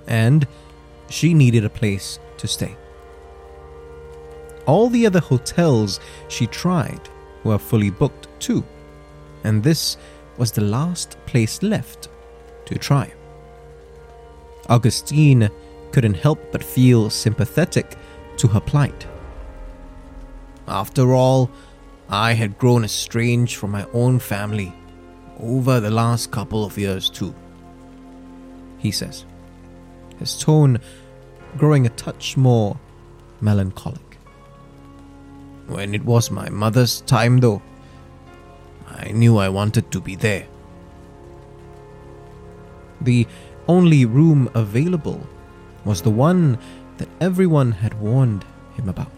and 0.07 0.47
she 1.09 1.35
needed 1.35 1.65
a 1.65 1.71
place 1.71 2.19
to 2.39 2.47
stay. 2.49 2.77
All 4.67 4.89
the 4.89 5.07
other 5.07 5.21
hotels 5.21 6.01
she 6.29 6.47
tried 6.47 7.09
were 7.45 7.59
fully 7.59 7.91
booked 7.91 8.29
too, 8.41 8.65
and 9.45 9.63
this 9.63 9.97
was 10.39 10.53
the 10.53 10.61
last 10.61 11.17
place 11.27 11.63
left 11.63 12.09
to 12.67 12.79
try. 12.79 13.13
Augustine 14.69 15.51
couldn't 15.93 16.15
help 16.15 16.53
but 16.53 16.65
feel 16.65 17.11
sympathetic 17.11 17.97
to 18.39 18.49
her 18.49 18.61
plight. 18.61 19.07
After 20.67 21.13
all, 21.13 21.51
I 22.09 22.33
had 22.33 22.59
grown 22.59 22.85
estranged 22.85 23.57
from 23.57 23.71
my 23.71 23.87
own 23.93 24.19
family 24.19 24.73
over 25.41 25.81
the 25.81 25.91
last 25.91 26.31
couple 26.31 26.65
of 26.65 26.79
years, 26.79 27.11
too, 27.11 27.35
he 28.79 28.91
says, 28.91 29.25
his 30.19 30.39
tone 30.39 30.79
growing 31.57 31.87
a 31.87 31.91
touch 31.91 32.37
more 32.37 32.79
melancholic. 33.41 34.19
When 35.67 35.95
it 35.95 36.05
was 36.05 36.31
my 36.31 36.49
mother's 36.49 37.01
time, 37.03 37.39
though, 37.39 37.63
I 38.89 39.13
knew 39.13 39.39
I 39.39 39.49
wanted 39.49 39.91
to 39.93 40.01
be 40.01 40.17
there. 40.17 40.47
The 43.01 43.27
only 43.69 44.05
room 44.05 44.51
available 44.55 45.27
was 45.85 46.03
the 46.03 46.11
one 46.11 46.59
that 46.99 47.09
everyone 47.21 47.73
had 47.73 48.01
warned 48.01 48.45
him 48.75 48.89
about. 48.89 49.09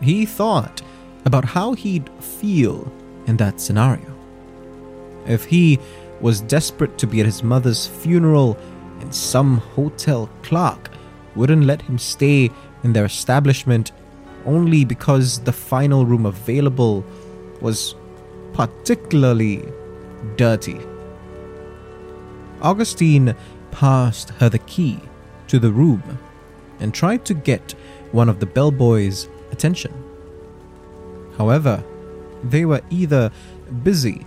He 0.00 0.26
thought 0.26 0.82
about 1.24 1.44
how 1.44 1.72
he'd 1.72 2.08
feel 2.20 2.90
in 3.26 3.36
that 3.38 3.60
scenario. 3.60 4.14
If 5.26 5.44
he 5.44 5.78
was 6.20 6.40
desperate 6.40 6.96
to 6.98 7.06
be 7.06 7.20
at 7.20 7.26
his 7.26 7.42
mother's 7.42 7.86
funeral 7.86 8.56
and 9.00 9.14
some 9.14 9.58
hotel 9.58 10.30
clerk 10.42 10.90
wouldn't 11.34 11.64
let 11.64 11.82
him 11.82 11.98
stay 11.98 12.50
in 12.82 12.92
their 12.92 13.04
establishment 13.04 13.92
only 14.46 14.84
because 14.84 15.40
the 15.40 15.52
final 15.52 16.06
room 16.06 16.24
available 16.24 17.04
was 17.60 17.94
particularly 18.52 19.64
dirty. 20.36 20.78
Augustine 22.62 23.34
passed 23.76 24.30
her 24.40 24.48
the 24.48 24.58
key 24.60 24.98
to 25.46 25.58
the 25.58 25.70
room 25.70 26.02
and 26.80 26.94
tried 26.94 27.26
to 27.26 27.34
get 27.34 27.74
one 28.10 28.30
of 28.30 28.40
the 28.40 28.46
bellboys' 28.46 29.28
attention. 29.52 29.92
However, 31.36 31.84
they 32.42 32.64
were 32.64 32.80
either 32.88 33.30
busy 33.82 34.24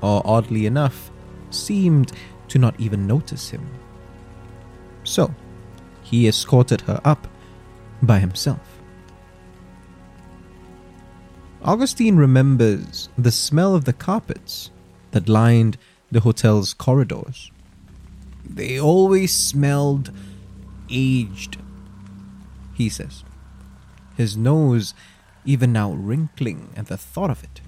or, 0.00 0.22
oddly 0.24 0.64
enough, 0.64 1.10
seemed 1.50 2.12
to 2.48 2.58
not 2.58 2.80
even 2.80 3.06
notice 3.06 3.50
him. 3.50 3.68
So, 5.04 5.34
he 6.02 6.26
escorted 6.26 6.80
her 6.82 6.98
up 7.04 7.28
by 8.00 8.18
himself. 8.18 8.80
Augustine 11.62 12.16
remembers 12.16 13.10
the 13.18 13.30
smell 13.30 13.74
of 13.74 13.84
the 13.84 13.92
carpets 13.92 14.70
that 15.10 15.28
lined 15.28 15.76
the 16.10 16.20
hotel's 16.20 16.72
corridors. 16.72 17.50
They 18.48 18.80
always 18.80 19.34
smelled 19.34 20.10
aged, 20.90 21.58
he 22.74 22.88
says, 22.88 23.24
his 24.16 24.36
nose 24.36 24.94
even 25.44 25.72
now 25.72 25.92
wrinkling 25.92 26.72
at 26.76 26.86
the 26.86 26.96
thought 26.96 27.30
of 27.30 27.44
it. 27.44 27.60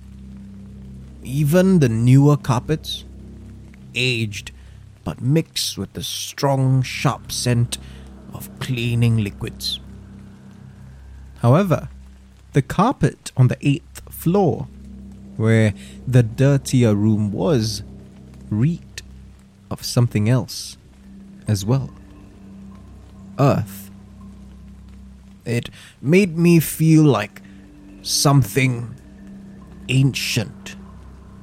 Even 1.22 1.78
the 1.78 1.88
newer 1.88 2.36
carpets, 2.36 3.04
aged 3.94 4.52
but 5.04 5.20
mixed 5.20 5.78
with 5.78 5.92
the 5.94 6.02
strong, 6.02 6.82
sharp 6.82 7.32
scent 7.32 7.78
of 8.34 8.50
cleaning 8.58 9.18
liquids. 9.18 9.80
However, 11.40 11.88
the 12.52 12.62
carpet 12.62 13.30
on 13.36 13.48
the 13.48 13.56
eighth 13.60 14.02
floor, 14.12 14.68
where 15.36 15.72
the 16.06 16.22
dirtier 16.22 16.94
room 16.94 17.32
was, 17.32 17.82
reeked 18.50 18.87
of 19.70 19.84
something 19.84 20.28
else 20.28 20.76
as 21.46 21.64
well. 21.64 21.90
Earth. 23.38 23.90
It 25.44 25.70
made 26.02 26.36
me 26.36 26.60
feel 26.60 27.04
like 27.04 27.40
something 28.02 28.94
ancient 29.88 30.76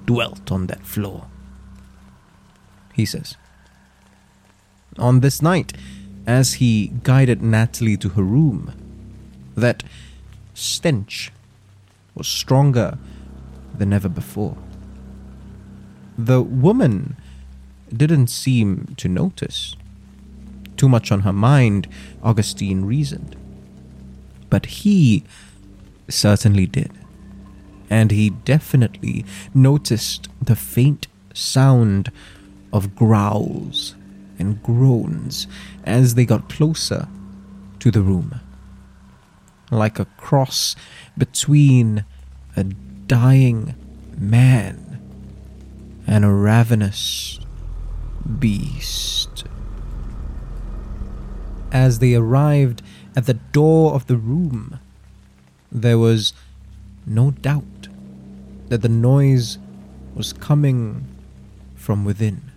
dwelt 0.06 0.52
on 0.52 0.68
that 0.68 0.86
floor. 0.86 1.28
He 2.94 3.06
says. 3.06 3.36
On 4.98 5.20
this 5.20 5.42
night, 5.42 5.74
as 6.26 6.54
he 6.56 6.92
guided 7.04 7.42
Natalie 7.42 7.98
to 7.98 8.10
her 8.10 8.24
room, 8.24 8.72
that 9.56 9.84
stench 10.54 11.32
was 12.14 12.28
stronger 12.28 12.98
than 13.78 13.92
ever 13.92 14.10
before. 14.10 14.58
The 16.18 16.42
woman 16.42 17.18
didn't 17.98 18.28
seem 18.28 18.94
to 18.98 19.08
notice. 19.08 19.76
Too 20.78 20.90
much 20.90 21.12
on 21.12 21.22
her 21.22 21.34
mind, 21.34 21.88
Augustine 22.22 22.86
reasoned. 22.86 23.36
But 24.50 24.66
he 24.66 25.24
certainly 26.10 26.66
did. 26.66 26.92
And 27.90 28.12
he 28.12 28.30
definitely 28.30 29.26
noticed 29.54 30.28
the 30.42 30.56
faint 30.56 31.08
sound 31.34 32.12
of 32.74 32.96
growls 32.96 33.96
and 34.38 34.62
groans 34.64 35.48
as 35.84 36.16
they 36.16 36.26
got 36.26 36.50
closer 36.50 37.08
to 37.80 37.92
the 37.92 38.02
room. 38.02 38.40
Like 39.72 40.00
a 40.00 40.06
cross 40.06 40.76
between 41.18 42.06
a 42.56 42.64
dying 42.64 43.76
man 44.18 45.02
and 46.08 46.26
a 46.26 46.32
ravenous 46.32 47.40
beast. 48.40 49.46
As 51.72 52.00
they 52.00 52.16
arrived 52.16 52.82
at 53.16 53.26
the 53.26 53.34
door 53.34 53.94
of 53.94 54.08
the 54.08 54.18
room, 54.18 54.80
there 55.72 55.98
was 55.98 56.34
no 57.06 57.32
doubt 57.32 57.88
that 58.70 58.82
the 58.82 58.90
noise 58.90 59.58
was 60.16 60.34
coming 60.34 61.08
from 61.76 62.06
within. 62.06 62.52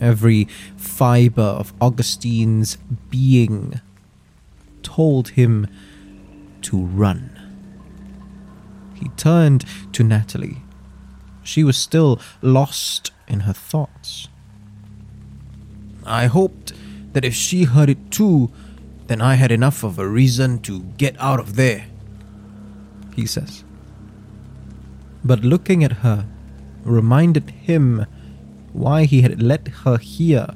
Every 0.00 0.44
fiber 0.76 1.42
of 1.42 1.72
Augustine's 1.80 2.76
being 3.10 3.80
told 4.82 5.30
him 5.30 5.66
to 6.62 6.78
run. 6.78 7.30
He 8.94 9.08
turned 9.10 9.64
to 9.92 10.02
Natalie. 10.02 10.62
She 11.42 11.62
was 11.62 11.76
still 11.76 12.20
lost 12.42 13.12
in 13.28 13.40
her 13.40 13.52
thoughts. 13.52 14.28
I 16.04 16.26
hoped 16.26 16.72
that 17.12 17.24
if 17.24 17.34
she 17.34 17.64
heard 17.64 17.90
it 17.90 18.10
too, 18.10 18.50
then 19.06 19.20
I 19.20 19.34
had 19.34 19.52
enough 19.52 19.82
of 19.82 19.98
a 19.98 20.08
reason 20.08 20.60
to 20.60 20.80
get 20.98 21.16
out 21.20 21.40
of 21.40 21.56
there, 21.56 21.86
he 23.14 23.26
says. 23.26 23.64
But 25.24 25.44
looking 25.44 25.82
at 25.82 25.92
her 25.92 26.26
reminded 26.84 27.50
him 27.50 28.06
why 28.72 29.04
he 29.04 29.22
had 29.22 29.42
let 29.42 29.68
her 29.84 29.98
here 29.98 30.48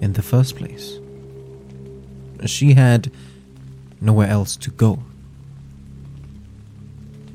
in 0.00 0.14
the 0.14 0.22
first 0.22 0.56
place. 0.56 0.98
She 2.46 2.72
had 2.74 3.12
nowhere 4.00 4.28
else 4.28 4.56
to 4.56 4.70
go. 4.70 5.04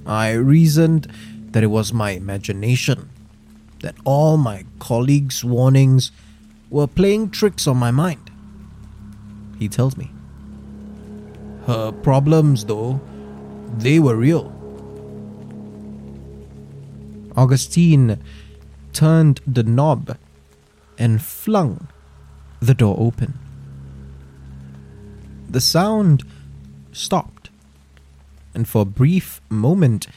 I 0.06 0.32
reasoned 0.32 1.08
that 1.52 1.64
it 1.64 1.68
was 1.68 1.94
my 1.94 2.12
imagination, 2.12 3.10
that 3.82 3.96
all 4.06 4.38
my 4.38 4.66
colleagues' 4.80 5.44
warnings 5.44 6.12
were 6.70 6.88
playing 6.88 7.30
tricks 7.30 7.68
on 7.68 7.78
my 7.78 7.92
mind. 7.92 8.32
He 9.60 9.68
tells 9.68 9.98
me. 9.98 10.12
Her 11.66 11.92
problems, 11.92 12.66
though, 12.66 13.02
they 13.78 14.00
were 14.00 14.16
real. 14.16 14.54
Augustine 17.36 18.20
turned 18.94 19.42
the 19.46 19.64
knob 19.64 20.18
and 20.98 21.22
flung 21.22 21.88
the 22.60 22.74
door 22.74 22.96
open. 23.00 23.38
The 25.50 25.62
sound 25.62 26.24
stopped, 26.92 27.50
and 28.54 28.68
for 28.68 28.82
a 28.82 28.86
brief 28.86 29.40
moment 29.50 30.08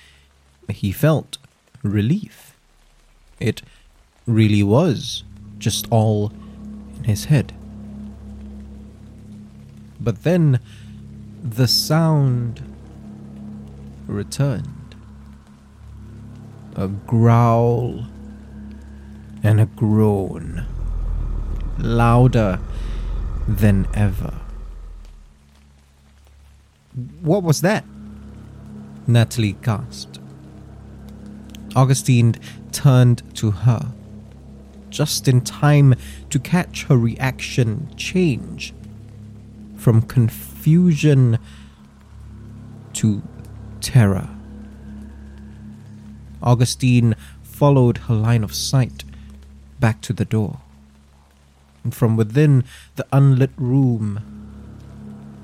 he 0.68 0.92
felt 0.92 1.38
relief. 1.82 2.49
It 3.40 3.62
really 4.26 4.62
was 4.62 5.24
just 5.58 5.86
all 5.90 6.32
in 6.98 7.04
his 7.04 7.24
head. 7.24 7.52
But 9.98 10.22
then 10.22 10.60
the 11.42 11.66
sound 11.66 12.62
returned. 14.06 14.94
A 16.76 16.88
growl 16.88 18.06
and 19.42 19.60
a 19.60 19.66
groan, 19.66 20.66
louder 21.78 22.60
than 23.48 23.86
ever. 23.94 24.34
What 27.20 27.42
was 27.42 27.60
that? 27.62 27.84
Natalie 29.06 29.56
gasped. 29.62 30.18
Augustine 31.74 32.34
turned 32.80 33.22
to 33.34 33.50
her, 33.50 33.92
just 34.88 35.28
in 35.28 35.42
time 35.42 35.94
to 36.30 36.38
catch 36.38 36.84
her 36.84 36.96
reaction 36.96 37.94
change 37.94 38.72
from 39.76 40.00
confusion 40.00 41.38
to 42.94 43.22
terror. 43.82 44.30
Augustine 46.42 47.14
followed 47.42 47.98
her 47.98 48.14
line 48.14 48.42
of 48.42 48.54
sight 48.54 49.04
back 49.78 50.00
to 50.00 50.14
the 50.14 50.24
door. 50.24 50.62
And 51.84 51.94
from 51.94 52.16
within 52.16 52.64
the 52.96 53.06
unlit 53.12 53.52
room, 53.58 54.20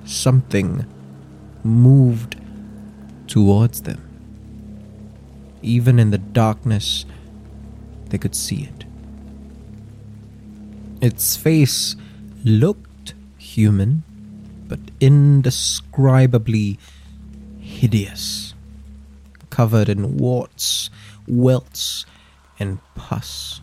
something 0.06 0.86
moved 1.62 2.36
towards 3.26 3.82
them. 3.82 4.00
Even 5.60 5.98
in 5.98 6.10
the 6.10 6.18
darkness, 6.18 7.04
they 8.10 8.18
could 8.18 8.34
see 8.34 8.62
it. 8.62 8.84
Its 11.00 11.36
face 11.36 11.96
looked 12.44 13.14
human, 13.36 14.02
but 14.68 14.80
indescribably 15.00 16.78
hideous, 17.58 18.54
covered 19.50 19.88
in 19.88 20.16
warts, 20.16 20.90
welts, 21.26 22.06
and 22.58 22.78
pus. 22.94 23.60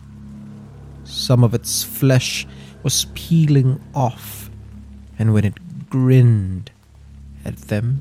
Some 1.04 1.42
of 1.42 1.54
its 1.54 1.82
flesh 1.82 2.46
was 2.82 3.06
peeling 3.14 3.82
off, 3.94 4.50
and 5.18 5.32
when 5.32 5.44
it 5.44 5.88
grinned 5.90 6.70
at 7.44 7.56
them, 7.68 8.00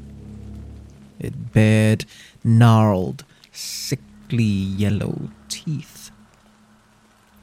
it 1.19 1.53
bared 1.53 2.05
gnarled, 2.43 3.23
sickly 3.51 4.43
yellow 4.43 5.29
teeth. 5.47 5.92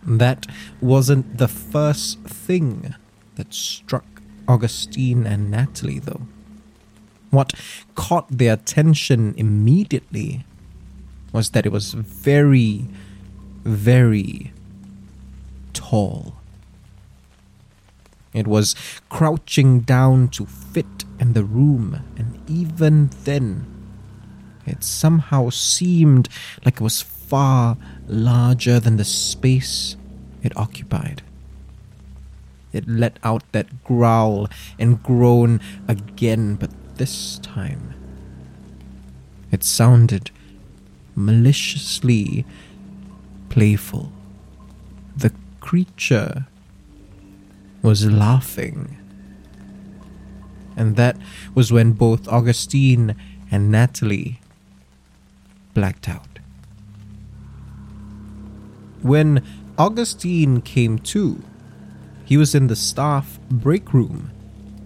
That 0.03 0.47
wasn't 0.81 1.39
the 1.39 1.49
first 1.49 2.21
thing 2.23 2.95
that 3.37 3.53
struck 3.53 4.05
Augustine 4.49 5.27
and 5.27 5.51
Natalie, 5.51 5.99
though. 5.99 6.23
What 7.31 7.53
caught 7.95 8.27
their 8.29 8.55
attention 8.55 9.35
immediately 9.37 10.45
was 11.33 11.51
that 11.51 11.67
it 11.67 11.73
was 11.73 11.93
very, 11.93 12.87
very 13.63 14.53
tall. 15.73 16.35
It 18.33 18.47
was 18.47 18.75
crouching 19.09 19.81
down 19.81 20.29
to 20.31 20.47
fit 20.47 21.05
in 21.19 21.33
the 21.35 21.45
room, 21.45 22.01
and 22.17 22.41
even 22.49 23.11
then, 23.25 23.67
it 24.67 24.85
somehow 24.85 25.51
seemed 25.51 26.29
like 26.65 26.77
it 26.77 26.81
was 26.81 27.03
far 27.03 27.77
larger 28.11 28.81
than 28.81 28.97
the 28.97 29.05
space 29.05 29.97
it 30.43 30.57
occupied. 30.57 31.23
It 32.73 32.89
let 32.89 33.19
out 33.23 33.43
that 33.53 33.85
growl 33.85 34.49
and 34.79 35.03
groan 35.03 35.61
again, 35.89 36.55
but 36.55 36.71
this 36.97 37.39
time 37.39 37.95
it 39.51 39.65
sounded 39.65 40.31
maliciously 41.15 42.45
playful. 43.49 44.13
The 45.17 45.33
creature 45.61 46.47
was 47.83 48.07
laughing. 48.07 48.97
And 50.77 50.97
that 50.97 51.17
was 51.55 51.73
when 51.73 51.93
both 51.93 52.29
Augustine 52.29 53.17
and 53.51 53.71
Natalie 53.71 54.41
blacked 55.75 56.09
out. 56.09 56.30
When 59.03 59.43
Augustine 59.79 60.61
came 60.61 60.99
to, 60.99 61.43
he 62.25 62.37
was 62.37 62.55
in 62.55 62.67
the 62.67 62.77
staff 62.77 63.39
break 63.51 63.95
room, 63.95 64.31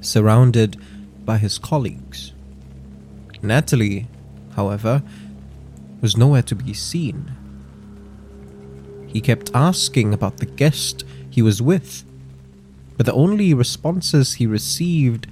surrounded 0.01 0.77
by 1.25 1.39
his 1.39 1.59
colleagues. 1.59 2.33
Natalie, 3.43 4.07
however, 4.55 5.03
was 6.01 6.17
nowhere 6.17 6.43
to 6.43 6.55
be 6.55 6.73
seen. 6.73 7.33
He 9.07 9.21
kept 9.21 9.51
asking 9.55 10.15
about 10.15 10.39
the 10.39 10.47
guest 10.47 11.05
he 11.29 11.43
was 11.43 11.61
with, 11.61 12.05
but 12.97 13.07
the 13.07 13.13
only 13.13 13.53
responses 13.53 14.35
he 14.35 14.47
received 14.47 15.27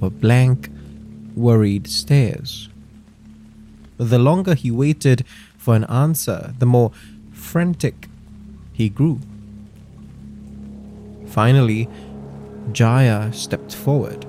were 0.00 0.10
blank, 0.10 0.70
worried 1.34 1.88
stares. 1.88 2.68
The 3.96 4.18
longer 4.18 4.54
he 4.54 4.70
waited 4.70 5.24
for 5.56 5.74
an 5.74 5.84
answer, 5.84 6.54
the 6.58 6.66
more 6.66 6.92
frantic 7.54 8.08
he 8.72 8.88
grew. 8.88 9.20
Finally, 11.28 11.88
Jaya 12.72 13.32
stepped 13.32 13.72
forward, 13.72 14.26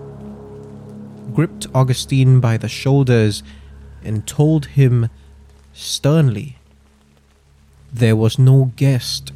gripped 1.33 1.65
Augustine 1.73 2.39
by 2.39 2.55
the 2.55 2.67
shoulders, 2.67 3.41
and 4.03 4.27
told 4.27 4.67
him 4.77 5.09
sternly 5.73 6.57
there 7.91 8.15
was 8.15 8.37
no 8.37 8.71
guest. 8.75 9.31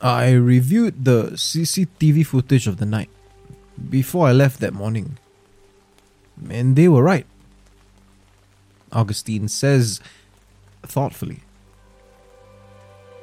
I 0.00 0.30
reviewed 0.30 1.04
the 1.04 1.32
CCTV 1.32 2.24
footage 2.24 2.68
of 2.68 2.76
the 2.76 2.86
night 2.86 3.10
before 3.90 4.28
I 4.28 4.32
left 4.32 4.60
that 4.60 4.74
morning, 4.74 5.18
and 6.50 6.76
they 6.76 6.88
were 6.88 7.02
right. 7.02 7.26
Augustine 8.92 9.48
says 9.48 10.00
thoughtfully. 10.82 11.40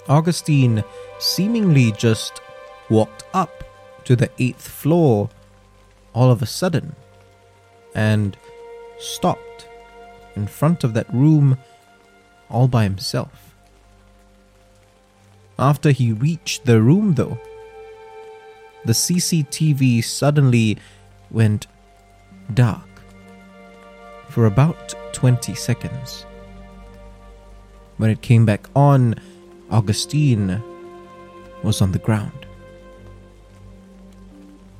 Augustine 0.08 0.84
seemingly 1.20 1.91
just 1.91 2.41
walked 2.90 3.24
up 3.34 3.64
to 4.06 4.16
the 4.16 4.30
eighth 4.40 4.68
floor 4.68 5.30
all 6.14 6.32
of 6.32 6.41
a 6.41 6.48
sudden 6.48 6.96
and 7.94 8.36
stopped 8.98 9.68
in 10.36 10.48
front 10.48 10.84
of 10.84 10.94
that 10.94 11.14
room 11.14 11.58
all 12.50 12.68
by 12.68 12.84
himself. 12.84 13.56
After 15.60 15.91
he 15.91 16.12
reached 16.14 16.66
the 16.66 16.82
room, 16.82 17.16
though, 17.16 17.38
the 18.86 18.94
CCTV 18.94 20.04
suddenly 20.04 20.78
went 21.30 21.68
dark 22.54 22.89
for 24.30 24.46
about 24.46 24.94
20 25.14 25.54
seconds. 25.56 26.26
When 27.98 28.10
it 28.10 28.22
came 28.22 28.46
back 28.46 28.68
on, 28.76 29.16
Augustine 29.70 30.64
was 31.64 31.82
on 31.82 31.92
the 31.92 32.00
ground. 32.00 32.46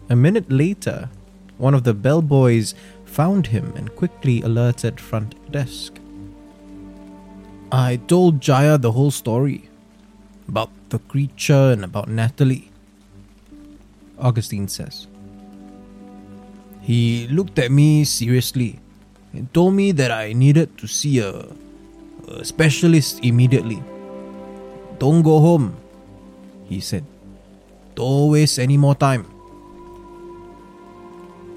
A 0.10 0.16
minute 0.16 0.50
later, 0.52 1.10
one 1.58 1.74
of 1.74 1.84
the 1.84 1.94
bellboys 1.94 2.74
found 3.06 3.48
him 3.48 3.74
and 3.76 3.94
quickly 3.96 4.42
alerted 4.42 5.00
front 5.00 5.36
desk. 5.52 6.00
I 7.72 7.98
told 8.08 8.42
Jaya 8.42 8.78
the 8.78 8.92
whole 8.92 9.12
story 9.12 9.70
about 10.48 10.72
the 10.90 11.00
creature 11.00 11.72
and 11.72 11.84
about 11.84 12.08
Natalie. 12.08 12.72
Augustine 14.18 14.68
says. 14.68 15.08
He 16.82 17.28
looked 17.28 17.60
at 17.60 17.72
me 17.72 18.04
seriously 18.06 18.80
and 19.34 19.54
told 19.54 19.74
me 19.74 19.92
that 19.92 20.12
I 20.12 20.34
needed 20.34 20.78
to 20.78 20.88
see 20.88 21.20
a, 21.20 21.46
a 22.28 22.46
specialist 22.46 23.24
immediately. 23.24 23.82
Don't 24.98 25.22
go 25.22 25.40
home, 25.40 25.78
he 26.66 26.80
said. 26.80 27.06
Don't 27.96 28.32
waste 28.32 28.60
any 28.60 28.78
more 28.78 28.96
time. 28.96 29.26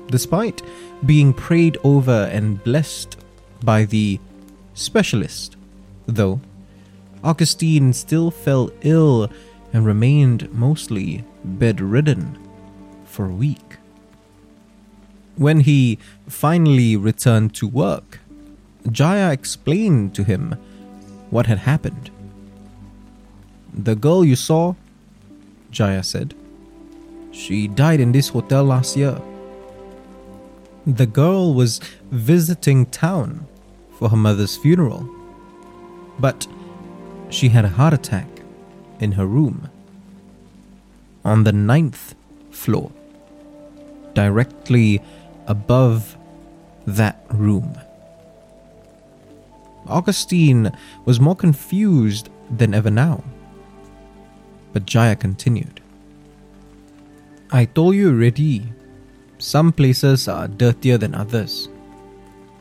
Despite 0.08 0.62
being 1.06 1.32
prayed 1.32 1.78
over 1.82 2.28
and 2.32 2.62
blessed 2.62 3.16
by 3.64 3.84
the 3.84 4.20
specialist, 4.74 5.56
though 6.06 6.40
Augustine 7.24 7.92
still 7.92 8.30
fell 8.30 8.70
ill 8.82 9.30
and 9.72 9.86
remained 9.86 10.52
mostly 10.52 11.24
bedridden 11.44 12.38
for 13.04 13.26
a 13.26 13.32
week. 13.34 13.78
When 15.36 15.60
he 15.60 15.98
finally 16.28 16.96
returned 16.96 17.54
to 17.54 17.66
work, 17.66 18.20
Jaya 18.90 19.32
explained 19.32 20.14
to 20.14 20.24
him 20.24 20.56
what 21.30 21.46
had 21.46 21.59
happened. 21.59 22.10
The 23.72 23.94
girl 23.94 24.24
you 24.24 24.36
saw, 24.36 24.74
Jaya 25.70 26.02
said, 26.02 26.34
she 27.30 27.66
died 27.66 28.00
in 28.00 28.12
this 28.12 28.28
hotel 28.28 28.64
last 28.64 28.96
year. 28.96 29.20
The 30.86 31.06
girl 31.06 31.54
was 31.54 31.80
visiting 32.10 32.86
town 32.86 33.46
for 33.98 34.10
her 34.10 34.16
mother's 34.16 34.56
funeral, 34.56 35.09
but 36.18 36.46
she 37.30 37.48
had 37.48 37.64
a 37.64 37.68
heart 37.68 37.94
attack 37.94 38.28
in 39.00 39.12
her 39.12 39.26
room 39.26 39.70
on 41.24 41.44
the 41.44 41.52
ninth 41.52 42.14
floor, 42.50 42.92
directly 44.12 45.00
above 45.47 46.16
that 46.86 47.24
room. 47.31 47.78
Augustine 49.86 50.70
was 51.05 51.20
more 51.20 51.36
confused 51.36 52.28
than 52.51 52.74
ever 52.74 52.90
now. 52.90 53.23
But 54.73 54.86
Jaya 54.86 55.16
continued. 55.16 55.81
I 57.51 57.66
told 57.66 57.94
you 57.94 58.09
already, 58.09 58.73
some 59.39 59.73
places 59.73 60.28
are 60.28 60.48
dirtier 60.48 60.98
than 60.98 61.14
others. 61.14 61.69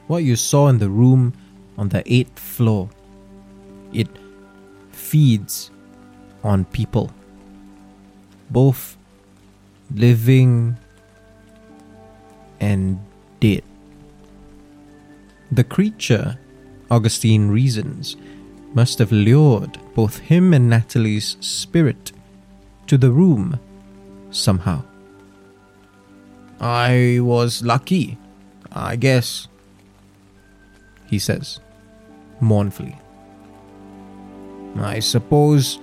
What 0.08 0.24
you 0.24 0.36
saw 0.36 0.68
in 0.68 0.80
the 0.80 0.90
room 0.90 1.34
on 1.78 1.90
the 1.90 2.04
eighth 2.12 2.38
floor, 2.38 2.90
it 3.94 4.10
feeds 4.92 5.72
on 6.44 6.66
people, 6.66 7.12
both 8.50 8.98
living 9.94 10.76
and 12.62 13.00
dead. 13.42 13.64
The 15.52 15.66
creature, 15.66 16.38
Augustine 16.90 17.50
reasons, 17.50 18.16
must 18.74 19.00
have 19.00 19.12
lured 19.12 19.78
both 19.96 20.20
him 20.20 20.54
and 20.54 20.70
Natalie's 20.70 21.36
spirit 21.42 22.14
to 22.88 22.98
the 22.98 23.12
room 23.12 23.60
somehow. 24.30 24.84
I 26.62 27.20
was 27.20 27.64
lucky, 27.64 28.18
I 28.72 28.96
guess, 28.96 29.48
he 31.08 31.20
says, 31.20 31.60
mournfully. 32.40 32.96
I 34.78 35.00
suppose 35.00 35.80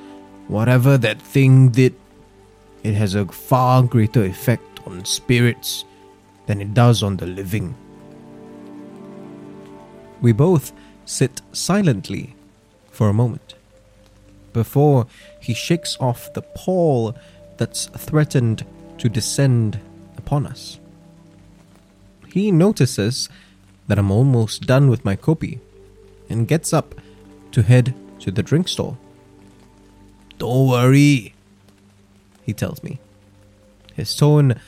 whatever 0.47 0.97
that 0.97 1.21
thing 1.21 1.69
did, 1.69 1.95
it 2.83 2.95
has 2.95 3.15
a 3.15 3.27
far 3.27 3.83
greater 3.83 4.25
effect 4.25 4.81
on 4.87 5.05
spirits 5.05 5.85
than 6.49 6.63
it 6.63 6.73
does 6.73 7.03
on 7.03 7.19
the 7.19 7.27
living. 7.27 7.77
We 10.23 10.33
both 10.33 10.73
sit 11.05 11.43
silently 11.53 12.35
for 12.91 13.09
a 13.09 13.13
moment 13.13 13.55
before 14.55 15.07
he 15.41 15.53
shakes 15.53 15.97
off 16.01 16.33
the 16.33 16.43
pall 16.43 17.15
that's 17.59 17.87
threatened 17.87 18.65
to 18.97 19.11
descend 19.11 19.79
upon 20.17 20.47
us. 20.47 20.81
He 22.33 22.51
notices 22.51 23.29
that 23.87 23.99
I'm 23.99 24.11
almost 24.11 24.67
done 24.67 24.89
with 24.89 25.05
my 25.05 25.17
kopi 25.17 25.61
and 26.31 26.49
gets 26.49 26.73
up 26.73 26.95
to 27.53 27.63
head 27.63 27.95
to 28.21 28.31
the 28.31 28.43
drink 28.43 28.69
store. 28.69 28.97
Don't 30.39 30.69
worry, 30.69 31.35
he 32.43 32.55
tells 32.55 32.83
me, 32.83 32.99
his 33.95 34.17
tone 34.17 34.59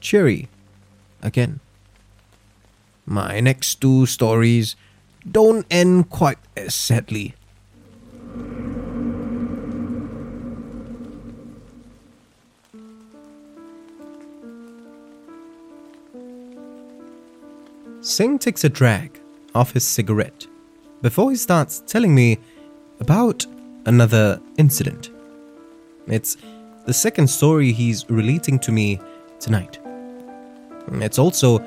cheery 0.00 0.48
again. 1.26 1.60
My 3.04 3.40
next 3.40 3.80
two 3.80 4.06
stories 4.06 4.76
don't 5.30 5.66
end 5.70 6.08
quite 6.08 6.38
as 6.56 6.74
sadly. 6.74 7.34
Singh 18.00 18.38
takes 18.38 18.62
a 18.62 18.68
drag 18.68 19.20
off 19.52 19.72
his 19.72 19.86
cigarette 19.86 20.46
before 21.02 21.30
he 21.30 21.36
starts 21.36 21.82
telling 21.86 22.14
me 22.14 22.38
about 23.00 23.44
another 23.84 24.40
incident. 24.58 25.10
It's 26.06 26.36
the 26.86 26.94
second 26.94 27.26
story 27.26 27.72
he's 27.72 28.08
relating 28.08 28.60
to 28.60 28.70
me 28.70 29.00
tonight. 29.40 29.80
Mm, 30.88 31.02
it's 31.02 31.18
also, 31.18 31.58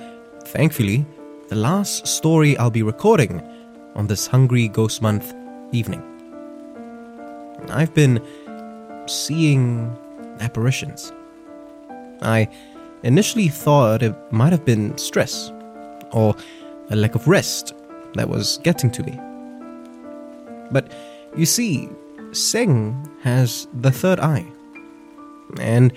thankfully, 0.45 1.05
the 1.49 1.55
last 1.55 2.07
story 2.07 2.57
I'll 2.57 2.71
be 2.71 2.83
recording 2.83 3.41
on 3.95 4.07
this 4.07 4.27
Hungry 4.27 4.67
Ghost 4.67 5.01
Month 5.01 5.33
evening. 5.71 6.03
I've 7.69 7.93
been 7.93 8.21
seeing 9.07 9.95
apparitions. 10.39 11.11
I 12.21 12.47
initially 13.03 13.49
thought 13.49 14.03
it 14.03 14.15
might 14.31 14.51
have 14.51 14.65
been 14.65 14.97
stress 14.97 15.51
or 16.11 16.35
a 16.89 16.95
lack 16.95 17.15
of 17.15 17.27
rest 17.27 17.73
that 18.13 18.29
was 18.29 18.59
getting 18.63 18.89
to 18.91 19.03
me. 19.03 19.19
But 20.71 20.91
you 21.35 21.45
see, 21.45 21.89
Singh 22.31 23.09
has 23.21 23.67
the 23.73 23.91
third 23.91 24.19
eye. 24.19 24.45
And 25.59 25.91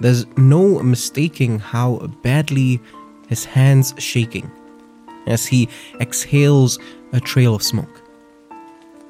there's 0.00 0.26
no 0.36 0.82
mistaking 0.82 1.58
how 1.58 1.98
badly 2.22 2.80
his 3.28 3.44
hands 3.44 3.94
shaking 3.98 4.50
as 5.26 5.46
he 5.46 5.68
exhales 6.00 6.78
a 7.12 7.20
trail 7.20 7.54
of 7.54 7.62
smoke. 7.62 8.02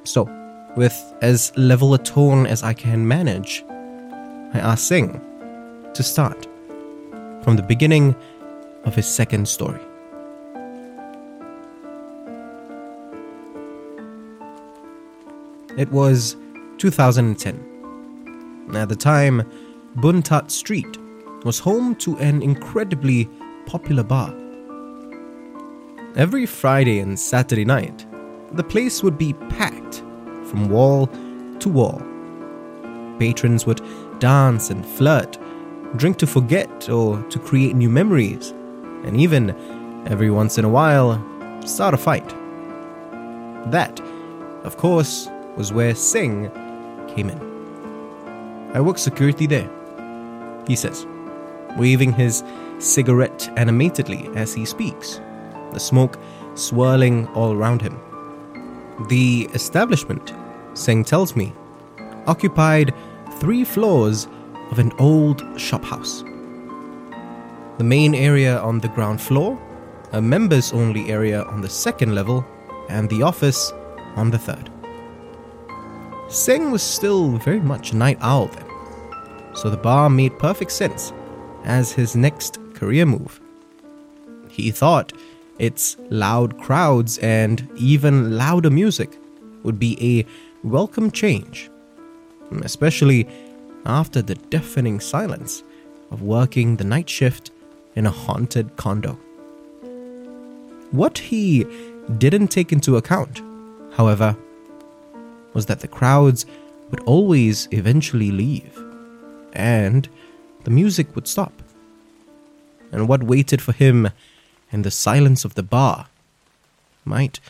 So, 0.05 0.28
with 0.76 0.94
as 1.23 1.52
level 1.56 1.94
a 1.94 1.98
tone 1.98 2.47
as 2.47 2.62
I 2.62 2.74
can 2.74 3.08
manage, 3.08 3.65
I 4.52 4.58
ask 4.58 4.86
Singh 4.86 5.20
to 5.94 6.02
start 6.02 6.47
from 7.42 7.56
the 7.56 7.62
beginning 7.62 8.15
of 8.84 8.94
his 8.94 9.06
second 9.06 9.48
story. 9.48 9.81
It 15.76 15.90
was 15.92 16.36
2010. 16.78 18.73
At 18.74 18.89
the 18.89 18.97
time, 18.97 19.42
Boon 19.97 20.20
Tat 20.20 20.50
Street 20.50 20.99
was 21.44 21.58
home 21.58 21.94
to 21.97 22.18
an 22.18 22.42
incredibly 22.42 23.31
popular 23.65 24.02
bar. 24.02 24.28
Every 26.16 26.44
Friday 26.44 26.99
and 26.99 27.18
Saturday 27.18 27.65
night, 27.65 28.05
the 28.52 28.62
place 28.62 29.02
would 29.02 29.16
be 29.16 29.33
packed 29.49 30.02
from 30.50 30.68
wall 30.68 31.07
to 31.60 31.68
wall. 31.70 32.02
Patrons 33.18 33.65
would 33.65 33.81
dance 34.18 34.68
and 34.68 34.84
flirt, 34.84 35.39
drink 35.97 36.18
to 36.18 36.26
forget 36.26 36.91
or 36.91 37.23
to 37.23 37.39
create 37.39 37.75
new 37.75 37.89
memories, 37.89 38.50
and 39.05 39.18
even, 39.18 39.50
every 40.07 40.31
once 40.31 40.58
in 40.58 40.66
a 40.66 40.68
while, 40.68 41.25
start 41.65 41.94
a 41.94 41.97
fight. 41.97 42.28
That, 43.70 43.99
of 44.62 44.76
course, 44.76 45.26
was 45.57 45.73
where 45.73 45.94
Singh 45.94 46.50
came 47.08 47.31
in. 47.31 47.41
I 48.75 48.81
worked 48.83 49.00
security 49.00 49.47
there, 49.47 49.70
he 50.66 50.76
says, 50.76 51.06
waving 51.76 52.12
his 52.12 52.42
cigarette 52.78 53.48
animatedly 53.56 54.28
as 54.34 54.54
he 54.54 54.64
speaks, 54.64 55.20
the 55.72 55.80
smoke 55.80 56.18
swirling 56.54 57.26
all 57.28 57.52
around 57.52 57.82
him. 57.82 58.00
The 59.08 59.48
establishment, 59.52 60.32
Singh 60.74 61.04
tells 61.04 61.36
me, 61.36 61.52
occupied 62.26 62.94
three 63.38 63.64
floors 63.64 64.26
of 64.70 64.78
an 64.78 64.92
old 64.98 65.42
shophouse. 65.56 66.24
The 67.78 67.84
main 67.84 68.14
area 68.14 68.58
on 68.60 68.80
the 68.80 68.88
ground 68.88 69.20
floor, 69.20 69.60
a 70.12 70.20
members 70.22 70.72
only 70.72 71.10
area 71.10 71.42
on 71.42 71.60
the 71.60 71.68
second 71.68 72.14
level, 72.14 72.44
and 72.88 73.08
the 73.10 73.22
office 73.22 73.72
on 74.14 74.30
the 74.30 74.38
third. 74.38 74.70
Singh 76.28 76.70
was 76.70 76.82
still 76.82 77.36
very 77.38 77.60
much 77.60 77.92
a 77.92 77.96
night 77.96 78.18
owl 78.20 78.46
then, 78.46 78.65
so 79.57 79.70
the 79.70 79.76
bar 79.76 80.09
made 80.10 80.39
perfect 80.39 80.70
sense 80.70 81.12
as 81.65 81.93
his 81.93 82.15
next 82.15 82.59
career 82.75 83.07
move. 83.07 83.41
He 84.51 84.70
thought 84.70 85.12
its 85.59 85.97
loud 86.10 86.59
crowds 86.59 87.18
and 87.18 87.68
even 87.76 88.36
louder 88.36 88.70
music 88.70 89.18
would 89.62 89.78
be 89.78 89.97
a 90.01 90.26
welcome 90.67 91.10
change, 91.10 91.70
especially 92.62 93.26
after 93.86 94.23
the 94.23 94.35
deafening 94.35 95.01
silence 95.01 95.62
of 96.10 96.23
working 96.23 96.76
the 96.76 96.85
night 96.85 97.09
shift 97.09 97.51
in 97.94 98.07
a 98.07 98.10
haunted 98.10 98.76
condo. 98.76 99.18
What 100.91 101.18
he 101.18 101.67
didn't 102.18 102.49
take 102.49 102.73
into 102.73 102.97
account, 102.97 103.43
however, 103.94 104.36
was 105.55 105.67
that 105.67 105.81
the 105.81 105.89
crowds 105.89 106.47
would 106.91 107.01
always 107.01 107.67
eventually 107.73 108.31
leave, 108.31 108.85
and 109.57 110.09
the 110.65 110.70
music 110.70 111.15
would 111.15 111.26
stop. 111.26 111.52
And 112.93 113.09
what 113.09 113.25
waited 113.25 113.60
for 113.60 113.73
him 113.73 114.10
in 114.70 114.83
the 114.83 114.91
silence 114.91 115.44
of 115.44 115.55
the 115.55 115.62
bar 115.62 116.07
might 117.05 117.41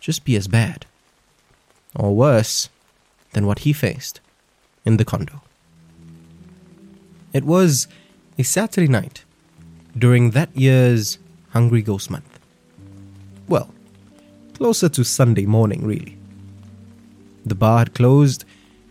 just 0.00 0.24
be 0.24 0.36
as 0.36 0.48
bad, 0.48 0.86
or 1.94 2.14
worse, 2.14 2.70
than 3.32 3.46
what 3.46 3.60
he 3.60 3.72
faced 3.72 4.20
in 4.84 4.96
the 4.96 5.04
condo. 5.04 5.42
It 7.32 7.44
was 7.44 7.86
a 8.38 8.42
Saturday 8.42 8.88
night 8.88 9.24
during 9.96 10.30
that 10.30 10.56
year's 10.56 11.18
Hungry 11.50 11.82
Ghost 11.82 12.10
Month. 12.10 12.38
Well, 13.48 13.74
closer 14.54 14.88
to 14.88 15.04
Sunday 15.04 15.46
morning, 15.46 15.84
really. 15.84 16.16
The 17.44 17.54
bar 17.54 17.78
had 17.80 17.94
closed 17.94 18.44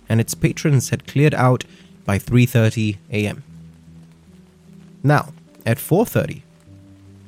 and 0.08 0.20
its 0.20 0.34
patrons 0.34 0.90
had 0.90 1.08
cleared 1.08 1.34
out 1.34 1.64
by 2.10 2.18
3:30 2.18 2.98
a.m. 3.12 3.44
Now, 5.04 5.32
at 5.64 5.78
4:30, 5.78 6.42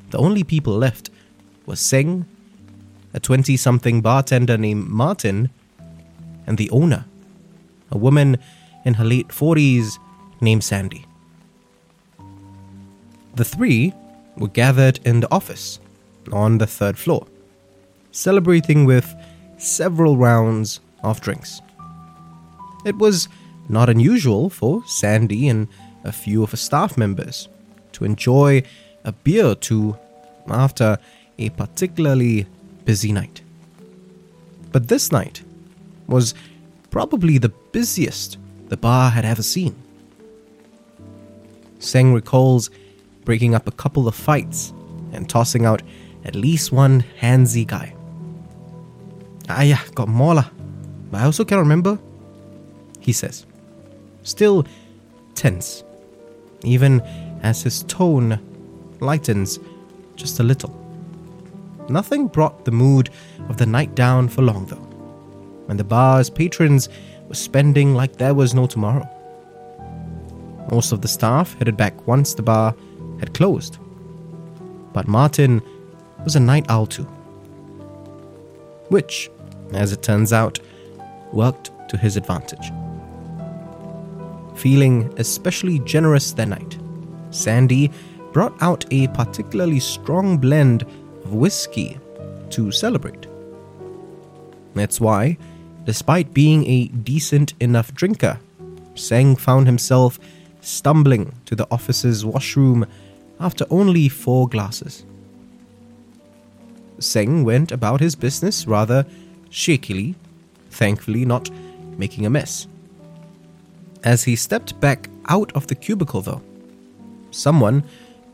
the 0.09 0.17
only 0.17 0.43
people 0.43 0.75
left 0.75 1.11
were 1.67 1.75
Singh, 1.75 2.25
a 3.13 3.19
20-something 3.19 4.01
bartender 4.01 4.57
named 4.57 4.87
Martin, 4.87 5.51
and 6.47 6.57
the 6.57 6.71
owner, 6.71 7.05
a 7.91 7.97
woman 8.05 8.39
in 8.83 8.95
her 8.95 9.05
late 9.05 9.27
40s 9.27 9.99
named 10.47 10.63
Sandy. 10.63 11.05
The 13.35 13.45
three 13.45 13.93
were 14.35 14.53
gathered 14.61 14.99
in 15.05 15.19
the 15.19 15.31
office 15.31 15.79
on 16.31 16.57
the 16.57 16.65
third 16.77 16.97
floor, 16.97 17.27
celebrating 18.11 18.85
with 18.85 19.07
several 19.57 20.17
rounds 20.17 20.79
of 21.03 21.21
drinks. 21.21 21.61
It 22.83 22.97
was 22.97 23.29
not 23.69 23.89
unusual 23.89 24.49
for 24.49 24.83
Sandy 24.85 25.47
and 25.47 25.67
a 26.03 26.11
few 26.11 26.43
of 26.43 26.51
her 26.51 26.57
staff 26.57 26.97
members 26.97 27.47
to 27.93 28.05
enjoy 28.05 28.63
a 29.03 29.11
beer 29.11 29.45
or 29.45 29.55
two 29.55 29.97
after 30.47 30.97
a 31.37 31.49
particularly 31.49 32.45
busy 32.85 33.11
night. 33.11 33.41
But 34.71 34.87
this 34.87 35.11
night 35.11 35.43
was 36.07 36.33
probably 36.89 37.37
the 37.37 37.49
busiest 37.71 38.37
the 38.69 38.77
bar 38.77 39.11
had 39.11 39.25
ever 39.25 39.43
seen. 39.43 39.75
Singh 41.79 42.13
recalls 42.13 42.69
breaking 43.25 43.55
up 43.55 43.67
a 43.67 43.71
couple 43.71 44.07
of 44.07 44.15
fights 44.15 44.73
and 45.11 45.29
tossing 45.29 45.65
out 45.65 45.81
at 46.23 46.35
least 46.35 46.71
one 46.71 47.03
handsy 47.19 47.65
guy. 47.65 47.95
Ah, 49.49 49.61
yeah, 49.61 49.81
got 49.95 50.07
more 50.07 50.35
lah. 50.35 50.49
But 51.09 51.21
I 51.21 51.25
also 51.25 51.43
can't 51.43 51.59
remember, 51.59 51.99
he 52.99 53.11
says, 53.11 53.45
still 54.23 54.65
tense, 55.35 55.83
even 56.63 57.01
as 57.43 57.61
his 57.63 57.83
tone 57.83 58.39
lightens 58.99 59.59
just 60.15 60.39
a 60.39 60.43
little. 60.43 60.77
Nothing 61.89 62.27
brought 62.27 62.65
the 62.65 62.71
mood 62.71 63.09
of 63.49 63.57
the 63.57 63.65
night 63.65 63.95
down 63.95 64.29
for 64.29 64.41
long, 64.41 64.65
though, 64.65 64.87
and 65.67 65.79
the 65.79 65.83
bar's 65.83 66.29
patrons 66.29 66.89
were 67.27 67.35
spending 67.35 67.95
like 67.95 68.17
there 68.17 68.33
was 68.33 68.53
no 68.53 68.67
tomorrow. 68.67 69.07
Most 70.71 70.91
of 70.91 71.01
the 71.01 71.07
staff 71.07 71.57
headed 71.57 71.75
back 71.75 72.07
once 72.07 72.33
the 72.33 72.43
bar 72.43 72.75
had 73.19 73.33
closed. 73.33 73.77
But 74.93 75.07
Martin 75.07 75.61
was 76.23 76.35
a 76.35 76.39
night 76.39 76.65
owl 76.69 76.85
too. 76.85 77.03
Which, 78.89 79.29
as 79.73 79.91
it 79.91 80.03
turns 80.03 80.31
out, 80.31 80.59
worked 81.31 81.71
to 81.89 81.97
his 81.97 82.17
advantage. 82.17 82.71
Feeling 84.61 85.11
especially 85.17 85.79
generous 85.79 86.33
that 86.33 86.49
night, 86.49 86.77
Sandy 87.31 87.89
brought 88.31 88.53
out 88.61 88.85
a 88.91 89.07
particularly 89.07 89.79
strong 89.79 90.37
blend 90.37 90.83
of 90.83 91.33
whiskey 91.33 91.97
to 92.51 92.71
celebrate. 92.71 93.25
That's 94.75 95.01
why, 95.01 95.39
despite 95.85 96.35
being 96.35 96.67
a 96.67 96.89
decent 96.89 97.55
enough 97.59 97.95
drinker, 97.95 98.39
Singh 98.93 99.35
found 99.35 99.65
himself 99.65 100.19
stumbling 100.61 101.33
to 101.47 101.55
the 101.55 101.67
office's 101.71 102.23
washroom 102.23 102.85
after 103.39 103.65
only 103.71 104.09
four 104.09 104.47
glasses. 104.47 105.05
Singh 106.99 107.43
went 107.43 107.71
about 107.71 107.99
his 107.99 108.13
business 108.13 108.67
rather 108.67 109.07
shakily, 109.49 110.13
thankfully 110.69 111.25
not 111.25 111.49
making 111.97 112.27
a 112.27 112.29
mess. 112.29 112.67
As 114.03 114.23
he 114.23 114.35
stepped 114.35 114.79
back 114.79 115.09
out 115.27 115.51
of 115.53 115.67
the 115.67 115.75
cubicle, 115.75 116.21
though, 116.21 116.41
someone 117.29 117.83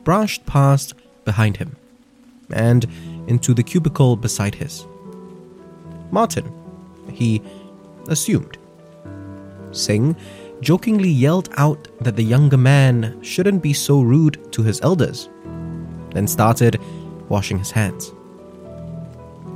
brushed 0.03 0.45
past 0.45 0.93
behind 1.25 1.57
him 1.57 1.75
and 2.51 2.85
into 3.27 3.53
the 3.53 3.63
cubicle 3.63 4.15
beside 4.15 4.55
his. 4.55 4.85
Martin, 6.11 6.49
he 7.11 7.41
assumed. 8.07 8.57
Singh 9.71 10.15
jokingly 10.61 11.09
yelled 11.09 11.49
out 11.57 11.87
that 12.01 12.15
the 12.15 12.23
younger 12.23 12.57
man 12.57 13.21
shouldn't 13.21 13.61
be 13.61 13.73
so 13.73 14.01
rude 14.01 14.51
to 14.53 14.63
his 14.63 14.79
elders, 14.81 15.29
then 16.11 16.27
started 16.27 16.79
washing 17.27 17.59
his 17.59 17.71
hands. 17.71 18.13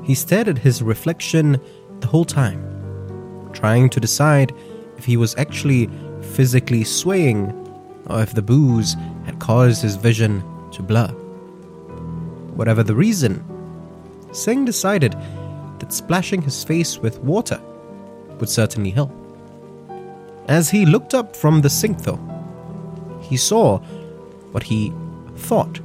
He 0.04 0.14
stared 0.14 0.50
at 0.50 0.58
his 0.58 0.82
reflection 0.82 1.60
the 2.02 2.08
whole 2.08 2.26
time, 2.26 3.50
trying 3.54 3.90
to 3.92 4.00
decide 4.00 4.54
if 5.02 5.06
he 5.06 5.18
was 5.18 5.34
actually 5.38 5.90
physically 6.36 6.84
swaying 6.84 7.52
or 8.06 8.22
if 8.22 8.36
the 8.36 8.42
booze 8.42 8.96
had 9.26 9.40
caused 9.40 9.82
his 9.82 9.96
vision 9.96 10.44
to 10.72 10.84
blur. 10.84 11.08
Whatever 12.54 12.84
the 12.84 12.94
reason, 12.94 13.44
Singh 14.32 14.64
decided 14.64 15.14
that 15.80 15.92
splashing 15.92 16.40
his 16.40 16.64
face 16.64 17.00
with 17.00 17.18
water 17.22 17.60
would 18.40 18.48
certainly 18.48 18.92
help. 18.92 19.12
As 20.48 20.70
he 20.70 20.86
looked 20.86 21.16
up 21.16 21.36
from 21.36 21.62
the 21.62 21.70
sink, 21.70 22.04
though, 22.04 22.22
he 23.22 23.38
saw 23.38 23.80
what 24.52 24.62
he 24.62 24.94
thought 25.36 25.80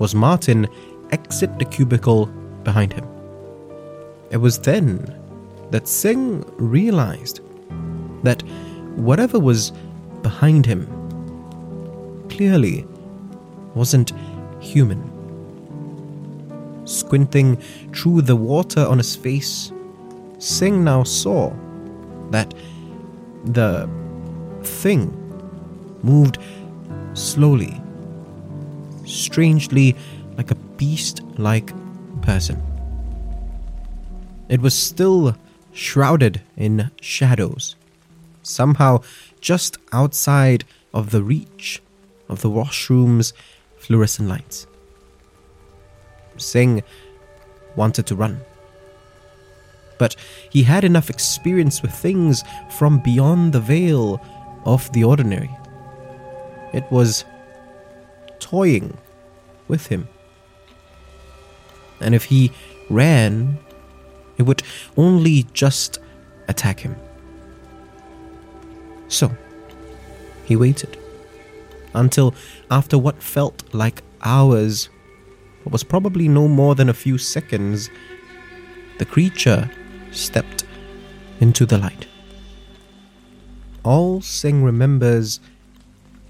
was 0.00 0.16
Martin 0.16 0.66
exit 1.12 1.60
the 1.60 1.64
cubicle 1.64 2.26
behind 2.64 2.92
him. 2.92 3.06
It 4.32 4.38
was 4.38 4.58
then 4.58 5.16
that 5.70 5.86
Singh 5.86 6.44
realized 6.56 7.38
that 8.22 8.42
whatever 8.96 9.38
was 9.38 9.72
behind 10.22 10.66
him 10.66 10.86
clearly 12.28 12.86
wasn't 13.74 14.12
human. 14.60 15.08
Squinting 16.84 17.56
through 17.94 18.22
the 18.22 18.36
water 18.36 18.80
on 18.80 18.98
his 18.98 19.16
face, 19.16 19.72
Singh 20.38 20.82
now 20.84 21.04
saw 21.04 21.52
that 22.30 22.54
the 23.44 23.88
thing 24.62 25.10
moved 26.02 26.38
slowly, 27.14 27.80
strangely 29.04 29.96
like 30.36 30.50
a 30.50 30.54
beast 30.54 31.22
like 31.38 31.72
person. 32.22 32.60
It 34.48 34.60
was 34.60 34.74
still 34.74 35.36
shrouded 35.72 36.42
in 36.56 36.90
shadows, 37.00 37.76
somehow 38.42 39.00
just 39.40 39.78
outside 39.92 40.64
of 40.92 41.10
the 41.10 41.22
reach 41.22 41.82
of 42.28 42.42
the 42.42 42.50
washroom's 42.50 43.32
fluorescent 43.76 44.28
lights. 44.28 44.66
Singh 46.36 46.82
wanted 47.76 48.06
to 48.06 48.16
run 48.16 48.42
but 50.02 50.16
he 50.50 50.64
had 50.64 50.82
enough 50.82 51.08
experience 51.08 51.80
with 51.80 51.92
things 51.92 52.42
from 52.68 52.98
beyond 52.98 53.52
the 53.52 53.60
veil 53.60 54.20
of 54.64 54.90
the 54.90 55.04
ordinary. 55.04 55.56
It 56.72 56.82
was 56.90 57.24
toying 58.40 58.98
with 59.68 59.86
him. 59.86 60.08
And 62.00 62.16
if 62.16 62.24
he 62.24 62.50
ran, 62.90 63.60
it 64.38 64.42
would 64.42 64.64
only 64.96 65.44
just 65.52 66.00
attack 66.48 66.80
him. 66.80 66.96
So, 69.12 69.30
he 70.46 70.56
waited 70.56 70.96
until, 71.94 72.34
after 72.70 72.96
what 72.96 73.22
felt 73.22 73.62
like 73.74 74.02
hours, 74.22 74.88
but 75.62 75.70
was 75.70 75.84
probably 75.84 76.28
no 76.28 76.48
more 76.48 76.74
than 76.74 76.88
a 76.88 76.94
few 76.94 77.18
seconds, 77.18 77.90
the 78.96 79.04
creature 79.04 79.70
stepped 80.12 80.64
into 81.40 81.66
the 81.66 81.76
light. 81.76 82.06
All 83.84 84.22
Singh 84.22 84.64
remembers 84.64 85.40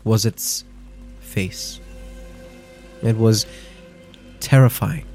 was 0.03 0.27
its 0.27 0.65
face. 1.21 1.79
It 3.01 3.17
was 3.17 3.47
terrifying, 4.41 5.07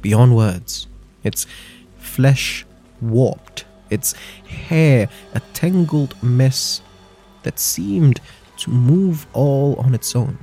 beyond 0.00 0.34
words. 0.34 0.86
its 1.24 1.46
flesh 1.98 2.64
warped, 3.02 3.66
its 3.90 4.14
hair 4.46 5.08
a 5.34 5.40
tangled 5.52 6.20
mess 6.22 6.80
that 7.42 7.58
seemed 7.58 8.20
to 8.58 8.70
move 8.70 9.26
all 9.32 9.74
on 9.76 9.94
its 9.94 10.14
own. 10.14 10.38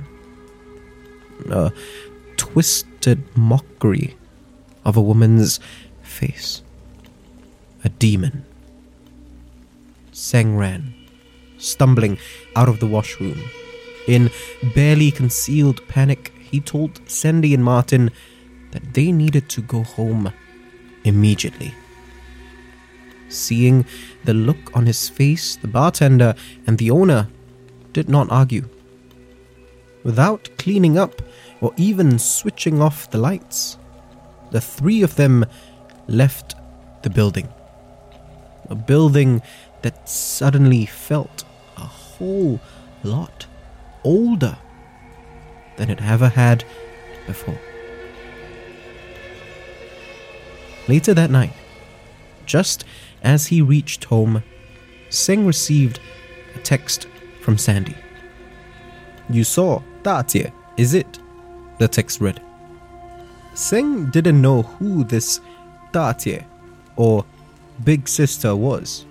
A 1.50 1.72
twisted 2.36 3.24
mockery 3.36 4.16
of 4.84 4.96
a 4.96 5.02
woman's 5.02 5.60
face. 6.02 6.62
A 7.84 7.88
demon. 7.88 8.44
Singh 10.12 10.56
ran, 10.56 10.94
stumbling 11.58 12.18
out 12.56 12.68
of 12.68 12.80
the 12.80 12.86
washroom. 12.86 13.40
In 14.08 14.30
barely 14.74 15.10
concealed 15.10 15.86
panic, 15.86 16.32
he 16.50 16.60
told 16.60 17.00
Sandy 17.08 17.54
and 17.54 17.62
Martin 17.62 18.10
that 18.72 18.94
they 18.94 19.12
needed 19.12 19.48
to 19.50 19.60
go 19.60 19.82
home 19.82 20.32
immediately. 21.04 21.74
Seeing 23.28 23.84
the 24.24 24.34
look 24.34 24.74
on 24.74 24.86
his 24.86 25.08
face, 25.08 25.56
the 25.56 25.68
bartender 25.68 26.34
and 26.66 26.78
the 26.78 26.90
owner 26.90 27.28
did 27.92 28.08
not 28.08 28.30
argue. 28.30 28.68
Without 30.04 30.48
cleaning 30.58 30.96
up 30.96 31.20
or 31.60 31.72
even 31.76 32.18
switching 32.18 32.80
off 32.80 33.10
the 33.10 33.18
lights, 33.18 33.76
the 34.50 34.60
three 34.60 35.02
of 35.02 35.16
them 35.16 35.44
left 36.06 36.54
the 37.02 37.10
building. 37.10 37.48
A 38.70 38.74
building 38.74 39.42
that 39.82 40.08
suddenly 40.08 40.86
felt 40.86 41.44
a 41.76 41.82
whole 41.82 42.60
lot 43.02 43.46
older 44.04 44.56
than 45.76 45.90
it 45.90 46.02
ever 46.02 46.28
had 46.28 46.64
before. 47.26 47.58
Later 50.88 51.12
that 51.14 51.30
night, 51.30 51.52
just 52.46 52.84
as 53.22 53.46
he 53.46 53.62
reached 53.62 54.04
home, 54.04 54.42
Singh 55.10 55.46
received 55.46 56.00
a 56.54 56.58
text 56.58 57.06
from 57.40 57.58
Sandy. 57.58 57.96
You 59.30 59.44
saw 59.44 59.82
Tatya, 60.02 60.52
is 60.76 60.94
it? 60.94 61.18
The 61.78 61.88
text 61.88 62.20
read. 62.20 62.40
Singh 63.54 64.10
didn't 64.10 64.40
know 64.40 64.62
who 64.62 65.04
this 65.04 65.40
Tatya 65.92 66.44
or 66.96 67.24
Big 67.84 68.08
Sister 68.08 68.54
was. 68.54 69.04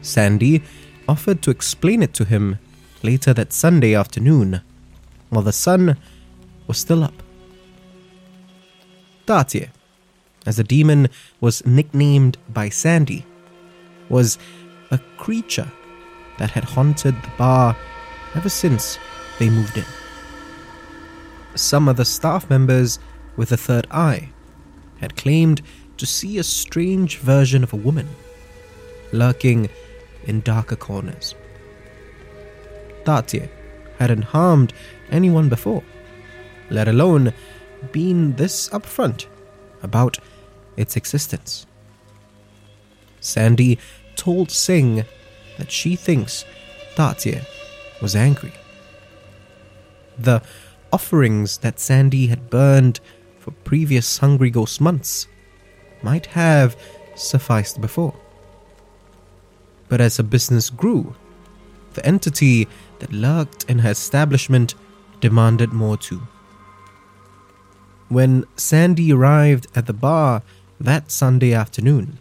Sandy 0.00 0.62
offered 1.08 1.42
to 1.42 1.50
explain 1.50 2.02
it 2.02 2.14
to 2.14 2.24
him 2.24 2.58
later 3.02 3.32
that 3.34 3.52
Sunday 3.52 3.94
afternoon, 3.94 4.60
while 5.30 5.42
the 5.42 5.52
sun 5.52 5.96
was 6.66 6.78
still 6.78 7.02
up. 7.04 7.22
Tatya 9.26 9.70
as 10.46 10.56
the 10.56 10.64
demon 10.64 11.08
was 11.40 11.64
nicknamed 11.64 12.36
by 12.52 12.68
Sandy, 12.68 13.24
was 14.08 14.38
a 14.90 14.98
creature 15.16 15.70
that 16.38 16.50
had 16.50 16.64
haunted 16.64 17.14
the 17.22 17.30
bar 17.38 17.76
ever 18.34 18.48
since 18.48 18.98
they 19.38 19.48
moved 19.48 19.76
in. 19.76 19.84
Some 21.54 21.88
of 21.88 21.96
the 21.96 22.04
staff 22.04 22.48
members 22.48 22.98
with 23.36 23.52
a 23.52 23.56
third 23.56 23.86
eye 23.90 24.30
had 25.00 25.16
claimed 25.16 25.62
to 25.98 26.06
see 26.06 26.38
a 26.38 26.44
strange 26.44 27.18
version 27.18 27.62
of 27.62 27.72
a 27.72 27.76
woman 27.76 28.08
lurking 29.12 29.68
in 30.24 30.40
darker 30.40 30.76
corners. 30.76 31.34
Tatya 33.04 33.48
hadn't 33.98 34.22
harmed 34.22 34.72
anyone 35.10 35.48
before, 35.48 35.82
let 36.70 36.88
alone 36.88 37.32
been 37.92 38.34
this 38.36 38.68
upfront 38.70 39.26
about 39.82 40.18
its 40.76 40.96
existence. 40.96 41.66
Sandy 43.20 43.78
told 44.16 44.50
Singh 44.50 45.04
that 45.58 45.70
she 45.70 45.96
thinks 45.96 46.44
Tatya 46.96 47.44
was 48.00 48.16
angry. 48.16 48.52
The 50.18 50.42
offerings 50.92 51.58
that 51.58 51.80
Sandy 51.80 52.26
had 52.26 52.50
burned 52.50 53.00
for 53.38 53.50
previous 53.50 54.18
Hungry 54.18 54.50
Ghost 54.50 54.80
months 54.80 55.26
might 56.02 56.26
have 56.26 56.76
sufficed 57.14 57.80
before. 57.80 58.14
But 59.88 60.00
as 60.00 60.16
her 60.16 60.22
business 60.22 60.70
grew, 60.70 61.14
the 61.94 62.04
entity 62.06 62.68
that 62.98 63.12
lurked 63.12 63.64
in 63.68 63.80
her 63.80 63.90
establishment 63.90 64.74
demanded 65.20 65.72
more 65.72 65.96
too. 65.96 66.22
When 68.08 68.44
Sandy 68.56 69.12
arrived 69.12 69.66
at 69.74 69.86
the 69.86 69.92
bar 69.92 70.42
that 70.82 71.10
Sunday 71.10 71.52
afternoon, 71.54 72.18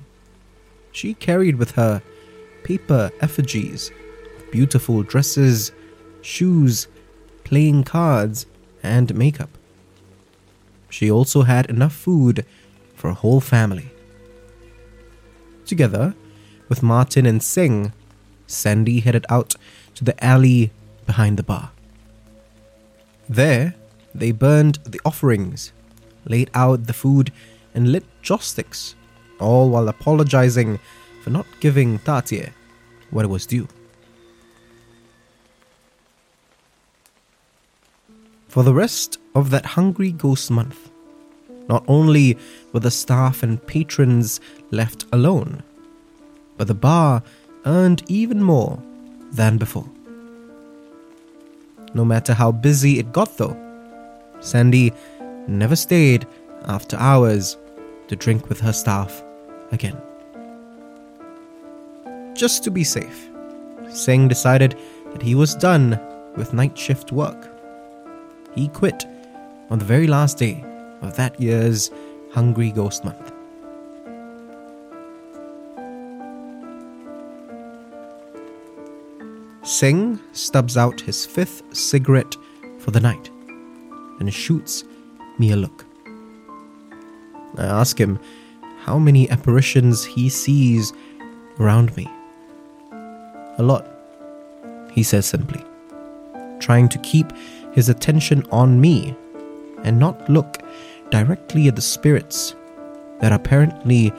she 0.92 1.14
carried 1.16 1.56
with 1.56 1.72
her 1.72 2.02
paper 2.64 3.12
effigies 3.20 3.92
of 4.38 4.52
beautiful 4.52 5.02
dresses, 5.04 5.72
shoes, 6.22 6.88
playing 7.44 7.84
cards, 7.84 8.46
and 8.84 9.16
makeup. 9.16 9.50
She 10.90 11.10
also 11.10 11.42
had 11.44 11.70
enough 11.70 11.94
food 11.94 12.46
for 12.96 13.10
a 13.10 13.16
whole 13.16 13.42
family. 13.42 13.90
Together 15.66 16.14
with 16.70 16.84
Martin 16.84 17.26
and 17.26 17.42
Singh, 17.42 17.94
Sandy 18.46 19.00
headed 19.00 19.26
out 19.30 19.56
to 19.96 20.04
the 20.04 20.24
alley 20.24 20.72
behind 21.06 21.38
the 21.38 21.44
bar. 21.44 21.72
There, 23.28 23.76
they 24.14 24.32
burned 24.32 24.80
the 24.86 25.00
offerings, 25.06 25.72
laid 26.26 26.52
out 26.54 26.88
the 26.88 26.94
food, 26.94 27.32
and 27.74 27.92
lit 27.92 28.06
joss 28.22 28.48
sticks, 28.48 28.96
all 29.40 29.70
while 29.70 29.88
apologizing 29.88 30.80
for 31.24 31.30
not 31.30 31.46
giving 31.60 32.00
Tatya 32.00 32.52
what 33.10 33.26
it 33.26 33.30
was 33.30 33.46
due. 33.46 33.68
For 38.48 38.64
the 38.64 38.74
rest 38.74 39.18
of 39.34 39.50
that 39.52 39.66
Hungry 39.66 40.12
Ghost 40.12 40.52
month, 40.52 40.90
not 41.70 41.86
only 41.88 42.38
were 42.74 42.82
the 42.82 42.92
staff 42.92 43.44
and 43.44 43.66
patrons 43.66 44.42
left 44.72 45.06
alone, 45.14 45.64
but 46.58 46.68
the 46.68 46.74
bar 46.74 47.24
earned 47.66 48.04
even 48.08 48.44
more 48.44 48.82
than 49.32 49.58
before. 49.58 49.90
No 51.94 52.04
matter 52.04 52.34
how 52.34 52.52
busy 52.52 53.00
it 53.00 53.14
got, 53.14 53.38
though, 53.38 53.58
Sandy 54.42 54.92
never 55.48 55.76
stayed 55.76 56.28
after 56.66 56.98
hours 56.98 57.58
to 58.12 58.18
drink 58.18 58.50
with 58.50 58.60
her 58.60 58.74
staff 58.74 59.24
again. 59.72 59.96
Just 62.36 62.62
to 62.66 62.70
be 62.70 62.84
safe, 62.84 63.30
Singh 63.90 64.28
decided 64.28 64.78
that 65.14 65.22
he 65.22 65.34
was 65.34 65.56
done 65.56 65.98
with 66.36 66.54
night 66.54 66.78
shift 66.78 67.14
work. 67.14 67.48
He 68.54 68.68
quit 68.68 69.06
on 69.70 69.80
the 69.80 69.86
very 69.86 70.08
last 70.08 70.38
day 70.38 70.62
of 71.02 71.16
that 71.16 71.40
year's 71.40 71.90
Hungry 72.34 72.72
Ghost 72.72 73.06
Month. 73.06 73.32
Singh 79.64 80.20
stubs 80.34 80.76
out 80.76 81.00
his 81.00 81.26
fifth 81.26 81.64
cigarette 81.74 82.36
for 82.80 82.92
the 82.92 83.00
night 83.00 83.30
and 84.20 84.34
shoots 84.34 84.84
me 85.40 85.52
a 85.52 85.56
look. 85.56 85.86
I 87.58 87.66
ask 87.66 88.00
him 88.00 88.20
how 88.80 88.98
many 88.98 89.30
apparitions 89.30 90.04
he 90.06 90.30
sees 90.30 90.94
around 91.60 91.96
me. 91.96 92.10
A 93.58 93.64
lot, 93.64 93.88
he 94.92 95.04
says 95.04 95.26
simply, 95.26 95.64
trying 96.60 96.90
to 96.90 96.98
keep 97.00 97.32
his 97.74 97.90
attention 97.90 98.44
on 98.52 98.82
me 98.82 99.16
and 99.84 100.00
not 100.00 100.30
look 100.30 100.58
directly 101.10 101.68
at 101.68 101.76
the 101.76 101.82
spirits 101.82 102.56
that 103.20 103.32
are 103.32 103.36
apparently 103.36 104.12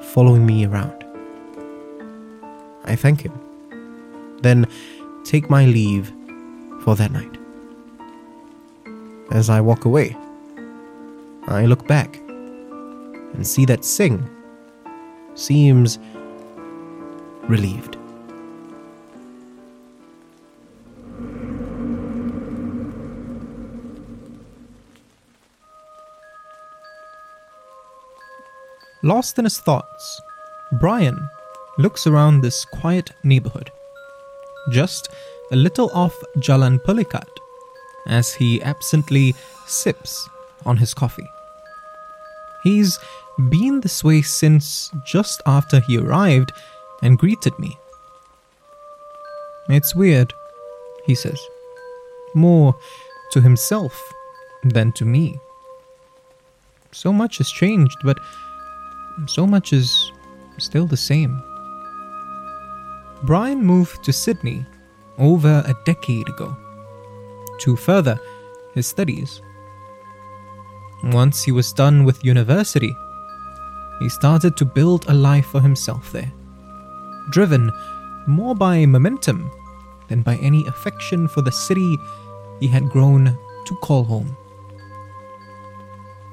following 0.00 0.44
me 0.46 0.66
around. 0.66 1.04
I 2.84 2.96
thank 2.96 3.20
him, 3.20 3.38
then 4.42 4.66
take 5.24 5.50
my 5.50 5.66
leave 5.66 6.12
for 6.82 6.96
that 6.96 7.12
night. 7.12 7.36
As 9.30 9.50
I 9.50 9.60
walk 9.60 9.84
away, 9.84 10.16
I 11.46 11.66
look 11.66 11.86
back 11.86 12.18
and 13.34 13.46
see 13.46 13.64
that 13.66 13.84
Singh 13.84 14.28
seems 15.34 15.98
relieved. 17.48 17.96
Lost 29.02 29.38
in 29.38 29.44
his 29.44 29.58
thoughts, 29.58 30.20
Brian 30.80 31.28
looks 31.78 32.06
around 32.06 32.40
this 32.40 32.64
quiet 32.64 33.12
neighborhood, 33.22 33.70
just 34.70 35.08
a 35.52 35.56
little 35.56 35.88
off 35.94 36.14
Jalan 36.38 36.80
Pelikat, 36.80 37.28
as 38.08 38.34
he 38.34 38.60
absently 38.62 39.34
sips 39.66 40.28
on 40.66 40.76
his 40.76 40.94
coffee. 40.94 41.28
He's 42.68 42.98
been 43.48 43.80
this 43.80 44.04
way 44.04 44.20
since 44.20 44.90
just 45.06 45.40
after 45.46 45.80
he 45.80 45.96
arrived 45.96 46.52
and 47.02 47.18
greeted 47.18 47.58
me. 47.58 47.78
It's 49.70 49.94
weird, 49.94 50.34
he 51.06 51.14
says, 51.14 51.40
more 52.34 52.74
to 53.32 53.40
himself 53.40 53.94
than 54.64 54.92
to 54.92 55.06
me. 55.06 55.40
So 56.92 57.10
much 57.10 57.38
has 57.38 57.50
changed, 57.50 57.96
but 58.04 58.18
so 59.24 59.46
much 59.46 59.72
is 59.72 60.12
still 60.58 60.86
the 60.86 60.96
same. 60.98 61.42
Brian 63.22 63.64
moved 63.64 64.04
to 64.04 64.12
Sydney 64.12 64.66
over 65.16 65.62
a 65.64 65.74
decade 65.86 66.28
ago 66.28 66.54
to 67.60 67.76
further 67.76 68.20
his 68.74 68.86
studies. 68.86 69.40
Once 71.04 71.42
he 71.42 71.52
was 71.52 71.72
done 71.72 72.04
with 72.04 72.24
university, 72.24 72.96
he 74.00 74.08
started 74.08 74.56
to 74.56 74.64
build 74.64 75.08
a 75.08 75.14
life 75.14 75.46
for 75.46 75.60
himself 75.60 76.12
there, 76.12 76.32
driven 77.30 77.70
more 78.26 78.54
by 78.54 78.84
momentum 78.84 79.50
than 80.08 80.22
by 80.22 80.36
any 80.36 80.66
affection 80.66 81.28
for 81.28 81.42
the 81.42 81.52
city 81.52 81.96
he 82.60 82.66
had 82.66 82.88
grown 82.88 83.36
to 83.66 83.74
call 83.76 84.04
home. 84.04 84.36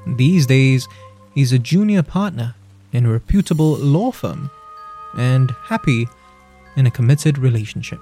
These 0.07 0.45
days, 0.45 0.87
he's 1.33 1.51
a 1.51 1.59
junior 1.59 2.03
partner 2.03 2.55
in 2.91 3.05
a 3.05 3.11
reputable 3.11 3.75
law 3.77 4.11
firm 4.11 4.49
and 5.17 5.51
happy 5.63 6.07
in 6.75 6.85
a 6.85 6.91
committed 6.91 7.37
relationship. 7.37 7.99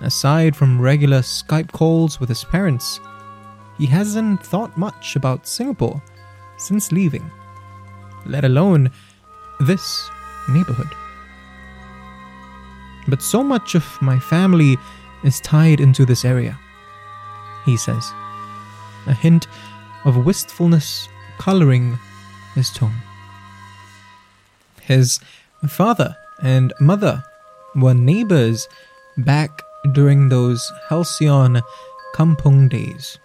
Aside 0.00 0.56
from 0.56 0.80
regular 0.80 1.20
Skype 1.20 1.70
calls 1.72 2.18
with 2.18 2.28
his 2.28 2.44
parents, 2.44 3.00
he 3.82 3.88
hasn't 3.88 4.40
thought 4.46 4.78
much 4.78 5.16
about 5.16 5.44
Singapore 5.44 6.00
since 6.56 6.92
leaving, 6.92 7.28
let 8.26 8.44
alone 8.44 8.88
this 9.58 10.08
neighborhood. 10.48 10.86
But 13.08 13.22
so 13.22 13.42
much 13.42 13.74
of 13.74 13.84
my 14.00 14.20
family 14.20 14.76
is 15.24 15.40
tied 15.40 15.80
into 15.80 16.06
this 16.06 16.24
area, 16.24 16.56
he 17.64 17.76
says, 17.76 18.12
a 19.08 19.14
hint 19.14 19.48
of 20.04 20.24
wistfulness 20.24 21.08
coloring 21.38 21.98
his 22.54 22.70
tone. 22.70 23.02
His 24.82 25.18
father 25.68 26.16
and 26.40 26.72
mother 26.78 27.24
were 27.74 27.94
neighbors 27.94 28.68
back 29.18 29.60
during 29.90 30.28
those 30.28 30.70
halcyon 30.88 31.60
kampung 32.14 32.68
days. 32.68 33.18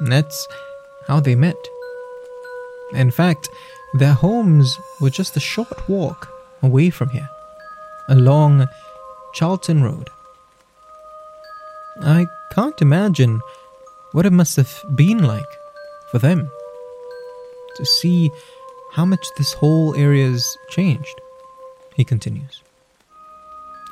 That's 0.00 0.46
how 1.06 1.20
they 1.20 1.34
met. 1.34 1.56
In 2.92 3.10
fact, 3.10 3.48
their 3.94 4.12
homes 4.12 4.78
were 5.00 5.10
just 5.10 5.36
a 5.36 5.40
short 5.40 5.88
walk 5.88 6.28
away 6.62 6.90
from 6.90 7.08
here, 7.10 7.28
along 8.08 8.66
Charlton 9.34 9.82
Road. 9.82 10.10
I 12.00 12.26
can't 12.52 12.80
imagine 12.82 13.40
what 14.12 14.26
it 14.26 14.32
must 14.32 14.56
have 14.56 14.82
been 14.94 15.22
like 15.22 15.52
for 16.10 16.18
them 16.18 16.50
to 17.76 17.84
see 17.84 18.30
how 18.92 19.04
much 19.04 19.26
this 19.36 19.52
whole 19.52 19.94
area's 19.96 20.56
changed, 20.70 21.20
he 21.96 22.04
continues. 22.04 22.62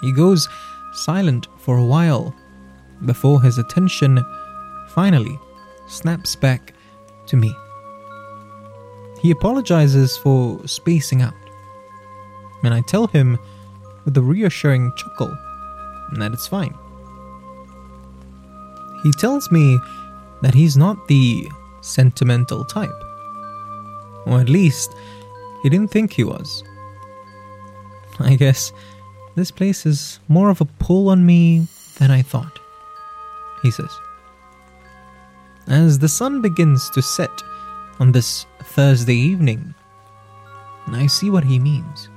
He 0.01 0.13
goes 0.13 0.49
silent 0.93 1.49
for 1.59 1.77
a 1.77 1.85
while 1.85 2.35
before 3.05 3.43
his 3.43 3.59
attention 3.59 4.25
finally 4.91 5.39
snaps 5.93 6.35
back 6.35 6.75
to 7.27 7.37
me. 7.37 7.55
He 9.21 9.31
apologizes 9.31 10.17
for 10.17 10.67
spacing 10.67 11.23
out, 11.23 11.35
and 12.65 12.75
I 12.75 12.81
tell 12.81 13.07
him 13.07 13.39
with 14.05 14.17
a 14.17 14.23
reassuring 14.23 14.93
chuckle 14.97 15.37
that 16.15 16.33
it's 16.33 16.49
fine. 16.49 16.75
He 19.03 19.13
tells 19.13 19.51
me 19.51 19.79
that 20.43 20.55
he's 20.55 20.77
not 20.77 21.09
the 21.09 21.49
sentimental 21.83 22.65
type, 22.65 22.91
or 24.27 24.41
at 24.41 24.49
least 24.49 24.95
he 25.63 25.69
didn't 25.69 25.91
think 25.91 26.13
he 26.13 26.25
was. 26.25 26.65
I 28.19 28.35
guess 28.35 28.73
this 29.35 29.51
place 29.51 29.87
is 29.87 30.19
more 30.29 30.51
of 30.51 30.61
a 30.61 30.65
pull 30.65 31.09
on 31.09 31.25
me 31.25 31.67
than 31.99 32.11
I 32.11 32.23
thought, 32.23 32.59
he 33.63 33.71
says. 33.71 33.91
As 35.73 35.99
the 35.99 36.09
sun 36.09 36.41
begins 36.41 36.89
to 36.91 37.03
set 37.03 37.43
on 37.99 38.13
this 38.13 38.47
Thursday 38.63 39.17
evening, 39.17 39.75
I 40.87 41.09
see 41.09 41.31
what 41.31 41.43
he 41.43 41.59
means. 41.59 42.09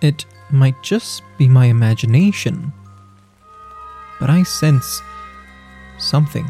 It 0.00 0.24
might 0.52 0.80
just 0.82 1.22
be 1.36 1.48
my 1.48 1.66
imagination, 1.66 2.72
but 4.20 4.30
I 4.30 4.44
sense 4.44 5.02
something. 5.98 6.46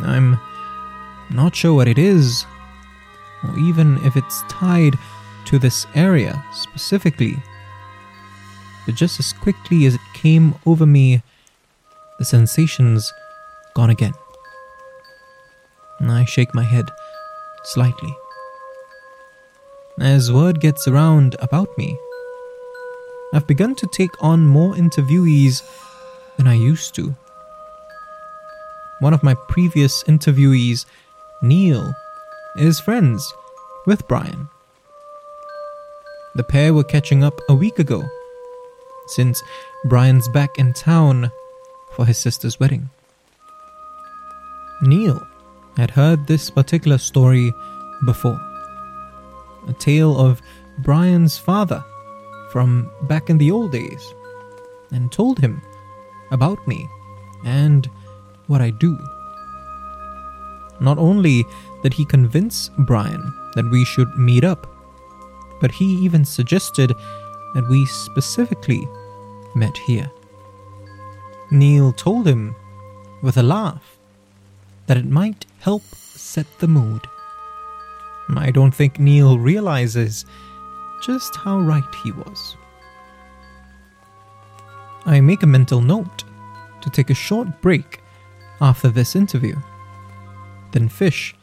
I'm 0.00 0.38
not 1.30 1.56
sure 1.56 1.72
what 1.72 1.88
it 1.88 1.96
is, 1.96 2.44
or 3.44 3.58
even 3.58 3.96
if 4.04 4.16
it's 4.16 4.42
tied 4.50 4.98
to 5.46 5.58
this 5.58 5.86
area 5.94 6.44
specifically 6.52 7.36
but 8.84 8.94
just 8.94 9.20
as 9.20 9.32
quickly 9.32 9.86
as 9.86 9.94
it 9.94 10.00
came 10.12 10.54
over 10.66 10.86
me, 10.86 11.22
the 12.18 12.24
sensation's 12.24 13.12
gone 13.74 13.90
again. 13.90 14.14
I 16.00 16.24
shake 16.24 16.54
my 16.54 16.64
head 16.64 16.90
slightly. 17.64 18.14
As 20.00 20.32
word 20.32 20.60
gets 20.60 20.88
around 20.88 21.36
about 21.40 21.68
me, 21.78 21.96
I've 23.34 23.46
begun 23.46 23.74
to 23.76 23.86
take 23.86 24.22
on 24.22 24.46
more 24.46 24.74
interviewees 24.74 25.62
than 26.36 26.46
I 26.46 26.54
used 26.54 26.94
to. 26.96 27.14
One 29.00 29.14
of 29.14 29.22
my 29.22 29.34
previous 29.48 30.02
interviewees, 30.04 30.86
Neil, 31.42 31.94
is 32.56 32.80
friends 32.80 33.32
with 33.86 34.06
Brian. 34.08 34.48
The 36.34 36.44
pair 36.44 36.72
were 36.72 36.84
catching 36.84 37.22
up 37.22 37.40
a 37.48 37.54
week 37.54 37.78
ago 37.78 38.02
since 39.08 39.42
Brian's 39.84 40.28
back 40.28 40.58
in 40.58 40.72
town 40.72 41.30
for 41.92 42.06
his 42.06 42.18
sister's 42.18 42.58
wedding. 42.58 42.90
Neil 44.82 45.24
had 45.76 45.90
heard 45.90 46.26
this 46.26 46.50
particular 46.50 46.98
story 46.98 47.54
before 48.04 48.40
a 49.68 49.72
tale 49.74 50.18
of 50.18 50.42
Brian's 50.78 51.38
father 51.38 51.84
from 52.50 52.90
back 53.02 53.30
in 53.30 53.38
the 53.38 53.50
old 53.50 53.72
days, 53.72 54.14
and 54.90 55.10
told 55.10 55.38
him 55.38 55.62
about 56.30 56.66
me 56.66 56.86
and 57.44 57.88
what 58.48 58.60
I 58.60 58.70
do. 58.70 58.98
Not 60.80 60.98
only 60.98 61.44
did 61.82 61.94
he 61.94 62.04
convince 62.04 62.70
Brian 62.80 63.32
that 63.54 63.70
we 63.70 63.84
should 63.84 64.18
meet 64.18 64.44
up, 64.44 64.66
but 65.60 65.70
he 65.70 65.94
even 66.04 66.24
suggested 66.24 66.92
that 67.54 67.68
we 67.70 67.86
specifically 67.86 68.86
met 69.54 69.76
here. 69.78 70.10
Neil 71.50 71.92
told 71.92 72.26
him, 72.26 72.56
with 73.22 73.36
a 73.36 73.42
laugh, 73.42 73.91
that 74.86 74.96
it 74.96 75.06
might 75.06 75.46
help 75.60 75.82
set 75.94 76.46
the 76.58 76.68
mood. 76.68 77.06
I 78.36 78.50
don't 78.50 78.74
think 78.74 78.98
Neil 78.98 79.38
realizes 79.38 80.24
just 81.02 81.36
how 81.36 81.58
right 81.60 81.94
he 82.02 82.12
was. 82.12 82.56
I 85.04 85.20
make 85.20 85.42
a 85.42 85.46
mental 85.46 85.80
note 85.80 86.24
to 86.80 86.90
take 86.90 87.10
a 87.10 87.14
short 87.14 87.60
break 87.60 88.00
after 88.60 88.88
this 88.88 89.16
interview, 89.16 89.56
then 90.72 90.88
fish 90.88 91.34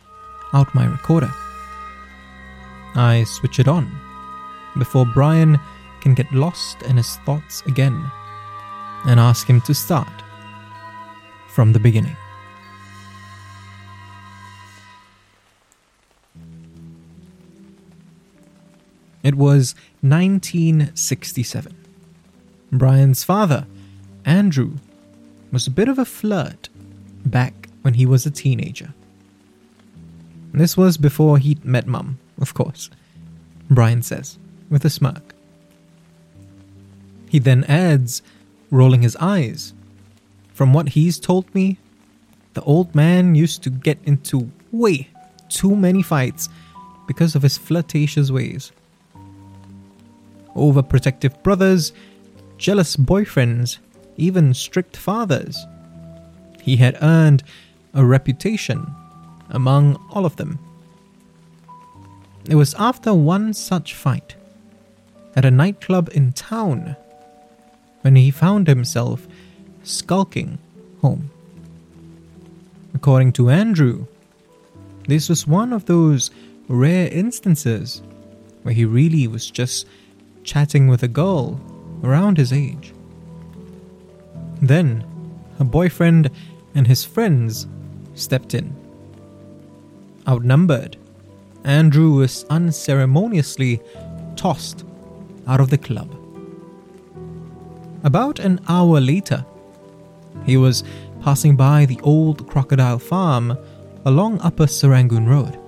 out 0.53 0.73
my 0.73 0.85
recorder. 0.85 1.31
I 2.95 3.25
switch 3.27 3.59
it 3.59 3.67
on 3.67 3.91
before 4.77 5.05
Brian 5.05 5.59
can 6.01 6.13
get 6.13 6.31
lost 6.31 6.81
in 6.83 6.97
his 6.97 7.17
thoughts 7.17 7.61
again 7.65 8.09
and 9.05 9.19
ask 9.19 9.47
him 9.47 9.61
to 9.61 9.73
start 9.73 10.23
from 11.49 11.73
the 11.73 11.79
beginning. 11.79 12.15
It 19.23 19.35
was 19.35 19.75
1967. 20.01 21.75
Brian's 22.71 23.23
father, 23.23 23.65
Andrew, 24.25 24.75
was 25.51 25.67
a 25.67 25.71
bit 25.71 25.87
of 25.87 25.99
a 25.99 26.05
flirt 26.05 26.69
back 27.25 27.67
when 27.81 27.95
he 27.95 28.05
was 28.05 28.25
a 28.25 28.31
teenager. 28.31 28.93
This 30.53 30.77
was 30.77 30.97
before 30.97 31.37
he'd 31.37 31.65
met 31.65 31.87
Mum, 31.87 32.19
of 32.39 32.53
course, 32.53 32.89
Brian 33.69 34.01
says, 34.01 34.37
with 34.69 34.85
a 34.85 34.89
smirk. 34.89 35.33
He 37.29 37.39
then 37.39 37.63
adds, 37.65 38.21
rolling 38.71 39.01
his 39.01 39.15
eyes, 39.17 39.73
From 40.53 40.73
what 40.73 40.89
he's 40.89 41.19
told 41.19 41.53
me, 41.53 41.77
the 42.53 42.61
old 42.63 42.95
man 42.95 43.35
used 43.35 43.63
to 43.63 43.69
get 43.69 43.99
into 44.03 44.51
way 44.71 45.09
too 45.49 45.75
many 45.75 46.01
fights 46.01 46.49
because 47.07 47.35
of 47.35 47.43
his 47.43 47.57
flirtatious 47.57 48.31
ways. 48.31 48.71
Overprotective 50.55 51.41
brothers, 51.43 51.93
jealous 52.57 52.95
boyfriends, 52.95 53.77
even 54.17 54.53
strict 54.53 54.97
fathers. 54.97 55.65
He 56.61 56.75
had 56.77 56.97
earned 57.01 57.43
a 57.93 58.05
reputation 58.05 58.85
among 59.49 59.95
all 60.11 60.25
of 60.25 60.35
them. 60.35 60.59
It 62.47 62.55
was 62.55 62.73
after 62.75 63.13
one 63.13 63.53
such 63.53 63.93
fight 63.93 64.35
at 65.35 65.45
a 65.45 65.51
nightclub 65.51 66.09
in 66.13 66.33
town 66.33 66.95
when 68.01 68.15
he 68.15 68.31
found 68.31 68.67
himself 68.67 69.27
skulking 69.83 70.57
home. 71.01 71.29
According 72.93 73.33
to 73.33 73.49
Andrew, 73.49 74.07
this 75.07 75.29
was 75.29 75.47
one 75.47 75.73
of 75.73 75.85
those 75.85 76.31
rare 76.67 77.07
instances 77.07 78.01
where 78.63 78.73
he 78.73 78.85
really 78.85 79.27
was 79.27 79.49
just 79.49 79.85
chatting 80.49 80.87
with 80.87 81.03
a 81.03 81.07
girl 81.07 81.61
around 82.03 82.35
his 82.35 82.51
age. 82.51 82.91
Then, 84.63 85.05
her 85.59 85.63
boyfriend 85.63 86.31
and 86.73 86.87
his 86.87 87.05
friends 87.05 87.67
stepped 88.15 88.55
in. 88.55 88.75
Outnumbered, 90.27 90.97
Andrew 91.63 92.13
was 92.13 92.45
unceremoniously 92.49 93.79
tossed 94.35 94.85
out 95.45 95.59
of 95.59 95.69
the 95.69 95.77
club. 95.77 96.09
About 98.03 98.39
an 98.39 98.59
hour 98.67 98.99
later, 98.99 99.45
he 100.45 100.57
was 100.57 100.83
passing 101.21 101.55
by 101.55 101.85
the 101.85 101.99
old 102.01 102.47
crocodile 102.47 102.97
farm 102.97 103.55
along 104.05 104.41
Upper 104.41 104.65
Serangoon 104.65 105.27
Road, 105.27 105.59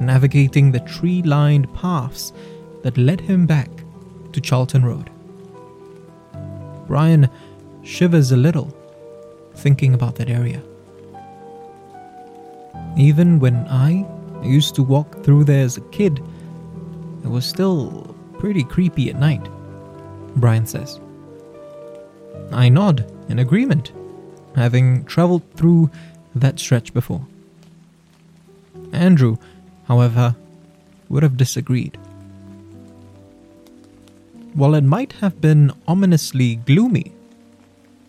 navigating 0.00 0.72
the 0.72 0.80
tree 0.80 1.20
lined 1.22 1.72
paths 1.74 2.32
that 2.82 2.96
led 2.96 3.20
him 3.20 3.46
back 3.46 3.70
to 4.32 4.40
Charlton 4.40 4.84
Road. 4.84 5.10
Brian 6.86 7.28
shivers 7.82 8.32
a 8.32 8.36
little 8.36 8.74
thinking 9.54 9.94
about 9.94 10.16
that 10.16 10.30
area. 10.30 10.62
Even 12.96 13.38
when 13.38 13.56
I 13.68 14.06
used 14.42 14.74
to 14.76 14.82
walk 14.82 15.22
through 15.24 15.44
there 15.44 15.64
as 15.64 15.76
a 15.76 15.82
kid, 15.92 16.22
it 17.24 17.28
was 17.28 17.44
still 17.44 18.14
pretty 18.38 18.64
creepy 18.64 19.10
at 19.10 19.18
night, 19.18 19.46
Brian 20.36 20.66
says. 20.66 21.00
I 22.52 22.68
nod 22.68 23.12
in 23.28 23.38
agreement, 23.38 23.92
having 24.54 25.04
travelled 25.04 25.42
through 25.54 25.90
that 26.34 26.58
stretch 26.58 26.94
before. 26.94 27.26
Andrew, 28.92 29.36
however, 29.86 30.34
would 31.08 31.22
have 31.22 31.36
disagreed. 31.36 31.98
While 34.58 34.74
it 34.74 34.82
might 34.82 35.12
have 35.20 35.40
been 35.40 35.70
ominously 35.86 36.56
gloomy, 36.56 37.12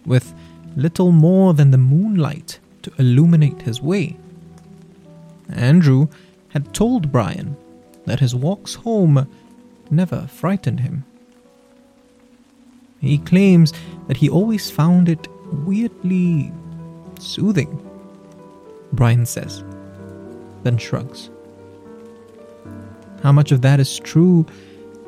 with 0.04 0.34
little 0.76 1.12
more 1.12 1.54
than 1.54 1.70
the 1.70 1.78
moonlight 1.78 2.58
to 2.82 2.92
illuminate 2.98 3.62
his 3.62 3.84
way, 3.84 4.18
Andrew 5.48 6.08
had 6.48 6.74
told 6.74 7.12
Brian 7.12 7.56
that 8.08 8.20
his 8.20 8.34
walks 8.34 8.74
home 8.74 9.28
never 9.92 10.22
frightened 10.26 10.80
him. 10.80 11.06
He 13.00 13.20
claims 13.20 13.72
that 14.08 14.18
he 14.18 14.28
always 14.28 14.72
found 14.72 15.08
it 15.08 15.28
weirdly 15.68 16.52
soothing, 17.20 17.80
Brian 18.92 19.28
says, 19.28 19.64
then 20.64 20.80
shrugs. 20.80 21.30
How 23.22 23.32
much 23.32 23.52
of 23.52 23.62
that 23.62 23.80
is 23.80 24.00
true 24.00 24.48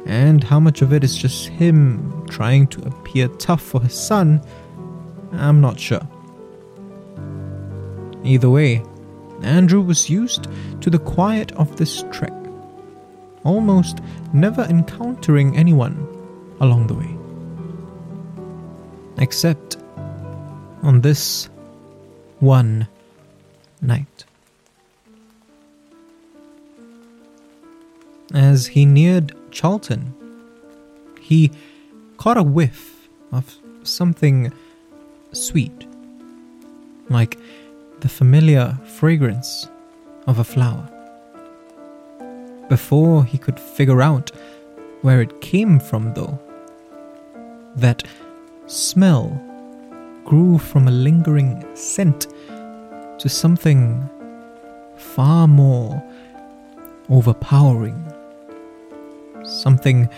and 0.05 0.43
how 0.43 0.59
much 0.59 0.81
of 0.81 0.93
it 0.93 1.03
is 1.03 1.15
just 1.15 1.47
him 1.47 2.25
trying 2.27 2.67
to 2.67 2.81
appear 2.87 3.27
tough 3.27 3.61
for 3.61 3.81
his 3.81 3.93
son, 3.93 4.41
I'm 5.33 5.61
not 5.61 5.79
sure. 5.79 6.07
Either 8.23 8.49
way, 8.49 8.83
Andrew 9.41 9.81
was 9.81 10.09
used 10.09 10.47
to 10.81 10.89
the 10.89 10.99
quiet 10.99 11.51
of 11.53 11.75
this 11.77 12.03
trek, 12.11 12.33
almost 13.43 13.99
never 14.33 14.63
encountering 14.63 15.57
anyone 15.57 16.07
along 16.59 16.87
the 16.87 16.93
way. 16.93 17.17
Except 19.17 19.77
on 20.83 21.01
this 21.01 21.49
one 22.39 22.87
night. 23.81 24.25
As 28.33 28.67
he 28.67 28.85
neared 28.85 29.35
Charlton, 29.51 30.13
he 31.19 31.51
caught 32.17 32.37
a 32.37 32.43
whiff 32.43 33.07
of 33.31 33.57
something 33.83 34.51
sweet, 35.31 35.85
like 37.09 37.37
the 37.99 38.09
familiar 38.09 38.77
fragrance 38.97 39.67
of 40.27 40.39
a 40.39 40.43
flower. 40.43 40.89
Before 42.69 43.25
he 43.25 43.37
could 43.37 43.59
figure 43.59 44.01
out 44.01 44.31
where 45.01 45.21
it 45.21 45.41
came 45.41 45.79
from, 45.79 46.13
though, 46.13 46.39
that 47.75 48.03
smell 48.67 49.29
grew 50.25 50.57
from 50.57 50.87
a 50.87 50.91
lingering 50.91 51.65
scent 51.75 52.27
to 53.19 53.27
something 53.27 54.09
far 54.95 55.47
more 55.47 56.01
overpowering. 57.09 58.13
Something 59.43 60.09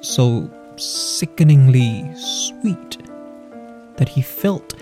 so 0.00 0.50
sickeningly 0.76 2.10
sweet 2.14 2.98
that 3.96 4.08
he 4.08 4.22
felt 4.22 4.74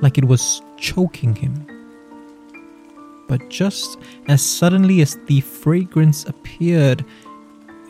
like 0.00 0.18
it 0.18 0.24
was 0.24 0.62
choking 0.76 1.34
him. 1.34 1.66
But 3.28 3.48
just 3.50 3.98
as 4.28 4.42
suddenly 4.42 5.00
as 5.02 5.18
the 5.26 5.40
fragrance 5.40 6.24
appeared, 6.24 7.04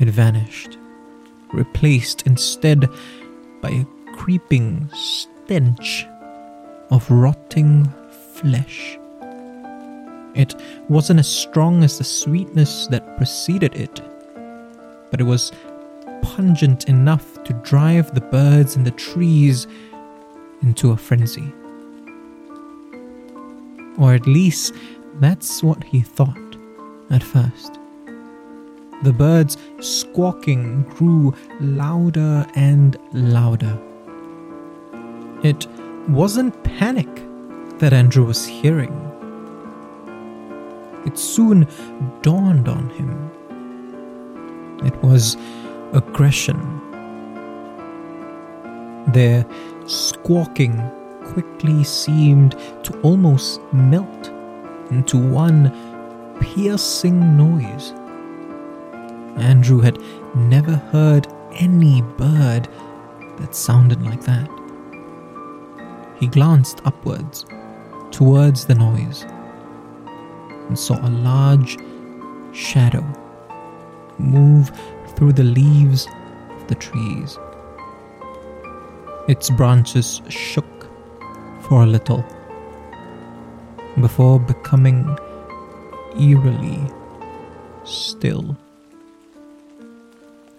it 0.01 0.09
vanished, 0.09 0.79
replaced 1.53 2.27
instead 2.27 2.89
by 3.61 3.71
a 3.71 3.85
creeping 4.15 4.89
stench 4.95 6.07
of 6.91 7.09
rotting 7.11 7.93
flesh. 8.35 8.99
It 10.35 10.55
wasn't 10.89 11.21
as 11.21 11.29
strong 11.29 11.83
as 11.83 11.99
the 11.99 12.05
sweetness 12.05 12.87
that 12.89 13.17
preceded 13.17 13.75
it, 13.75 14.01
but 15.11 15.21
it 15.21 15.25
was 15.25 15.53
pungent 16.23 16.89
enough 16.89 17.43
to 17.45 17.53
drive 17.55 18.15
the 18.15 18.21
birds 18.21 18.77
in 18.77 18.85
the 18.85 18.91
trees 18.93 19.67
into 20.63 20.91
a 20.91 20.97
frenzy. 20.97 21.53
Or 23.99 24.15
at 24.15 24.27
least 24.27 24.75
that's 25.21 25.63
what 25.63 25.83
he 25.85 26.01
thought 26.01 26.57
at 27.11 27.23
first. 27.23 27.79
The 29.03 29.13
birds 29.13 29.57
squawking 29.81 30.83
grew 30.83 31.35
louder 31.61 32.47
and 32.55 32.97
louder. 33.13 33.79
It 35.43 35.67
wasn't 36.09 36.65
panic 36.65 37.09
that 37.79 37.93
Andrew 37.93 38.25
was 38.25 38.45
hearing. 38.45 38.93
It 41.07 41.17
soon 41.17 41.67
dawned 42.23 42.69
on 42.69 42.91
him. 42.91 43.28
It 44.85 44.97
was 45.03 45.37
aggression. 45.93 46.59
Their 49.13 49.45
squawking 49.87 50.81
quickly 51.25 51.83
seemed 51.85 52.53
to 52.85 53.01
almost 53.01 53.61
melt 53.73 54.29
into 54.91 55.19
one 55.19 55.73
piercing 56.41 57.37
noise. 57.37 57.93
Andrew 59.43 59.81
had 59.81 59.99
never 60.35 60.77
heard 60.93 61.27
any 61.53 62.03
bird 62.03 62.69
that 63.39 63.55
sounded 63.55 64.03
like 64.03 64.23
that. 64.25 64.49
He 66.19 66.27
glanced 66.27 66.81
upwards, 66.85 67.47
towards 68.11 68.65
the 68.65 68.75
noise, 68.75 69.25
and 70.69 70.79
saw 70.79 70.99
a 71.07 71.11
large 71.11 71.79
shadow 72.53 73.05
move 74.19 74.71
through 75.17 75.33
the 75.33 75.45
leaves 75.45 76.07
of 76.51 76.67
the 76.69 76.75
trees. 76.75 77.39
Its 79.29 79.51
branches 79.51 80.23
shook 80.29 80.89
for 81.63 81.83
a 81.83 81.87
little 81.87 82.25
before 84.01 84.39
becoming 84.39 85.17
eerily 86.19 86.81
still. 87.85 88.57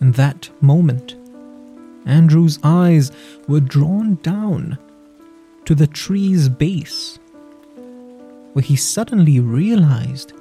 In 0.02 0.12
that 0.14 0.50
moment, 0.62 1.16
Andrew's 2.06 2.60
eyes 2.64 3.12
were 3.48 3.60
drawn 3.60 4.16
down 4.16 4.78
to 5.66 5.76
the 5.76 5.88
tree's 5.88 6.50
base, 6.50 7.20
where 8.54 8.64
he 8.64 8.76
suddenly 8.76 9.40
realized 9.40 10.34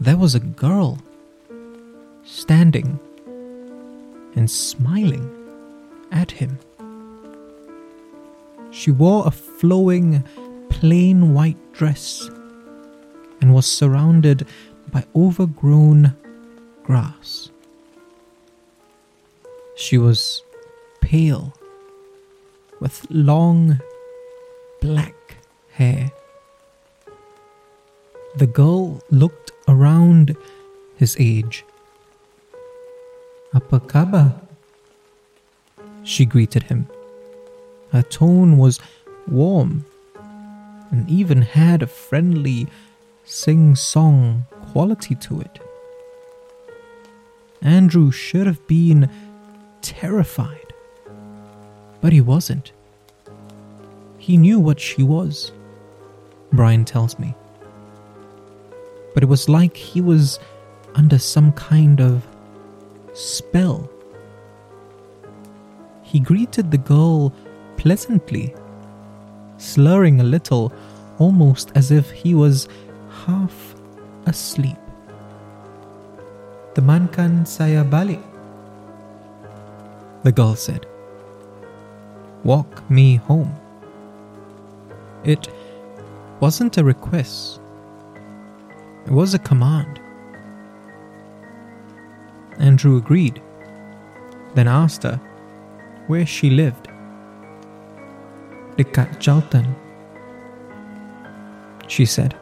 there 0.00 0.16
was 0.16 0.34
a 0.34 0.40
girl 0.40 0.98
standing 2.30 2.98
and 4.36 4.48
smiling 4.50 5.28
at 6.12 6.30
him. 6.30 6.58
She 8.70 8.92
wore 8.92 9.26
a 9.26 9.30
flowing, 9.30 10.22
plain 10.68 11.34
white 11.34 11.58
dress 11.72 12.30
and 13.40 13.54
was 13.54 13.66
surrounded 13.66 14.46
by 14.92 15.04
overgrown 15.14 16.16
grass. 16.84 17.50
She 19.76 19.98
was 19.98 20.42
pale, 21.00 21.52
with 22.80 23.06
long 23.10 23.80
black 24.80 25.14
hair. 25.72 26.12
The 28.36 28.46
girl 28.46 29.02
looked 29.10 29.52
around 29.66 30.36
his 30.96 31.16
age. 31.18 31.64
Apa? 33.52 34.40
She 36.04 36.24
greeted 36.24 36.64
him. 36.64 36.86
Her 37.92 38.02
tone 38.02 38.58
was 38.58 38.78
warm 39.26 39.84
and 40.90 41.08
even 41.08 41.42
had 41.42 41.82
a 41.82 41.86
friendly 41.86 42.68
sing 43.24 43.76
song 43.76 44.46
quality 44.72 45.14
to 45.14 45.40
it. 45.40 45.58
Andrew 47.62 48.10
should 48.10 48.46
have 48.46 48.66
been 48.66 49.10
terrified, 49.82 50.72
but 52.00 52.12
he 52.12 52.20
wasn't. 52.20 52.72
He 54.18 54.36
knew 54.36 54.58
what 54.58 54.80
she 54.80 55.02
was, 55.02 55.52
Brian 56.52 56.84
tells 56.84 57.18
me. 57.18 57.34
But 59.14 59.22
it 59.22 59.26
was 59.26 59.48
like 59.48 59.76
he 59.76 60.00
was 60.00 60.38
under 60.94 61.18
some 61.18 61.52
kind 61.52 62.00
of 62.00 62.26
spell. 63.20 63.88
He 66.02 66.18
greeted 66.18 66.70
the 66.70 66.78
girl 66.78 67.32
pleasantly, 67.76 68.54
slurring 69.58 70.20
a 70.20 70.24
little, 70.24 70.72
almost 71.18 71.70
as 71.74 71.90
if 71.90 72.10
he 72.10 72.34
was 72.34 72.68
half 73.26 73.74
asleep. 74.26 74.78
The 76.74 76.80
Temankan 76.80 77.46
saya 77.46 77.84
balik, 77.84 78.22
the 80.24 80.32
girl 80.32 80.54
said. 80.54 80.86
Walk 82.42 82.88
me 82.88 83.16
home. 83.16 83.52
It 85.24 85.48
wasn't 86.40 86.78
a 86.78 86.84
request, 86.84 87.60
it 89.04 89.12
was 89.12 89.34
a 89.34 89.38
command. 89.38 89.99
Andrew 92.60 92.96
agreed, 92.96 93.42
then 94.54 94.68
asked 94.68 95.02
her 95.02 95.20
where 96.06 96.26
she 96.26 96.50
lived. 96.50 96.88
Dekat 98.76 99.18
Charlton, 99.18 99.74
she 101.88 102.04
said, 102.04 102.36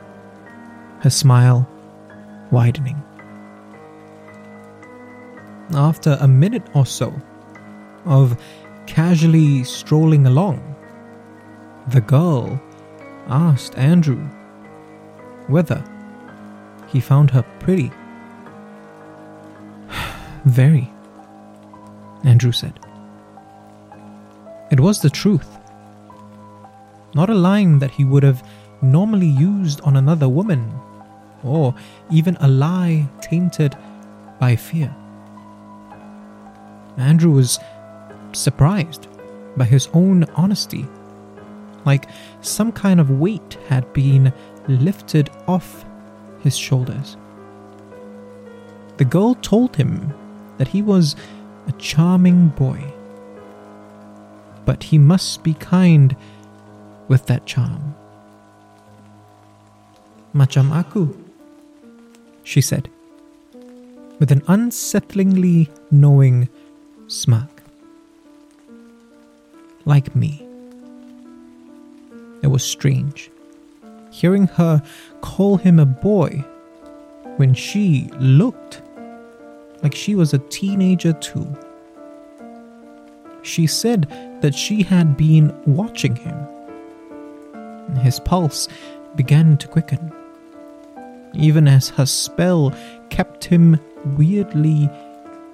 her 1.01 1.11
smile 1.11 1.67
widening. 2.51 3.01
After 5.75 6.17
a 6.21 6.29
minute 6.29 6.67
or 6.75 6.87
so 6.87 7.13
of 8.05 8.37
casually 8.87 9.65
strolling 9.65 10.27
along, 10.27 10.75
the 11.89 12.01
girl 12.01 12.61
asked 13.29 13.77
Andrew 13.77 14.23
whether 15.47 15.83
he 16.89 17.01
found 17.01 17.31
her 17.31 17.43
pretty. 17.61 17.93
Very, 20.49 20.91
Andrew 22.25 22.53
said. 22.53 22.81
It 24.71 24.81
was 24.81 25.03
the 25.03 25.11
truth. 25.11 25.59
Not 27.15 27.29
a 27.29 27.35
line 27.35 27.81
that 27.81 27.91
he 27.91 28.05
would 28.07 28.23
have 28.23 28.43
normally 28.81 29.27
used 29.27 29.83
on 29.83 29.97
another 29.97 30.27
woman, 30.27 30.73
or 31.45 31.75
even 32.11 32.39
a 32.41 32.49
lie 32.49 33.07
tainted 33.21 33.77
by 34.41 34.57
fear. 34.57 34.95
Andrew 36.97 37.33
was 37.33 37.59
surprised 38.33 39.07
by 39.55 39.67
his 39.67 39.89
own 39.93 40.25
honesty, 40.35 40.87
like 41.85 42.09
some 42.41 42.73
kind 42.73 43.01
of 43.01 43.11
weight 43.11 43.59
had 43.69 43.93
been 43.93 44.33
lifted 44.67 45.29
off 45.47 45.85
his 46.41 46.57
shoulders. 46.57 47.19
The 48.97 49.05
girl 49.05 49.35
told 49.35 49.77
him 49.77 50.15
that 50.59 50.69
he 50.69 50.83
was 50.83 51.17
a 51.67 51.73
charming 51.73 52.49
boy, 52.49 52.83
but 54.65 54.83
he 54.85 54.99
must 54.99 55.43
be 55.43 55.55
kind 55.55 56.15
with 57.09 57.27
that 57.27 57.47
charm. 57.47 57.95
Macam 60.35 60.71
aku, 60.71 61.17
she 62.45 62.61
said, 62.61 62.91
with 64.19 64.31
an 64.31 64.43
unsettlingly 64.43 65.71
knowing 65.91 66.49
smirk. 67.07 67.63
Like 69.85 70.15
me. 70.15 70.45
It 72.43 72.49
was 72.49 72.63
strange 72.63 73.31
hearing 74.11 74.47
her 74.47 74.83
call 75.21 75.57
him 75.57 75.79
a 75.79 75.87
boy 75.87 76.45
when 77.37 77.55
she 77.55 78.11
looked 78.19 78.83
like 79.83 79.95
she 79.95 80.15
was 80.15 80.35
a 80.35 80.39
teenager 80.39 81.13
too. 81.13 81.47
She 83.43 83.67
said 83.67 84.09
that 84.43 84.55
she 84.55 84.83
had 84.83 85.17
been 85.17 85.55
watching 85.67 86.17
him. 86.17 86.37
His 88.01 88.21
pulse 88.21 88.69
began 89.17 89.57
to 89.59 89.69
quicken, 89.69 90.13
even 91.35 91.67
as 91.67 91.89
her 91.91 92.07
spell 92.07 92.75
kept 93.11 93.45
him 93.45 93.81
weirdly 94.17 94.91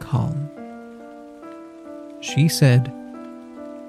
calm. 0.00 0.50
She 2.20 2.48
said 2.48 2.92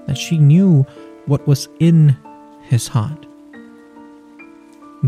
that 0.06 0.18
she 0.18 0.38
knew 0.38 0.86
what 1.26 1.48
was 1.48 1.68
in 1.80 2.16
his 2.64 2.88
heart 2.88 3.26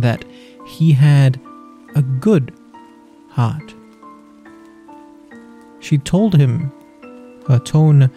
that 0.02 0.24
he 0.66 0.92
had 0.92 1.40
a 1.96 2.02
good 2.02 2.54
heart. 3.30 3.74
She 5.88 5.98
told 5.98 6.36
him, 6.36 6.70
her 7.48 7.60
tone 7.60 8.12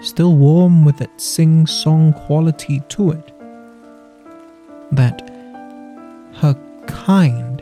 still 0.00 0.36
warm 0.36 0.84
with 0.84 0.98
that 0.98 1.20
sing 1.20 1.66
song 1.66 2.12
quality 2.12 2.84
to 2.90 3.10
it, 3.10 3.32
that 4.92 5.28
her 6.34 6.54
kind 6.86 7.60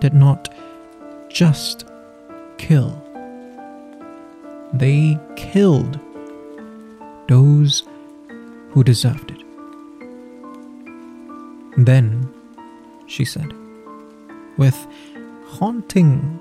did 0.00 0.12
not 0.12 0.54
just 1.30 1.86
kill, 2.58 3.02
they 4.74 5.18
killed 5.36 5.98
those 7.28 7.82
who 8.72 8.84
deserved 8.84 9.30
it. 9.30 9.42
Then, 11.78 12.28
she 13.06 13.24
said, 13.24 13.50
with 14.58 14.86
haunting 15.46 16.38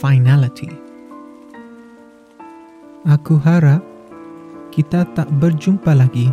finality, 0.00 0.68
Aku 3.04 3.36
harap 3.36 3.84
kita 4.72 5.04
tak 5.12 5.28
berjumpa 5.36 5.92
lagi. 5.92 6.32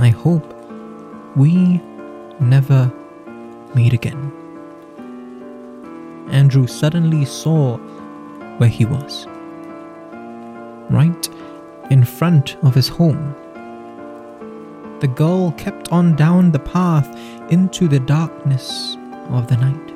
I 0.00 0.08
hope 0.08 0.44
we 1.36 1.76
never 2.40 2.88
meet 3.76 3.92
again. 3.92 4.32
Andrew 6.32 6.64
suddenly 6.64 7.28
saw 7.28 7.76
where 8.56 8.72
he 8.72 8.88
was. 8.88 9.28
Right 10.88 11.28
in 11.92 12.08
front 12.08 12.56
of 12.64 12.72
his 12.72 12.88
home 12.88 13.36
the 15.00 15.12
girl 15.12 15.52
kept 15.60 15.92
on 15.92 16.16
down 16.16 16.50
the 16.50 16.58
path 16.58 17.06
into 17.52 17.86
the 17.86 18.00
darkness 18.00 18.96
of 19.30 19.46
the 19.46 19.56
night. 19.56 19.88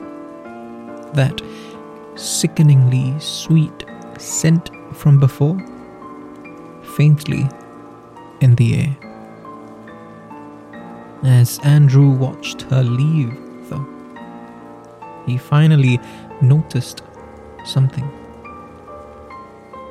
That 1.14 1.40
sickeningly 2.14 3.18
sweet 3.18 3.88
scent 4.22 4.70
from 4.94 5.18
before, 5.18 5.58
faintly 6.96 7.48
in 8.40 8.54
the 8.56 8.74
air. 8.80 8.96
As 11.24 11.58
Andrew 11.64 12.10
watched 12.10 12.62
her 12.62 12.82
leave, 12.82 13.36
though, 13.68 13.86
he 15.26 15.36
finally 15.38 16.00
noticed 16.40 17.02
something. 17.64 18.08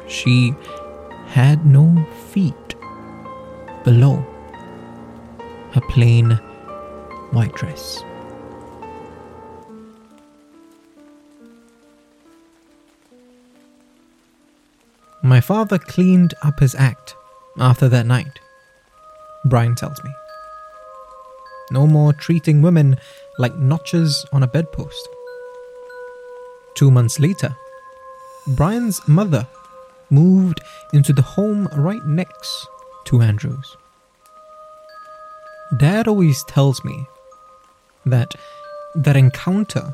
She 0.08 0.54
had 1.28 1.66
no 1.66 2.06
feet 2.34 2.76
below 3.84 4.26
her 5.74 5.82
plain 5.90 6.32
white 7.32 7.54
dress. 7.54 8.04
My 15.24 15.40
father 15.40 15.78
cleaned 15.78 16.34
up 16.42 16.60
his 16.60 16.74
act 16.74 17.16
after 17.60 17.88
that 17.90 18.08
night, 18.08 18.40
Brian 19.46 19.76
tells 19.76 20.04
me. 20.04 20.10
No 21.70 21.86
more 21.86 22.12
treating 22.12 22.62
women 22.62 22.98
like 23.38 23.56
notches 23.56 24.26
on 24.34 24.42
a 24.42 24.48
bedpost. 24.48 25.08
Two 26.74 26.90
months 26.90 27.20
later, 27.20 27.56
Brian's 28.48 29.08
mother 29.08 29.48
moved 30.10 30.62
into 30.92 31.14
the 31.14 31.22
home 31.22 31.68
right 31.76 32.04
next 32.06 32.68
to 33.06 33.22
Andrew's. 33.22 33.78
Dad 35.78 36.08
always 36.08 36.44
tells 36.46 36.84
me 36.84 37.06
that 38.06 38.34
that 38.96 39.16
encounter 39.16 39.94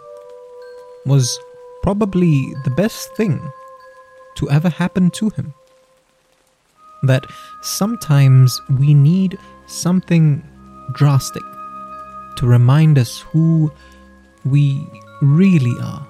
was 1.06 1.38
probably 1.84 2.54
the 2.64 2.72
best 2.72 3.14
thing 3.16 3.52
to 4.38 4.50
ever 4.50 4.70
happen 4.70 5.12
to 5.12 5.30
him. 5.30 5.54
That 7.04 7.28
sometimes 7.62 8.60
we 8.80 8.94
need 8.94 9.38
something 9.68 10.44
drastic 10.94 11.44
to 12.38 12.48
remind 12.48 12.98
us 12.98 13.20
who 13.20 13.72
we 14.46 14.88
really 15.22 15.76
are. 15.82 16.08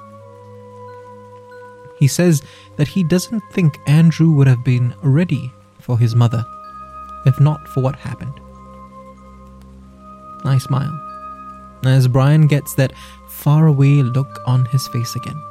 He 1.99 2.07
says 2.07 2.43
that 2.77 2.87
he 2.87 3.03
doesn't 3.03 3.43
think 3.51 3.79
Andrew 3.87 4.31
would 4.31 4.47
have 4.47 4.63
been 4.63 4.93
ready 5.01 5.51
for 5.81 5.97
his 5.97 6.15
mother 6.15 6.45
if 7.25 7.39
not 7.39 7.67
for 7.67 7.81
what 7.81 7.95
happened. 7.95 8.39
I 10.45 10.57
smile 10.57 11.03
as 11.83 12.07
Brian 12.07 12.47
gets 12.47 12.73
that 12.75 12.93
faraway 13.27 14.01
look 14.01 14.39
on 14.45 14.65
his 14.65 14.87
face 14.87 15.15
again. 15.15 15.41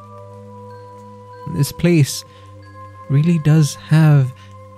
This 1.55 1.73
place 1.73 2.25
really 3.09 3.39
does 3.39 3.75
have 3.75 4.33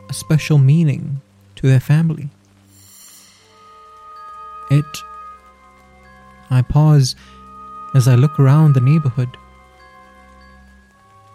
a 0.08 0.12
special 0.12 0.58
meaning 0.58 1.20
to 1.56 1.66
their 1.66 1.80
family. 1.80 2.28
It. 4.70 4.84
I 6.50 6.62
pause 6.62 7.14
as 7.94 8.08
I 8.08 8.14
look 8.14 8.38
around 8.38 8.74
the 8.74 8.80
neighborhood. 8.80 9.36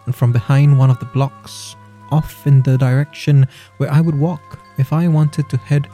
And 0.06 0.16
from 0.16 0.32
behind 0.32 0.78
one 0.78 0.90
of 0.90 1.00
the 1.00 1.06
blocks, 1.06 1.76
off 2.12 2.46
in 2.46 2.62
the 2.62 2.78
direction 2.78 3.48
where 3.78 3.92
I 3.92 4.00
would 4.00 4.20
walk 4.20 4.60
if 4.78 4.94
I 4.94 5.08
wanted 5.08 5.50
to 5.50 5.58
head 5.58 5.88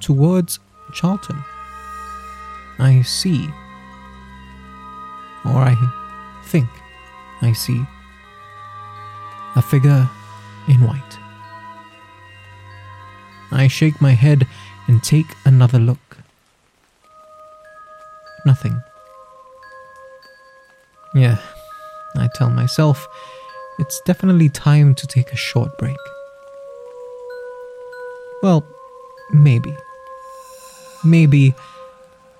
towards 0.00 0.58
Charlton, 0.92 1.42
I 2.78 3.02
see, 3.02 3.48
or 5.44 5.58
I 5.58 5.76
think 6.44 6.68
I 7.42 7.52
see, 7.52 7.84
a 9.54 9.62
figure 9.62 10.08
in 10.68 10.86
white. 10.86 11.18
I 13.52 13.68
shake 13.68 14.00
my 14.00 14.12
head 14.12 14.46
and 14.88 15.02
take 15.02 15.26
another 15.44 15.78
look. 15.78 16.18
Nothing. 18.44 18.80
Yeah, 21.14 21.38
I 22.16 22.28
tell 22.34 22.50
myself 22.50 23.06
it's 23.78 24.00
definitely 24.02 24.48
time 24.48 24.94
to 24.94 25.06
take 25.06 25.32
a 25.32 25.36
short 25.36 25.76
break. 25.78 25.96
Well, 28.42 28.64
maybe. 29.30 29.74
Maybe 31.04 31.54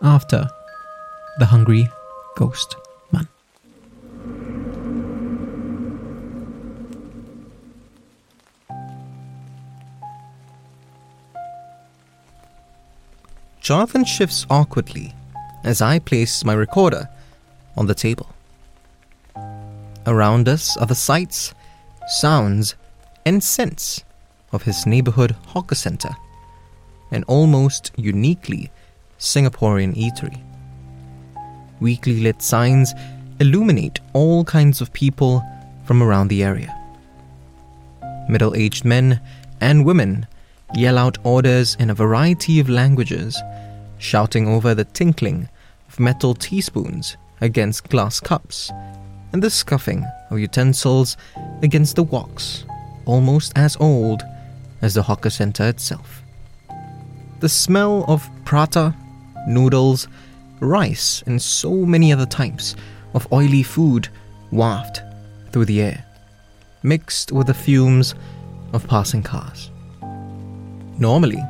after 0.02 0.48
the 1.38 1.46
hungry 1.46 1.88
ghost 2.36 2.76
Jonathan 13.67 14.05
shifts 14.05 14.47
awkwardly 14.49 15.12
as 15.65 15.83
I 15.83 15.99
place 15.99 16.45
my 16.45 16.53
recorder 16.53 17.09
on 17.77 17.89
the 17.89 17.97
table. 17.97 18.28
Around 20.07 20.49
us 20.49 20.77
are 20.77 20.86
the 20.86 20.95
sights, 20.95 21.53
sounds, 22.07 22.77
and 23.25 23.43
scents 23.43 24.05
of 24.53 24.62
his 24.62 24.86
neighborhood 24.86 25.35
hawker 25.49 25.75
center, 25.75 26.11
an 27.11 27.25
almost 27.25 27.91
uniquely 27.97 28.70
Singaporean 29.19 29.97
eatery. 29.97 30.41
Weakly 31.81 32.20
lit 32.20 32.43
signs 32.43 32.95
illuminate 33.41 33.99
all 34.12 34.45
kinds 34.45 34.81
of 34.81 34.93
people 34.93 35.43
from 35.86 36.05
around 36.05 36.28
the 36.28 36.45
area. 36.45 36.73
Middle 38.28 38.55
aged 38.55 38.85
men 38.85 39.20
and 39.61 39.85
women 39.85 40.28
yell 40.75 40.99
out 40.99 41.19
orders 41.25 41.77
in 41.78 41.91
a 41.91 41.95
variety 41.95 42.61
of 42.61 42.69
languages, 42.69 43.41
shouting 43.99 44.49
over 44.49 44.75
the 44.75 44.85
tinkling 44.85 45.49
of 45.89 46.01
metal 46.01 46.35
teaspoons 46.35 47.17
against 47.41 47.89
glass 47.89 48.20
cups 48.20 48.70
and 49.33 49.43
the 49.43 49.51
scuffing 49.51 50.05
of 50.31 50.39
utensils 50.39 51.17
against 51.62 51.97
the 51.97 52.05
woks, 52.05 52.65
almost 53.05 53.53
as 53.57 53.77
old 53.78 54.23
as 54.83 54.95
the 54.95 55.03
hawker 55.03 55.31
center 55.31 55.69
itself. 55.69 56.23
The 57.41 57.49
smell 57.49 58.05
of 58.09 58.28
prata, 58.45 58.95
noodles, 59.47 60.09
rice, 60.61 61.23
and 61.27 61.41
so 61.41 61.70
many 61.70 62.12
other 62.12 62.27
types 62.27 62.77
of 63.15 63.31
oily 63.33 63.62
food 63.62 64.09
waft 64.51 65.03
through 65.53 65.67
the 65.67 65.83
air, 65.83 66.05
mixed 66.83 67.33
with 67.33 67.47
the 67.47 67.55
fumes 67.55 68.15
of 68.73 68.86
passing 68.86 69.23
cars. 69.23 69.70
Normally, 70.99 71.42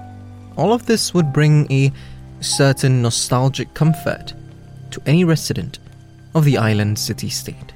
all 0.56 0.72
of 0.72 0.86
this 0.86 1.14
would 1.14 1.32
bring 1.32 1.70
a 1.70 1.92
certain 2.40 3.02
nostalgic 3.02 3.72
comfort 3.74 4.34
to 4.90 5.02
any 5.06 5.24
resident 5.24 5.78
of 6.34 6.44
the 6.44 6.58
island 6.58 6.98
city 6.98 7.28
state. 7.28 7.72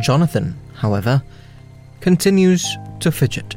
Jonathan, 0.00 0.56
however, 0.74 1.22
continues 2.00 2.66
to 3.00 3.12
fidget, 3.12 3.56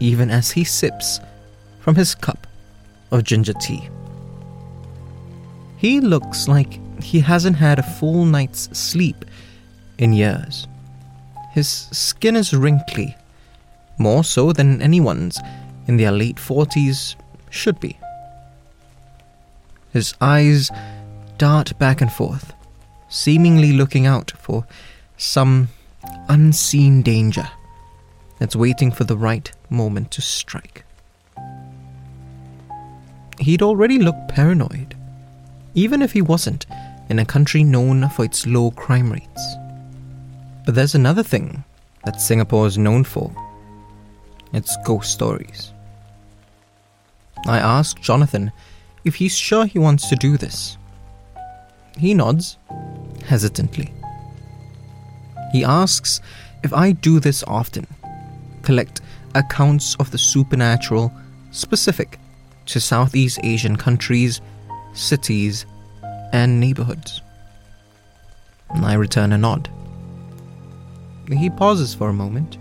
even 0.00 0.30
as 0.30 0.50
he 0.50 0.64
sips 0.64 1.20
from 1.80 1.94
his 1.94 2.14
cup 2.14 2.46
of 3.10 3.24
ginger 3.24 3.52
tea. 3.54 3.88
He 5.76 6.00
looks 6.00 6.48
like 6.48 6.80
he 7.02 7.20
hasn't 7.20 7.56
had 7.56 7.78
a 7.78 7.82
full 7.82 8.24
night's 8.24 8.68
sleep 8.78 9.24
in 9.98 10.12
years. 10.12 10.66
His 11.52 11.68
skin 11.68 12.36
is 12.36 12.54
wrinkly, 12.54 13.16
more 13.98 14.24
so 14.24 14.52
than 14.52 14.80
anyone's 14.80 15.38
in 15.86 15.96
their 15.96 16.12
late 16.12 16.36
40s 16.36 17.16
should 17.50 17.78
be. 17.80 17.98
His 19.92 20.14
eyes 20.20 20.70
dart 21.38 21.78
back 21.78 22.00
and 22.00 22.10
forth, 22.10 22.52
seemingly 23.08 23.72
looking 23.72 24.06
out 24.06 24.30
for 24.32 24.66
some 25.16 25.68
unseen 26.28 27.02
danger 27.02 27.48
that's 28.38 28.56
waiting 28.56 28.90
for 28.90 29.04
the 29.04 29.16
right 29.16 29.50
moment 29.70 30.10
to 30.12 30.22
strike. 30.22 30.84
He'd 33.38 33.62
already 33.62 33.98
looked 33.98 34.28
paranoid, 34.28 34.96
even 35.74 36.00
if 36.02 36.12
he 36.12 36.22
wasn't 36.22 36.66
in 37.08 37.18
a 37.18 37.24
country 37.24 37.64
known 37.64 38.08
for 38.10 38.24
its 38.24 38.46
low 38.46 38.70
crime 38.70 39.12
rates. 39.12 39.56
But 40.64 40.74
there's 40.74 40.94
another 40.94 41.22
thing 41.22 41.64
that 42.04 42.20
Singapore 42.20 42.66
is 42.66 42.78
known 42.78 43.04
for 43.04 43.32
it's 44.52 44.76
ghost 44.84 45.10
stories. 45.10 45.71
I 47.46 47.58
ask 47.58 48.00
Jonathan 48.00 48.52
if 49.04 49.16
he's 49.16 49.36
sure 49.36 49.66
he 49.66 49.78
wants 49.78 50.08
to 50.08 50.16
do 50.16 50.36
this. 50.36 50.76
He 51.98 52.14
nods, 52.14 52.56
hesitantly. 53.24 53.92
He 55.52 55.64
asks 55.64 56.20
if 56.62 56.72
I 56.72 56.92
do 56.92 57.20
this 57.20 57.42
often, 57.46 57.86
collect 58.62 59.00
accounts 59.34 59.96
of 59.96 60.10
the 60.10 60.18
supernatural 60.18 61.12
specific 61.50 62.18
to 62.66 62.80
Southeast 62.80 63.40
Asian 63.42 63.76
countries, 63.76 64.40
cities, 64.94 65.66
and 66.32 66.60
neighborhoods. 66.60 67.20
I 68.70 68.94
return 68.94 69.32
a 69.32 69.38
nod. 69.38 69.68
He 71.28 71.50
pauses 71.50 71.94
for 71.94 72.08
a 72.08 72.14
moment, 72.14 72.56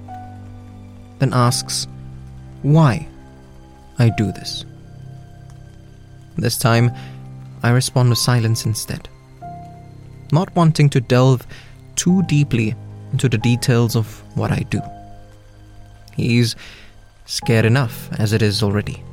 then 1.19 1.33
asks 1.33 1.87
why 2.63 3.07
I 3.99 4.09
do 4.09 4.31
this. 4.31 4.65
This 6.41 6.57
time, 6.57 6.91
I 7.61 7.69
respond 7.69 8.09
with 8.09 8.17
silence 8.17 8.65
instead, 8.65 9.07
not 10.31 10.55
wanting 10.55 10.89
to 10.89 10.99
delve 10.99 11.45
too 11.95 12.23
deeply 12.23 12.73
into 13.11 13.29
the 13.29 13.37
details 13.37 13.95
of 13.95 14.23
what 14.35 14.51
I 14.51 14.65
do. 14.71 14.81
He's 16.15 16.55
scared 17.27 17.65
enough 17.65 18.09
as 18.19 18.33
it 18.33 18.41
is 18.41 18.63
already. 18.63 19.03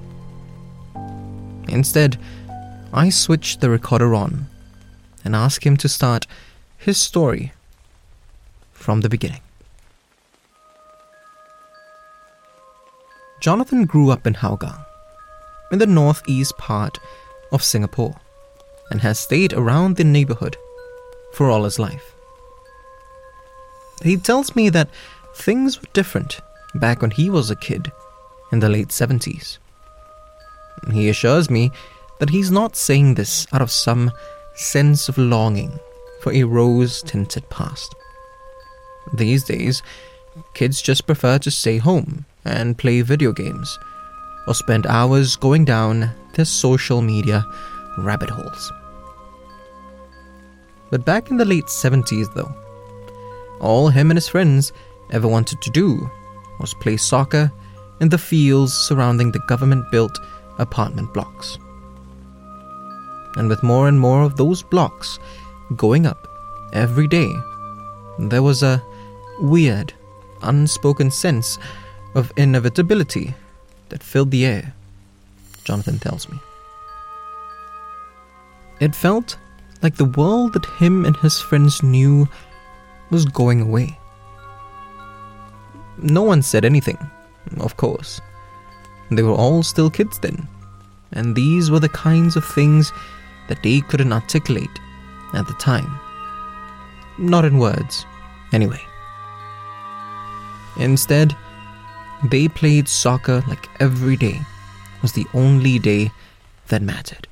Instead, 1.68 2.16
I 2.94 3.10
switch 3.10 3.58
the 3.58 3.68
recorder 3.68 4.14
on 4.14 4.46
and 5.22 5.36
ask 5.36 5.66
him 5.66 5.76
to 5.76 5.88
start 5.88 6.26
his 6.78 6.96
story 6.96 7.52
from 8.72 9.02
the 9.02 9.10
beginning. 9.10 9.42
Jonathan 13.40 13.84
grew 13.84 14.08
up 14.08 14.26
in 14.26 14.32
Hougang, 14.32 14.82
in 15.70 15.78
the 15.78 15.86
northeast 15.86 16.56
part 16.58 16.98
of 17.52 17.62
Singapore, 17.62 18.16
and 18.90 19.00
has 19.00 19.18
stayed 19.18 19.52
around 19.52 19.96
the 19.96 20.04
neighborhood 20.04 20.56
for 21.32 21.50
all 21.50 21.64
his 21.64 21.78
life. 21.78 22.14
He 24.02 24.16
tells 24.16 24.54
me 24.54 24.68
that 24.70 24.88
things 25.34 25.80
were 25.80 25.88
different 25.92 26.40
back 26.74 27.02
when 27.02 27.10
he 27.10 27.30
was 27.30 27.50
a 27.50 27.56
kid 27.56 27.90
in 28.52 28.60
the 28.60 28.68
late 28.68 28.88
70s. 28.88 29.58
He 30.92 31.08
assures 31.08 31.50
me 31.50 31.70
that 32.20 32.30
he's 32.30 32.50
not 32.50 32.76
saying 32.76 33.14
this 33.14 33.46
out 33.52 33.62
of 33.62 33.70
some 33.70 34.10
sense 34.54 35.08
of 35.08 35.18
longing 35.18 35.78
for 36.20 36.32
a 36.32 36.44
rose 36.44 37.02
tinted 37.02 37.48
past. 37.50 37.94
These 39.14 39.44
days, 39.44 39.82
kids 40.54 40.82
just 40.82 41.06
prefer 41.06 41.38
to 41.38 41.50
stay 41.50 41.78
home 41.78 42.26
and 42.44 42.78
play 42.78 43.02
video 43.02 43.32
games 43.32 43.78
or 44.48 44.54
spend 44.54 44.86
hours 44.86 45.36
going 45.36 45.64
down 45.64 46.10
their 46.34 46.46
social 46.46 47.02
media 47.02 47.44
rabbit 47.98 48.30
holes. 48.30 48.72
But 50.90 51.04
back 51.04 51.30
in 51.30 51.36
the 51.36 51.44
late 51.44 51.66
70s, 51.66 52.32
though, 52.34 52.52
all 53.60 53.90
him 53.90 54.10
and 54.10 54.16
his 54.16 54.28
friends 54.28 54.72
ever 55.10 55.28
wanted 55.28 55.60
to 55.60 55.70
do 55.70 56.10
was 56.60 56.72
play 56.74 56.96
soccer 56.96 57.52
in 58.00 58.08
the 58.08 58.16
fields 58.16 58.72
surrounding 58.72 59.30
the 59.32 59.44
government 59.48 59.90
built 59.90 60.18
apartment 60.58 61.12
blocks. 61.12 61.58
And 63.36 63.48
with 63.48 63.62
more 63.62 63.86
and 63.86 64.00
more 64.00 64.22
of 64.22 64.36
those 64.36 64.62
blocks 64.62 65.18
going 65.76 66.06
up 66.06 66.26
every 66.72 67.06
day, 67.06 67.30
there 68.18 68.42
was 68.42 68.62
a 68.62 68.82
weird, 69.40 69.92
unspoken 70.42 71.10
sense 71.10 71.58
of 72.14 72.32
inevitability 72.36 73.34
that 73.90 74.02
filled 74.02 74.30
the 74.30 74.46
air, 74.46 74.74
Jonathan 75.64 75.98
tells 75.98 76.28
me. 76.28 76.38
It 78.80 78.94
felt 78.94 79.36
like 79.82 79.96
the 79.96 80.04
world 80.04 80.52
that 80.52 80.66
him 80.66 81.04
and 81.04 81.16
his 81.16 81.40
friends 81.40 81.82
knew 81.82 82.28
was 83.10 83.24
going 83.24 83.60
away. 83.60 83.98
No 86.00 86.22
one 86.22 86.42
said 86.42 86.64
anything, 86.64 86.98
of 87.58 87.76
course. 87.76 88.20
They 89.10 89.22
were 89.22 89.32
all 89.32 89.62
still 89.62 89.90
kids 89.90 90.18
then, 90.18 90.46
and 91.12 91.34
these 91.34 91.70
were 91.70 91.80
the 91.80 91.88
kinds 91.88 92.36
of 92.36 92.44
things 92.44 92.92
that 93.48 93.62
they 93.62 93.80
couldn't 93.80 94.12
articulate 94.12 94.78
at 95.34 95.46
the 95.46 95.54
time. 95.54 95.98
Not 97.18 97.44
in 97.44 97.58
words, 97.58 98.06
anyway. 98.52 98.80
Instead, 100.76 101.36
they 102.24 102.48
played 102.48 102.88
soccer 102.88 103.42
like 103.46 103.68
every 103.80 104.16
day 104.16 104.40
was 105.02 105.12
the 105.12 105.26
only 105.34 105.78
day 105.78 106.10
that 106.68 106.82
mattered. 106.82 107.28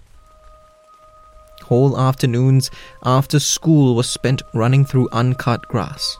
Whole 1.62 1.98
afternoons 1.98 2.70
after 3.02 3.40
school 3.40 3.96
was 3.96 4.08
spent 4.08 4.42
running 4.54 4.84
through 4.84 5.08
uncut 5.10 5.66
grass. 5.66 6.16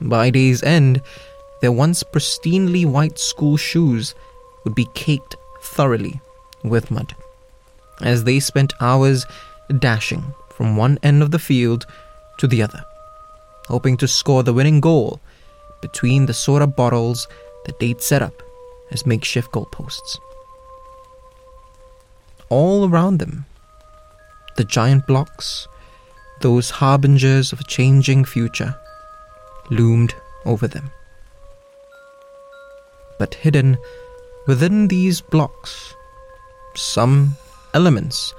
By 0.00 0.30
day's 0.30 0.62
end, 0.62 1.02
their 1.60 1.72
once 1.72 2.02
pristinely 2.02 2.86
white 2.86 3.18
school 3.18 3.56
shoes 3.56 4.14
would 4.64 4.74
be 4.74 4.88
caked 4.94 5.36
thoroughly 5.60 6.20
with 6.64 6.90
mud, 6.90 7.14
as 8.00 8.24
they 8.24 8.40
spent 8.40 8.72
hours 8.80 9.26
dashing 9.78 10.34
from 10.50 10.76
one 10.76 10.98
end 11.02 11.22
of 11.22 11.30
the 11.30 11.38
field 11.38 11.86
to 12.38 12.46
the 12.46 12.62
other, 12.62 12.84
hoping 13.68 13.96
to 13.98 14.08
score 14.08 14.42
the 14.42 14.54
winning 14.54 14.80
goal 14.80 15.20
between 15.86 16.26
the 16.26 16.34
soda 16.34 16.66
bottles 16.66 17.28
that 17.64 17.78
they'd 17.78 18.02
set 18.02 18.22
up 18.22 18.42
as 18.90 19.06
makeshift 19.06 19.52
goalposts. 19.52 20.18
All 22.48 22.88
around 22.88 23.18
them, 23.18 23.44
the 24.56 24.64
giant 24.64 25.06
blocks, 25.06 25.68
those 26.40 26.70
harbingers 26.70 27.52
of 27.52 27.60
a 27.60 27.64
changing 27.64 28.24
future, 28.24 28.74
loomed 29.70 30.14
over 30.44 30.66
them. 30.66 30.90
But 33.18 33.34
hidden 33.34 33.78
within 34.46 34.88
these 34.88 35.20
blocks, 35.20 35.94
some 36.74 37.36
elements 37.74 38.34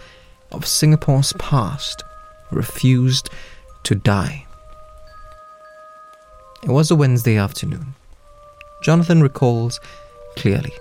of 0.52 0.66
Singapore's 0.66 1.34
past 1.34 2.04
refused 2.52 3.30
to 3.84 3.96
die. 3.96 4.47
It 6.64 6.70
was 6.70 6.90
a 6.90 6.96
Wednesday 6.96 7.38
afternoon. 7.38 7.94
Jonathan 8.82 9.22
recalls 9.22 9.80
clearly. 10.36 10.74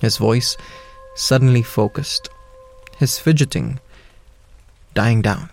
His 0.00 0.18
voice 0.18 0.56
suddenly 1.16 1.62
focused, 1.62 2.30
his 2.96 3.18
fidgeting 3.18 3.80
dying 4.94 5.20
down. 5.20 5.50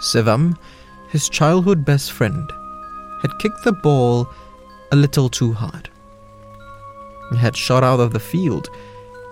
Sivam, 0.00 0.56
his 1.10 1.28
childhood 1.28 1.84
best 1.84 2.12
friend, 2.12 2.50
had 3.22 3.38
kicked 3.38 3.64
the 3.64 3.72
ball 3.72 4.28
a 4.92 4.96
little 4.96 5.28
too 5.28 5.52
hard. 5.52 5.90
It 7.32 7.36
had 7.36 7.56
shot 7.56 7.82
out 7.82 8.00
of 8.00 8.12
the 8.12 8.20
field 8.20 8.70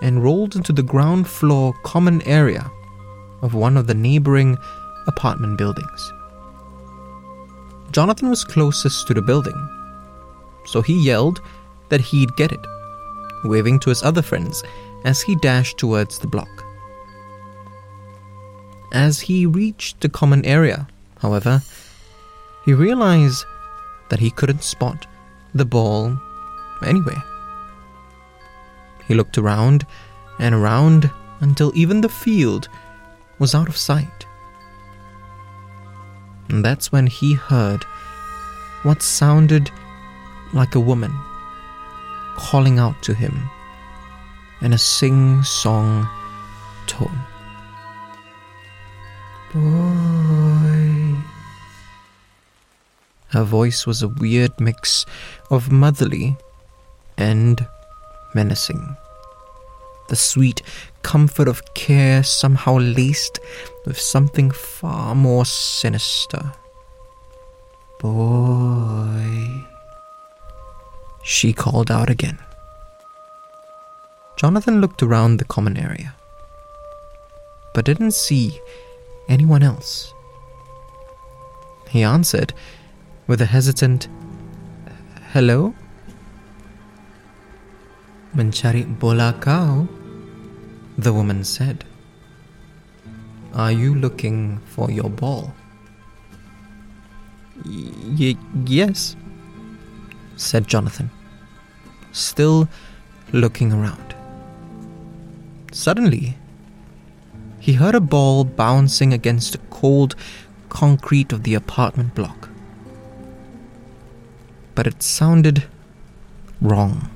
and 0.01 0.23
rolled 0.23 0.55
into 0.55 0.73
the 0.73 0.83
ground 0.83 1.27
floor 1.27 1.73
common 1.83 2.21
area 2.23 2.69
of 3.41 3.53
one 3.53 3.77
of 3.77 3.87
the 3.87 3.93
neighboring 3.93 4.57
apartment 5.07 5.57
buildings. 5.57 6.13
Jonathan 7.91 8.29
was 8.29 8.43
closest 8.43 9.07
to 9.07 9.13
the 9.13 9.21
building, 9.21 9.57
so 10.65 10.81
he 10.81 11.03
yelled 11.03 11.41
that 11.89 12.01
he'd 12.01 12.35
get 12.35 12.51
it, 12.51 12.65
waving 13.43 13.79
to 13.79 13.89
his 13.89 14.03
other 14.03 14.21
friends 14.21 14.63
as 15.05 15.21
he 15.21 15.35
dashed 15.35 15.77
towards 15.77 16.19
the 16.19 16.27
block. 16.27 16.63
As 18.91 19.19
he 19.19 19.45
reached 19.45 20.01
the 20.01 20.09
common 20.09 20.45
area, 20.45 20.87
however, 21.19 21.61
he 22.65 22.73
realized 22.73 23.45
that 24.09 24.19
he 24.19 24.31
couldn't 24.31 24.63
spot 24.63 25.07
the 25.53 25.65
ball 25.65 26.17
anywhere. 26.85 27.23
He 29.07 29.15
looked 29.15 29.37
around 29.37 29.85
and 30.39 30.53
around 30.53 31.11
until 31.39 31.71
even 31.75 32.01
the 32.01 32.09
field 32.09 32.69
was 33.39 33.55
out 33.55 33.69
of 33.69 33.77
sight. 33.77 34.18
And 36.49 36.65
that's 36.65 36.91
when 36.91 37.07
he 37.07 37.33
heard 37.33 37.83
what 38.83 39.01
sounded 39.01 39.71
like 40.53 40.75
a 40.75 40.79
woman 40.79 41.13
calling 42.37 42.79
out 42.79 43.01
to 43.03 43.13
him 43.13 43.49
in 44.61 44.73
a 44.73 44.77
sing 44.77 45.43
song 45.43 46.07
tone. 46.87 47.19
Boy. 49.53 51.15
Her 53.29 53.43
voice 53.43 53.85
was 53.85 54.01
a 54.01 54.07
weird 54.07 54.59
mix 54.59 55.05
of 55.51 55.71
motherly 55.71 56.35
and 57.17 57.65
menacing. 58.33 58.95
The 60.09 60.15
sweet 60.15 60.61
comfort 61.03 61.47
of 61.47 61.73
care 61.75 62.23
somehow 62.23 62.77
laced 62.79 63.39
with 63.85 63.99
something 63.99 64.49
far 64.51 65.13
more 65.15 65.45
sinister. 65.45 66.51
Boy. 67.99 69.65
She 71.23 71.53
called 71.53 71.91
out 71.91 72.09
again. 72.09 72.39
Jonathan 74.35 74.81
looked 74.81 75.03
around 75.03 75.37
the 75.37 75.45
common 75.45 75.77
area, 75.77 76.15
but 77.73 77.85
didn't 77.85 78.13
see 78.13 78.59
anyone 79.27 79.61
else. 79.61 80.13
He 81.89 82.03
answered 82.03 82.53
with 83.27 83.41
a 83.41 83.45
hesitant, 83.45 84.07
Hello? 85.33 85.75
Mencari 88.35 88.85
bola 88.99 89.35
kau? 89.39 89.87
The 90.99 91.13
woman 91.13 91.45
said. 91.45 91.85
Are 93.53 93.71
you 93.71 93.95
looking 93.95 94.59
for 94.65 94.91
your 94.91 95.09
ball? 95.09 95.53
Y- 97.65 98.35
yes, 98.65 99.15
said 100.35 100.67
Jonathan, 100.67 101.09
still 102.11 102.67
looking 103.31 103.71
around. 103.71 104.13
Suddenly, 105.71 106.37
he 107.59 107.73
heard 107.73 107.95
a 107.95 108.01
ball 108.01 108.43
bouncing 108.43 109.13
against 109.13 109.53
the 109.53 109.59
cold 109.69 110.17
concrete 110.67 111.31
of 111.31 111.43
the 111.43 111.53
apartment 111.53 112.13
block. 112.13 112.49
But 114.75 114.85
it 114.85 115.01
sounded 115.01 115.63
wrong. 116.61 117.09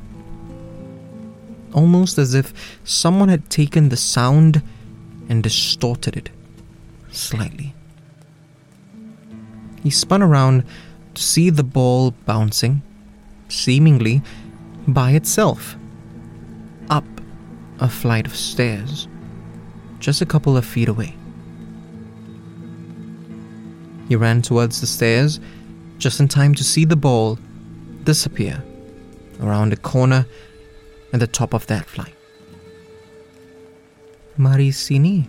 Almost 1.74 2.18
as 2.18 2.34
if 2.34 2.54
someone 2.84 3.30
had 3.30 3.50
taken 3.50 3.90
the 3.90 3.98
sound 3.98 4.62
and 5.30 5.42
distorted 5.42 6.16
it 6.18 6.30
slightly. 7.12 7.74
He 9.82 9.90
spun 9.90 10.22
around 10.22 10.64
to 11.16 11.22
see 11.22 11.50
the 11.50 11.64
ball 11.64 12.12
bouncing, 12.26 12.82
seemingly 13.50 14.22
by 14.88 15.12
itself, 15.12 15.76
up 16.90 17.06
a 17.80 17.90
flight 17.90 18.26
of 18.26 18.36
stairs, 18.36 19.08
just 20.00 20.22
a 20.22 20.26
couple 20.26 20.56
of 20.56 20.66
feet 20.66 20.88
away. 20.88 21.16
He 24.08 24.16
ran 24.16 24.42
towards 24.42 24.82
the 24.82 24.88
stairs 24.88 25.40
just 25.98 26.20
in 26.20 26.28
time 26.28 26.54
to 26.56 26.64
see 26.64 26.86
the 26.86 26.96
ball 26.96 27.40
disappear 28.04 28.64
around 29.42 29.74
a 29.74 29.78
corner 29.78 30.26
at 31.14 31.20
the 31.20 31.28
top 31.28 31.54
of 31.54 31.68
that 31.68 31.86
flight. 31.86 32.16
Maricini, 34.38 35.28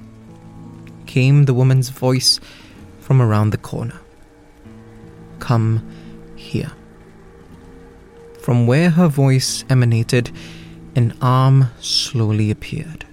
came 1.07 1.45
the 1.45 1.55
woman's 1.55 1.91
voice 1.91 2.41
from 2.99 3.21
around 3.21 3.51
the 3.51 3.59
corner. 3.59 4.01
Come 5.39 5.87
here. 6.35 6.73
From 8.41 8.67
where 8.67 8.91
her 8.91 9.09
voice 9.09 9.65
emanated, 9.71 10.31
an 10.97 11.17
arm 11.21 11.69
slowly 11.81 12.51
appeared. 12.51 13.07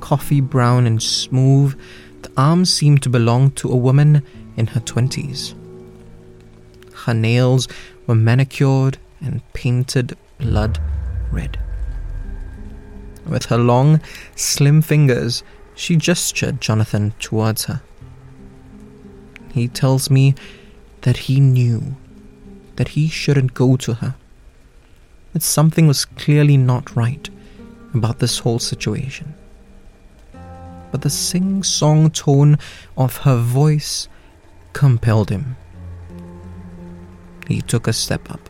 Coffee 0.00 0.40
brown 0.40 0.86
and 0.86 1.02
smooth, 1.02 1.78
the 2.22 2.32
arm 2.36 2.64
seemed 2.64 3.02
to 3.02 3.10
belong 3.10 3.50
to 3.52 3.70
a 3.70 3.76
woman 3.76 4.22
in 4.56 4.68
her 4.68 4.80
twenties. 4.80 5.54
Her 7.04 7.14
nails 7.14 7.68
were 8.06 8.14
manicured 8.14 8.98
and 9.20 9.40
painted 9.52 10.16
blood 10.38 10.80
red. 11.30 11.58
With 13.26 13.46
her 13.46 13.58
long, 13.58 14.00
slim 14.34 14.82
fingers, 14.82 15.42
she 15.74 15.96
gestured 15.96 16.60
Jonathan 16.60 17.14
towards 17.18 17.64
her. 17.64 17.82
He 19.52 19.68
tells 19.68 20.10
me 20.10 20.34
that 21.02 21.16
he 21.16 21.40
knew 21.40 21.96
that 22.76 22.88
he 22.88 23.08
shouldn't 23.08 23.54
go 23.54 23.76
to 23.76 23.94
her. 23.94 24.14
That 25.32 25.42
something 25.42 25.86
was 25.86 26.04
clearly 26.04 26.56
not 26.56 26.96
right 26.96 27.28
about 27.94 28.18
this 28.18 28.40
whole 28.40 28.58
situation. 28.58 29.34
But 30.90 31.02
the 31.02 31.10
sing 31.10 31.62
song 31.62 32.10
tone 32.10 32.58
of 32.96 33.18
her 33.18 33.36
voice 33.36 34.08
compelled 34.72 35.30
him. 35.30 35.56
He 37.48 37.60
took 37.60 37.86
a 37.86 37.92
step 37.92 38.30
up. 38.30 38.48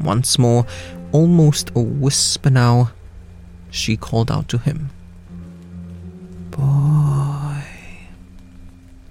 Once 0.00 0.38
more, 0.38 0.66
almost 1.14 1.70
a 1.76 1.80
whisper 1.80 2.50
now, 2.50 2.90
she 3.70 3.96
called 3.96 4.30
out 4.32 4.48
to 4.48 4.58
him. 4.58 4.90
Boy. 6.50 7.62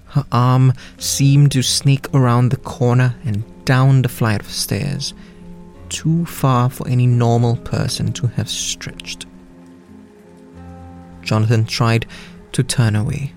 Her 0.08 0.26
arm 0.30 0.74
seemed 0.98 1.50
to 1.52 1.62
sneak 1.62 2.06
around 2.14 2.50
the 2.50 2.58
corner 2.58 3.16
and 3.24 3.42
down 3.64 4.02
the 4.02 4.10
flight 4.10 4.42
of 4.42 4.50
stairs, 4.50 5.14
too 5.88 6.26
far 6.26 6.68
for 6.68 6.86
any 6.86 7.06
normal 7.06 7.56
person 7.56 8.12
to 8.12 8.26
have 8.26 8.50
stretched. 8.50 9.24
Jonathan 11.22 11.64
tried 11.64 12.06
to 12.52 12.62
turn 12.62 12.94
away. 12.94 13.32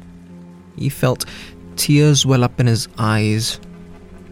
He 0.76 0.90
felt 0.90 1.26
tears 1.78 2.26
well 2.26 2.44
up 2.44 2.60
in 2.60 2.68
his 2.68 2.90
eyes. 2.98 3.62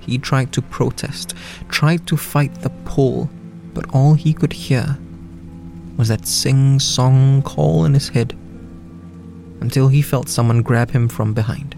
He 0.02 0.18
tried 0.18 0.52
to 0.54 0.62
protest, 0.62 1.34
tried 1.70 2.06
to 2.08 2.18
fight 2.18 2.54
the 2.56 2.70
pull, 2.84 3.30
but 3.76 3.94
all 3.94 4.16
he 4.16 4.34
could 4.34 4.54
hear 4.54 4.98
was 5.98 6.08
that 6.08 6.26
sing 6.26 6.80
song 6.80 7.44
call 7.44 7.86
in 7.86 7.94
his 7.94 8.10
head 8.10 8.32
until 9.62 9.88
he 9.88 10.02
felt 10.02 10.30
someone 10.30 10.62
grab 10.62 10.90
him 10.92 11.08
from 11.08 11.34
behind. 11.34 11.76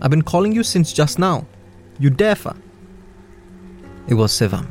I've 0.00 0.10
been 0.10 0.22
calling 0.22 0.52
you 0.52 0.62
since 0.62 0.92
just 0.92 1.18
now. 1.18 1.46
You 1.98 2.10
deafer. 2.10 2.54
It 4.06 4.14
was 4.14 4.32
Sivam. 4.32 4.68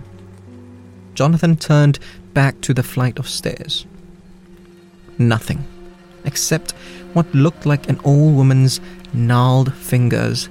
Jonathan 1.15 1.57
turned 1.57 1.99
back 2.33 2.61
to 2.61 2.73
the 2.73 2.83
flight 2.83 3.19
of 3.19 3.27
stairs. 3.27 3.85
Nothing, 5.17 5.63
except 6.25 6.71
what 7.13 7.33
looked 7.33 7.65
like 7.65 7.89
an 7.89 7.99
old 8.03 8.35
woman's 8.35 8.79
gnarled 9.13 9.73
fingers 9.73 10.49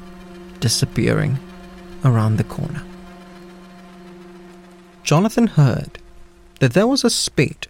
disappearing 0.60 1.39
around 2.05 2.36
the 2.36 2.44
corner. 2.44 2.82
Jonathan 5.02 5.48
heard 5.48 5.98
that 6.60 6.74
there 6.74 6.86
was 6.86 7.05
a 7.05 7.10
spate 7.10 7.66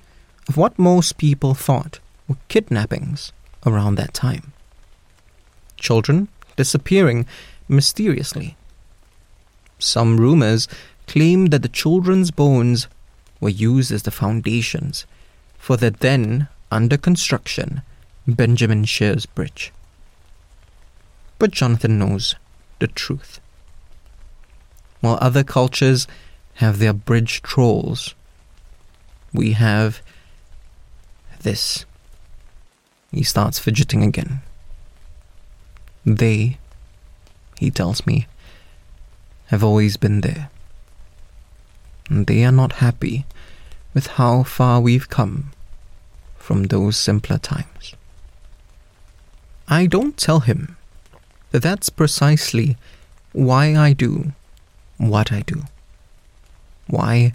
of 0.49 0.57
what 0.57 0.79
most 0.79 1.17
people 1.17 1.55
thought 1.55 1.99
were 2.29 2.37
kidnappings 2.49 3.33
around 3.65 3.95
that 3.95 4.13
time. 4.13 4.53
Children 5.77 6.29
disappearing 6.57 7.27
mysteriously. 7.69 8.57
Some 9.79 10.19
rumors 10.19 10.69
claimed 11.07 11.51
that 11.51 11.63
the 11.63 11.69
children's 11.69 12.31
bones 12.31 12.87
were 13.41 13.49
used 13.49 13.91
as 13.91 14.03
the 14.03 14.11
foundations 14.11 15.07
for 15.59 15.77
the 15.77 15.91
then 15.91 16.49
under 16.71 16.97
construction 16.97 17.83
Benjamin 18.27 18.85
Shears 18.85 19.27
Bridge. 19.27 19.73
But 21.39 21.51
Jonathan 21.51 21.99
knows 21.99 22.37
the 22.79 22.87
truth. 22.87 23.41
While 25.01 25.19
other 25.21 25.43
cultures 25.43 26.07
have 26.55 26.79
their 26.79 26.93
bridge 26.93 27.43
trolls, 27.43 28.15
we 29.33 29.53
have 29.53 30.03
this. 31.43 31.85
He 33.11 33.23
starts 33.23 33.59
fidgeting 33.59 34.03
again. 34.03 34.41
They, 36.05 36.59
he 37.59 37.71
tells 37.71 38.07
me, 38.07 38.27
have 39.47 39.63
always 39.63 39.97
been 39.97 40.23
there. 40.23 40.51
And 42.09 42.27
they 42.27 42.45
are 42.45 42.53
not 42.53 42.75
happy 42.75 43.27
with 43.95 44.07
how 44.19 44.43
far 44.43 44.81
we've 44.81 45.09
come 45.09 45.51
from 46.37 46.65
those 46.65 46.97
simpler 46.97 47.39
times. 47.39 47.95
I 49.69 49.87
don't 49.87 50.17
tell 50.17 50.41
him 50.41 50.77
that 51.51 51.63
that's 51.63 51.91
precisely 51.91 52.77
why 53.33 53.77
I 53.77 53.93
do 53.93 54.33
what 54.99 55.33
I 55.33 55.43
do. 55.43 55.63
Why 56.87 57.35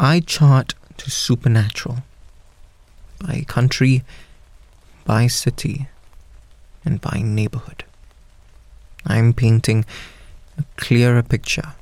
I 0.00 0.20
chart 0.20 0.74
to 0.98 1.10
supernatural 1.10 1.98
by 3.20 3.44
country, 3.46 4.04
by 5.04 5.26
city, 5.26 5.88
and 6.84 7.00
by 7.00 7.20
neighborhood. 7.22 7.84
I'm 9.04 9.32
painting 9.32 9.84
a 10.56 10.64
clearer 10.76 11.22
picture 11.22 11.74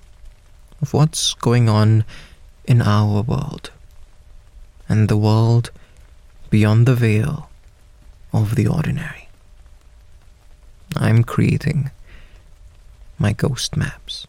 of 0.81 0.93
what's 0.93 1.35
going 1.35 1.68
on 1.68 2.05
in 2.65 2.83
our 2.83 3.23
world 3.23 3.70
and 4.89 5.09
the 5.09 5.17
world 5.17 5.70
beyond 6.51 6.86
the 6.86 6.94
veil 6.94 7.51
of 8.33 8.55
the 8.55 8.67
ordinary. 8.67 9.28
I'm 10.97 11.25
creating 11.25 11.91
my 13.18 13.33
ghost 13.33 13.76
maps. 13.76 14.26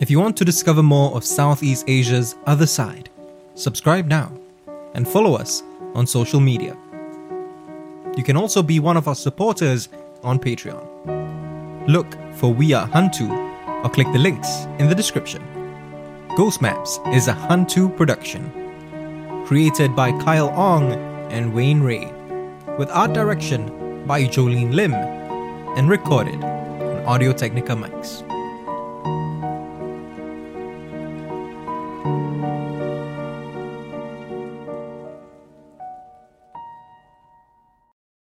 If 0.00 0.10
you 0.10 0.18
want 0.18 0.38
to 0.38 0.46
discover 0.46 0.82
more 0.82 1.14
of 1.14 1.24
Southeast 1.24 1.84
Asia's 1.86 2.34
other 2.46 2.66
side, 2.66 3.10
subscribe 3.54 4.06
now 4.06 4.32
and 4.94 5.06
follow 5.06 5.34
us 5.34 5.62
on 5.94 6.06
social 6.06 6.40
media. 6.40 6.74
You 8.16 8.24
can 8.24 8.34
also 8.34 8.62
be 8.62 8.80
one 8.80 8.96
of 8.96 9.08
our 9.08 9.14
supporters 9.14 9.90
on 10.22 10.38
Patreon. 10.38 11.86
Look 11.86 12.16
for 12.36 12.50
We 12.50 12.72
Are 12.72 12.88
Hantu 12.88 13.28
or 13.84 13.90
click 13.90 14.06
the 14.14 14.18
links 14.18 14.64
in 14.78 14.88
the 14.88 14.94
description. 14.94 15.42
Ghost 16.34 16.62
Maps 16.62 16.98
is 17.08 17.28
a 17.28 17.34
Hantu 17.34 17.94
production, 17.94 19.44
created 19.44 19.94
by 19.94 20.12
Kyle 20.22 20.48
Ong 20.48 20.92
and 21.30 21.52
Wayne 21.52 21.82
Rée, 21.82 22.10
with 22.78 22.88
art 22.88 23.12
direction 23.12 24.06
by 24.06 24.24
Joline 24.24 24.72
Lim, 24.72 24.94
and 24.94 25.90
recorded 25.90 26.42
on 26.42 27.04
Audio 27.04 27.34
Technica 27.34 27.74
mics. 27.74 28.29